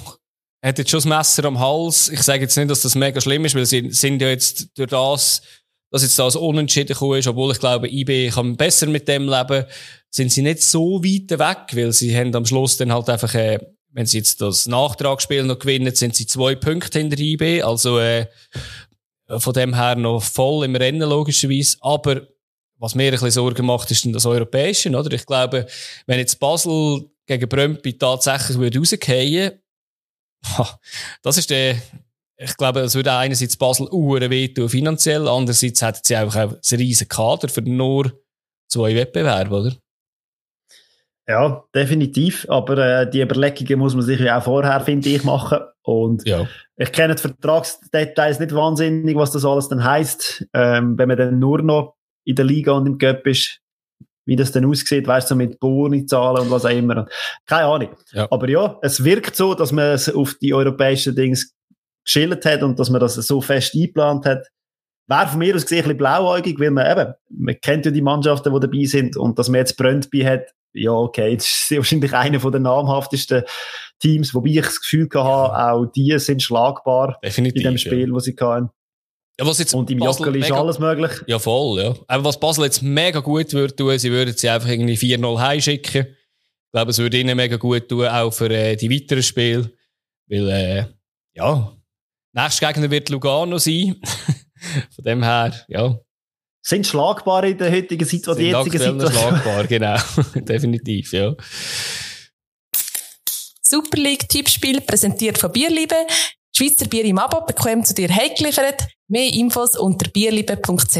hat 0.62 0.78
jetzt 0.78 0.90
schon 0.90 0.98
das 0.98 1.06
Messer 1.06 1.44
am 1.44 1.58
Hals. 1.58 2.08
Ich 2.08 2.22
sage 2.22 2.42
jetzt 2.42 2.56
nicht, 2.56 2.70
dass 2.70 2.82
das 2.82 2.94
mega 2.94 3.20
schlimm 3.20 3.44
ist, 3.44 3.54
weil 3.54 3.66
sie 3.66 3.90
sind 3.90 4.20
ja 4.20 4.28
jetzt 4.28 4.76
durch 4.76 4.90
das, 4.90 5.42
dass 5.90 6.02
jetzt 6.02 6.18
das 6.18 6.36
Unentschieden 6.36 6.88
gekommen 6.88 7.18
ist, 7.18 7.28
obwohl 7.28 7.52
ich 7.52 7.60
glaube, 7.60 7.88
IB 7.88 8.30
kann 8.30 8.56
besser 8.56 8.86
mit 8.86 9.08
dem 9.08 9.28
leben, 9.28 9.64
sind 10.10 10.32
sie 10.32 10.42
nicht 10.42 10.62
so 10.62 11.02
weit 11.02 11.38
weg, 11.38 11.76
weil 11.76 11.92
sie 11.92 12.16
haben 12.16 12.34
am 12.34 12.44
Schluss 12.44 12.76
dann 12.76 12.92
halt 12.92 13.08
einfach, 13.08 13.34
äh, 13.34 13.58
wenn 13.92 14.06
sie 14.06 14.18
jetzt 14.18 14.40
das 14.42 14.66
Nachtragsspiel 14.66 15.44
noch 15.44 15.58
gewinnen, 15.58 15.94
sind 15.94 16.14
sie 16.14 16.26
zwei 16.26 16.54
Punkte 16.54 16.98
hinter 16.98 17.18
IB. 17.18 17.62
Also, 17.62 17.98
äh, 17.98 18.26
von 19.28 19.52
dem 19.52 19.74
her 19.74 19.96
noch 19.96 20.22
voll 20.22 20.64
im 20.64 20.76
Rennen, 20.76 21.08
logischerweise. 21.08 21.76
Aber 21.80 22.22
was 22.78 22.94
mir 22.94 23.06
ein 23.06 23.10
bisschen 23.12 23.30
Sorgen 23.30 23.66
macht, 23.66 23.90
ist 23.90 24.06
das 24.14 24.26
Europäische, 24.26 24.90
oder? 24.90 25.12
Ich 25.12 25.26
glaube, 25.26 25.66
wenn 26.06 26.18
jetzt 26.18 26.38
Basel 26.38 27.08
gegen 27.26 27.48
Brömpi 27.48 27.96
tatsächlich 27.98 28.58
würde 28.58 28.78
rausgehen, 28.78 29.60
das 31.22 31.38
ist 31.38 31.50
der, 31.50 31.76
ich 32.36 32.56
glaube, 32.56 32.82
das 32.82 32.94
würde 32.94 33.12
einerseits 33.12 33.56
Basel 33.56 33.88
uhren 33.90 34.30
wehtun 34.30 34.68
finanziell, 34.68 35.26
andererseits 35.26 35.82
hätten 35.82 36.00
sie 36.02 36.16
auch 36.16 36.34
einen 36.34 36.60
riesen 36.72 37.08
Kader 37.08 37.48
für 37.48 37.62
nur 37.62 38.12
zwei 38.68 38.94
Wettbewerbe, 38.94 39.54
oder? 39.54 39.76
Ja, 41.28 41.64
definitiv. 41.74 42.46
Aber 42.48 42.78
äh, 42.78 43.10
die 43.10 43.20
Überlegungen 43.20 43.80
muss 43.80 43.94
man 43.94 44.04
sich 44.04 44.20
ja 44.20 44.38
auch 44.38 44.44
vorher, 44.44 44.80
finde 44.80 45.08
ich, 45.08 45.24
machen. 45.24 45.58
Und 45.86 46.26
ja. 46.26 46.48
ich 46.76 46.90
kenne 46.90 47.14
die 47.14 47.22
Vertragsdetails 47.22 48.40
nicht 48.40 48.52
wahnsinnig, 48.52 49.14
was 49.14 49.30
das 49.30 49.44
alles 49.44 49.68
dann 49.68 49.84
heisst. 49.84 50.44
Ähm, 50.52 50.98
wenn 50.98 51.06
man 51.06 51.16
dann 51.16 51.38
nur 51.38 51.62
noch 51.62 51.94
in 52.24 52.34
der 52.34 52.44
Liga 52.44 52.72
und 52.72 52.86
im 52.86 52.98
Cup 52.98 53.24
ist, 53.24 53.60
wie 54.24 54.34
das 54.34 54.50
dann 54.50 54.64
aussieht, 54.64 55.06
weißt 55.06 55.30
du, 55.30 55.36
mit 55.36 55.60
Boni-Zahlen 55.60 56.42
und 56.42 56.50
was 56.50 56.64
auch 56.64 56.70
immer. 56.70 57.06
Keine 57.46 57.66
Ahnung. 57.66 57.90
Ja. 58.10 58.26
Aber 58.32 58.48
ja, 58.48 58.80
es 58.82 59.04
wirkt 59.04 59.36
so, 59.36 59.54
dass 59.54 59.70
man 59.70 59.92
es 59.92 60.12
auf 60.12 60.34
die 60.34 60.52
europäischen 60.52 61.14
Dings 61.14 61.54
geschildert 62.04 62.44
hat 62.44 62.64
und 62.64 62.80
dass 62.80 62.90
man 62.90 63.00
das 63.00 63.14
so 63.14 63.40
fest 63.40 63.76
eingeplant 63.76 64.26
hat. 64.26 64.48
Wäre 65.06 65.28
von 65.28 65.38
mir 65.38 65.54
aus 65.54 65.62
gesehen 65.62 65.78
ein 65.78 65.82
bisschen 65.84 65.98
blauäugig, 65.98 66.58
weil 66.58 66.72
man 66.72 66.90
eben, 66.90 67.14
man 67.30 67.60
kennt 67.62 67.86
ja 67.86 67.92
die 67.92 68.02
Mannschaften, 68.02 68.52
die 68.52 68.58
dabei 68.58 68.84
sind 68.86 69.16
und 69.16 69.38
dass 69.38 69.48
man 69.48 69.58
jetzt 69.58 69.76
Brøndby 69.76 70.22
hat, 70.22 70.52
ja, 70.72 70.90
okay, 70.90 71.36
das 71.36 71.46
ist 71.46 71.76
wahrscheinlich 71.76 72.12
einer 72.12 72.38
der 72.38 72.60
namhaftesten 72.60 73.44
Teams, 74.00 74.34
wobei 74.34 74.50
ich 74.50 74.62
das 74.62 74.80
Gefühl 74.80 75.08
hatte, 75.14 75.72
auch 75.72 75.86
die 75.86 76.18
sind 76.18 76.42
schlagbar 76.42 77.18
Definitiv, 77.22 77.64
in 77.64 77.70
dem 77.70 77.78
Spiel, 77.78 78.08
ja. 78.08 78.14
wo 78.14 78.18
sie 78.18 78.36
hatten. 78.38 78.70
Ja, 79.38 79.46
was 79.46 79.58
jetzt 79.58 79.74
und 79.74 79.90
im 79.90 79.98
Jockel 79.98 80.36
ist 80.36 80.50
alles 80.50 80.78
möglich. 80.78 81.12
Ja, 81.26 81.38
voll, 81.38 81.82
ja. 81.82 81.94
Aber 82.06 82.24
was 82.24 82.40
Basel 82.40 82.64
jetzt 82.64 82.82
mega 82.82 83.20
gut 83.20 83.52
würde 83.52 83.76
tun, 83.76 83.98
sie 83.98 84.10
würden 84.10 84.34
sie 84.34 84.48
einfach 84.48 84.68
irgendwie 84.68 84.96
4-0 84.96 85.38
heimschicken. 85.38 86.06
Ich 86.06 86.72
glaube, 86.72 86.90
es 86.90 86.98
würde 86.98 87.18
ihnen 87.18 87.36
mega 87.36 87.56
gut 87.56 87.88
tun, 87.88 88.06
auch 88.06 88.30
für 88.30 88.50
äh, 88.50 88.76
die 88.76 88.90
weiteren 88.90 89.22
Spiele. 89.22 89.70
Weil, 90.28 90.48
äh, 90.48 90.84
ja, 91.34 91.72
nächster 92.32 92.72
Gegner 92.72 92.90
wird 92.90 93.10
Lugano 93.10 93.58
sein. 93.58 94.00
Von 94.94 95.04
dem 95.04 95.22
her, 95.22 95.52
ja, 95.68 95.98
sind 96.66 96.84
schlagbar 96.84 97.44
in 97.44 97.58
der 97.58 97.70
heutigen 97.70 98.04
Situation, 98.04 98.44
die 98.44 98.50
jetzigen 98.50 98.78
Situation. 98.78 99.12
schlagbar, 99.12 99.64
genau. 99.68 99.96
Definitiv, 100.34 101.12
ja. 101.12 101.34
Super 103.68 103.98
League 103.98 104.28
Tippspiel 104.28 104.80
präsentiert 104.80 105.38
von 105.38 105.50
Bierliebe. 105.50 105.96
Schweizer 106.56 106.86
Bier 106.86 107.04
im 107.04 107.18
Abo 107.18 107.44
bekommt 107.44 107.84
zu 107.84 107.94
dir 107.94 108.08
heimgeliefert. 108.08 108.86
Mehr 109.08 109.32
Infos 109.34 109.76
unter 109.76 110.08
bierliebe.ch. 110.08 110.96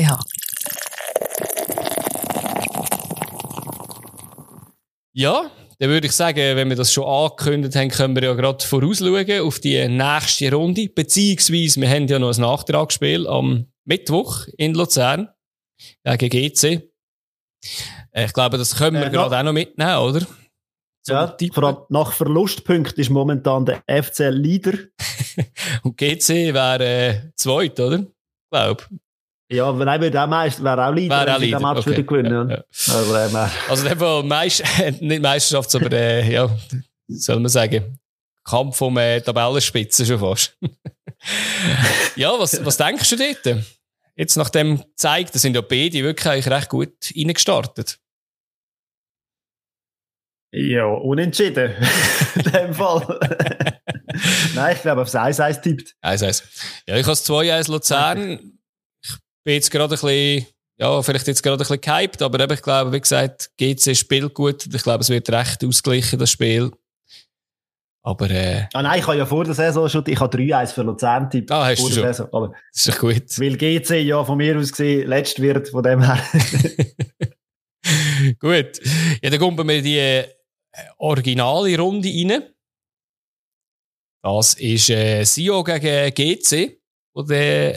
Ja, 5.13 5.51
dann 5.79 5.91
würde 5.91 6.09
ich 6.09 6.13
sagen, 6.13 6.57
wenn 6.57 6.69
wir 6.69 6.75
das 6.75 6.93
schon 6.93 7.05
angekündigt 7.05 7.77
haben, 7.77 7.89
können 7.89 8.17
wir 8.17 8.25
ja 8.25 8.35
gerade 8.35 8.67
vorausschauen 8.67 9.41
auf 9.43 9.61
die 9.61 9.87
nächste 9.87 10.53
Runde. 10.53 10.89
Beziehungsweise, 10.89 11.81
wir 11.81 11.89
haben 11.89 12.09
ja 12.09 12.19
noch 12.19 12.35
ein 12.35 12.41
Nachtragsspiel 12.41 13.29
am 13.29 13.67
Mittwoch 13.85 14.49
in 14.59 14.75
Luzern 14.75 15.29
gegen 16.05 16.31
GC. 16.31 16.83
Ich 18.13 18.33
glaube, 18.33 18.59
das 18.59 18.75
können 18.75 18.97
wir 18.97 19.07
äh, 19.07 19.11
gerade 19.11 19.39
auch 19.39 19.43
noch 19.45 19.53
mitnehmen, 19.53 19.99
oder? 19.99 20.27
Ja, 21.07 21.37
vor 21.53 21.65
allem 21.65 21.77
nach 21.89 22.13
Verlustpunkt 22.13 22.93
ist 22.95 23.11
momentan 23.11 23.65
der 23.65 23.83
FC 23.87 24.31
Leader. 24.31 24.73
Und 25.83 25.97
GC 25.97 26.53
wäre 26.53 26.85
äh, 26.85 27.21
zweit, 27.37 27.79
oder? 27.79 28.05
Glaub. 28.51 28.89
Ja, 29.51 29.79
wenn 29.79 29.87
er 29.87 30.25
auch 30.25 30.29
Meister, 30.29 30.65
wäre 30.65 30.87
auch 30.89 30.93
Leader, 30.93 31.27
wäre 31.27 31.37
auch 31.37 31.41
Leader. 31.41 31.61
Match 31.61 31.79
okay. 31.81 31.91
wieder 31.91 32.03
gewinnen. 32.03 32.51
Ja, 32.51 32.57
ja. 32.57 32.65
Also, 32.95 33.15
äh, 33.15 33.49
also 33.69 33.87
in 33.87 33.99
dem 33.99 34.29
Meist 34.29 34.65
nicht 35.01 35.23
Meisterschaft, 35.23 35.75
aber 35.77 35.93
äh, 35.93 36.33
ja, 36.33 36.51
soll 37.09 37.39
man 37.39 37.49
sagen, 37.49 37.99
Kampf 38.45 38.81
um 38.81 38.97
äh, 38.99 39.21
Tabellenspitze 39.21 40.05
schon 40.05 40.19
fast. 40.19 40.57
ja, 42.17 42.33
was, 42.39 42.65
was 42.65 42.77
denkst 42.77 43.11
du 43.11 43.17
dort? 43.17 43.65
jetzt 44.17 44.37
nach 44.37 44.51
dem 44.51 44.83
zeigt, 44.97 45.35
da 45.35 45.39
sind 45.39 45.55
ja 45.55 45.61
beide 45.61 46.03
wirklich 46.03 46.27
eigentlich 46.27 46.49
recht 46.49 46.69
gut 46.69 46.95
reingestartet. 47.15 47.99
Ja, 50.53 50.87
unentschieden. 50.87 51.73
In 52.35 52.53
dem 52.53 52.75
Fall. 52.75 53.19
Nein, 54.55 54.77
ich 54.77 54.83
glaube, 54.83 55.03
aufs 55.03 55.15
1-1 55.15 55.61
tippt. 55.61 55.95
1-1. 56.03 56.43
Ja, 56.87 56.97
ich 56.97 57.03
habe 57.03 57.13
es 57.13 57.29
2-1 57.29 57.71
Luzern. 57.71 58.59
Ich 59.03 59.15
bin 59.45 59.55
jetzt 59.55 59.71
gerade 59.71 59.85
ein 59.85 59.91
bisschen, 60.01 60.47
ja, 60.79 61.03
vielleicht 61.03 61.27
jetzt 61.27 61.43
gerade 61.43 61.57
ein 61.57 61.59
bisschen 61.59 61.81
gehypt, 61.81 62.23
aber 62.23 62.41
eben, 62.41 62.53
ich 62.55 62.63
glaube, 62.63 62.93
wie 62.93 63.01
gesagt, 63.01 63.51
GC 63.59 63.95
spielt 63.97 64.35
gut. 64.35 64.67
Ich 64.73 64.83
glaube, 64.83 65.03
es 65.03 65.11
wird 65.11 65.29
recht 65.31 65.65
ausgleichen, 65.65 66.19
das 66.19 66.31
Spiel. 66.31 66.71
Aber, 68.03 68.31
äh, 68.31 68.67
Ah 68.73 68.83
nein, 68.83 69.01
ich 69.01 69.07
habe 69.07 69.19
ja 69.19 69.27
vor 69.27 69.45
der 69.45 69.55
Saison 69.55 69.89
schon, 69.89 70.05
ich 70.07 70.21
habe 70.21 70.37
3-1 70.37 70.69
für 70.69 70.83
Luzern 70.83 71.29
tippt. 71.29 71.51
Ah, 71.51 71.67
hast 71.67 71.81
vor 71.81 71.89
du 71.91 71.97
der 71.97 72.03
schon. 72.05 72.13
Saison. 72.15 72.29
Aber 72.33 72.49
das 72.73 72.87
ist 72.87 72.89
doch 72.89 73.01
gut. 73.01 73.39
weil 73.39 73.57
GC 73.57 73.91
ja 74.03 74.25
von 74.25 74.39
mir 74.39 74.57
aus 74.57 74.71
gesehen 74.71 75.09
letzt 75.09 75.43
wird, 75.43 75.69
von 75.71 75.83
dem 75.83 76.01
her. 76.03 76.19
Gut. 78.41 78.81
Ja, 79.23 79.31
dann 79.31 79.39
kommen 79.39 79.69
wir 79.69 79.83
die 79.83 79.99
äh, 79.99 80.25
originale 80.99 81.79
Runde 81.79 82.09
rein. 82.09 82.43
Das 84.23 84.55
ist 84.55 84.91
äh, 84.91 85.25
Sio 85.25 85.63
gegen 85.63 86.13
GC, 86.13 86.81
wo 87.15 87.23
der, 87.23 87.77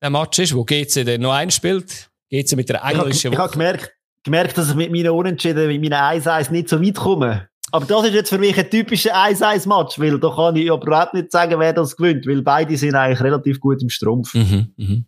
der 0.00 0.10
Match 0.10 0.38
ist, 0.38 0.54
wo 0.54 0.64
GC 0.64 1.04
dann 1.04 1.20
noch 1.20 1.32
einspielt. 1.32 2.10
GC 2.30 2.56
mit 2.56 2.68
der 2.68 2.76
ich 2.76 2.82
habe 2.82 2.98
englischen 2.98 3.32
ich 3.32 3.38
hab 3.38 3.52
gemerkt, 3.52 3.92
gemerkt, 4.22 4.58
dass 4.58 4.68
ich 4.70 4.76
mit 4.76 4.92
meinen 4.92 5.10
Unentschieden, 5.10 5.66
mit 5.66 5.80
meinen 5.80 6.22
1-1 6.22 6.52
nicht 6.52 6.68
so 6.68 6.80
weit 6.80 6.94
komme. 6.94 7.48
Aber 7.70 7.84
das 7.84 8.06
ist 8.06 8.14
jetzt 8.14 8.28
für 8.30 8.38
mich 8.38 8.56
ein 8.56 8.70
typischer 8.70 9.14
1-1-Match, 9.14 9.98
weil 9.98 10.18
da 10.18 10.30
kann 10.30 10.56
ich 10.56 10.66
überhaupt 10.66 11.14
nicht 11.14 11.30
sagen, 11.30 11.58
wer 11.58 11.72
das 11.72 11.96
gewinnt, 11.96 12.26
weil 12.26 12.42
beide 12.42 12.76
sind 12.76 12.94
eigentlich 12.94 13.20
relativ 13.20 13.60
gut 13.60 13.82
im 13.82 13.90
Strumpf. 13.90 14.34
Mhm, 14.34 14.72
mhm. 14.76 15.06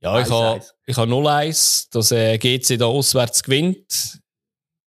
Ja, 0.00 0.18
ich 0.18 0.26
1-1. 0.26 0.30
habe 0.30 0.64
ich 0.86 0.96
ha 0.96 1.02
0-1, 1.02 1.88
dass 1.92 2.10
äh, 2.10 2.38
GC 2.38 2.78
da 2.78 2.86
auswärts 2.86 3.42
gewinnt. 3.42 4.18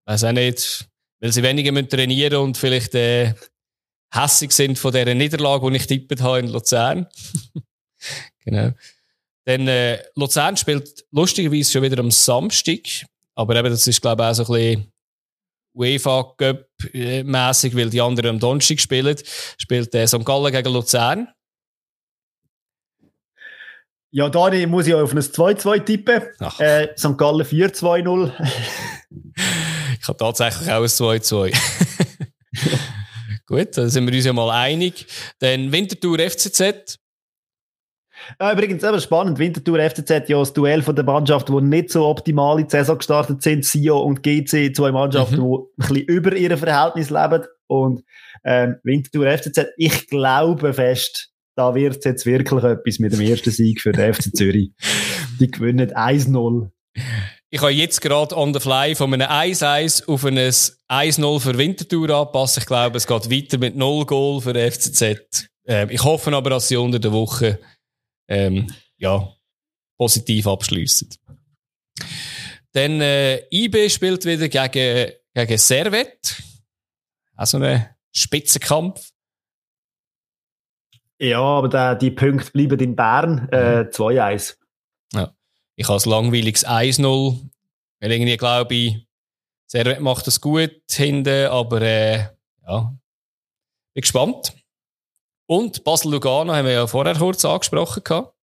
Weiß 0.05 0.23
auch 0.23 0.31
nicht, 0.31 0.87
weil 1.21 1.31
sie 1.31 1.43
weniger 1.43 1.71
müssen 1.71 1.89
trainieren 1.89 2.35
und 2.37 2.57
vielleicht 2.57 2.95
äh, 2.95 3.33
hässig 4.11 4.51
sind 4.51 4.77
von 4.77 4.91
dieser 4.91 5.13
Niederlage, 5.13 5.69
die 5.69 5.77
ich 5.77 5.87
tippet 5.87 6.21
habe 6.21 6.39
in 6.39 6.47
Luzern. 6.47 7.07
genau. 8.45 8.71
Dann 9.45 9.67
äh, 9.67 10.03
Luzern 10.15 10.57
spielt 10.57 11.05
lustigerweise 11.11 11.71
schon 11.71 11.83
wieder 11.83 11.99
am 11.99 12.11
Samstag, 12.11 13.05
aber 13.35 13.55
eben 13.55 13.69
das 13.69 13.87
ist 13.87 14.01
glaube 14.01 14.23
ich 14.23 14.29
auch 14.29 14.33
so 14.33 14.53
ein 14.53 14.59
bisschen 14.59 14.91
UEFA 15.73 16.33
Cup 16.37 16.67
äh, 16.93 17.23
mäßig, 17.23 17.75
weil 17.75 17.89
die 17.89 18.01
anderen 18.01 18.31
am 18.31 18.39
Donnerstag 18.39 18.79
spielen. 18.79 19.17
Spielt 19.57 19.93
äh, 19.95 20.07
St. 20.07 20.25
Gallen 20.25 20.51
gegen 20.51 20.73
Luzern. 20.73 21.29
Ja, 24.13 24.27
da 24.27 24.49
muss 24.67 24.87
ich 24.87 24.93
auf 24.93 25.13
ein 25.13 25.19
2-2 25.19 25.85
tippen. 25.85 26.23
Äh, 26.59 26.89
St. 26.97 27.17
Gallen 27.17 27.45
4-2-0. 27.45 28.33
Ich 30.01 30.07
habe 30.07 30.17
tatsächlich 30.17 30.69
auch 30.71 30.81
ein 30.81 30.87
2-2. 30.87 31.55
Gut, 33.45 33.77
da 33.77 33.87
sind 33.87 34.07
wir 34.07 34.13
uns 34.15 34.25
ja 34.25 34.33
mal 34.33 34.49
einig. 34.49 35.05
Dann 35.39 35.71
Winterthur 35.71 36.17
FCZ. 36.19 36.97
Ja, 38.39 38.53
übrigens, 38.53 38.83
aber 38.83 38.99
spannend. 38.99 39.39
Winterthur 39.39 39.79
FCZ 39.79 40.29
ja 40.29 40.39
das 40.39 40.53
Duell 40.53 40.81
von 40.81 40.95
der 40.95 41.05
Mannschaften, 41.05 41.55
die 41.55 41.63
nicht 41.77 41.89
so 41.91 42.05
optimal 42.05 42.59
in 42.59 42.67
die 42.67 42.71
Saison 42.71 42.97
gestartet 42.97 43.41
sind. 43.41 43.65
Sio 43.65 43.99
und 43.99 44.23
GC, 44.23 44.73
zwei 44.75 44.91
Mannschaften, 44.91 45.37
Mhm. 45.37 45.41
die 45.41 45.83
ein 45.83 45.87
bisschen 45.87 46.05
über 46.07 46.35
ihr 46.35 46.57
Verhältnis 46.57 47.09
leben. 47.09 47.43
Und 47.67 48.03
ähm, 48.43 48.77
Winterthur 48.83 49.27
FCZ, 49.37 49.67
ich 49.77 50.07
glaube 50.07 50.73
fest, 50.73 51.29
da 51.55 51.75
wird 51.75 52.03
jetzt 52.05 52.25
wirklich 52.25 52.63
etwas 52.63 52.99
mit 52.99 53.13
dem 53.13 53.21
ersten 53.21 53.51
Sieg 53.51 53.81
für 53.81 53.91
den 53.91 54.13
FC 54.13 54.35
Zürich. 54.35 54.71
Die 55.39 55.49
gewinnen 55.51 55.91
1-0. 55.91 56.69
Ich 57.53 57.59
habe 57.61 57.71
jetzt 57.73 57.99
gerade 57.99 58.37
on 58.37 58.53
the 58.53 58.61
fly 58.61 58.95
von 58.95 59.13
einem 59.13 59.27
1-1 59.27 60.07
auf 60.07 60.23
ein 60.23 60.37
1-0 60.37 61.39
für 61.41 61.57
Winterthur 61.57 62.09
anpassen. 62.09 62.61
Ich 62.61 62.65
glaube, 62.65 62.95
es 62.95 63.05
geht 63.05 63.29
weiter 63.29 63.57
mit 63.57 63.75
0 63.75 64.05
Goal 64.05 64.39
für 64.39 64.53
den 64.53 64.71
FCZ. 64.71 65.49
Ähm, 65.65 65.89
ich 65.89 66.01
hoffe 66.01 66.33
aber, 66.33 66.49
dass 66.49 66.69
sie 66.69 66.77
unter 66.77 66.99
der 66.99 67.11
Woche 67.11 67.59
ähm, 68.29 68.73
ja, 68.95 69.35
positiv 69.97 70.47
abschliessen. 70.47 71.09
Dann 72.71 73.01
äh, 73.01 73.43
IB 73.51 73.89
spielt 73.89 74.23
wieder 74.23 74.47
gegen, 74.47 75.11
gegen 75.33 75.57
Servet. 75.57 76.41
Also 77.35 77.57
ein 77.57 77.85
Spitzenkampf. 78.13 79.11
Ja, 81.19 81.41
aber 81.41 81.67
der, 81.67 81.95
die 81.95 82.11
Punkte 82.11 82.49
bleiben 82.51 82.79
in 82.79 82.95
Bern. 82.95 83.49
Äh, 83.51 83.89
2-1. 83.91 84.55
Ich 85.81 85.87
habe 85.87 86.01
ein 86.03 86.09
langweiliges 86.09 86.65
1-0. 86.65 87.39
Weil 87.99 88.11
irgendwie 88.11 88.37
glaube 88.37 88.73
ich, 88.73 89.07
Servet 89.67 89.99
macht 89.99 90.27
das 90.27 90.41
gut 90.41 90.81
hinten, 90.89 91.47
aber 91.47 91.81
äh, 91.81 92.27
ja, 92.67 92.93
bin 93.93 94.01
gespannt. 94.01 94.53
Und 95.47 95.83
Basel-Lugano 95.83 96.53
haben 96.53 96.65
wir 96.65 96.73
ja 96.73 96.87
vorher 96.87 97.15
kurz 97.15 97.43
angesprochen. 97.45 98.03
Gehabt. 98.03 98.35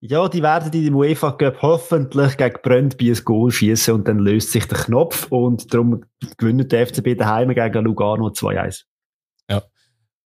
Ja, 0.00 0.28
die 0.28 0.42
werden 0.42 0.72
in 0.72 0.84
dem 0.84 0.94
UEFA 0.94 1.32
Cup 1.32 1.60
hoffentlich 1.60 2.36
gegen 2.36 2.56
Brøndby 2.62 3.10
ein 3.10 3.24
Goal 3.24 3.50
schießen 3.50 3.94
und 3.94 4.08
dann 4.08 4.18
löst 4.18 4.52
sich 4.52 4.66
der 4.66 4.78
Knopf 4.78 5.26
und 5.30 5.74
darum 5.74 6.04
gewinnt 6.36 6.70
der 6.72 6.86
FCB 6.86 7.18
daheim 7.18 7.52
gegen 7.54 7.84
Lugano 7.84 8.28
2-1. 8.28 8.84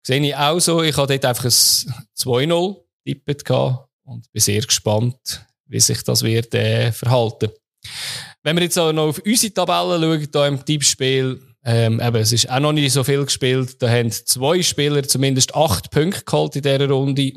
Sehe 0.01 0.21
ich 0.21 0.35
auch 0.35 0.59
so. 0.59 0.81
Ich 0.81 0.97
habe 0.97 1.07
dort 1.07 1.25
einfach 1.25 1.45
ein 1.45 1.51
2-0 1.51 2.77
tippet 3.05 3.49
und 4.03 4.31
bin 4.31 4.41
sehr 4.41 4.61
gespannt, 4.61 5.45
wie 5.69 5.79
sich 5.79 6.03
das 6.03 6.23
wird 6.23 6.53
äh, 6.53 6.91
verhalten. 6.91 7.49
Wenn 8.43 8.57
wir 8.57 8.63
jetzt 8.63 8.77
auch 8.77 8.91
noch 8.91 9.09
auf 9.09 9.21
unsere 9.25 9.53
Tabelle 9.53 9.99
schauen, 9.99 10.27
da 10.31 10.47
im 10.47 10.65
Tippspiel, 10.65 11.39
ähm, 11.63 11.99
eben, 12.01 12.15
es 12.17 12.31
ist 12.31 12.49
auch 12.49 12.59
noch 12.59 12.71
nicht 12.71 12.91
so 12.91 13.03
viel 13.03 13.23
gespielt. 13.23 13.81
Da 13.81 13.89
haben 13.89 14.11
zwei 14.11 14.61
Spieler 14.61 15.03
zumindest 15.03 15.55
acht 15.55 15.91
Punkte 15.91 16.23
geholt 16.23 16.55
in 16.55 16.61
dieser 16.63 16.89
Runde. 16.89 17.33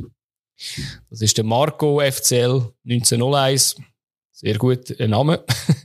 Das 1.10 1.20
ist 1.20 1.36
der 1.36 1.44
Marco 1.44 2.00
FCL 2.00 2.72
1901. 2.84 3.76
Sehr 4.30 4.58
gut 4.58 4.98
ein 5.00 5.10
Name. 5.10 5.44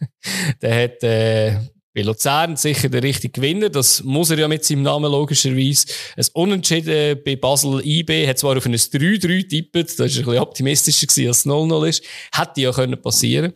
der 0.62 0.84
hat 0.84 1.04
äh, 1.04 1.60
bei 1.98 2.04
Luzern 2.04 2.56
sicher 2.56 2.90
der 2.90 3.02
richtige 3.02 3.32
Gewinner. 3.32 3.70
Das 3.70 4.04
muss 4.04 4.30
er 4.30 4.38
ja 4.38 4.48
mit 4.48 4.64
seinem 4.64 4.84
Namen 4.84 5.12
logischerweise. 5.12 5.88
Ein 6.16 6.26
Unentschieden 6.34 7.24
bei 7.26 7.36
Basel 7.36 7.84
IB 7.84 8.28
hat 8.28 8.38
zwar 8.38 8.56
auf 8.56 8.68
ein 8.68 8.76
3-3 8.76 9.50
tippet. 9.50 9.90
Das 9.90 9.98
war 10.00 10.06
ein 10.06 10.14
bisschen 10.14 10.38
optimistischer 10.38 11.08
gewesen, 11.08 11.28
als 11.28 11.40
es 11.40 11.46
0-0 11.48 11.88
ist. 11.88 12.04
Hätte 12.32 12.62
ja 12.62 12.72
können 12.72 13.02
passieren. 13.02 13.54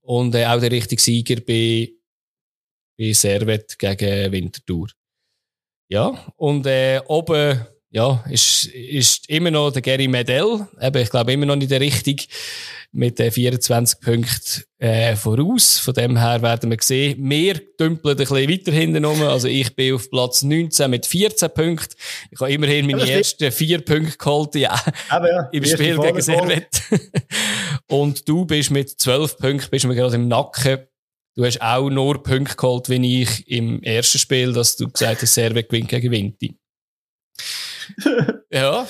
Und 0.00 0.34
äh, 0.34 0.46
auch 0.46 0.58
der 0.58 0.70
richtige 0.70 1.02
Sieger 1.02 1.36
bei, 1.42 1.90
bei 2.96 3.12
Servet 3.12 3.78
gegen 3.78 4.32
Winterthur. 4.32 4.88
Ja, 5.90 6.32
und 6.36 6.66
äh, 6.66 7.02
oben 7.08 7.66
ja, 7.94 8.24
ist, 8.30 8.64
ist 8.64 9.28
immer 9.28 9.50
noch 9.50 9.70
der 9.70 9.82
Gary 9.82 10.08
Medell. 10.08 10.66
Eben, 10.80 11.02
ich 11.02 11.10
glaube 11.10 11.30
immer 11.32 11.44
noch 11.44 11.56
nicht 11.56 11.70
der 11.70 11.80
richtige 11.80 12.24
mit 12.90 13.18
den 13.18 13.30
24 13.30 14.00
Punkten 14.00 14.64
äh, 14.78 15.14
voraus. 15.14 15.78
Von 15.78 15.92
dem 15.92 16.16
her 16.16 16.40
werden 16.40 16.70
wir 16.70 16.78
sehen, 16.80 17.18
wir 17.18 17.60
dümpeln 17.78 18.16
ein 18.16 18.16
bisschen 18.16 18.48
weiter 18.48 18.72
hinten 18.72 19.04
rum. 19.04 19.22
Also 19.22 19.46
ich 19.46 19.76
bin 19.76 19.94
auf 19.94 20.08
Platz 20.10 20.42
19 20.42 20.90
mit 20.90 21.04
14 21.04 21.50
Punkten. 21.50 21.94
Ich 22.30 22.40
habe 22.40 22.50
immerhin 22.50 22.86
meine 22.86 23.06
Ja, 23.06 23.16
ersten 23.16 23.52
vier 23.52 23.82
Punkte 23.82 24.16
geholt 24.16 24.54
ja, 24.54 24.74
Aber 25.10 25.28
ja, 25.28 25.48
im 25.52 25.64
Spiel 25.64 25.98
gegen. 25.98 26.22
Servet. 26.22 26.82
Und 27.88 28.26
du 28.26 28.46
bist 28.46 28.70
mit 28.70 28.88
12 28.88 29.36
Punkten 29.36 29.70
bist 29.70 29.84
mir 29.84 29.94
gerade 29.94 30.14
im 30.14 30.28
Nacken. 30.28 30.86
Du 31.34 31.44
hast 31.44 31.60
auch 31.60 31.90
nur 31.90 32.22
Punkte 32.22 32.56
geholt, 32.56 32.88
wie 32.88 33.22
ich 33.22 33.48
im 33.48 33.82
ersten 33.82 34.18
Spiel, 34.18 34.54
dass 34.54 34.76
du 34.76 34.88
gesagt 34.88 35.20
hast, 35.20 35.34
Servet 35.34 35.68
gewinnt 35.68 35.88
gegen 35.88 36.10
Vinti. 36.10 36.54
ja. 38.50 38.86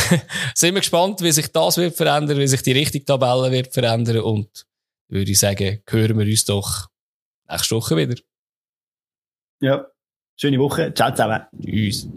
Sind 0.54 0.74
wir 0.74 0.80
gespannt, 0.80 1.20
wie 1.22 1.32
sich 1.32 1.50
das 1.52 1.76
wird 1.76 1.96
verändern, 1.96 2.38
wie 2.38 2.46
sich 2.46 2.62
die 2.62 2.72
richtige 2.72 3.04
Tabelle 3.04 3.50
wird 3.50 3.72
verändern 3.72 4.20
und 4.20 4.66
würde 5.08 5.30
ich 5.30 5.38
sagen, 5.38 5.82
hören 5.88 6.18
wir 6.18 6.26
uns 6.26 6.44
doch 6.44 6.88
nächste 7.48 7.76
Woche 7.76 7.96
wieder. 7.96 8.20
Ja, 9.60 9.86
schöne 10.36 10.58
Woche. 10.58 10.92
Ciao 10.92 11.10
zusammen. 11.10 11.42
Tschüss. 11.62 12.08